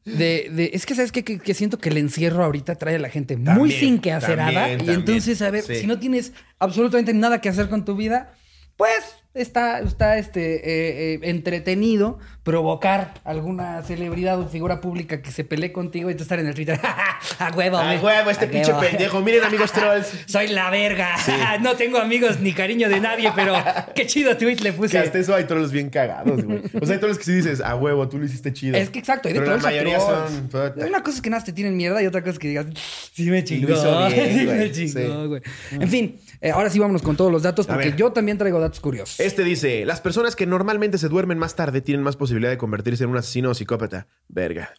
De, 0.05 0.49
de- 0.51 0.71
es 0.73 0.85
que 0.85 0.95
sabes 0.95 1.11
qué? 1.11 1.23
que, 1.25 1.39
que 1.39 1.53
siento 1.53 1.77
que 1.77 1.89
el 1.89 1.97
encierro 1.97 2.43
ahorita 2.45 2.75
trae 2.75 2.95
a 2.95 2.99
la 2.99 3.09
gente 3.09 3.35
muy 3.35 3.71
sin 3.71 3.99
que 3.99 4.13
hacer 4.13 4.37
nada. 4.37 4.71
Y 4.71 4.89
entonces, 4.89 5.41
a 5.41 5.51
ver, 5.51 5.63
sí. 5.63 5.75
si 5.75 5.87
no 5.87 5.99
tienes 5.99 6.31
absolutamente 6.57 7.13
nada 7.13 7.41
que 7.41 7.49
hacer 7.49 7.67
con 7.69 7.83
tu 7.83 7.95
vida, 7.95 8.33
pues 8.77 9.03
está, 9.33 9.79
está 9.79 10.17
este, 10.17 10.55
eh, 10.55 11.13
eh, 11.15 11.19
entretenido 11.23 12.19
provocar 12.43 13.13
alguna 13.25 13.83
celebridad 13.83 14.39
o 14.39 14.47
figura 14.47 14.81
pública 14.81 15.21
que 15.21 15.31
se 15.31 15.43
pelee 15.43 15.71
contigo 15.71 16.09
y 16.09 16.15
tú 16.15 16.23
estar 16.23 16.39
en 16.39 16.47
el 16.47 16.55
Twitter. 16.55 16.79
¡A 17.39 17.51
huevo! 17.55 17.77
¡A 17.77 17.93
huevo, 18.01 18.29
este 18.31 18.45
¡A 18.45 18.49
pinche 18.49 18.71
huevo! 18.71 18.81
pendejo! 18.87 19.21
Miren, 19.21 19.43
amigos 19.43 19.71
trolls. 19.71 20.07
Soy 20.25 20.47
la 20.47 20.69
verga. 20.71 21.15
no 21.61 21.75
tengo 21.75 21.99
amigos 21.99 22.39
ni 22.39 22.53
cariño 22.53 22.89
de 22.89 22.99
nadie, 22.99 23.31
pero 23.35 23.53
qué 23.93 24.07
chido 24.07 24.35
tweet 24.35 24.55
le 24.61 24.71
Que 24.71 24.77
puse. 24.77 24.97
hasta 24.97 25.19
eso 25.19 25.35
hay 25.35 25.43
trolls 25.43 25.71
bien 25.71 25.89
cagados, 25.91 26.43
güey. 26.43 26.61
O 26.81 26.85
sea, 26.85 26.95
hay 26.95 26.99
trolls 26.99 27.19
que 27.19 27.23
sí 27.25 27.33
dices, 27.33 27.61
a 27.61 27.75
huevo, 27.75 28.09
tú 28.09 28.17
lo 28.17 28.25
hiciste 28.25 28.51
chido. 28.51 28.75
Es 28.77 28.89
que 28.89 28.97
exacto, 28.99 29.27
hay 29.27 29.35
de 29.35 29.41
Pero 29.41 29.51
la 29.51 29.57
trolls 29.59 29.65
a 29.65 29.69
mayoría 29.69 29.99
trolls. 29.99 30.51
son... 30.75 30.87
Una 30.87 31.03
cosa 31.03 31.17
es 31.17 31.21
que 31.21 31.29
nada 31.29 31.43
te 31.43 31.53
tienen 31.53 31.77
mierda 31.77 32.01
y 32.01 32.07
otra 32.07 32.21
cosa 32.21 32.31
es 32.31 32.39
que 32.39 32.47
digas, 32.47 32.65
sí 33.13 33.29
me 33.29 33.43
chingó. 33.43 33.67
lo 33.69 33.75
hizo 33.75 34.07
bien, 34.07 34.39
sí 34.39 34.45
güey. 34.45 34.57
me 34.57 34.71
chingó, 34.71 34.91
Sí. 35.21 35.27
güey. 35.27 35.41
En 35.71 35.87
fin, 35.89 36.19
eh, 36.41 36.49
ahora 36.49 36.69
sí 36.71 36.79
vámonos 36.79 37.03
con 37.03 37.15
todos 37.15 37.31
los 37.31 37.43
datos 37.43 37.67
porque 37.67 37.93
yo 37.95 38.11
también 38.11 38.39
traigo 38.39 38.59
datos 38.59 38.79
curiosos. 38.79 39.18
Este 39.19 39.43
dice, 39.43 39.85
las 39.85 40.01
personas 40.01 40.35
que 40.35 40.45
normalmente 40.45 40.97
se 40.97 41.07
duermen 41.09 41.37
más 41.37 41.55
tarde 41.55 41.81
tienen 41.81 42.03
más 42.03 42.15
posibilidad 42.15 42.49
de 42.51 42.57
convertirse 42.57 43.03
en 43.03 43.09
un 43.11 43.17
asesino 43.17 43.49
o 43.49 43.53
psicópata. 43.53 44.07
Verga. 44.27 44.73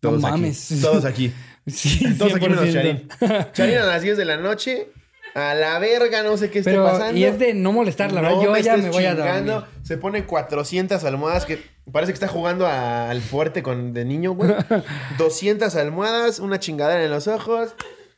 Todos 0.00 0.20
mames. 0.20 0.72
aquí. 0.72 0.80
Todos 0.80 1.04
aquí. 1.04 1.32
Sí, 1.66 2.16
Todos 2.18 2.34
aquí 2.34 2.48
menos 2.48 2.64
100%. 2.64 2.72
Charín. 2.72 3.08
Charín 3.52 3.76
a 3.78 3.84
las 3.84 4.02
10 4.02 4.16
de 4.16 4.24
la 4.24 4.36
noche. 4.38 4.88
A 5.34 5.54
la 5.54 5.78
verga, 5.78 6.22
no 6.24 6.36
sé 6.36 6.50
qué 6.50 6.58
esté 6.60 6.72
Pero, 6.72 6.82
pasando. 6.84 7.16
y 7.16 7.22
es 7.24 7.38
de 7.38 7.54
no 7.54 7.70
molestar, 7.72 8.10
la 8.10 8.20
No 8.22 8.28
verdad. 8.40 8.42
Yo 8.42 8.56
ya 8.56 8.76
me 8.78 8.90
voy 8.90 9.04
a 9.04 9.14
dormir. 9.14 9.54
Se 9.82 9.96
pone 9.96 10.24
400 10.24 11.04
almohadas 11.04 11.44
que 11.46 11.62
parece 11.92 12.12
que 12.12 12.14
está 12.14 12.26
jugando 12.26 12.66
a- 12.66 13.10
al 13.10 13.20
fuerte 13.20 13.62
con 13.62 13.92
de 13.92 14.04
niño, 14.04 14.32
güey. 14.32 14.50
200 15.18 15.76
almohadas, 15.76 16.40
una 16.40 16.58
chingadera 16.58 17.04
en 17.04 17.10
los 17.10 17.28
ojos. 17.28 17.74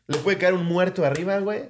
Le 0.07 0.17
puede 0.19 0.39
caer 0.39 0.55
un 0.55 0.65
muerto 0.65 1.05
arriba, 1.05 1.39
güey. 1.41 1.65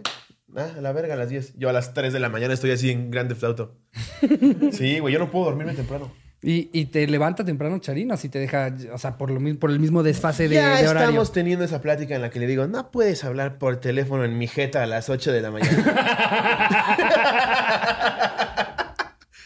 Ah, 0.57 0.68
a 0.76 0.80
la 0.80 0.92
verga 0.92 1.14
a 1.14 1.16
las 1.16 1.28
10. 1.30 1.55
Yo 1.57 1.68
a 1.68 1.72
las 1.72 1.94
3 1.94 2.12
de 2.12 2.20
la 2.20 2.28
mañana 2.28 2.53
estoy 2.55 2.70
así 2.72 2.90
en 2.90 3.11
Grand 3.11 3.28
Theft 3.28 3.44
Auto. 3.44 3.76
Sí, 4.72 4.98
güey, 4.98 5.12
yo 5.14 5.18
no 5.18 5.30
puedo 5.30 5.46
dormirme 5.46 5.74
temprano. 5.74 6.12
Y, 6.44 6.70
y 6.72 6.86
te 6.86 7.07
levanta 7.07 7.44
temprano 7.44 7.78
Charín 7.78 8.16
si 8.16 8.28
te 8.28 8.40
deja, 8.40 8.74
o 8.92 8.98
sea, 8.98 9.16
por, 9.16 9.30
lo, 9.30 9.38
mi- 9.38 9.55
por 9.55 9.70
el 9.70 9.78
mismo 9.78 10.03
desfase 10.03 10.48
de, 10.48 10.57
ya 10.57 10.76
de 10.82 10.88
horario. 10.88 11.09
estamos 11.11 11.32
teniendo 11.32 11.64
esa 11.64 11.80
plática 11.80 12.16
en 12.16 12.20
la 12.22 12.30
que 12.30 12.40
le 12.40 12.48
digo, 12.48 12.66
no 12.66 12.90
puedes 12.90 13.22
hablar 13.22 13.59
por 13.59 13.76
teléfono 13.76 14.24
en 14.24 14.36
mi 14.36 14.48
jeta 14.48 14.82
a 14.82 14.86
las 14.86 15.09
8 15.09 15.30
de 15.32 15.40
la 15.40 15.50
mañana. 15.53 15.84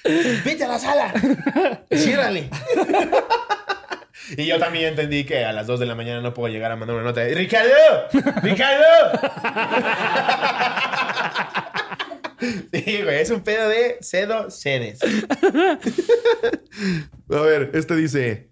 Vete 0.44 0.64
a 0.64 0.68
la 0.68 0.78
sala. 0.78 1.12
Ciérrale. 1.92 2.48
Y 4.36 4.46
yo 4.46 4.58
también 4.58 4.86
entendí 4.86 5.24
que 5.24 5.44
a 5.44 5.52
las 5.52 5.66
2 5.66 5.80
de 5.80 5.86
la 5.86 5.94
mañana 5.94 6.20
no 6.20 6.34
puedo 6.34 6.52
llegar 6.52 6.72
a 6.72 6.76
mandar 6.76 6.96
una 6.96 7.04
nota 7.04 7.20
de 7.20 7.34
¡Ricardo! 7.34 7.70
¡Ricardo! 8.42 8.84
Sí, 12.38 13.00
güey, 13.02 13.20
es 13.22 13.30
un 13.30 13.40
pedo 13.40 13.68
de 13.68 13.96
cedo 14.02 14.50
sedes. 14.50 14.98
A 17.30 17.40
ver, 17.40 17.70
este 17.74 17.96
dice. 17.96 18.50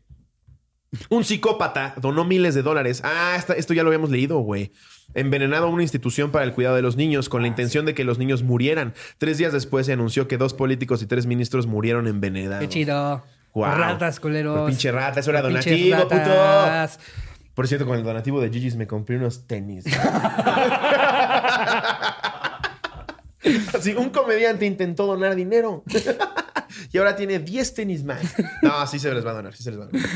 Un 1.10 1.24
psicópata 1.24 1.94
donó 2.00 2.24
miles 2.24 2.54
de 2.54 2.62
dólares. 2.62 3.02
Ah, 3.04 3.34
esta- 3.36 3.54
esto 3.54 3.74
ya 3.74 3.82
lo 3.82 3.88
habíamos 3.90 4.10
leído, 4.10 4.38
güey. 4.38 4.72
Envenenado 5.12 5.66
a 5.66 5.68
una 5.68 5.82
institución 5.82 6.30
para 6.30 6.44
el 6.44 6.52
cuidado 6.52 6.76
de 6.76 6.82
los 6.82 6.96
niños 6.96 7.28
con 7.28 7.42
la 7.42 7.48
intención 7.48 7.84
de 7.84 7.94
que 7.94 8.04
los 8.04 8.18
niños 8.18 8.42
murieran. 8.42 8.94
Tres 9.18 9.36
días 9.36 9.52
después 9.52 9.86
se 9.86 9.92
anunció 9.92 10.28
que 10.28 10.38
dos 10.38 10.54
políticos 10.54 11.02
y 11.02 11.06
tres 11.06 11.26
ministros 11.26 11.66
murieron 11.66 12.06
envenenados. 12.06 12.60
Qué 12.60 12.68
chido. 12.68 13.22
Ratas, 13.54 14.20
culeros. 14.20 14.58
Por 14.58 14.68
pinche 14.68 14.90
rata, 14.90 15.20
eso 15.20 15.30
era 15.30 15.42
donativo, 15.42 16.02
puto. 16.08 16.16
Por 17.54 17.68
cierto, 17.68 17.86
con 17.86 17.96
el 17.96 18.02
donativo 18.02 18.40
de 18.40 18.50
Gigi's 18.50 18.74
me 18.74 18.86
compré 18.88 19.16
unos 19.16 19.46
tenis. 19.46 19.84
Así, 23.74 23.94
un 23.94 24.10
comediante 24.10 24.66
intentó 24.66 25.06
donar 25.06 25.36
dinero. 25.36 25.84
y 26.92 26.98
ahora 26.98 27.14
tiene 27.14 27.38
10 27.38 27.74
tenis 27.74 28.02
más. 28.02 28.34
No, 28.62 28.86
sí 28.86 28.98
se 28.98 29.12
les 29.14 29.24
va 29.24 29.30
a 29.30 29.34
donar, 29.34 29.54
sí 29.54 29.62
se 29.62 29.70
les 29.70 29.78
va 29.78 29.84
a 29.84 29.86
donar. 29.86 30.08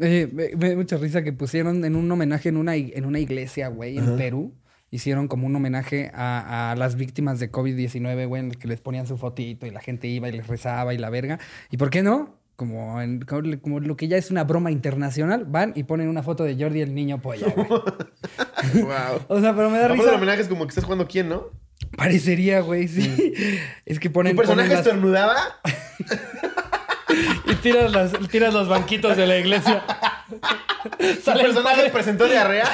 Eh, 0.00 0.28
me, 0.32 0.50
me 0.56 0.70
da 0.70 0.76
mucha 0.76 0.96
risa 0.96 1.22
que 1.22 1.32
pusieron 1.32 1.84
en 1.84 1.96
un 1.96 2.10
homenaje 2.10 2.48
en 2.48 2.56
una, 2.56 2.74
en 2.74 3.04
una 3.04 3.20
iglesia, 3.20 3.68
güey, 3.68 3.96
en 3.96 4.16
Perú. 4.16 4.54
Hicieron 4.90 5.28
como 5.28 5.46
un 5.46 5.56
homenaje 5.56 6.10
a, 6.14 6.72
a 6.72 6.76
las 6.76 6.96
víctimas 6.96 7.40
de 7.40 7.50
COVID-19, 7.50 8.26
güey, 8.26 8.40
en 8.40 8.50
el 8.50 8.58
que 8.58 8.68
les 8.68 8.80
ponían 8.80 9.06
su 9.06 9.16
fotito 9.16 9.66
y 9.66 9.70
la 9.70 9.80
gente 9.80 10.06
iba 10.08 10.28
y 10.28 10.32
les 10.32 10.46
rezaba 10.46 10.92
y 10.94 10.98
la 10.98 11.10
verga. 11.10 11.38
¿Y 11.70 11.78
por 11.78 11.90
qué 11.90 12.02
no? 12.02 12.43
Como, 12.56 13.00
en- 13.02 13.20
como, 13.22 13.80
lo 13.80 13.96
que 13.96 14.06
ya 14.06 14.16
es 14.16 14.30
una 14.30 14.44
broma 14.44 14.70
internacional, 14.70 15.44
van 15.44 15.72
y 15.74 15.82
ponen 15.82 16.08
una 16.08 16.22
foto 16.22 16.44
de 16.44 16.56
Jordi 16.56 16.82
el 16.82 16.94
niño 16.94 17.20
polla, 17.20 17.48
güey. 17.54 17.66
Wow. 18.82 19.20
O 19.28 19.40
sea, 19.40 19.54
pero 19.54 19.70
me 19.70 19.78
da 19.78 19.88
risa. 19.88 20.14
homenaje 20.14 20.42
es 20.42 20.48
como 20.48 20.64
que 20.64 20.68
estás 20.70 20.84
jugando 20.84 21.06
quién, 21.08 21.28
¿no? 21.28 21.48
Parecería, 21.96 22.60
güey, 22.60 22.86
sí. 22.88 23.34
Es 23.86 23.98
que 23.98 24.08
ponen. 24.10 24.32
¿Tu 24.32 24.36
personaje 24.38 24.68
ponen 24.68 24.78
las- 24.78 24.86
estornudaba? 24.86 25.36
y 27.46 27.54
tiras, 27.56 27.92
las- 27.92 28.12
tiras 28.30 28.54
los 28.54 28.68
banquitos 28.68 29.16
de 29.16 29.26
la 29.26 29.36
iglesia. 29.36 29.82
¿El 30.98 31.18
Sale 31.22 31.40
el, 31.40 31.46
personaje 31.46 31.76
padre, 31.76 31.90
presentó 31.90 32.24
diarrea? 32.26 32.66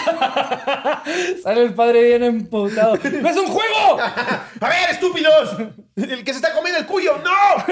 sale 1.43 1.63
el 1.65 1.75
padre 1.75 2.03
bien 2.05 2.23
emputado. 2.23 2.97
¡No 2.97 3.29
es 3.29 3.37
un 3.37 3.47
juego! 3.47 3.99
¡A 4.01 4.69
ver, 4.69 4.91
estúpidos! 4.91 5.57
¡El 5.97 6.23
que 6.25 6.33
se 6.33 6.39
está 6.39 6.53
comiendo 6.55 6.81
el 6.81 6.87
cuyo! 6.87 7.13
¡No! 7.19 7.65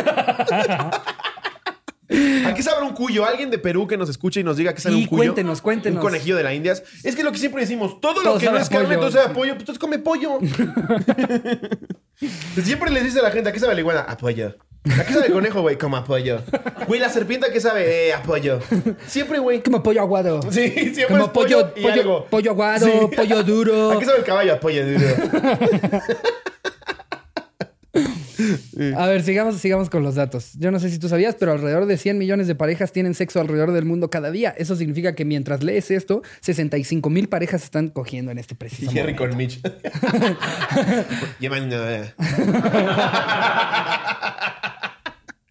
¿A 2.47 2.55
qué 2.55 2.63
sabe 2.63 2.87
un 2.87 2.95
cuyo? 2.95 3.27
Alguien 3.27 3.51
de 3.51 3.59
Perú 3.59 3.87
que 3.87 3.97
nos 3.99 4.09
escuche 4.09 4.41
y 4.41 4.45
nos 4.45 4.57
diga 4.57 4.75
qué 4.75 4.81
sabe 4.81 4.95
Sí, 4.97 5.03
un 5.03 5.07
cuyo. 5.09 5.23
cuéntenos, 5.25 5.61
cuéntenos. 5.61 5.97
Un 5.99 6.03
conejillo 6.03 6.37
de 6.37 6.43
la 6.43 6.55
Indias. 6.55 6.83
Es 7.05 7.15
que 7.15 7.23
lo 7.23 7.33
que 7.33 7.39
siempre 7.39 7.61
decimos, 7.61 8.01
todo, 8.01 8.23
lo 8.23 8.39
que 8.39 8.51
no 8.51 8.57
es 8.57 8.69
carne, 8.69 8.97
todo 8.97 9.11
sabe 9.11 9.27
a 9.27 9.33
pollo. 9.33 9.53
Pues 9.55 9.61
entonces 9.69 9.79
come 9.79 9.99
pollo. 9.99 10.39
siempre 12.65 12.91
les 12.91 13.05
dice 13.05 13.21
a 13.21 13.23
la 13.23 13.31
gente, 13.31 13.51
¿a 13.51 13.53
qué 13.53 13.61
sabe 13.61 13.75
la 13.75 13.81
iguana? 13.81 14.01
A 14.01 14.17
pollo. 14.17 14.57
¿A 14.99 15.05
qué 15.05 15.13
sabe 15.13 15.27
el 15.27 15.33
conejo, 15.35 15.61
güey? 15.61 15.77
Como 15.77 15.97
a 15.99 16.05
pollo. 16.05 16.41
Güey, 16.87 16.99
la 17.01 17.11
serpiente, 17.11 17.47
¿a 17.49 17.53
qué 17.53 17.61
sabe? 17.61 18.09
Eh, 18.09 18.15
a 18.15 18.23
pollo. 18.23 18.61
Siempre, 19.07 19.39
güey. 19.39 19.63
Como 19.63 19.83
pollo 19.83 20.01
aguado. 20.01 20.41
Sí, 20.51 20.71
siempre 20.71 21.07
Como 21.09 21.25
es 21.25 21.31
pollo, 21.31 21.61
pollo, 21.61 21.73
y 21.77 21.83
pollo, 21.83 22.01
algo. 22.01 22.25
pollo 22.31 22.51
aguado, 22.53 23.11
pollo 23.11 23.43
duro. 23.43 23.91
¿A 23.93 23.99
qué 23.99 24.05
sabe 24.07 24.19
el 24.19 24.25
caballo? 24.25 24.55
A 24.55 24.61
pollo 24.61 24.83
A 28.97 29.07
ver, 29.07 29.23
sigamos, 29.23 29.57
sigamos 29.57 29.91
con 29.91 30.03
los 30.03 30.15
datos. 30.15 30.53
Yo 30.59 30.71
no 30.71 30.79
sé 30.81 30.91
si 30.91 30.99
tú 30.99 31.09
sabías, 31.09 31.35
pero 31.35 31.53
alrededor 31.53 31.87
de 31.87 31.97
100 31.97 32.19
millones 32.19 32.47
de 32.47 32.55
parejas 32.55 32.93
tienen 32.93 33.15
sexo 33.15 33.41
alrededor 33.41 33.73
del 33.73 33.85
mundo 33.85 34.11
cada 34.11 34.31
día. 34.31 34.55
Eso 34.57 34.77
significa 34.77 35.15
que 35.15 35.25
mientras 35.25 35.63
lees 35.63 35.91
esto, 35.91 36.23
65 36.41 37.11
mil 37.11 37.29
parejas 37.29 37.65
están 37.65 37.89
cogiendo 37.89 38.31
en 38.31 38.39
este 38.39 38.55
preciso 38.55 38.91
Y 38.93 38.99
Henry 38.99 39.15
momento. 39.15 39.29
con 39.29 39.37
Mitch. 39.37 39.61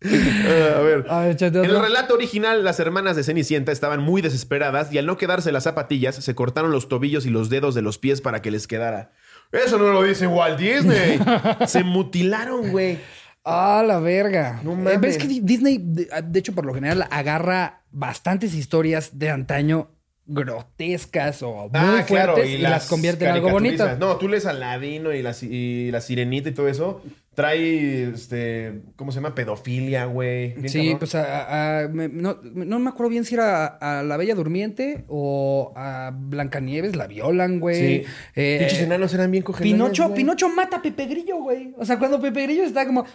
Ah, 0.03 0.77
a 0.77 0.81
ver. 0.81 1.05
A 1.09 1.19
ver, 1.21 1.37
En 1.41 1.55
el 1.65 1.81
relato 1.81 2.13
original, 2.13 2.63
las 2.63 2.79
hermanas 2.79 3.15
de 3.15 3.23
Cenicienta 3.23 3.71
estaban 3.71 4.01
muy 4.01 4.21
desesperadas 4.21 4.91
y 4.93 4.97
al 4.97 5.05
no 5.05 5.17
quedarse 5.17 5.51
las 5.51 5.63
zapatillas, 5.63 6.15
se 6.15 6.35
cortaron 6.35 6.71
los 6.71 6.87
tobillos 6.87 7.25
y 7.25 7.29
los 7.29 7.49
dedos 7.49 7.75
de 7.75 7.81
los 7.81 7.97
pies 7.97 8.21
para 8.21 8.41
que 8.41 8.51
les 8.51 8.67
quedara. 8.67 9.11
Eso 9.51 9.77
no 9.77 9.91
lo 9.91 10.03
dice 10.03 10.27
Walt 10.27 10.59
Disney. 10.59 11.19
se 11.67 11.83
mutilaron, 11.83 12.71
güey. 12.71 12.99
Ah, 13.43 13.83
la 13.85 13.99
verga. 13.99 14.59
No 14.63 14.73
Eh, 14.73 14.75
mames. 14.75 14.97
pero 14.99 15.07
es 15.07 15.17
que 15.17 15.27
Disney, 15.27 15.79
de, 15.81 16.09
de 16.23 16.39
hecho, 16.39 16.53
por 16.53 16.65
lo 16.65 16.73
general, 16.73 17.07
agarra 17.11 17.83
bastantes 17.91 18.53
historias 18.53 19.17
de 19.17 19.29
antaño 19.29 19.91
grotescas 20.25 21.41
o 21.43 21.69
muy 21.71 22.03
fuertes 22.03 22.49
y, 22.49 22.57
las, 22.57 22.87
convierte 22.87 23.25
en 23.25 23.31
algo 23.31 23.49
bonito. 23.49 23.95
No, 23.97 24.17
tú 24.17 24.27
lees 24.27 24.45
Aladino 24.45 25.13
y 25.13 25.21
la, 25.21 25.33
y 25.41 25.89
la 25.91 26.01
Sirenita 26.01 26.49
y 26.49 26.53
todo 26.53 26.67
eso. 26.67 27.01
Trae, 27.37 28.09
este, 28.15 28.81
¿cómo 28.95 29.11
se 29.11 29.17
llama? 29.19 29.35
Pedofilia, 29.35 30.05
güey. 30.05 30.55
Sí, 30.67 30.79
cabrón. 30.79 30.97
pues 30.97 31.13
a- 31.13 31.81
a- 31.83 31.87
me- 31.87 32.07
no, 32.09 32.39
no 32.41 32.79
me 32.79 32.89
acuerdo 32.89 33.11
bien 33.11 33.25
si 33.25 33.35
era 33.35 33.77
a, 33.79 33.99
a 33.99 34.03
la 34.03 34.17
Bella 34.17 34.33
Durmiente 34.33 35.05
o 35.07 35.71
a 35.75 36.09
Blancanieves, 36.15 36.95
la 36.95 37.05
violan, 37.05 37.59
güey. 37.59 37.75
Sí. 37.99 38.03
Eh, 38.35 38.57
Pinches 38.61 38.79
enanos 38.81 39.13
eran 39.13 39.29
bien 39.29 39.43
cogelones, 39.43 39.71
Pinocho, 39.71 40.05
güey. 40.05 40.15
Pinocho 40.15 40.49
mata 40.49 40.77
a 40.77 40.81
Pepe 40.81 41.05
Grillo, 41.05 41.37
güey. 41.37 41.75
O 41.77 41.85
sea, 41.85 41.99
cuando 41.99 42.19
Pepe 42.19 42.41
Grillo 42.41 42.63
está 42.63 42.87
como. 42.87 43.05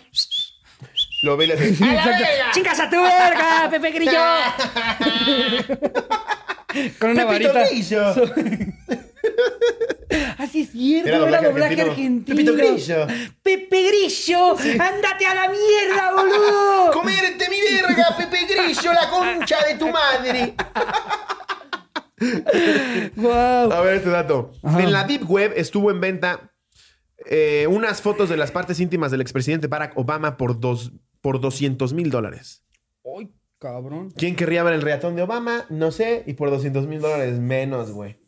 Lo 1.25 1.37
ve 1.37 1.45
y 1.45 1.49
le 1.49 1.55
hace. 1.55 1.75
¡Chingas 2.55 2.79
a 2.79 2.89
tu 2.89 3.03
verga, 3.03 3.69
Pepe 3.73 3.91
Grillo! 3.91 4.13
Con 7.01 7.11
una 7.11 7.29
Pepito 7.29 7.53
varita. 7.53 7.69
Grillo. 7.71 8.15
Así 10.39 10.63
es 10.63 10.71
cierto, 10.71 11.09
Era 11.09 11.17
era 11.17 11.25
doblaje 11.25 11.47
doblaje, 11.47 11.81
argentino. 11.83 11.91
argentino. 11.93 12.37
Pepito 12.53 12.55
Grillo. 12.55 13.07
Pepe 13.43 13.83
Grillo, 13.89 14.57
andate 14.81 15.27
a 15.27 15.35
la 15.35 15.49
mierda, 15.49 16.13
boludo. 16.15 16.91
¡Comerte 16.93 17.49
mi 17.49 17.61
verga, 17.61 18.17
Pepe 18.17 18.39
Grillo, 18.47 18.93
la 18.93 19.09
concha 19.09 19.57
de 19.67 19.75
tu 19.77 19.89
madre! 19.89 20.55
Wow. 23.17 23.73
A 23.73 23.81
ver 23.81 23.97
este 23.97 24.11
dato. 24.11 24.53
Ajá. 24.63 24.81
En 24.83 24.93
la 24.93 25.05
Deep 25.05 25.29
Web 25.29 25.55
estuvo 25.57 25.91
en 25.91 26.01
venta 26.01 26.53
eh, 27.27 27.67
unas 27.69 28.01
fotos 28.01 28.29
de 28.29 28.37
las 28.37 28.53
partes 28.53 28.79
íntimas 28.79 29.11
del 29.11 29.21
expresidente 29.21 29.67
Barack 29.67 29.97
Obama 29.99 30.37
por, 30.37 30.61
dos, 30.61 30.93
por 31.21 31.41
200 31.41 31.93
mil 31.95 32.11
dólares. 32.11 32.63
Ay, 33.05 33.29
cabrón. 33.59 34.13
¿Quién 34.17 34.37
querría 34.37 34.63
ver 34.63 34.75
el 34.75 34.83
reatón 34.83 35.17
de 35.17 35.23
Obama? 35.23 35.67
No 35.69 35.91
sé. 35.91 36.23
Y 36.27 36.35
por 36.35 36.51
200 36.51 36.87
mil 36.87 37.01
dólares 37.01 37.39
menos, 37.41 37.91
güey. 37.91 38.22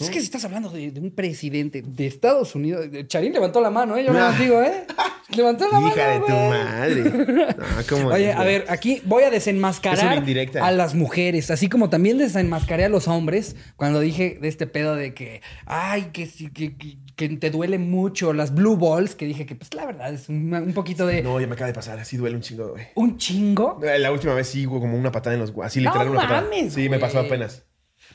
Es 0.00 0.10
que 0.10 0.18
si 0.20 0.24
estás 0.26 0.44
hablando 0.44 0.68
de, 0.70 0.90
de 0.90 1.00
un 1.00 1.10
presidente 1.10 1.82
de 1.84 2.06
Estados 2.06 2.54
Unidos. 2.54 2.86
Charín 3.06 3.32
levantó 3.32 3.60
la 3.60 3.70
mano, 3.70 3.96
¿eh? 3.96 4.04
Yo 4.04 4.12
no 4.12 4.32
digo, 4.32 4.62
¿eh? 4.62 4.84
Levantó 5.36 5.68
la 5.70 5.80
Hija 5.80 6.08
de 6.08 6.18
mano. 6.18 6.26
tu 6.26 6.32
madre. 6.32 7.02
No, 7.56 7.56
¿cómo 7.88 8.08
Oye, 8.08 8.30
es, 8.30 8.36
a 8.36 8.42
ver, 8.42 8.64
aquí 8.68 9.00
voy 9.04 9.22
a 9.22 9.26
Es 9.26 9.30
una 9.30 9.34
desenmascarar 9.36 10.24
a 10.60 10.70
las 10.72 10.94
mujeres, 10.96 11.52
así 11.52 11.68
como 11.68 11.88
también 11.88 12.18
desenmascaré 12.18 12.84
a 12.86 12.88
los 12.88 13.06
hombres 13.06 13.54
cuando 13.76 14.00
dije 14.00 14.38
de 14.40 14.48
este 14.48 14.66
pedo 14.66 14.96
de 14.96 15.14
que, 15.14 15.40
ay, 15.66 16.08
que, 16.12 16.28
que, 16.52 16.76
que- 16.76 16.96
que 17.14 17.28
te 17.28 17.50
duele 17.50 17.78
mucho 17.78 18.32
las 18.32 18.54
blue 18.54 18.76
balls, 18.76 19.14
que 19.14 19.26
dije 19.26 19.44
que, 19.46 19.54
pues 19.54 19.72
la 19.74 19.84
verdad 19.86 20.12
es 20.12 20.28
un, 20.30 20.52
un 20.54 20.72
poquito 20.72 21.06
de 21.06 21.22
No, 21.22 21.38
ya 21.38 21.46
me 21.46 21.52
acaba 21.52 21.68
de 21.68 21.74
pasar. 21.74 21.98
Así 22.00 22.16
duele 22.16 22.34
un 22.34 22.42
chingo, 22.42 22.70
güey. 22.70 22.86
un 22.96 23.16
chingo. 23.18 23.78
La 23.82 24.10
última 24.10 24.34
vez 24.34 24.48
sí, 24.48 24.64
como 24.64 24.96
una 24.96 25.12
patada 25.12 25.34
en 25.34 25.40
los 25.42 25.52
Así 25.62 25.80
No 25.80 25.90
literal 25.90 26.08
una 26.08 26.22
patada. 26.22 26.40
mames, 26.42 26.72
Sí, 26.72 26.88
me 26.88 26.98
pasó 26.98 27.20
apenas. 27.20 27.62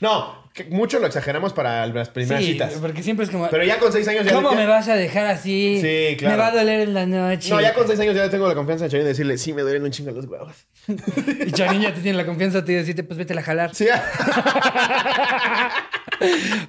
No, 0.01 0.44
que 0.55 0.63
mucho 0.65 0.99
lo 0.99 1.07
exageramos 1.07 1.51
para 1.51 1.85
las 1.85 2.09
primeras 2.09 2.41
Sí, 2.41 2.53
citas. 2.53 2.75
porque 2.79 3.03
siempre 3.03 3.25
es 3.25 3.29
como, 3.29 3.49
Pero 3.49 3.65
ya 3.65 3.77
con 3.77 3.91
seis 3.91 4.07
años 4.07 4.25
ya... 4.25 4.31
¿cómo 4.33 4.51
ya- 4.51 4.55
me 4.57 4.65
vas 4.65 4.87
a 4.87 4.95
dejar 4.95 5.25
así? 5.25 5.79
Sí, 5.81 6.15
claro. 6.17 6.37
Me 6.37 6.41
va 6.41 6.47
a 6.47 6.51
doler 6.51 6.79
en 6.79 6.93
la 6.93 7.05
noche. 7.05 7.49
No, 7.49 7.59
ya 7.59 7.73
con 7.73 7.85
seis 7.85 7.99
años 7.99 8.15
ya 8.15 8.29
tengo 8.29 8.47
la 8.47 8.55
confianza 8.55 8.85
de 8.85 8.91
Charín 8.91 9.03
de 9.03 9.09
decirle, 9.09 9.37
sí, 9.37 9.51
me 9.51 9.63
duelen 9.63 9.83
un 9.83 9.91
chingo 9.91 10.11
los 10.11 10.25
huevos. 10.25 10.55
Y 11.45 11.51
Charín 11.51 11.81
ya 11.81 11.93
te 11.93 11.99
tiene 11.99 12.17
la 12.17 12.25
confianza 12.25 12.61
de 12.61 12.73
decirte, 12.73 13.03
pues 13.03 13.17
vete 13.17 13.37
a 13.37 13.41
jalar. 13.43 13.75
Sí. 13.75 13.85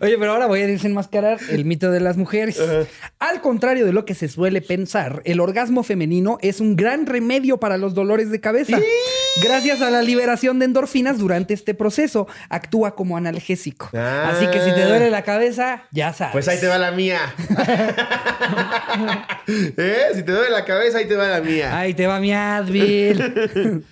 Oye, 0.01 0.17
pero 0.19 0.33
ahora 0.33 0.47
voy 0.47 0.63
a 0.63 0.67
desenmascarar 0.67 1.39
el 1.51 1.65
mito 1.65 1.91
de 1.93 2.01
las 2.01 2.17
mujeres. 2.17 2.61
Al 3.21 3.41
contrario 3.41 3.87
de 3.87 3.93
lo 3.93 4.05
que 4.05 4.15
se 4.15 4.29
suele 4.29 4.61
pensar, 4.61 5.23
el 5.25 5.39
orgasmo 5.41 5.85
femenino 5.85 6.39
es 6.43 6.61
un 6.61 6.75
gran 6.75 7.07
remedio 7.07 7.59
para 7.59 7.79
los 7.79 7.95
dolores 7.95 8.31
de 8.31 8.41
cabeza. 8.41 8.79
Gracias 9.43 9.83
a 9.83 9.91
la 9.91 10.03
liberación 10.03 10.59
de 10.59 10.65
endorfinas 10.65 11.19
durante 11.19 11.55
este 11.55 11.75
proceso, 11.75 12.27
actúa 12.49 12.95
como 12.97 13.17
analgésico. 13.17 13.76
Ah. 13.93 14.31
Así 14.35 14.47
que 14.47 14.61
si 14.61 14.73
te 14.75 14.85
duele 14.87 15.11
la 15.11 15.23
cabeza, 15.23 15.85
ya 15.93 16.13
sabes. 16.13 16.33
Pues 16.33 16.49
ahí 16.49 16.59
te 16.59 16.67
va 16.67 16.79
la 16.79 16.91
mía. 16.93 17.21
¿Eh? 19.49 20.03
Si 20.15 20.23
te 20.23 20.33
duele 20.33 20.51
la 20.51 20.65
cabeza, 20.65 20.99
ahí 20.99 21.07
te 21.07 21.17
va 21.17 21.29
la 21.29 21.41
mía. 21.41 21.79
Ahí 21.79 21.95
te 21.95 22.07
va 22.07 22.21
mi 22.21 22.33
Advil. 22.33 23.21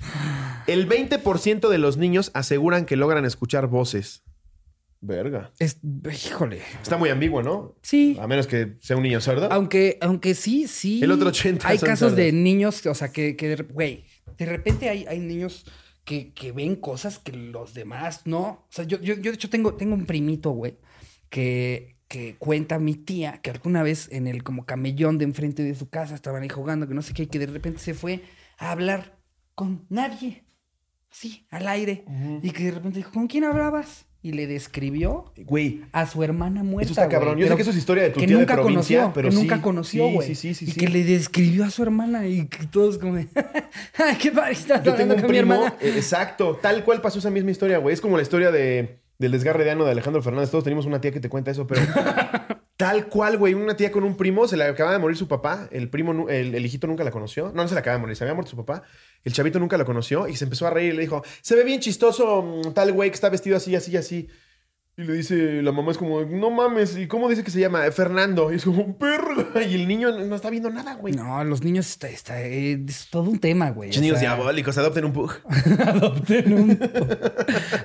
El 0.66 0.88
20% 0.88 1.68
de 1.68 1.78
los 1.78 1.96
niños 1.98 2.30
aseguran 2.34 2.86
que 2.86 2.96
logran 2.96 3.24
escuchar 3.24 3.66
voces. 3.66 4.22
Verga. 5.00 5.50
Es- 5.58 5.78
híjole. 6.26 6.62
Está 6.82 6.96
muy 6.96 7.10
ambiguo, 7.10 7.42
¿no? 7.42 7.76
Sí. 7.82 8.16
A 8.18 8.26
menos 8.26 8.46
que 8.46 8.76
sea 8.80 8.96
un 8.96 9.02
niño 9.02 9.20
sordo. 9.20 9.52
Aunque, 9.52 9.98
aunque 10.00 10.34
sí, 10.34 10.66
sí. 10.66 11.02
El 11.02 11.12
otro 11.12 11.28
80 11.28 11.68
Hay 11.68 11.76
son 11.78 11.88
casos 11.88 12.16
de 12.16 12.32
niños, 12.32 12.84
o 12.86 12.94
sea, 12.94 13.12
que, 13.12 13.36
que 13.36 13.48
de 13.48 13.62
güey, 13.64 14.06
de 14.38 14.46
repente 14.46 14.88
hay, 14.88 15.04
hay 15.06 15.18
niños 15.18 15.66
que, 16.04 16.32
que 16.32 16.52
ven 16.52 16.76
cosas 16.76 17.18
que 17.18 17.32
los 17.32 17.74
demás 17.74 18.22
no. 18.26 18.42
O 18.42 18.66
sea, 18.68 18.84
yo, 18.84 19.00
yo, 19.00 19.14
yo 19.14 19.30
de 19.30 19.36
hecho 19.36 19.50
tengo, 19.50 19.74
tengo 19.74 19.94
un 19.94 20.06
primito, 20.06 20.50
güey, 20.50 20.78
que, 21.30 21.96
que 22.08 22.36
cuenta 22.36 22.78
mi 22.78 22.94
tía 22.94 23.40
que 23.42 23.50
alguna 23.50 23.82
vez 23.82 24.08
en 24.12 24.26
el 24.26 24.42
como 24.42 24.66
camellón 24.66 25.18
de 25.18 25.24
enfrente 25.24 25.62
de 25.62 25.74
su 25.74 25.88
casa 25.88 26.14
estaban 26.14 26.42
ahí 26.42 26.48
jugando, 26.48 26.86
que 26.86 26.94
no 26.94 27.02
sé 27.02 27.14
qué, 27.14 27.24
y 27.24 27.26
que 27.26 27.38
de 27.38 27.46
repente 27.46 27.80
se 27.80 27.94
fue 27.94 28.22
a 28.58 28.70
hablar 28.70 29.18
con 29.54 29.86
nadie. 29.88 30.44
Sí, 31.10 31.46
al 31.50 31.68
aire. 31.68 32.04
Y 32.42 32.50
que 32.50 32.64
de 32.64 32.70
repente 32.72 32.98
dijo, 32.98 33.12
¿con 33.12 33.28
quién 33.28 33.44
hablabas? 33.44 34.06
Y 34.24 34.32
le 34.32 34.46
describió 34.46 35.26
Güey. 35.36 35.82
a 35.92 36.06
su 36.06 36.22
hermana 36.22 36.62
muerta. 36.64 36.90
Eso 36.90 37.00
está 37.00 37.10
cabrón. 37.10 37.34
güey, 37.34 37.42
Yo 37.46 37.48
sé 37.52 37.56
que 37.56 37.62
eso 37.62 37.70
es 37.72 37.76
historia 37.76 38.02
de 38.04 38.08
tu 38.10 38.20
que 38.20 38.26
tía 38.26 38.36
de 38.36 38.40
nunca 38.42 38.54
provincia, 38.54 39.00
conoció, 39.02 39.12
pero 39.14 39.28
que 39.28 39.34
sí. 39.36 39.40
nunca 39.42 39.60
conoció, 39.62 40.06
Sí, 40.08 40.14
güey. 40.14 40.28
sí, 40.28 40.34
sí, 40.34 40.54
sí, 40.54 40.64
y 40.64 40.70
sí. 40.70 40.80
que 40.80 40.88
le 40.88 41.04
describió 41.04 41.62
a 41.64 41.70
su 41.70 41.82
hermana 41.82 42.26
y 42.26 42.46
que 42.46 42.66
todos 42.66 42.96
como 42.96 43.16
de, 43.16 43.28
"Ay, 43.98 44.16
qué 44.18 44.32
padre, 44.32 44.52
estás 44.52 44.82
Yo 44.82 44.94
tengo 44.94 45.12
un 45.14 45.20
con 45.20 45.30
mi 45.30 45.36
primo. 45.38 45.52
hermana. 45.54 45.76
eh, 45.80 45.92
Exacto. 45.96 46.58
Tal 46.62 46.82
cual 46.84 47.02
pasó 47.02 47.18
esa 47.18 47.28
misma 47.28 47.50
historia, 47.50 47.76
güey. 47.78 47.92
Es 47.92 48.00
como 48.00 48.16
la 48.16 48.22
historia 48.22 48.50
de, 48.50 48.96
del 49.18 49.30
desgarre 49.30 49.62
de 49.64 49.72
ano 49.72 49.84
de 49.84 49.90
Alejandro 49.92 50.22
Fernández. 50.22 50.50
Todos 50.50 50.64
tenemos 50.64 50.86
una 50.86 51.00
tía 51.02 51.10
que 51.12 51.20
te 51.20 51.28
cuenta 51.28 51.50
eso, 51.50 51.66
pero. 51.66 51.82
Tal 52.76 53.06
cual, 53.06 53.38
güey. 53.38 53.54
Una 53.54 53.76
tía 53.76 53.92
con 53.92 54.02
un 54.02 54.16
primo, 54.16 54.48
se 54.48 54.56
le 54.56 54.64
acaba 54.64 54.92
de 54.92 54.98
morir 54.98 55.16
su 55.16 55.28
papá. 55.28 55.68
El 55.70 55.88
primo, 55.88 56.28
el, 56.28 56.54
el 56.54 56.66
hijito 56.66 56.86
nunca 56.88 57.04
la 57.04 57.12
conoció. 57.12 57.52
No, 57.54 57.62
no 57.62 57.68
se 57.68 57.74
le 57.74 57.80
acaba 57.80 57.96
de 57.96 58.00
morir, 58.00 58.16
se 58.16 58.24
había 58.24 58.34
muerto 58.34 58.50
su 58.50 58.56
papá. 58.56 58.82
El 59.22 59.32
chavito 59.32 59.60
nunca 59.60 59.78
lo 59.78 59.84
conoció 59.84 60.26
y 60.26 60.36
se 60.36 60.44
empezó 60.44 60.66
a 60.66 60.70
reír 60.70 60.92
y 60.92 60.96
le 60.96 61.02
dijo: 61.02 61.22
Se 61.40 61.54
ve 61.54 61.62
bien 61.62 61.80
chistoso 61.80 62.42
mm, 62.42 62.72
tal 62.72 62.92
güey 62.92 63.10
que 63.10 63.14
está 63.14 63.28
vestido 63.28 63.56
así, 63.56 63.76
así, 63.76 63.96
así. 63.96 64.28
Y 64.96 65.02
le 65.02 65.12
dice, 65.14 65.60
la 65.60 65.72
mamá 65.72 65.90
es 65.90 65.98
como, 65.98 66.20
no 66.22 66.50
mames, 66.50 66.96
¿y 66.96 67.08
cómo 67.08 67.28
dice 67.28 67.42
que 67.42 67.50
se 67.50 67.58
llama? 67.58 67.84
"Eh, 67.84 67.90
Fernando. 67.90 68.52
Y 68.52 68.56
es 68.56 68.64
como, 68.64 68.96
perro. 68.96 69.48
Y 69.68 69.74
el 69.74 69.88
niño 69.88 70.12
no 70.12 70.36
está 70.36 70.50
viendo 70.50 70.70
nada, 70.70 70.94
güey. 70.94 71.12
No, 71.14 71.42
los 71.42 71.64
niños 71.64 71.88
está, 71.90 72.08
está- 72.08 72.40
eh, 72.40 72.78
es 72.88 73.08
todo 73.10 73.28
un 73.28 73.40
tema, 73.40 73.70
güey. 73.70 73.90
O 73.90 74.00
niños 74.00 74.20
sea, 74.20 74.36
diabólicos, 74.36 74.78
adopten 74.78 75.04
un 75.06 75.12
pug. 75.12 75.32
adopten 75.84 76.52
un 76.54 76.76
pug. 76.76 76.88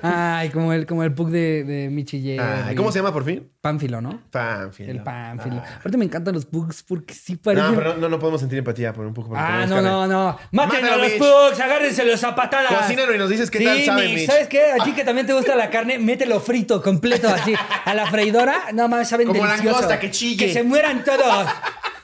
Ay, 0.02 0.50
como 0.50 0.72
el, 0.72 0.86
como 0.86 1.02
el 1.02 1.12
pug 1.12 1.30
de, 1.30 1.64
de 1.64 1.90
Michi. 1.90 2.38
Ay, 2.38 2.76
¿Cómo 2.76 2.92
se 2.92 3.00
llama 3.00 3.12
por 3.12 3.24
fin? 3.24 3.50
Pánfilo, 3.60 4.00
¿no? 4.00 4.22
Pánfilo. 4.30 4.90
El 4.92 5.02
pánfilo. 5.02 5.56
Ah. 5.64 5.76
Aparte 5.80 5.96
me 5.98 6.04
encantan 6.04 6.34
los 6.34 6.46
pugs 6.46 6.84
porque 6.84 7.12
sí 7.14 7.34
parecen... 7.36 7.70
No, 7.72 7.76
pero 7.76 7.96
no, 7.96 8.08
no 8.08 8.18
podemos 8.20 8.40
sentir 8.40 8.58
empatía 8.58 8.92
por 8.92 9.04
un 9.04 9.14
pug. 9.14 9.32
Ah, 9.34 9.66
no, 9.68 9.82
no, 9.82 10.06
no. 10.06 10.38
Maten 10.52 10.84
a 10.84 10.96
los 10.96 11.10
pugs, 11.12 11.58
agárrenselos 11.60 12.22
a 12.22 12.34
patadas. 12.36 12.72
Cocínalo 12.72 13.14
y 13.14 13.18
nos 13.18 13.28
dices 13.30 13.50
qué 13.50 13.58
sí, 13.58 13.64
tal 13.64 13.84
sabe, 13.84 14.02
Mitch, 14.06 14.14
Mitch. 14.18 14.26
¿Sabes 14.30 14.46
qué? 14.48 14.60
A 14.80 14.84
ti 14.84 14.92
que 14.92 15.02
también 15.04 15.26
te 15.26 15.32
gusta 15.32 15.56
la 15.56 15.70
carne, 15.70 15.98
mételo 15.98 16.38
frito, 16.40 16.80
completo, 17.00 17.28
así. 17.28 17.54
A 17.84 17.94
la 17.94 18.10
freidora, 18.10 18.66
no 18.72 18.88
mames, 18.88 19.08
saben 19.08 19.26
Como 19.26 19.42
delicioso. 19.42 19.72
langosta, 19.72 19.98
que 19.98 20.10
chille. 20.10 20.46
Que 20.46 20.52
se 20.52 20.62
mueran 20.62 21.04
todos. 21.04 21.48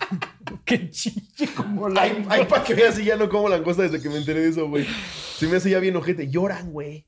que 0.65 0.91
chille 0.91 1.49
como 1.55 1.89
la... 1.89 2.03
Ay, 2.03 2.25
ay, 2.29 2.45
para 2.47 2.65
que 2.65 2.75
veas 2.75 2.95
si 2.95 3.05
ya 3.05 3.17
no 3.17 3.29
como 3.29 3.49
langosta 3.49 3.83
desde 3.83 4.01
que 4.01 4.09
me 4.09 4.17
enteré 4.17 4.41
de 4.41 4.49
eso, 4.51 4.69
güey. 4.69 4.87
Se 5.37 5.47
me 5.47 5.57
hace 5.59 5.71
ya 5.71 5.79
bien 5.79 5.97
ojete. 5.97 6.29
Lloran, 6.29 6.73
güey. 6.73 7.07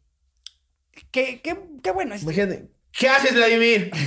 Qué, 1.10 1.40
qué, 1.42 1.58
qué 1.82 1.90
bueno 1.90 2.14
es. 2.14 2.22
Imagínate. 2.22 2.68
¿Qué 2.92 3.08
haces, 3.08 3.34
Vladimir? 3.34 3.90
¡Ay, 3.92 4.00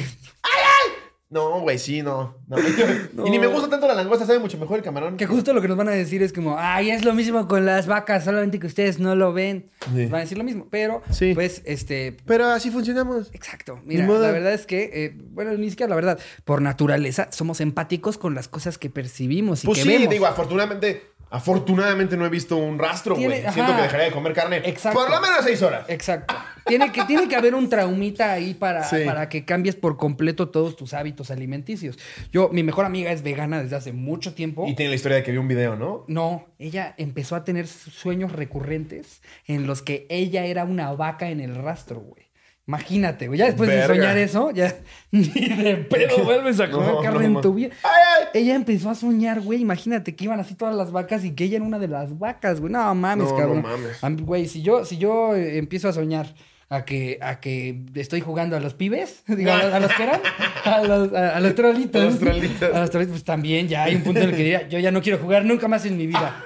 ay! 0.43 0.91
No, 1.31 1.61
güey, 1.61 1.79
sí, 1.79 2.01
no. 2.01 2.35
no. 2.49 2.57
Y 3.25 3.29
ni 3.29 3.39
me 3.39 3.47
gusta 3.47 3.69
tanto 3.69 3.87
la 3.87 3.93
langosta, 3.95 4.25
sabe 4.25 4.39
mucho 4.39 4.57
mejor 4.57 4.77
el 4.79 4.83
camarón. 4.83 5.15
Que 5.15 5.25
justo 5.25 5.53
lo 5.53 5.61
que 5.61 5.69
nos 5.69 5.77
van 5.77 5.87
a 5.87 5.91
decir 5.91 6.21
es 6.21 6.33
como, 6.33 6.57
ay, 6.59 6.91
es 6.91 7.05
lo 7.05 7.13
mismo 7.13 7.47
con 7.47 7.65
las 7.65 7.87
vacas, 7.87 8.25
solamente 8.25 8.59
que 8.59 8.67
ustedes 8.67 8.99
no 8.99 9.15
lo 9.15 9.31
ven. 9.31 9.71
Sí. 9.95 10.07
Van 10.07 10.15
a 10.15 10.19
decir 10.19 10.37
lo 10.37 10.43
mismo, 10.43 10.67
pero, 10.69 11.01
Sí. 11.09 11.33
pues, 11.33 11.61
este, 11.65 12.17
Pero 12.25 12.47
así 12.47 12.69
funcionamos. 12.69 13.29
Exacto. 13.33 13.79
Mira, 13.85 14.05
modo. 14.05 14.21
la 14.23 14.31
verdad 14.31 14.51
es 14.53 14.65
que, 14.65 14.89
eh, 14.93 15.15
bueno, 15.31 15.53
ni 15.53 15.69
siquiera 15.69 15.89
la 15.89 15.95
verdad, 15.95 16.19
por 16.43 16.61
naturaleza 16.61 17.29
somos 17.31 17.61
empáticos 17.61 18.17
con 18.17 18.35
las 18.35 18.49
cosas 18.49 18.77
que 18.77 18.89
percibimos 18.89 19.63
y 19.63 19.67
Pues 19.67 19.79
que 19.79 19.83
sí, 19.83 19.89
vemos. 19.89 20.09
digo, 20.09 20.25
afortunadamente, 20.25 21.10
afortunadamente 21.31 22.15
no 22.17 22.25
he 22.25 22.29
visto 22.29 22.57
un 22.57 22.77
rastro, 22.77 23.15
güey. 23.15 23.41
Siento 23.51 23.75
que 23.75 23.81
dejaría 23.81 24.05
de 24.05 24.11
comer 24.11 24.33
carne. 24.33 24.57
Exacto. 24.65 24.99
Por 24.99 25.09
lo 25.09 25.19
menos 25.21 25.39
seis 25.43 25.61
horas. 25.63 25.85
Exacto. 25.87 26.35
Tiene 26.65 26.91
que, 26.91 27.03
tiene 27.05 27.27
que 27.27 27.35
haber 27.35 27.55
un 27.55 27.69
traumita 27.69 28.31
ahí 28.33 28.53
para, 28.53 28.83
Sí. 28.83 28.97
para 29.05 29.29
que 29.29 29.45
cambies 29.45 29.75
por 29.75 29.97
completo 29.97 30.49
todos 30.49 30.75
tus 30.75 30.93
hábitos 30.93 31.31
alimenticios. 31.31 31.97
Yo, 32.31 32.49
mi 32.51 32.61
mejor 32.63 32.85
amiga 32.85 33.11
es 33.11 33.23
vegana 33.23 33.63
desde 33.63 33.75
hace 33.75 33.93
mucho 33.93 34.33
tiempo. 34.33 34.67
Y 34.67 34.75
tiene 34.75 34.89
la 34.89 34.95
historia 34.95 35.17
de 35.17 35.23
que 35.23 35.31
vio 35.31 35.41
un 35.41 35.47
video, 35.47 35.75
¿no? 35.75 36.05
No, 36.07 36.45
ella 36.59 36.93
empezó 36.97 37.35
a 37.35 37.43
tener 37.43 37.67
sueños 37.67 38.31
recurrentes 38.33 39.21
en 39.47 39.65
los 39.65 39.81
que 39.81 40.05
ella 40.09 40.45
era 40.45 40.65
una 40.65 40.91
vaca 40.93 41.29
en 41.29 41.39
el 41.39 41.55
rastro, 41.55 42.01
güey. 42.01 42.30
Imagínate, 42.71 43.27
güey. 43.27 43.37
Ya 43.37 43.47
después 43.47 43.69
Verga. 43.69 43.87
de 43.87 43.95
soñar 43.99 44.17
eso, 44.17 44.51
ya 44.51 44.73
ni 45.11 45.23
de 45.27 45.75
pedo 45.89 46.17
vuelves 46.23 46.57
a 46.61 46.71
comer 46.71 46.93
No, 46.93 47.01
carne 47.01 47.27
no, 47.27 47.39
en 47.39 47.41
tu 47.41 47.53
vida. 47.53 47.69
¡Ay, 47.83 47.89
ay! 48.19 48.27
Ella 48.41 48.55
empezó 48.55 48.89
a 48.89 48.95
soñar, 48.95 49.41
güey. 49.41 49.59
Imagínate 49.61 50.15
que 50.15 50.23
iban 50.23 50.39
así 50.39 50.55
todas 50.55 50.73
las 50.73 50.89
vacas 50.93 51.25
y 51.25 51.31
que 51.31 51.43
ella 51.43 51.57
era 51.57 51.65
una 51.65 51.79
de 51.79 51.89
las 51.89 52.17
vacas, 52.17 52.61
güey. 52.61 52.71
No 52.71 52.95
mames, 52.95 53.25
No, 53.25 53.31
no 53.33 53.37
cabrón. 53.37 53.61
mames. 53.61 54.01
Am- 54.01 54.15
Güey, 54.25 54.47
si 54.47 54.61
yo, 54.61 54.85
si 54.85 54.97
yo 54.97 55.35
eh, 55.35 55.57
empiezo 55.57 55.89
a 55.89 55.93
soñar 55.93 56.33
a 56.69 56.85
que, 56.85 57.17
a 57.21 57.41
que 57.41 57.81
estoy 57.95 58.21
jugando 58.21 58.55
a 58.55 58.61
los 58.61 58.73
pibes, 58.73 59.23
digo, 59.27 59.51
a, 59.51 59.57
los- 59.63 59.73
a 59.73 59.79
los 59.81 59.93
que 59.93 60.03
eran, 60.03 60.21
a 60.63 60.81
los, 60.81 61.13
a, 61.13 61.35
a 61.35 61.39
los 61.41 61.53
trolitos. 61.55 62.01
A 62.01 62.05
los 62.05 62.19
trolitos. 62.19 62.73
A 62.73 62.79
los 62.79 62.89
trolitos, 62.89 63.11
pues 63.11 63.23
también 63.25 63.67
ya 63.67 63.83
hay 63.83 63.95
un 63.95 64.03
punto 64.03 64.21
en 64.21 64.29
el 64.29 64.31
que 64.31 64.43
diría, 64.43 64.67
yo 64.69 64.79
ya 64.79 64.91
no 64.91 65.01
quiero 65.01 65.17
jugar 65.17 65.43
nunca 65.43 65.67
más 65.67 65.85
en 65.85 65.97
mi 65.97 66.07
vida. 66.07 66.41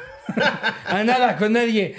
A 0.86 1.04
nada, 1.04 1.38
con 1.38 1.54
nadie. 1.54 1.96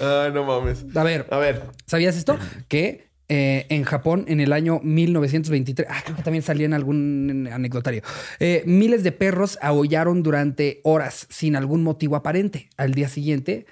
Ay, 0.00 0.32
no 0.32 0.44
mames. 0.44 0.84
A 0.94 1.02
ver, 1.02 1.26
A 1.30 1.38
ver. 1.38 1.62
¿Sabías 1.86 2.16
esto? 2.16 2.38
Que 2.68 3.10
eh, 3.32 3.66
en 3.68 3.84
Japón, 3.84 4.24
en 4.26 4.40
el 4.40 4.52
año 4.52 4.80
1923, 4.82 5.86
ah, 5.88 6.02
creo 6.04 6.16
que 6.16 6.24
también 6.24 6.42
salía 6.42 6.66
en 6.66 6.74
algún 6.74 7.48
anecdotario, 7.52 8.02
eh, 8.40 8.64
miles 8.66 9.04
de 9.04 9.12
perros 9.12 9.56
aullaron 9.62 10.24
durante 10.24 10.80
horas 10.82 11.28
sin 11.30 11.54
algún 11.54 11.84
motivo 11.84 12.16
aparente. 12.16 12.70
Al 12.76 12.92
día 12.92 13.08
siguiente, 13.08 13.66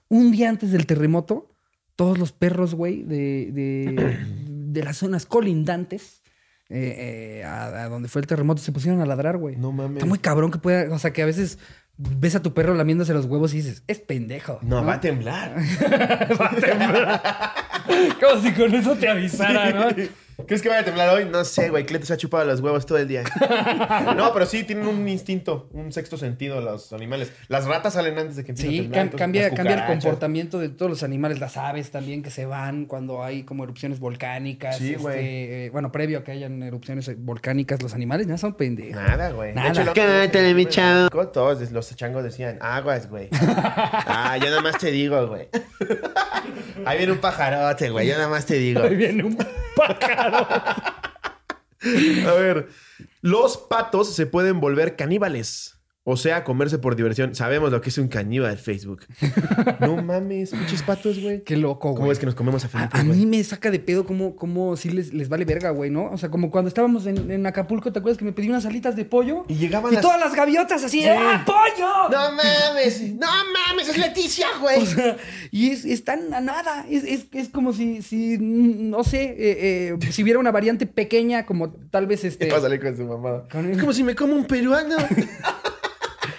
Un 0.08 0.32
día 0.32 0.48
antes 0.48 0.72
del 0.72 0.86
terremoto, 0.86 1.54
todos 2.00 2.16
los 2.16 2.32
perros, 2.32 2.74
güey, 2.74 3.02
de, 3.02 3.50
de, 3.52 4.16
de 4.48 4.82
las 4.82 4.96
zonas 4.96 5.26
colindantes 5.26 6.22
eh, 6.70 7.40
eh, 7.40 7.44
a, 7.44 7.66
a 7.66 7.88
donde 7.90 8.08
fue 8.08 8.22
el 8.22 8.26
terremoto 8.26 8.62
se 8.62 8.72
pusieron 8.72 9.02
a 9.02 9.04
ladrar, 9.04 9.36
güey. 9.36 9.56
No 9.56 9.70
mames. 9.70 9.98
Está 9.98 10.06
muy 10.06 10.18
cabrón 10.18 10.50
que 10.50 10.58
pueda, 10.58 10.90
o 10.94 10.98
sea, 10.98 11.12
que 11.12 11.20
a 11.20 11.26
veces 11.26 11.58
ves 11.98 12.34
a 12.36 12.40
tu 12.40 12.54
perro 12.54 12.72
lamiéndose 12.72 13.12
los 13.12 13.26
huevos 13.26 13.52
y 13.52 13.58
dices, 13.58 13.82
es 13.86 14.00
pendejo. 14.00 14.60
No, 14.62 14.82
va 14.82 14.94
a 14.94 15.00
temblar. 15.02 15.56
Como 18.18 18.40
si 18.40 18.52
con 18.54 18.74
eso 18.74 18.96
te 18.96 19.06
avisara, 19.06 19.70
¿no? 19.70 19.88
¿Crees 20.46 20.62
que 20.62 20.68
vaya 20.68 20.80
a 20.80 20.84
temblar 20.84 21.08
hoy? 21.14 21.24
No 21.24 21.44
sé, 21.44 21.70
güey. 21.70 21.84
Cleto 21.86 22.06
se 22.06 22.14
ha 22.14 22.16
chupado 22.16 22.44
los 22.44 22.60
huevos 22.60 22.86
todo 22.86 22.98
el 22.98 23.08
día. 23.08 23.22
no, 24.16 24.32
pero 24.32 24.46
sí 24.46 24.64
tienen 24.64 24.86
un 24.86 25.06
instinto, 25.08 25.68
un 25.72 25.92
sexto 25.92 26.16
sentido 26.16 26.60
los 26.60 26.92
animales. 26.92 27.32
Las 27.48 27.64
ratas 27.66 27.94
salen 27.94 28.18
antes 28.18 28.36
de 28.36 28.44
que 28.44 28.52
empiece 28.52 28.68
a 28.68 28.70
Sí, 28.70 28.78
temblar. 28.82 28.98
cam- 28.98 29.04
entonces 29.04 29.20
cambia, 29.20 29.50
cambia 29.54 29.74
el 29.76 29.86
comportamiento 29.86 30.58
de 30.58 30.68
todos 30.68 30.90
los 30.90 31.02
animales, 31.02 31.40
las 31.40 31.56
aves 31.56 31.90
también 31.90 32.22
que 32.22 32.30
se 32.30 32.46
van 32.46 32.86
cuando 32.86 33.22
hay 33.24 33.42
como 33.44 33.64
erupciones 33.64 34.00
volcánicas. 34.00 34.76
Sí, 34.78 34.90
este, 34.90 35.02
güey. 35.02 35.16
eh, 35.18 35.70
bueno, 35.72 35.92
previo 35.92 36.18
a 36.20 36.24
que 36.24 36.32
hayan 36.32 36.62
erupciones 36.62 37.10
volcánicas, 37.18 37.82
los 37.82 37.94
animales 37.94 38.26
ya 38.26 38.38
son 38.38 38.54
pendejos. 38.54 38.94
Nada, 39.00 39.30
güey. 39.30 39.54
Nada. 39.54 39.70
De 39.72 39.82
hecho, 39.82 39.92
Cántale, 39.92 40.54
mi 40.54 40.66
chavo. 40.66 41.08
Todos 41.28 41.70
los 41.70 41.96
changos 41.96 42.22
decían, 42.24 42.58
aguas, 42.60 43.08
güey. 43.08 43.28
ah, 43.32 44.36
yo 44.38 44.46
nada 44.46 44.60
más 44.62 44.78
te 44.78 44.90
digo, 44.90 45.26
güey. 45.28 45.48
Ahí 46.84 46.98
viene 46.98 47.12
un 47.12 47.18
pajarote, 47.18 47.90
güey. 47.90 48.06
Yo 48.08 48.14
nada 48.16 48.28
más 48.28 48.46
te 48.46 48.54
digo. 48.54 48.82
Ahí 48.82 48.94
viene 48.96 49.24
un 49.24 49.36
A 51.82 52.32
ver, 52.34 52.68
los 53.22 53.56
patos 53.56 54.14
se 54.14 54.26
pueden 54.26 54.60
volver 54.60 54.96
caníbales. 54.96 55.79
O 56.02 56.16
sea, 56.16 56.44
comerse 56.44 56.78
por 56.78 56.96
diversión. 56.96 57.34
Sabemos 57.34 57.70
lo 57.70 57.82
que 57.82 57.90
es 57.90 57.98
un 57.98 58.08
caníbal 58.08 58.56
Facebook. 58.58 59.02
No 59.80 60.02
mames, 60.02 60.50
pinches 60.50 60.82
patos, 60.82 61.18
güey. 61.20 61.42
Qué 61.42 61.56
loco, 61.56 61.90
¿Cómo 61.90 62.00
güey. 62.00 62.12
es 62.12 62.18
que 62.18 62.26
nos 62.26 62.34
comemos 62.34 62.64
a 62.64 62.68
Felipe, 62.68 62.90
a 62.98 63.02
mí 63.02 63.24
me 63.24 63.42
saca 63.44 63.70
de 63.70 63.78
pedo 63.78 64.04
cómo, 64.04 64.36
cómo 64.36 64.76
sí 64.76 64.90
les, 64.90 65.12
les 65.14 65.28
vale 65.28 65.44
verga, 65.46 65.70
güey, 65.70 65.90
¿no? 65.90 66.10
O 66.10 66.18
sea, 66.18 66.30
como 66.30 66.50
cuando 66.50 66.68
estábamos 66.68 67.06
en, 67.06 67.30
en 67.30 67.46
Acapulco, 67.46 67.90
¿te 67.92 67.98
acuerdas 67.98 68.18
que 68.18 68.24
me 68.26 68.32
pedí 68.32 68.48
unas 68.50 68.66
alitas 68.66 68.94
de 68.96 69.04
pollo? 69.06 69.44
Y 69.48 69.54
llegaban 69.54 69.92
Y 69.92 69.94
las- 69.96 70.02
todas 70.02 70.20
las 70.20 70.34
gaviotas 70.34 70.84
así, 70.84 71.02
de, 71.02 71.10
¡ah, 71.10 71.44
pollo! 71.46 72.08
No 72.10 72.32
mames, 72.32 73.00
no 73.14 73.26
mames, 73.68 73.88
es 73.88 73.96
Leticia, 73.98 74.46
güey. 74.60 74.82
O 74.82 74.86
sea, 74.86 75.16
y 75.50 75.70
es, 75.70 75.84
están 75.86 76.32
a 76.34 76.40
nada. 76.40 76.84
Es, 76.90 77.04
es, 77.04 77.26
es 77.32 77.48
como 77.48 77.72
si, 77.72 78.02
si, 78.02 78.36
no 78.38 79.02
sé, 79.04 79.22
eh, 79.38 79.94
eh, 80.00 80.12
si 80.12 80.22
hubiera 80.22 80.38
una 80.38 80.50
variante 80.50 80.86
pequeña, 80.86 81.46
como 81.46 81.70
tal 81.72 82.06
vez 82.06 82.24
este. 82.24 82.50
Va 82.50 82.58
a 82.58 82.60
salir 82.62 82.80
con 82.80 82.94
su 82.96 83.04
mamada. 83.04 83.46
Con- 83.50 83.70
Es 83.70 83.78
como 83.78 83.92
si 83.94 84.02
me 84.04 84.14
como 84.14 84.34
un 84.34 84.44
peruano. 84.44 84.96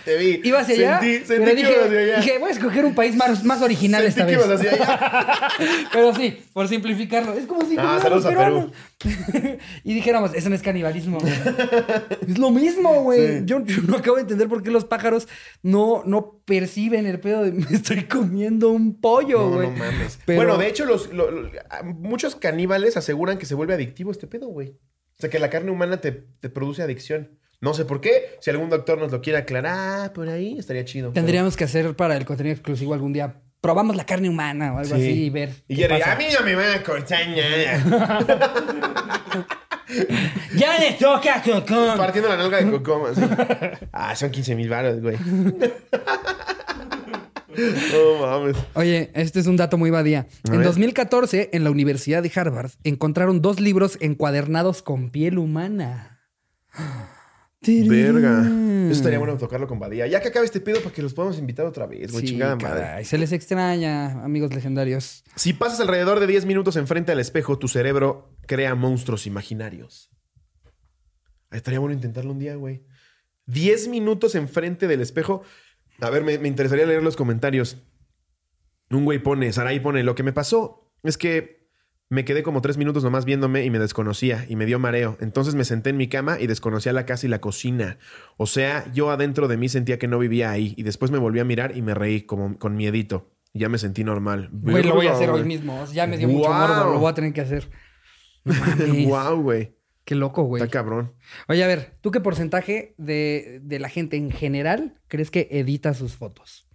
Te 0.06 0.18
vi. 0.18 0.42
Iba 0.44 0.60
hacia 0.62 0.76
allá. 0.76 1.00
Sentí, 1.00 1.24
pero 1.28 1.46
sentí 1.46 1.62
que 1.62 1.68
dije, 1.68 1.72
ibas 1.74 1.86
hacia 1.88 2.00
allá. 2.00 2.18
dije, 2.22 2.38
voy 2.40 2.50
a 2.50 2.52
escoger 2.54 2.86
un 2.86 2.96
país 2.96 3.16
más, 3.16 3.44
más 3.44 3.62
original 3.62 4.02
Sentí 4.04 4.20
esta 4.22 4.26
que 4.28 4.38
vez. 4.38 4.46
ibas 4.46 4.60
hacia 4.60 4.72
allá. 4.74 5.48
Pero 5.94 6.16
sí, 6.16 6.38
por 6.54 6.68
simplificarlo. 6.68 7.34
Es 7.34 7.46
como 7.46 7.66
si 7.66 7.76
Ah, 7.78 8.00
saludos 8.02 8.26
a 8.26 8.30
peruanos. 8.30 8.72
y 9.84 9.94
dijéramos, 9.94 10.34
eso 10.34 10.50
no 10.50 10.56
es 10.56 10.62
canibalismo. 10.62 11.20
güey. 11.20 11.34
es 12.28 12.38
lo 12.38 12.52
mismo, 12.52 13.04
güey. 13.04 13.40
Sí. 13.40 13.44
Yo, 13.46 13.64
yo 13.66 13.82
no 13.88 13.98
acabo 13.98 14.16
de 14.16 14.24
entender 14.24 14.48
por 14.48 14.64
qué 14.64 14.72
los 14.72 14.86
pájaros 14.86 15.28
no, 15.62 16.04
no 16.06 16.42
perciben 16.46 17.06
el 17.06 17.20
pedo 17.20 17.44
de 17.44 17.52
me 17.52 17.66
estoy 17.72 18.04
comiendo 18.06 18.70
un 18.70 19.00
pollo, 19.00 19.50
güey. 19.50 19.70
no 19.70 19.76
mames. 19.78 20.20
Pero- 20.26 20.38
Bueno, 20.38 20.58
de 20.58 20.68
hecho, 20.68 20.86
los, 20.86 21.10
muchos 21.84 22.36
caníbales 22.36 22.98
aseguran 22.98 23.38
que 23.38 23.46
se 23.46 23.56
vuelve 23.56 23.74
adictivo 23.74 24.12
este 24.12 24.28
pedo, 24.28 24.48
güey. 24.48 24.70
O 24.70 25.22
sea, 25.22 25.30
que 25.30 25.40
la 25.40 25.50
carne 25.50 25.72
humana 25.72 26.02
te, 26.02 26.12
te 26.12 26.50
produce 26.50 26.82
adicción. 26.82 27.38
No 27.62 27.74
sé 27.76 27.86
por 27.86 28.02
qué. 28.02 28.38
Si 28.42 28.50
algún 28.50 28.70
doctor 28.70 28.98
nos 28.98 29.12
lo 29.12 29.22
quiere 29.22 29.40
aclarar 29.40 30.12
por 30.14 30.28
ahí, 30.28 30.58
estaría 30.58 30.84
chido. 30.84 31.12
Tendríamos 31.12 31.56
que 31.56 31.64
hacer 31.64 31.96
para 31.96 32.18
el 32.18 32.26
contenido 32.26 32.54
exclusivo 32.54 32.94
algún 32.94 33.14
día. 33.14 33.36
Probamos 33.62 33.96
la 33.96 34.06
carne 34.06 34.28
humana 34.30 34.74
o 34.74 34.80
algo 34.80 34.96
Sí. 34.96 35.02
así 35.02 35.24
y 35.26 35.30
ver. 35.30 35.52
Y 35.68 35.76
qué 35.76 35.88
pasa. 35.88 36.14
a 36.14 36.16
mí 36.16 36.26
no 36.38 36.44
me 36.44 36.56
van 36.56 36.72
a 36.72 36.84
cortar 36.84 37.28
nada. 37.30 38.20
¡Ya 40.56 40.80
le 40.80 40.94
toca, 40.94 41.42
Cocón! 41.44 41.98
Partiendo 41.98 42.30
la 42.30 42.38
nalga 42.38 42.62
de 42.64 42.72
Cocoma. 42.72 43.10
así. 43.10 43.22
Ah, 43.92 44.16
son 44.16 44.32
15 44.32 44.56
mil 44.56 44.70
baros, 44.70 45.00
güey. 45.02 45.18
No 47.54 48.26
mames. 48.26 48.56
Oye, 48.76 49.12
este 49.14 49.42
es 49.42 49.46
un 49.46 49.58
dato 49.58 49.78
muy 49.78 49.90
badía. 49.90 50.26
A 50.50 50.54
En 50.54 50.60
ver. 50.60 50.68
2014, 50.68 51.50
en 51.52 51.66
la 51.66 51.70
Universidad 51.72 52.24
de 52.24 52.32
Harvard, 52.34 52.72
encontraron 52.86 53.42
dos 53.42 53.60
libros 53.60 53.98
encuadernados 54.00 54.82
con 54.82 55.10
piel 55.10 55.38
humana. 55.38 56.22
Verga. 57.62 58.42
Eso 58.42 58.92
estaría 58.92 59.20
bueno 59.20 59.38
tocarlo 59.38 59.68
con 59.68 59.80
Badía. 59.80 60.08
Ya 60.08 60.20
que 60.20 60.30
acabe 60.30 60.46
este 60.46 60.60
pedo 60.60 60.82
para 60.82 60.94
que 60.94 61.02
los 61.02 61.14
podamos 61.14 61.38
invitar 61.38 61.66
otra 61.66 61.86
vez, 61.86 62.12
güey. 62.12 62.26
Sí, 62.26 62.32
chingada 62.34 62.56
madre. 62.56 62.82
caray, 62.82 63.06
se 63.06 63.18
les 63.18 63.32
extraña, 63.32 64.24
amigos 64.24 64.54
legendarios. 64.54 65.24
Si 65.36 65.54
pasas 65.54 65.80
alrededor 65.80 66.20
de 66.20 66.28
10 66.28 66.46
minutos 66.46 66.76
enfrente 66.76 67.12
al 67.12 67.20
espejo, 67.20 67.60
tu 67.60 67.68
cerebro 67.68 68.36
crea 68.48 68.74
monstruos 68.74 69.28
imaginarios. 69.28 70.12
Ahí 71.52 71.58
estaría 71.58 71.80
bueno 71.80 71.94
intentarlo 71.94 72.32
un 72.32 72.40
día, 72.40 72.56
güey. 72.56 72.84
10 73.46 73.90
minutos 73.90 74.34
enfrente 74.36 74.88
del 74.88 75.02
espejo. 75.02 75.44
A 76.00 76.10
ver, 76.10 76.24
me, 76.24 76.40
me 76.40 76.48
interesaría 76.48 76.86
leer 76.88 77.04
los 77.04 77.16
comentarios. 77.16 77.78
Un 78.90 79.06
güey 79.06 79.20
pone, 79.20 79.54
Sarai 79.54 79.80
pone, 79.80 80.04
lo 80.04 80.16
que 80.16 80.24
me 80.24 80.34
pasó 80.34 80.92
es 81.04 81.18
que 81.18 81.61
me 82.12 82.26
quedé 82.26 82.44
como 82.44 82.62
tres 82.62 82.78
minutos 82.78 83.04
nomás 83.06 83.24
viéndome 83.24 83.64
y 83.64 83.70
me 83.70 83.80
desconocía 83.80 84.46
y 84.50 84.58
me 84.58 84.66
dio 84.66 84.80
mareo. 84.80 85.18
Entonces 85.22 85.56
me 85.56 85.64
senté 85.64 85.92
en 85.92 85.98
mi 85.98 86.10
cama 86.10 86.40
y 86.42 86.46
desconocía 86.46 86.92
la 86.92 87.06
casa 87.06 87.26
y 87.26 87.30
la 87.30 87.40
cocina. 87.40 87.98
O 88.36 88.46
sea, 88.48 88.86
yo 88.94 89.10
adentro 89.12 89.48
de 89.48 89.56
mí 89.56 89.70
sentía 89.70 89.98
que 89.98 90.10
no 90.10 90.20
vivía 90.20 90.52
ahí 90.52 90.74
y 90.78 90.84
después 90.84 91.10
me 91.10 91.18
volví 91.20 91.40
a 91.40 91.46
mirar 91.46 91.76
y 91.76 91.82
me 91.82 91.94
reí 91.94 92.22
como 92.24 92.60
con 92.60 92.76
miedito. 92.76 93.32
Y 93.54 93.60
ya 93.60 93.70
me 93.70 93.78
sentí 93.78 94.04
normal. 94.04 94.50
Güey, 94.52 94.84
lo 94.84 94.94
voy 94.96 95.08
a 95.08 95.14
hacer 95.14 95.30
hoy 95.30 95.44
mismo. 95.46 95.84
Ya 95.94 96.06
me 96.06 96.18
dio 96.18 96.28
mucho 96.28 96.52
morbo. 96.52 96.94
Lo 96.94 97.00
voy 97.00 97.10
a 97.12 97.14
tener 97.14 97.32
que 97.34 97.42
hacer. 97.42 97.70
Wow, 98.46 99.36
güey. 99.42 99.76
Qué 100.04 100.16
loco, 100.16 100.44
güey. 100.44 100.62
Está 100.64 100.72
cabrón. 100.72 101.14
Oye, 101.48 101.64
a 101.64 101.68
ver, 101.68 101.98
¿tú 102.02 102.12
qué 102.12 102.20
porcentaje 102.20 102.94
de, 102.98 103.62
de 103.64 103.80
la 103.80 103.88
gente 103.88 104.18
en 104.18 104.32
general 104.32 105.00
crees 105.08 105.32
que 105.32 105.48
edita 105.52 105.94
sus 105.94 106.18
fotos? 106.18 106.68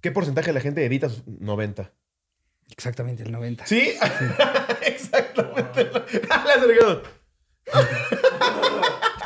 ¿Qué 0.00 0.12
porcentaje 0.12 0.48
de 0.48 0.52
la 0.54 0.60
gente 0.60 0.84
edita? 0.84 1.08
sus- 1.08 1.26
90. 1.26 1.92
Exactamente, 2.70 3.22
el 3.22 3.32
90. 3.32 3.66
¿Sí? 3.66 3.92
Exactamente. 4.86 5.90
La 6.28 6.54
has 6.54 6.66
regado. 6.66 7.02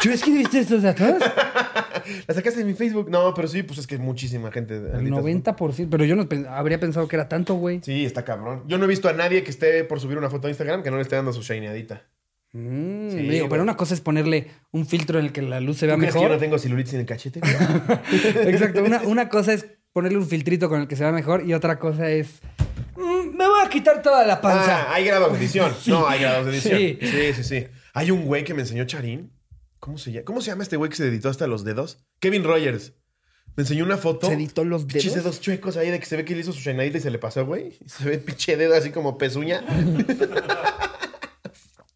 ¿Tú 0.02 0.10
escribiste 0.10 0.60
estos 0.60 0.82
datos? 0.82 1.14
La 2.26 2.34
sacaste 2.34 2.60
de 2.60 2.64
mi 2.64 2.74
Facebook. 2.74 3.10
No, 3.10 3.34
pero 3.34 3.48
sí, 3.48 3.62
pues 3.64 3.78
es 3.80 3.86
que 3.86 3.98
muchísima 3.98 4.52
gente. 4.52 4.76
El 4.76 5.06
edita 5.06 5.16
su- 5.16 5.22
90%. 5.66 5.88
Pero 5.90 6.04
yo 6.04 6.14
no 6.14 6.26
habría 6.50 6.78
pensado 6.78 7.08
que 7.08 7.16
era 7.16 7.28
tanto, 7.28 7.54
güey. 7.54 7.80
Sí, 7.82 8.04
está 8.04 8.24
cabrón. 8.24 8.62
Yo 8.66 8.78
no 8.78 8.84
he 8.84 8.88
visto 8.88 9.08
a 9.08 9.12
nadie 9.12 9.42
que 9.42 9.50
esté 9.50 9.82
por 9.84 9.98
subir 10.00 10.16
una 10.18 10.30
foto 10.30 10.46
a 10.46 10.50
Instagram 10.50 10.82
que 10.82 10.90
no 10.90 10.96
le 10.96 11.02
esté 11.02 11.16
dando 11.16 11.32
su 11.32 11.42
shineadita. 11.42 12.02
Mm, 12.52 13.10
Sí, 13.10 13.16
digo, 13.28 13.48
pero 13.48 13.62
una 13.62 13.76
cosa 13.76 13.92
es 13.94 14.00
ponerle 14.00 14.46
un 14.70 14.86
filtro 14.86 15.18
en 15.18 15.26
el 15.26 15.32
que 15.32 15.42
la 15.42 15.60
luz 15.60 15.78
se 15.78 15.86
vea 15.86 15.96
¿Tú 15.96 16.00
crees 16.00 16.14
que 16.14 16.20
yo 16.20 16.24
mejor. 16.24 16.36
no 16.36 16.40
tengo 16.40 16.58
celulitis 16.58 16.94
en 16.94 17.00
el 17.00 17.06
cachete? 17.06 17.40
Exacto. 18.46 18.82
Una, 18.84 19.02
una 19.02 19.28
cosa 19.28 19.52
es 19.52 19.66
ponerle 19.92 20.18
un 20.18 20.26
filtrito 20.26 20.68
con 20.68 20.80
el 20.80 20.86
que 20.88 20.96
se 20.96 21.02
vea 21.02 21.12
mejor 21.12 21.44
y 21.46 21.54
otra 21.54 21.78
cosa 21.78 22.08
es. 22.08 22.40
"Mm, 23.38 23.42
me 23.42 23.48
voy 23.48 23.60
a 23.64 23.68
quitar 23.68 24.02
toda 24.02 24.26
la 24.26 24.40
panza. 24.40 24.82
Ah, 24.88 24.94
hay 24.94 25.04
grados 25.04 25.32
de 25.32 25.38
edición. 25.38 25.72
No, 25.86 26.08
hay 26.08 26.20
grados 26.20 26.46
de 26.46 26.52
edición. 26.52 26.78
Sí. 26.78 26.98
Sí. 27.00 27.32
sí, 27.34 27.44
sí, 27.44 27.66
Hay 27.94 28.10
un 28.10 28.24
güey 28.24 28.44
que 28.44 28.54
me 28.54 28.62
enseñó 28.62 28.84
Charín. 28.84 29.32
¿Cómo 29.78 29.98
se 29.98 30.12
llama? 30.12 30.24
¿Cómo 30.24 30.40
se 30.40 30.50
llama 30.50 30.62
este 30.64 30.76
güey 30.76 30.90
que 30.90 30.96
se 30.96 31.06
editó 31.06 31.28
hasta 31.28 31.46
los 31.46 31.64
dedos? 31.64 32.04
Kevin 32.20 32.44
Rogers. 32.44 32.94
Me 33.56 33.62
enseñó 33.62 33.84
una 33.84 33.96
foto. 33.96 34.26
¿Se 34.28 34.34
editó 34.34 34.64
los 34.64 34.84
Pinches 34.84 35.12
dedos? 35.14 35.24
dedos 35.24 35.40
chuecos 35.40 35.76
ahí 35.76 35.90
de 35.90 35.98
que 35.98 36.06
se 36.06 36.16
ve 36.16 36.24
que 36.24 36.34
le 36.34 36.40
hizo 36.42 36.52
su 36.52 36.60
shineadita 36.60 36.98
y 36.98 37.00
se 37.00 37.10
le 37.10 37.18
pasó, 37.18 37.44
güey. 37.46 37.78
Y 37.84 37.88
Se 37.88 38.04
ve 38.04 38.18
pinche 38.18 38.56
dedo 38.56 38.74
así 38.74 38.90
como 38.90 39.18
pezuña. 39.18 39.64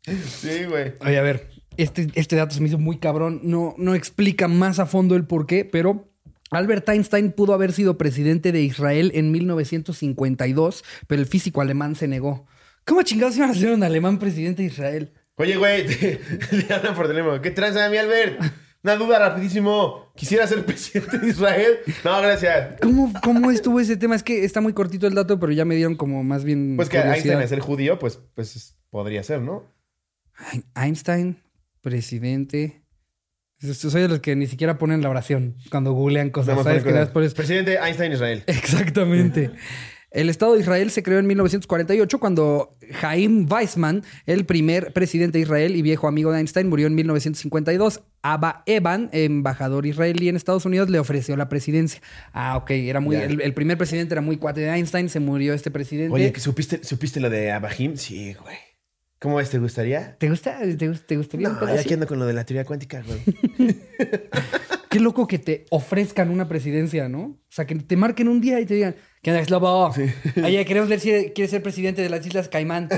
sí, 0.05 0.65
güey. 0.65 0.95
Oye, 1.01 1.19
a 1.19 1.23
ver, 1.23 1.51
este, 1.77 2.09
este 2.15 2.37
dato 2.37 2.55
se 2.55 2.61
me 2.61 2.69
hizo 2.69 2.79
muy 2.79 2.99
cabrón. 2.99 3.41
No, 3.45 3.75
no 3.79 3.95
explica 3.95 4.49
más 4.49 4.79
a 4.79 4.87
fondo 4.87 5.15
el 5.15 5.27
por 5.27 5.47
qué, 5.47 5.65
pero 5.65 6.12
Albert 6.53 6.89
Einstein 6.89 7.33
pudo 7.33 7.55
haber 7.55 7.73
sido 7.73 7.99
presidente 7.99 8.53
de 8.53 8.63
Israel 8.63 9.11
en 9.15 9.31
1952, 9.33 10.85
pero 11.07 11.21
el 11.21 11.27
físico 11.27 11.61
alemán 11.61 11.95
se 11.97 12.09
negó. 12.09 12.47
¿Cómo 12.85 13.03
chingados 13.03 13.37
iban 13.37 13.51
a 13.51 13.55
ser 13.55 13.71
un 13.73 13.83
alemán 13.83 14.19
presidente 14.19 14.63
de 14.63 14.69
Israel? 14.69 15.13
Oye, 15.37 15.57
güey, 15.57 15.87
te, 15.99 16.17
te 16.19 16.75
hablan 16.75 16.95
por 16.95 17.07
teléfono. 17.09 17.41
¿Qué 17.41 17.51
tranza, 17.51 17.89
mi 17.89 17.97
Albert? 17.97 18.41
Una 18.85 18.97
duda 18.97 19.19
rapidísimo. 19.21 20.13
¿Quisiera 20.17 20.47
ser 20.49 20.65
presidente 20.67 21.19
de 21.19 21.29
Israel? 21.29 21.79
No, 22.05 22.21
gracias. 22.21 22.81
¿Cómo, 22.83 23.13
¿Cómo 23.23 23.51
estuvo 23.53 23.79
ese 23.79 23.97
tema? 23.97 24.17
Es 24.17 24.25
que 24.25 24.45
está 24.45 24.61
muy 24.61 24.73
cortito 24.73 25.07
el 25.07 25.15
dato, 25.15 25.39
pero 25.39 25.53
ya 25.53 25.65
me 25.65 25.77
dieron 25.77 25.95
como 25.95 26.25
más 26.25 26.43
bien. 26.45 26.75
Pues 26.77 26.89
que 26.89 26.97
curiosidad. 26.99 27.17
Einstein 27.35 27.43
es 27.43 27.53
el 27.53 27.61
judío, 27.61 27.99
pues, 28.01 28.19
pues 28.35 28.77
podría 28.91 29.23
ser, 29.23 29.41
¿no? 29.41 29.73
Ein- 30.53 30.65
Einstein, 30.75 31.41
presidente. 31.81 32.82
Soy 33.63 34.03
de 34.03 34.09
los 34.09 34.21
que 34.21 34.35
ni 34.37 34.47
siquiera 34.47 34.77
ponen 34.79 35.03
la 35.03 35.09
oración 35.11 35.57
cuando 35.71 35.93
googlean 35.93 36.31
cosas. 36.31 36.63
¿Sabes? 36.63 36.83
Que 36.83 36.91
cosas. 36.91 37.11
pones- 37.13 37.35
Presidente 37.35 37.79
Einstein 37.79 38.13
Israel. 38.13 38.43
Exactamente. 38.49 39.51
El 40.11 40.29
Estado 40.29 40.53
de 40.55 40.61
Israel 40.61 40.91
se 40.91 41.03
creó 41.03 41.19
en 41.21 41.27
1948 41.27 42.19
cuando 42.21 42.77
Jaim 43.01 43.47
Weizmann, 43.51 44.03
el 44.27 44.45
primer 44.45 44.93
presidente 44.93 45.39
de 45.39 45.43
Israel 45.45 45.75
y 45.75 45.81
viejo 45.81 46.07
amigo 46.07 46.31
de 46.33 46.39
Einstein, 46.39 46.69
murió 46.69 46.87
en 46.87 46.95
1952. 46.95 48.03
Abba 48.21 48.63
Eban, 48.67 49.09
embajador 49.13 49.87
israelí 49.87 50.29
en 50.29 50.37
Estados 50.37 50.67
Unidos, 50.67 50.91
le 50.91 50.99
ofreció 50.99 51.35
la 51.37 51.49
presidencia. 51.49 52.03
Ah, 52.35 52.59
ok. 52.59 52.71
Era 52.73 53.01
muy, 53.01 53.17
el, 53.17 53.41
el 53.41 53.55
primer 53.55 53.79
presidente 53.79 54.13
era 54.13 54.21
muy 54.21 54.37
cuate 54.37 54.61
de 54.61 54.69
Einstein, 54.69 55.09
se 55.09 55.19
murió 55.19 55.55
este 55.55 55.71
presidente. 55.71 56.13
Oye, 56.15 56.31
¿que 56.31 56.41
supiste, 56.41 56.85
¿supiste 56.85 57.19
lo 57.19 57.31
de 57.31 57.51
Abahim? 57.51 57.97
Sí, 57.97 58.35
güey. 58.35 58.57
¿Cómo 59.23 59.37
ves? 59.37 59.51
¿Te 59.51 59.59
gustaría? 59.59 60.17
¿Te 60.19 60.29
gusta? 60.29 60.59
¿Te, 60.59 60.89
te 60.89 61.17
gustaría? 61.17 61.49
No, 61.49 61.73
ya 61.73 61.85
que 61.85 61.95
ando 61.95 62.09
con 62.09 62.19
lo 62.19 62.27
de 62.27 62.33
la 62.33 62.45
teoría 62.45 62.65
cuántica, 62.65 63.05
güey. 63.07 63.21
Qué 64.91 64.99
loco 64.99 65.29
que 65.29 65.39
te 65.39 65.65
ofrezcan 65.71 66.29
una 66.29 66.49
presidencia, 66.49 67.09
¿no? 67.09 67.21
O 67.21 67.39
sea, 67.49 67.65
que 67.65 67.77
te 67.77 67.97
marquen 67.97 68.27
un 68.27 68.41
día 68.41 68.59
y 68.59 68.67
te 68.67 68.75
digan, 68.75 68.97
¿qué 69.23 69.31
onda, 69.31 69.45
Slobo? 69.45 69.95
Oye, 70.45 70.65
queremos 70.65 70.89
ver 70.89 70.99
si 70.99 71.31
quieres 71.37 71.53
ser 71.53 71.63
presidente 71.63 72.03
de 72.03 72.11
las 72.11 72.27
Islas 72.27 72.49
Caimán. 72.49 72.89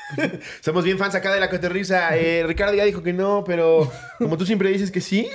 Somos 0.60 0.84
bien 0.84 0.98
fans 0.98 1.14
acá 1.14 1.32
de 1.32 1.40
la 1.40 1.48
coterriza. 1.48 2.18
Eh, 2.18 2.44
Ricardo 2.46 2.74
ya 2.74 2.84
dijo 2.84 3.02
que 3.02 3.14
no, 3.14 3.42
pero 3.42 3.90
como 4.18 4.36
tú 4.36 4.44
siempre 4.44 4.68
dices 4.68 4.90
que 4.90 5.00
sí. 5.00 5.30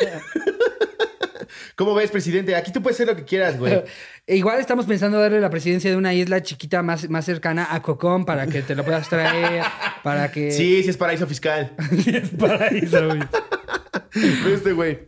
¿Cómo 1.78 1.94
ves, 1.94 2.10
presidente? 2.10 2.56
Aquí 2.56 2.72
tú 2.72 2.82
puedes 2.82 2.98
hacer 2.98 3.06
lo 3.06 3.16
que 3.16 3.24
quieras, 3.24 3.60
güey. 3.60 3.84
Igual 4.26 4.60
estamos 4.60 4.88
pensando 4.88 5.20
darle 5.20 5.40
la 5.40 5.52
presidencia 5.52 5.92
de 5.92 5.96
una 5.96 6.12
isla 6.12 6.42
chiquita 6.42 6.82
más, 6.82 7.08
más 7.08 7.24
cercana 7.24 7.68
a 7.70 7.84
Cocón 7.84 8.26
para 8.26 8.48
que 8.48 8.64
te 8.64 8.74
lo 8.74 8.84
puedas 8.84 9.08
traer, 9.08 9.62
para 10.04 10.32
que... 10.32 10.50
Sí, 10.50 10.82
sí 10.82 10.90
es 10.90 10.98
paraíso 10.98 11.28
fiscal. 11.28 11.72
es 12.08 12.30
paraíso, 12.32 13.06
güey. 13.06 13.20
Este 14.52 14.74
güey. 14.74 15.08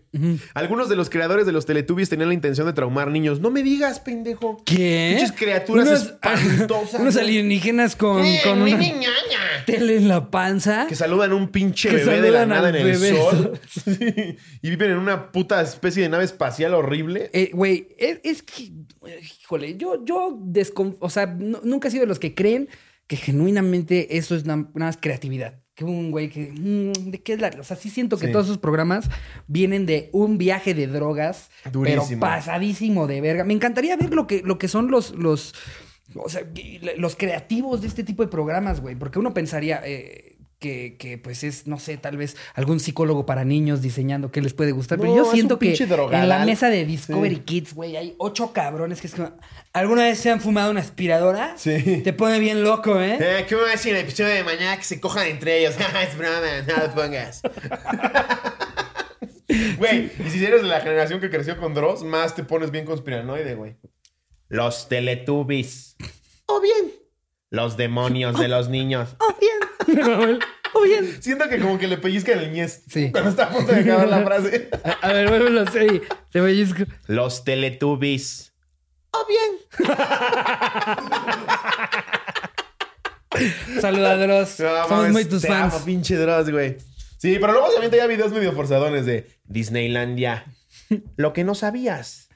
Algunos 0.55 0.89
de 0.89 0.95
los 0.95 1.09
creadores 1.09 1.45
de 1.45 1.51
los 1.51 1.65
Teletubbies 1.67 2.09
tenían 2.09 2.29
la 2.29 2.33
intención 2.33 2.65
de 2.65 2.73
traumar 2.73 3.09
niños. 3.11 3.39
No 3.39 3.51
me 3.51 3.61
digas, 3.61 3.99
pendejo. 3.99 4.61
¿Qué? 4.65 5.11
Pinches 5.15 5.31
criaturas 5.31 5.87
Unos, 5.87 6.01
espantosas, 6.03 6.99
unos 7.01 7.15
alienígenas 7.17 7.95
con, 7.95 8.23
con 8.43 8.61
una 8.63 8.79
tele 9.65 9.97
en 9.97 10.07
la 10.07 10.31
panza. 10.31 10.87
Que 10.87 10.95
saludan 10.95 11.31
a 11.31 11.35
un 11.35 11.49
pinche 11.49 11.91
bebé 11.91 12.21
de 12.21 12.31
la 12.31 12.45
nada 12.45 12.69
en 12.69 12.75
el 12.75 12.83
bebé. 12.85 13.15
sol. 13.15 13.59
Sí. 13.69 14.37
Y 14.61 14.69
viven 14.71 14.91
en 14.91 14.97
una 14.97 15.31
puta 15.31 15.61
especie 15.61 16.03
de 16.03 16.09
nave 16.09 16.23
espacial 16.23 16.73
horrible. 16.73 17.29
Eh, 17.33 17.51
Güey, 17.53 17.89
es, 17.97 18.19
es 18.23 18.41
que, 18.43 18.71
híjole, 19.41 19.77
yo, 19.77 20.03
yo 20.03 20.39
o 20.99 21.09
sea, 21.09 21.27
no- 21.27 21.61
nunca 21.63 21.87
he 21.87 21.91
sido 21.91 22.01
de 22.01 22.07
los 22.07 22.19
que 22.19 22.33
creen 22.33 22.67
que 23.07 23.15
genuinamente 23.15 24.17
eso 24.17 24.35
es 24.35 24.45
na- 24.45 24.55
nada 24.57 24.71
más 24.73 24.97
creatividad. 24.99 25.59
Que 25.79 25.85
un 25.85 26.11
güey 26.11 26.27
que, 26.29 26.51
mm, 26.51 27.09
¿de 27.09 27.21
qué 27.21 27.31
es 27.35 27.39
la...? 27.39 27.51
O 27.57 27.63
sea, 27.63 27.77
sí 27.77 27.89
siento 27.89 28.17
que 28.17 28.25
Sí. 28.25 28.33
todos 28.33 28.47
esos 28.47 28.57
programas 28.57 29.09
vienen 29.47 29.85
de 29.85 30.09
un 30.11 30.37
viaje 30.37 30.73
de 30.73 30.87
drogas, 30.87 31.49
pero 31.63 31.79
Durísimo. 31.79 32.19
pasadísimo 32.19 33.07
de 33.07 33.21
verga. 33.21 33.45
Me 33.45 33.53
encantaría 33.53 33.95
ver 33.95 34.13
lo 34.13 34.27
que, 34.27 34.41
lo 34.43 34.57
que 34.57 34.67
son 34.67 34.91
los, 34.91 35.11
los, 35.15 35.55
o 36.15 36.27
sea, 36.27 36.41
los 36.97 37.15
creativos 37.15 37.79
de 37.79 37.87
este 37.87 38.03
tipo 38.03 38.23
de 38.23 38.27
programas, 38.29 38.81
güey. 38.81 38.95
Porque 38.97 39.19
uno 39.19 39.33
pensaría... 39.33 39.81
eh, 39.85 40.28
que, 40.59 40.97
que, 40.97 41.17
pues 41.17 41.43
es, 41.43 41.67
no 41.67 41.79
sé, 41.79 41.97
tal 41.97 42.17
vez 42.17 42.35
algún 42.53 42.79
psicólogo 42.79 43.25
para 43.25 43.45
niños 43.45 43.81
diseñando 43.81 44.29
qué 44.29 44.41
les 44.41 44.53
puede 44.53 44.71
gustar. 44.73 44.99
pero 44.99 45.15
yo 45.15 45.31
siento 45.31 45.57
que 45.57 45.73
en 45.73 46.29
la 46.29 46.45
mesa 46.45 46.69
de 46.69 46.85
Discovery 46.85 47.37
Kids, 47.39 47.73
güey, 47.73 47.95
hay 47.95 48.15
ocho 48.17 48.51
cabrones 48.51 49.01
que 49.01 49.07
es 49.07 49.15
como, 49.15 49.31
¿alguna 49.73 50.03
vez 50.03 50.19
se 50.19 50.29
han 50.29 50.41
fumado 50.41 50.71
una 50.71 50.81
aspiradora? 50.81 51.53
Sí. 51.57 52.01
Te 52.03 52.13
pone 52.13 52.39
bien 52.39 52.63
loco, 52.63 52.99
¿eh? 52.99 53.17
Eh, 53.19 53.45
¿Qué 53.47 53.55
me 53.55 53.61
va 53.61 53.69
a 53.69 53.71
decir 53.71 53.91
en 53.91 53.99
el 53.99 54.03
episodio 54.03 54.33
de 54.33 54.43
mañana 54.43 54.77
que 54.77 54.83
se 54.83 54.99
cojan 54.99 55.27
entre 55.27 55.59
ellos? 55.59 55.75
es 56.03 56.17
broma, 56.17 56.39
no 56.67 56.85
lo 56.85 56.93
pongas. 56.93 57.41
Güey, 59.77 60.11
y 60.23 60.29
si 60.29 60.45
eres 60.45 60.61
de 60.61 60.67
la 60.67 60.79
generación 60.79 61.19
que 61.19 61.31
creció 61.31 61.57
con 61.57 61.73
Dross, 61.73 62.03
más 62.03 62.35
te 62.35 62.43
pones 62.43 62.69
bien 62.69 62.85
conspiranoide, 62.85 63.55
güey. 63.55 63.77
Los 64.47 64.87
Teletubbies. 64.89 65.95
O 66.45 66.61
bien. 66.61 66.93
Los 67.49 67.75
demonios 67.75 68.37
de 68.37 68.47
los 68.47 68.69
niños. 68.69 69.15
Oh, 69.19 69.35
bien. 69.39 69.68
oh, 70.73 70.81
bien. 70.81 71.21
Siento 71.21 71.47
que 71.49 71.59
como 71.59 71.77
que 71.77 71.87
le 71.87 71.97
pellizcan 71.97 72.39
el 72.39 72.51
ñez. 72.51 72.83
Sí. 72.89 73.11
Cuando 73.11 73.29
está 73.29 73.45
a 73.45 73.49
punto 73.49 73.71
de 73.71 73.81
acabar 73.81 74.07
la 74.07 74.23
frase. 74.23 74.69
A, 74.83 75.07
a 75.07 75.13
ver, 75.13 75.29
vuélvelo 75.29 75.61
a 75.61 75.63
hacer 75.63 75.93
y 75.93 76.01
te 76.31 76.41
pellizco. 76.41 76.83
Los 77.07 77.43
Teletubbies. 77.43 78.53
O 79.11 79.25
bien. 79.27 79.89
Saludados. 83.81 84.59
No, 84.59 84.67
Somos 84.83 84.89
mames, 84.89 85.11
muy 85.11 85.25
tus 85.25 85.41
te 85.41 85.47
fans. 85.47 85.73
amo, 85.73 85.85
pinche 85.85 86.15
Dross, 86.15 86.49
güey. 86.49 86.77
Sí, 87.17 87.37
pero 87.39 87.53
luego 87.53 87.69
se 87.71 87.77
avienta 87.77 87.97
ya 87.97 88.07
videos 88.07 88.31
medio 88.31 88.53
forzadones 88.53 89.05
de 89.05 89.27
Disneylandia. 89.45 90.45
Lo 91.17 91.33
que 91.33 91.43
no 91.43 91.55
sabías. 91.55 92.29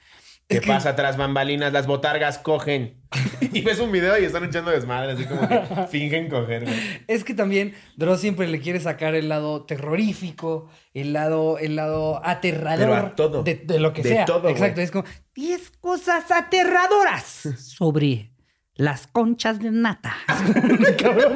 ¿Qué 0.48 0.62
pasa 0.62 0.96
tras 0.96 1.18
bambalinas? 1.18 1.74
Las 1.74 1.88
botargas 1.88 2.38
cogen. 2.38 3.02
y 3.42 3.62
ves 3.62 3.80
un 3.80 3.92
video 3.92 4.18
y 4.20 4.26
están 4.26 4.44
echando 4.46 4.72
desmadre, 4.72 5.14
así 5.14 5.26
como 5.26 5.48
que 5.48 5.62
fingen 5.92 6.30
coger, 6.30 6.64
güey. 6.66 6.76
Es 7.08 7.24
que 7.24 7.34
también 7.34 7.74
Dross 7.98 8.22
siempre 8.22 8.48
le 8.48 8.60
quiere 8.60 8.80
sacar 8.80 9.16
el 9.16 9.30
lado 9.30 9.64
terrorífico, 9.66 10.70
el 10.94 11.14
lado, 11.14 11.58
el 11.58 11.76
lado 11.76 12.22
aterrador. 12.26 12.80
Pero 12.80 12.96
a 12.96 13.16
todo. 13.16 13.44
De, 13.44 13.56
de 13.56 13.80
lo 13.80 13.94
que 13.94 14.02
De 14.04 14.10
sea. 14.10 14.26
todo, 14.26 14.42
güey. 14.42 14.54
Exacto. 14.54 14.82
Es 14.82 14.92
como 14.92 15.06
10 15.36 15.72
cosas 15.80 16.32
aterradoras 16.32 17.50
sobre 17.58 18.32
las 18.76 19.06
conchas 19.08 19.60
de 19.60 19.70
nata. 19.72 20.16
Cabrón, 21.00 21.36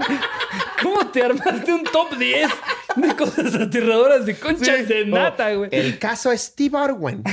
¿Cómo 0.82 1.08
te 1.08 1.24
armaste 1.24 1.72
un 1.74 1.84
top 1.84 2.18
10 2.18 2.50
de 2.96 3.16
cosas 3.16 3.54
aterradoras 3.56 4.26
de 4.26 4.36
conchas 4.40 4.78
Sí. 4.80 4.84
de 4.86 5.06
nata, 5.06 5.54
güey. 5.54 5.70
El 5.72 6.00
caso 6.00 6.36
Steve 6.36 6.78
Irwin, 6.86 7.24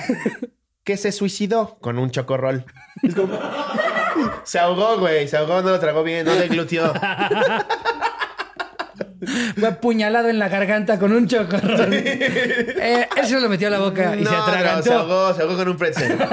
que 0.85 0.97
se 0.99 1.11
suicidó 1.13 1.79
con 1.81 1.99
un 1.99 2.11
chocorrol. 2.11 2.65
Es 3.03 3.15
como- 3.15 3.39
Se 4.45 4.59
ahogó, 4.59 4.99
güey. 4.99 5.29
Se 5.29 5.37
ahogó, 5.37 5.63
no 5.63 5.71
lo 5.71 5.81
tragó 5.81 6.03
bien, 6.03 6.27
no 6.27 6.35
deglutió. 6.35 6.93
Fue 9.59 9.69
apuñalado 9.69 10.29
en 10.29 10.39
la 10.39 10.49
garganta 10.49 10.99
con 10.99 11.11
un 11.13 11.27
chocorrol. 11.27 11.89
Eh, 11.95 13.09
él 13.17 13.27
se 13.27 13.41
lo 13.41 13.49
metió 13.49 13.69
a 13.69 13.71
la 13.71 13.79
boca 13.79 14.15
y 14.17 14.21
no, 14.23 14.31
se 14.31 14.37
no, 14.37 14.43
atragantó. 14.43 14.83
se 14.83 14.93
ahogó, 14.93 15.33
se 15.35 15.43
ahogó 15.43 15.57
con 15.57 15.69
un 15.69 15.77
pretzel. 15.79 16.19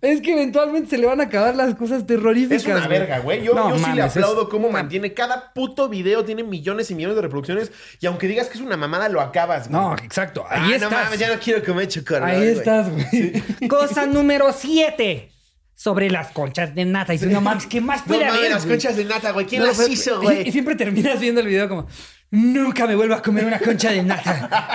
Es 0.00 0.20
que 0.20 0.32
eventualmente 0.32 0.90
se 0.90 0.98
le 0.98 1.06
van 1.06 1.20
a 1.20 1.24
acabar 1.24 1.54
las 1.56 1.74
cosas 1.74 2.06
terroríficas. 2.06 2.62
Es 2.62 2.66
una 2.66 2.86
güey. 2.86 2.98
verga, 2.98 3.18
güey. 3.20 3.42
Yo, 3.42 3.54
No 3.54 3.70
yo 3.76 3.84
sí 3.84 3.90
le 3.94 4.04
es- 4.04 4.16
aplaudo 4.16 4.48
cómo 4.48 4.70
mantiene. 4.70 5.12
Cada 5.14 5.52
puto 5.52 5.88
video 5.88 6.24
tiene 6.24 6.42
millones 6.44 6.90
y 6.90 6.94
millones 6.94 7.16
de 7.16 7.22
reproducciones. 7.22 7.72
Y 8.00 8.06
aunque 8.06 8.28
digas 8.28 8.48
que 8.48 8.58
es 8.58 8.60
una 8.64 8.76
mamada, 8.76 9.08
lo 9.08 9.20
acabas, 9.20 9.68
güey. 9.68 9.80
No, 9.80 9.94
exacto. 9.94 10.44
Ahí 10.48 10.72
Ah, 10.72 10.76
estás. 10.76 10.90
no 10.90 10.96
mames, 10.96 11.18
ya 11.18 11.28
no 11.34 11.40
quiero 11.40 11.64
comer 11.64 11.88
chocorrol, 11.88 12.28
Ahí 12.28 12.36
güey. 12.38 12.48
estás, 12.50 12.88
güey. 12.90 13.42
Cosa 13.68 14.06
número 14.06 14.52
7. 14.52 15.32
Sobre 15.74 16.10
las 16.10 16.32
conchas 16.32 16.74
de 16.74 16.84
nata. 16.84 17.14
Y 17.14 17.18
dices, 17.18 17.32
no 17.32 17.40
mames, 17.40 17.66
¿qué 17.66 17.80
más 17.80 18.00
No 18.00 18.06
puede 18.08 18.24
mames, 18.24 18.38
haber? 18.40 18.50
las 18.50 18.66
conchas 18.66 18.96
de 18.96 19.04
nata, 19.04 19.30
güey. 19.30 19.46
¿Quién 19.46 19.60
No, 19.60 19.68
las 19.68 19.76
pero- 19.76 19.88
hizo, 19.92 20.20
y- 20.22 20.24
güey? 20.24 20.48
Y 20.48 20.50
siempre 20.50 20.74
terminas 20.74 21.20
viendo 21.20 21.40
el 21.40 21.46
video 21.46 21.68
como, 21.68 21.86
nunca 22.30 22.86
me 22.86 22.94
vuelvo 22.94 23.14
a 23.14 23.22
comer 23.22 23.44
una 23.44 23.58
concha 23.58 23.90
de 23.90 24.02
nata. 24.02 24.74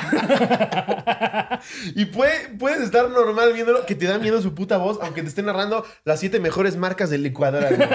Y 1.95 2.05
puede- 2.05 2.49
puedes 2.59 2.81
estar 2.81 3.09
normal 3.09 3.53
viéndolo, 3.53 3.85
que 3.85 3.95
te 3.95 4.05
da 4.05 4.17
miedo 4.17 4.41
su 4.41 4.53
puta 4.53 4.75
voz, 4.77 4.99
aunque 5.01 5.21
te 5.21 5.29
esté 5.29 5.43
narrando 5.43 5.85
las 6.03 6.19
siete 6.19 6.39
mejores 6.41 6.75
marcas 6.75 7.09
de 7.09 7.17
licuadoras. 7.19 7.71
güey. 7.77 7.89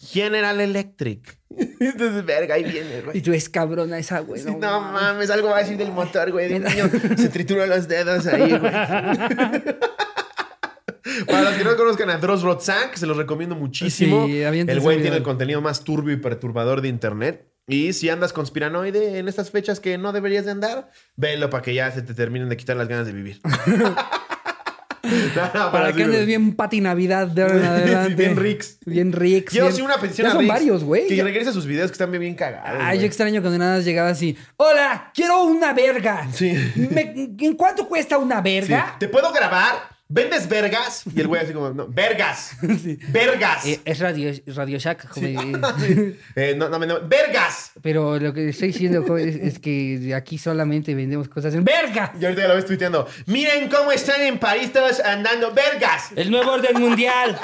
General 0.00 0.60
Electric. 0.60 1.38
Entonces, 1.80 2.24
verga, 2.24 2.56
ahí 2.56 2.64
viene, 2.64 2.98
y 2.98 3.02
güey. 3.02 3.20
tú 3.22 3.32
es 3.32 3.48
cabrona 3.48 3.98
esa, 3.98 4.18
güey. 4.20 4.40
Sí, 4.42 4.48
no 4.58 4.80
mames, 4.80 5.30
algo 5.30 5.48
va 5.50 5.58
a 5.58 5.60
decir 5.60 5.76
del 5.76 5.92
motor, 5.92 6.32
güey. 6.32 6.48
De 6.48 6.56
un 6.56 6.64
niño 6.64 6.90
se 7.16 7.28
trituró 7.28 7.64
los 7.66 7.86
dedos 7.86 8.26
ahí, 8.26 8.50
güey. 8.58 8.72
Para 11.26 11.42
los 11.42 11.54
que 11.54 11.64
no 11.64 11.76
conozcan 11.76 12.10
a 12.10 12.18
Dross 12.18 12.42
Rotzak, 12.42 12.96
se 12.96 13.06
los 13.06 13.16
recomiendo 13.16 13.54
muchísimo. 13.54 14.26
Sí, 14.26 14.40
el 14.42 14.80
güey 14.80 15.00
tiene 15.00 15.16
el 15.16 15.22
contenido 15.22 15.60
más 15.60 15.84
turbio 15.84 16.14
y 16.14 16.18
perturbador 16.18 16.80
de 16.80 16.88
internet. 16.88 17.48
Y 17.68 17.92
si 17.92 18.08
andas 18.08 18.32
conspiranoide 18.32 19.18
en 19.18 19.28
estas 19.28 19.50
fechas 19.50 19.78
que 19.78 19.98
no 19.98 20.12
deberías 20.12 20.46
de 20.46 20.50
andar, 20.52 20.90
velo 21.16 21.50
para 21.50 21.62
que 21.62 21.74
ya 21.74 21.90
se 21.92 22.00
te 22.02 22.14
terminen 22.14 22.48
de 22.48 22.56
quitar 22.56 22.76
las 22.76 22.88
ganas 22.88 23.06
de 23.06 23.12
vivir. 23.12 23.40
No, 25.00 25.50
no, 25.54 25.72
Para 25.72 25.92
que 25.92 26.02
andes 26.02 26.26
bien 26.26 26.54
pati 26.54 26.80
Navidad 26.82 27.28
de 27.28 27.42
ahora 27.42 27.56
en 27.56 27.64
adelante. 27.64 28.10
Sí, 28.10 28.14
bien 28.16 28.36
Rix. 28.36 28.78
Bien 28.84 29.12
Rix. 29.12 29.52
Yo 29.54 29.62
bien- 29.62 29.74
sí 29.76 29.80
una 29.80 29.96
pensión 29.98 30.24
Ya 30.26 30.30
a 30.30 30.32
son 30.32 30.40
Rix, 30.42 30.52
varios, 30.52 30.84
güey. 30.84 31.06
Que 31.06 31.16
Ya- 31.16 31.24
regrese 31.24 31.50
a 31.50 31.52
sus 31.52 31.64
videos 31.66 31.90
que 31.90 31.92
están 31.94 32.10
bien, 32.10 32.20
bien 32.20 32.34
cagados. 32.34 32.68
Ay, 32.82 32.96
yo 32.96 33.00
güey. 33.00 33.06
extraño 33.06 33.40
cuando 33.40 33.58
nada 33.58 33.78
llegaba 33.78 34.10
así. 34.10 34.36
Hola, 34.56 35.10
quiero 35.14 35.44
una 35.44 35.72
verga. 35.72 36.28
Sí. 36.32 36.52
Me- 36.90 37.14
¿En 37.38 37.54
cuánto 37.54 37.88
cuesta 37.88 38.18
una 38.18 38.38
Sí. 38.38 38.42
verga? 38.42 38.96
¿Te 38.98 39.08
puedo 39.08 39.32
grabar? 39.32 39.76
¿Vendes 40.10 40.48
vergas? 40.48 41.02
Y 41.14 41.20
el 41.20 41.26
güey 41.26 41.42
así 41.42 41.52
como, 41.52 41.68
no, 41.70 41.86
vergas. 41.86 42.52
Vergas. 43.12 43.66
Eh, 43.66 43.80
es 43.84 43.98
Radio, 43.98 44.32
Radio 44.46 44.78
Shack, 44.78 45.06
joven. 45.08 45.60
Eh, 46.34 46.54
no, 46.56 46.70
no, 46.70 46.78
no, 46.78 47.06
vergas. 47.06 47.72
Pero 47.82 48.18
lo 48.18 48.32
que 48.32 48.48
estoy 48.48 48.68
diciendo 48.68 49.18
es, 49.18 49.36
es 49.36 49.58
que 49.58 50.14
aquí 50.14 50.38
solamente 50.38 50.94
vendemos 50.94 51.28
cosas 51.28 51.52
en 51.54 51.62
verga. 51.64 52.12
Y 52.18 52.24
ahorita 52.24 52.40
ya 52.42 52.48
lo 52.48 52.54
ves 52.54 52.64
tuiteando. 52.64 53.06
Miren 53.26 53.68
cómo 53.68 53.92
están 53.92 54.22
en 54.22 54.38
París 54.38 54.72
todos 54.72 54.98
andando. 55.00 55.52
¡Vergas! 55.52 56.10
El 56.16 56.30
nuevo 56.30 56.52
orden 56.52 56.80
mundial. 56.80 57.38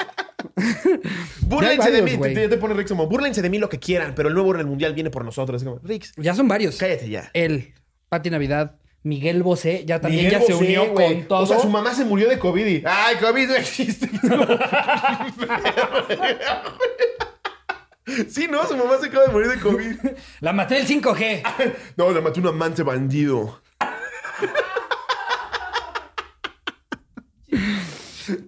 Búrlense 1.41 1.91
de 1.91 2.01
mí. 2.01 2.17
Te, 2.17 2.49
te- 2.49 2.57
pone 2.57 2.73
Rix 2.73 2.89
como, 2.89 3.07
búrlense 3.07 3.41
de 3.41 3.49
mí 3.49 3.59
lo 3.59 3.69
que 3.69 3.79
quieran, 3.79 4.13
pero 4.15 4.29
el 4.29 4.33
nuevo 4.33 4.49
orden 4.49 4.67
mundial 4.67 4.93
viene 4.93 5.09
por 5.11 5.23
nosotros. 5.23 5.61
Es 5.61 5.67
como, 5.67 5.79
Rix, 5.83 6.13
Ya 6.17 6.33
son 6.33 6.47
varios. 6.47 6.77
cállate 6.77 7.09
ya. 7.09 7.29
Él, 7.33 7.73
Pati 8.09 8.29
Navidad, 8.29 8.77
Miguel 9.05 9.41
Bosé, 9.43 9.85
ya 9.85 10.01
también 10.01 10.25
Miguel 10.25 10.41
ya 10.41 10.47
se 10.47 10.55
unió 10.55 10.91
con 10.95 11.27
todo. 11.27 11.43
O 11.43 11.45
sea, 11.45 11.59
su 11.59 11.69
mamá 11.69 11.93
se 11.93 12.05
murió 12.05 12.27
de 12.27 12.39
COVID 12.39 12.65
y... 12.65 12.81
¡Ay, 12.87 13.17
COVID 13.17 13.49
no 13.49 13.55
existe! 13.55 14.09
sí, 18.27 18.47
no, 18.49 18.65
su 18.65 18.75
mamá 18.75 18.97
se 18.99 19.05
acaba 19.05 19.27
de 19.27 19.31
morir 19.31 19.49
de 19.49 19.59
COVID. 19.59 19.95
La 20.39 20.53
maté 20.53 20.79
el 20.79 20.87
5G. 20.87 21.43
No, 21.97 22.09
la 22.09 22.19
mató 22.19 22.39
un 22.39 22.47
amante 22.47 22.81
bandido. 22.81 23.61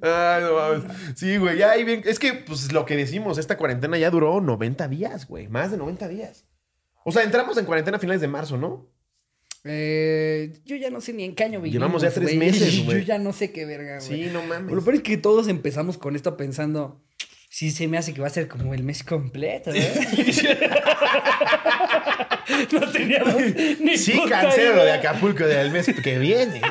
Ay, 0.02 0.42
no 0.42 0.56
mames. 0.56 0.86
Sí, 1.16 1.38
güey, 1.38 1.60
ya 1.60 1.70
ahí 1.70 1.84
bien. 1.84 2.02
Es 2.04 2.18
que, 2.18 2.34
pues 2.34 2.72
lo 2.72 2.84
que 2.88 2.96
decimos, 2.96 3.38
esta 3.38 3.58
cuarentena 3.58 4.00
ya 4.00 4.10
duró 4.10 4.42
90 4.42 4.88
días, 4.88 5.28
güey. 5.28 5.48
Más 5.50 5.70
de 5.70 5.78
90 5.78 6.08
días. 6.08 6.48
O 7.06 7.12
sea, 7.12 7.22
entramos 7.22 7.60
en 7.60 7.66
cuarentena 7.66 7.98
a 7.98 8.00
finales 8.00 8.22
de 8.22 8.28
marzo, 8.28 8.58
¿no? 8.58 8.97
Eh, 9.70 10.54
yo 10.66 10.76
ya 10.76 10.90
no 10.90 11.02
sé 11.02 11.14
ni 11.14 11.24
en 11.24 11.36
qué 11.36 11.44
año 11.44 11.60
vivimos, 11.62 11.74
Llevamos 11.74 12.02
ya 12.02 12.12
tres 12.12 12.36
meses, 12.36 12.80
güey. 12.86 13.00
Yo 13.00 13.06
ya 13.06 13.18
no 13.18 13.34
sé 13.34 13.52
qué 13.52 13.66
verga, 13.66 14.00
güey. 14.00 14.26
Sí, 14.26 14.30
no 14.32 14.44
mames. 14.44 14.74
Lo 14.74 14.82
peor 14.82 14.96
es 14.96 15.02
que 15.02 15.18
todos 15.18 15.48
empezamos 15.48 15.98
con 15.98 16.16
esto 16.16 16.38
pensando, 16.38 17.02
sí 17.50 17.72
se 17.72 17.88
me 17.88 17.98
hace 17.98 18.14
que 18.14 18.22
va 18.22 18.28
a 18.28 18.32
ser 18.32 18.48
como 18.48 18.74
el 18.74 18.84
mes 18.84 19.04
completo, 19.04 19.72
¿eh? 19.74 19.92
no 22.72 22.92
teníamos 22.92 23.36
ni 23.80 23.98
Sí, 23.98 24.12
puta 24.14 24.42
cancelo 24.42 24.76
lo 24.76 24.86
de. 24.86 24.92
Acapulco 24.94 25.46
del 25.46 25.72
mes 25.72 25.88
que 26.04 26.20
viene. 26.20 26.62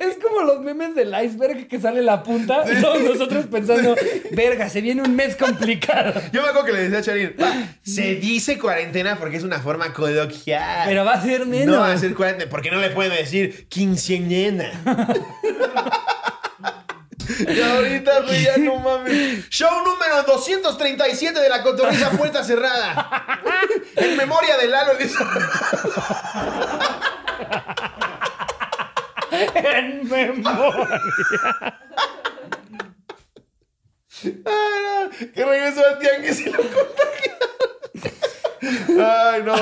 Es 0.00 0.16
como 0.22 0.42
los 0.42 0.60
memes 0.60 0.94
del 0.94 1.14
iceberg 1.24 1.66
que 1.68 1.80
sale 1.80 2.02
la 2.02 2.22
punta. 2.22 2.64
Todos 2.80 3.02
nosotros 3.02 3.46
pensando, 3.50 3.94
verga, 4.32 4.68
se 4.68 4.80
viene 4.80 5.02
un 5.02 5.14
mes 5.16 5.36
complicado. 5.36 6.20
Yo 6.32 6.42
me 6.42 6.48
acuerdo 6.48 6.66
que 6.66 6.72
le 6.72 6.82
decía 6.88 6.98
a 6.98 7.02
Charín, 7.02 7.34
"Ah, 7.40 7.64
se 7.82 8.16
dice 8.16 8.58
cuarentena 8.58 9.16
porque 9.16 9.36
es 9.36 9.42
una 9.42 9.60
forma 9.60 9.92
coloquial. 9.92 10.82
Pero 10.86 11.04
va 11.04 11.14
a 11.14 11.22
ser 11.22 11.46
menos. 11.46 11.74
No 11.74 11.80
va 11.80 11.92
a 11.92 11.98
ser 11.98 12.14
cuarentena, 12.14 12.50
porque 12.50 12.70
no 12.70 12.80
le 12.80 12.90
pueden 12.90 13.12
decir 13.16 13.66
quinceañera. 13.68 14.72
y 17.48 17.60
ahorita, 17.60 18.20
güey, 18.22 18.42
ya 18.44 18.56
no 18.58 18.78
mames. 18.78 19.48
Show 19.48 19.70
número 19.84 20.22
237 20.26 21.40
de 21.40 21.48
la 21.48 21.62
cotorriza 21.62 22.10
puerta 22.10 22.44
cerrada. 22.44 23.40
en 23.96 24.16
memoria 24.16 24.56
de 24.58 24.66
Lalo. 24.68 24.92
En 29.54 30.08
memoria. 30.08 31.00
Ay, 34.24 34.30
no, 34.44 35.10
que 35.32 35.44
regresó 35.44 35.80
al 35.86 35.98
tianguis 35.98 36.40
y 36.40 36.50
lo 36.50 36.58
contagiaron. 36.58 37.52
Ay, 39.00 39.42
no. 39.42 39.54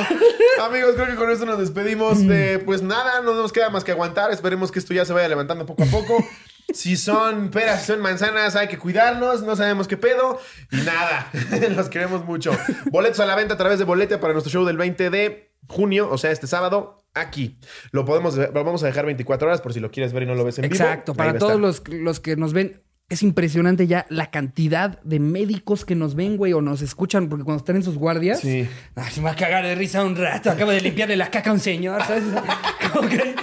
Amigos, 0.65 0.95
creo 0.95 1.07
que 1.07 1.15
con 1.15 1.31
esto 1.31 1.47
nos 1.47 1.59
despedimos. 1.59 2.19
Eh, 2.29 2.63
pues 2.65 2.83
nada, 2.83 3.23
no 3.23 3.35
nos 3.35 3.53
queda 3.53 3.71
más 3.71 3.85
que 3.85 3.93
aguantar. 3.93 4.31
Esperemos 4.31 4.71
que 4.71 4.79
esto 4.79 4.93
ya 4.93 5.05
se 5.05 5.13
vaya 5.13 5.29
levantando 5.29 5.65
poco 5.67 5.85
a 5.85 5.87
poco. 5.87 6.25
Si 6.73 6.97
son 6.97 7.51
peras, 7.51 7.81
si 7.81 7.87
son 7.89 8.01
manzanas, 8.01 8.57
hay 8.57 8.69
que 8.69 8.79
cuidarnos. 8.79 9.43
No 9.43 9.57
sabemos 9.57 9.89
qué 9.89 9.97
pedo. 9.97 10.41
Y 10.71 10.77
nada, 10.77 11.31
los 11.71 11.89
queremos 11.89 12.25
mucho. 12.25 12.53
Boletos 12.91 13.21
a 13.21 13.27
la 13.27 13.35
venta 13.35 13.55
a 13.55 13.57
través 13.57 13.79
de 13.79 13.85
Boletia 13.85 14.21
para 14.21 14.33
nuestro 14.35 14.53
show 14.53 14.65
del 14.65 14.77
20 14.77 15.11
de 15.11 15.50
junio, 15.69 16.09
o 16.11 16.19
sea, 16.19 16.31
este 16.31 16.47
sábado, 16.47 16.99
aquí. 17.15 17.59
Lo 17.93 18.05
podemos, 18.05 18.37
lo 18.37 18.53
vamos 18.65 18.83
a 18.83 18.87
dejar 18.87 19.07
24 19.07 19.49
horas 19.49 19.61
por 19.61 19.73
si 19.73 19.81
lo 19.81 19.91
quieres 19.91 20.13
ver 20.13 20.25
y 20.25 20.27
no 20.27 20.35
lo 20.35 20.45
ves 20.45 20.59
en 20.59 20.63
vivo. 20.63 20.75
Exacto, 20.75 21.15
para 21.15 21.39
todos 21.39 21.61
los, 21.61 21.83
los 21.89 22.21
que 22.21 22.37
nos 22.37 22.53
ven, 22.53 22.83
es 23.09 23.25
impresionante 23.25 23.89
ya 23.89 24.07
la 24.09 24.31
cantidad 24.31 25.01
de 25.03 25.19
médicos 25.19 25.85
que 25.85 25.97
nos 25.97 26.15
ven, 26.15 26.37
güey, 26.37 26.53
o 26.53 26.63
nos 26.63 26.81
escuchan, 26.81 27.29
porque 27.29 27.45
cuando 27.45 27.59
están 27.59 27.75
en 27.77 27.83
sus 27.83 27.97
guardias, 27.99 28.39
Sí. 28.39 28.69
ay, 28.95 29.11
se 29.11 29.21
me 29.21 29.25
va 29.25 29.33
a 29.33 29.37
cagar 29.37 29.65
de 29.65 29.75
risa 29.75 30.05
un 30.05 30.15
rato, 30.15 30.49
acabo 30.51 30.71
de 30.71 30.81
limpiarle 30.81 31.17
la 31.17 31.29
caca 31.29 31.51
a 31.51 31.53
un 31.55 31.59
señor, 31.61 32.01
¿sabes? 32.05 32.23
Que 33.11 33.35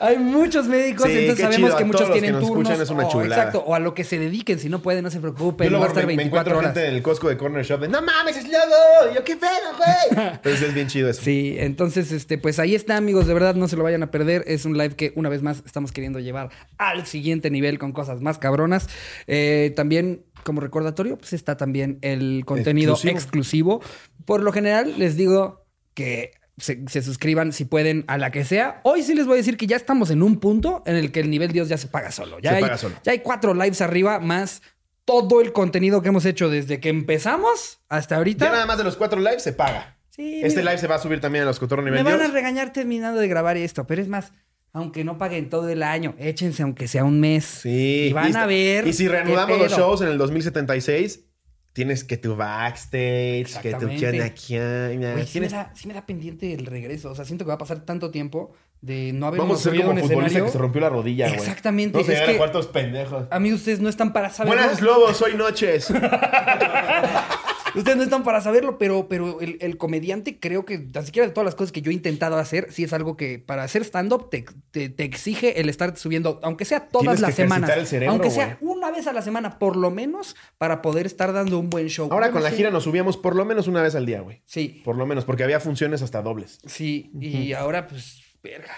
hay 0.00 0.18
muchos 0.18 0.66
médicos, 0.66 1.06
Sí, 1.06 1.18
entonces 1.18 1.42
sabemos 1.44 1.68
chido. 1.70 1.78
que 1.78 1.84
muchos 1.84 2.02
que 2.06 2.12
tienen 2.12 2.32
nos 2.32 2.40
turnos. 2.46 2.62
escuchan 2.64 2.82
es 2.82 2.90
una 2.90 3.06
o, 3.06 3.10
chulada. 3.10 3.34
Exacto, 3.36 3.64
o 3.66 3.74
a 3.74 3.78
lo 3.78 3.94
que 3.94 4.04
se 4.04 4.18
dediquen, 4.18 4.58
si 4.58 4.68
no 4.68 4.82
pueden, 4.82 5.02
no 5.04 5.10
se 5.10 5.20
preocupen, 5.20 5.70
Yo 5.70 5.78
va 5.78 5.86
a 5.86 5.88
estar 5.88 6.04
me, 6.06 6.12
me 6.12 6.16
24 6.18 6.26
encuentro 6.52 6.58
horas. 6.58 6.74
gente 6.74 6.88
en 6.88 6.94
el 6.96 7.02
Costco 7.02 7.28
de 7.28 7.36
Corner 7.36 7.64
Shop 7.64 7.80
de 7.80 7.88
no 7.88 8.02
mames, 8.02 8.36
es 8.36 8.44
lodo. 8.44 9.14
Yo 9.14 9.24
qué 9.24 9.36
pedo, 9.36 9.50
güey. 9.76 10.26
Entonces 10.34 10.62
es 10.62 10.74
bien 10.74 10.86
chido 10.88 11.08
eso. 11.08 11.22
Sí, 11.22 11.56
entonces, 11.58 12.12
este, 12.12 12.38
pues 12.38 12.58
ahí 12.58 12.74
está, 12.74 12.96
amigos. 12.96 13.26
De 13.26 13.34
verdad, 13.34 13.54
no 13.54 13.68
se 13.68 13.76
lo 13.76 13.82
vayan 13.82 14.02
a 14.02 14.10
perder. 14.10 14.44
Es 14.46 14.64
un 14.64 14.76
live 14.76 14.94
que, 14.96 15.12
una 15.16 15.28
vez 15.28 15.42
más, 15.42 15.62
estamos 15.64 15.92
queriendo 15.92 16.18
llevar 16.20 16.50
al 16.78 17.06
siguiente 17.06 17.50
nivel 17.50 17.78
con 17.78 17.92
cosas 17.92 18.20
más 18.20 18.38
cabronas. 18.38 18.88
Eh, 19.26 19.72
también, 19.76 20.24
como 20.44 20.60
recordatorio, 20.60 21.16
pues 21.18 21.32
está 21.32 21.56
también 21.56 21.98
el 22.02 22.44
contenido 22.44 22.92
Exclusivo. 22.92 23.16
exclusivo. 23.18 23.82
Por 24.24 24.42
lo 24.42 24.52
general, 24.52 24.94
les 24.98 25.16
digo 25.16 25.64
que 25.94 26.32
se, 26.58 26.84
se 26.88 27.02
suscriban 27.02 27.52
si 27.52 27.64
pueden 27.64 28.04
a 28.06 28.18
la 28.18 28.30
que 28.30 28.44
sea. 28.44 28.80
Hoy 28.84 29.02
sí 29.02 29.14
les 29.14 29.26
voy 29.26 29.34
a 29.34 29.36
decir 29.38 29.56
que 29.56 29.66
ya 29.66 29.76
estamos 29.76 30.10
en 30.10 30.22
un 30.22 30.38
punto 30.40 30.82
en 30.86 30.96
el 30.96 31.12
que 31.12 31.20
el 31.20 31.30
nivel 31.30 31.52
Dios 31.52 31.68
ya 31.68 31.76
se 31.78 31.88
paga 31.88 32.10
solo. 32.10 32.38
Ya, 32.40 32.50
Se 32.50 32.56
hay, 32.56 32.62
paga 32.62 32.78
solo. 32.78 32.94
ya 33.04 33.12
hay 33.12 33.18
cuatro 33.20 33.54
lives 33.54 33.80
arriba 33.80 34.18
más 34.20 34.62
todo 35.04 35.40
el 35.40 35.52
contenido 35.52 36.02
que 36.02 36.08
hemos 36.08 36.24
hecho 36.26 36.50
desde 36.50 36.80
que 36.80 36.88
empezamos 36.88 37.80
hasta 37.88 38.16
ahorita. 38.16 38.46
Ya 38.46 38.52
nada 38.52 38.66
más 38.66 38.78
de 38.78 38.84
los 38.84 38.96
cuatro 38.96 39.20
lives 39.20 39.42
se 39.42 39.52
paga. 39.52 39.96
Sí, 40.10 40.40
este 40.42 40.60
mira. 40.60 40.72
live 40.72 40.80
se 40.80 40.86
va 40.86 40.94
a 40.96 40.98
subir 40.98 41.20
también 41.20 41.44
a 41.44 41.46
los 41.46 41.60
Me 41.60 41.82
Nivel 41.90 42.04
van 42.04 42.22
a 42.22 42.28
regañar 42.28 42.72
terminando 42.72 43.20
de 43.20 43.28
grabar 43.28 43.56
esto, 43.58 43.86
pero 43.86 44.00
es 44.00 44.08
más, 44.08 44.32
aunque 44.72 45.04
no 45.04 45.18
paguen 45.18 45.50
todo 45.50 45.68
el 45.68 45.82
año, 45.82 46.14
échense 46.18 46.62
aunque 46.62 46.88
sea 46.88 47.04
un 47.04 47.20
mes. 47.20 47.44
Sí. 47.44 48.08
Y 48.10 48.12
van 48.14 48.34
a 48.34 48.46
ver. 48.46 48.86
Y 48.88 48.94
si 48.94 49.06
reanudamos 49.08 49.58
los 49.58 49.72
shows 49.72 50.00
en 50.00 50.08
el 50.08 50.18
2076, 50.18 51.20
tienes 51.76 52.04
que 52.04 52.16
tu 52.16 52.34
backstage, 52.36 53.60
que 53.60 53.74
tu 53.74 53.86
Güey, 53.86 55.26
sí, 55.26 55.40
me 55.40 55.48
da, 55.48 55.70
sí 55.74 55.86
me 55.86 55.92
da 55.92 56.06
pendiente 56.06 56.54
el 56.54 56.64
regreso. 56.64 57.10
O 57.10 57.14
sea, 57.14 57.26
siento 57.26 57.44
que 57.44 57.50
va 57.50 57.56
a 57.56 57.58
pasar 57.58 57.80
tanto 57.80 58.10
tiempo 58.10 58.54
de 58.80 59.12
no 59.12 59.26
haber 59.26 59.40
Vamos 59.40 59.60
a 59.60 59.70
ser 59.70 59.76
como 59.82 59.90
un 59.90 59.98
futbolista 60.00 60.42
que 60.42 60.48
se 60.48 60.56
rompió 60.56 60.80
la 60.80 60.88
rodilla, 60.88 61.28
güey. 61.28 61.38
Exactamente, 61.38 61.98
Vamos 61.98 62.08
a 62.08 62.12
llegar 62.14 62.30
a 62.30 62.36
cuartos 62.38 62.68
pendejos. 62.68 63.26
Amigos, 63.30 63.58
ustedes 63.58 63.80
no 63.80 63.90
están 63.90 64.14
para 64.14 64.30
saberlo. 64.30 64.58
Buenas, 64.58 64.80
lobos, 64.80 65.20
hoy 65.20 65.34
noches. 65.34 65.92
Ustedes 67.76 67.96
no 67.96 68.02
están 68.02 68.24
para 68.24 68.40
saberlo, 68.40 68.78
pero, 68.78 69.06
pero 69.08 69.40
el, 69.40 69.58
el 69.60 69.76
comediante 69.76 70.40
creo 70.40 70.64
que, 70.64 70.78
tan 70.78 71.04
siquiera 71.06 71.28
de 71.28 71.34
todas 71.34 71.44
las 71.44 71.54
cosas 71.54 71.72
que 71.72 71.82
yo 71.82 71.90
he 71.90 71.94
intentado 71.94 72.36
hacer, 72.38 72.68
sí 72.72 72.82
es 72.84 72.92
algo 72.92 73.16
que 73.16 73.38
para 73.38 73.62
hacer 73.64 73.82
stand-up 73.84 74.30
te, 74.30 74.44
te- 74.70 74.88
te 74.88 75.04
exige 75.04 75.60
el 75.60 75.68
estar 75.68 75.96
subiendo, 75.96 76.40
aunque 76.42 76.64
sea 76.64 76.88
todas 76.88 77.02
Tienes 77.04 77.20
las 77.20 77.30
que 77.30 77.42
semanas. 77.42 77.70
el 77.76 77.86
cerebro, 77.86 78.12
aunque 78.12 78.30
sea 78.30 78.58
una 78.60 78.90
vez 78.90 79.06
a 79.06 79.12
la 79.12 79.22
semana, 79.22 79.58
por 79.58 79.76
lo 79.76 79.90
menos, 79.90 80.34
para 80.58 80.80
poder 80.82 81.06
estar 81.06 81.32
dando 81.32 81.58
un 81.58 81.70
buen 81.70 81.88
show. 81.88 82.08
Ahora 82.10 82.30
con 82.30 82.42
la 82.42 82.50
sé. 82.50 82.56
gira 82.56 82.70
nos 82.70 82.84
subíamos 82.84 83.16
por 83.16 83.36
lo 83.36 83.44
menos 83.44 83.68
una 83.68 83.82
vez 83.82 83.94
al 83.94 84.06
día, 84.06 84.20
güey. 84.22 84.42
Sí, 84.46 84.80
Por 84.84 84.96
lo 84.96 85.06
menos, 85.06 85.24
porque 85.24 85.44
había 85.44 85.60
funciones 85.60 86.02
hasta 86.02 86.22
dobles. 86.22 86.58
sí. 86.64 87.10
Y 87.20 87.52
ahora, 87.52 87.86
pues, 87.86 88.22
verga. 88.42 88.72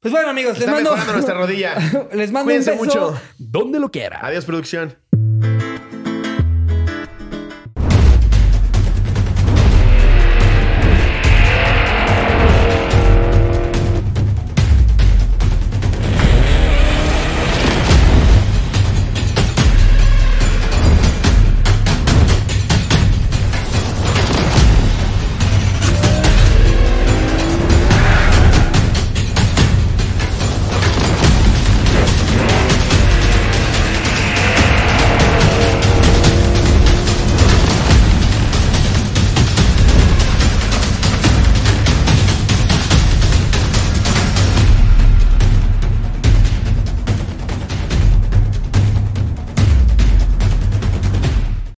Pues 0.00 0.12
bueno, 0.12 0.30
amigos, 0.30 0.58
Está 0.58 0.72
les 0.76 0.82
mando. 0.84 1.12
nuestra 1.12 1.34
rodilla. 1.34 1.74
les 2.14 2.32
mando 2.32 2.46
Cuídense 2.46 2.72
un 2.72 2.86
beso 2.86 3.00
mucho. 3.12 3.20
donde 3.38 3.78
lo 3.78 3.90
quiera. 3.90 4.20
Adiós, 4.26 4.46
producción. 4.46 4.96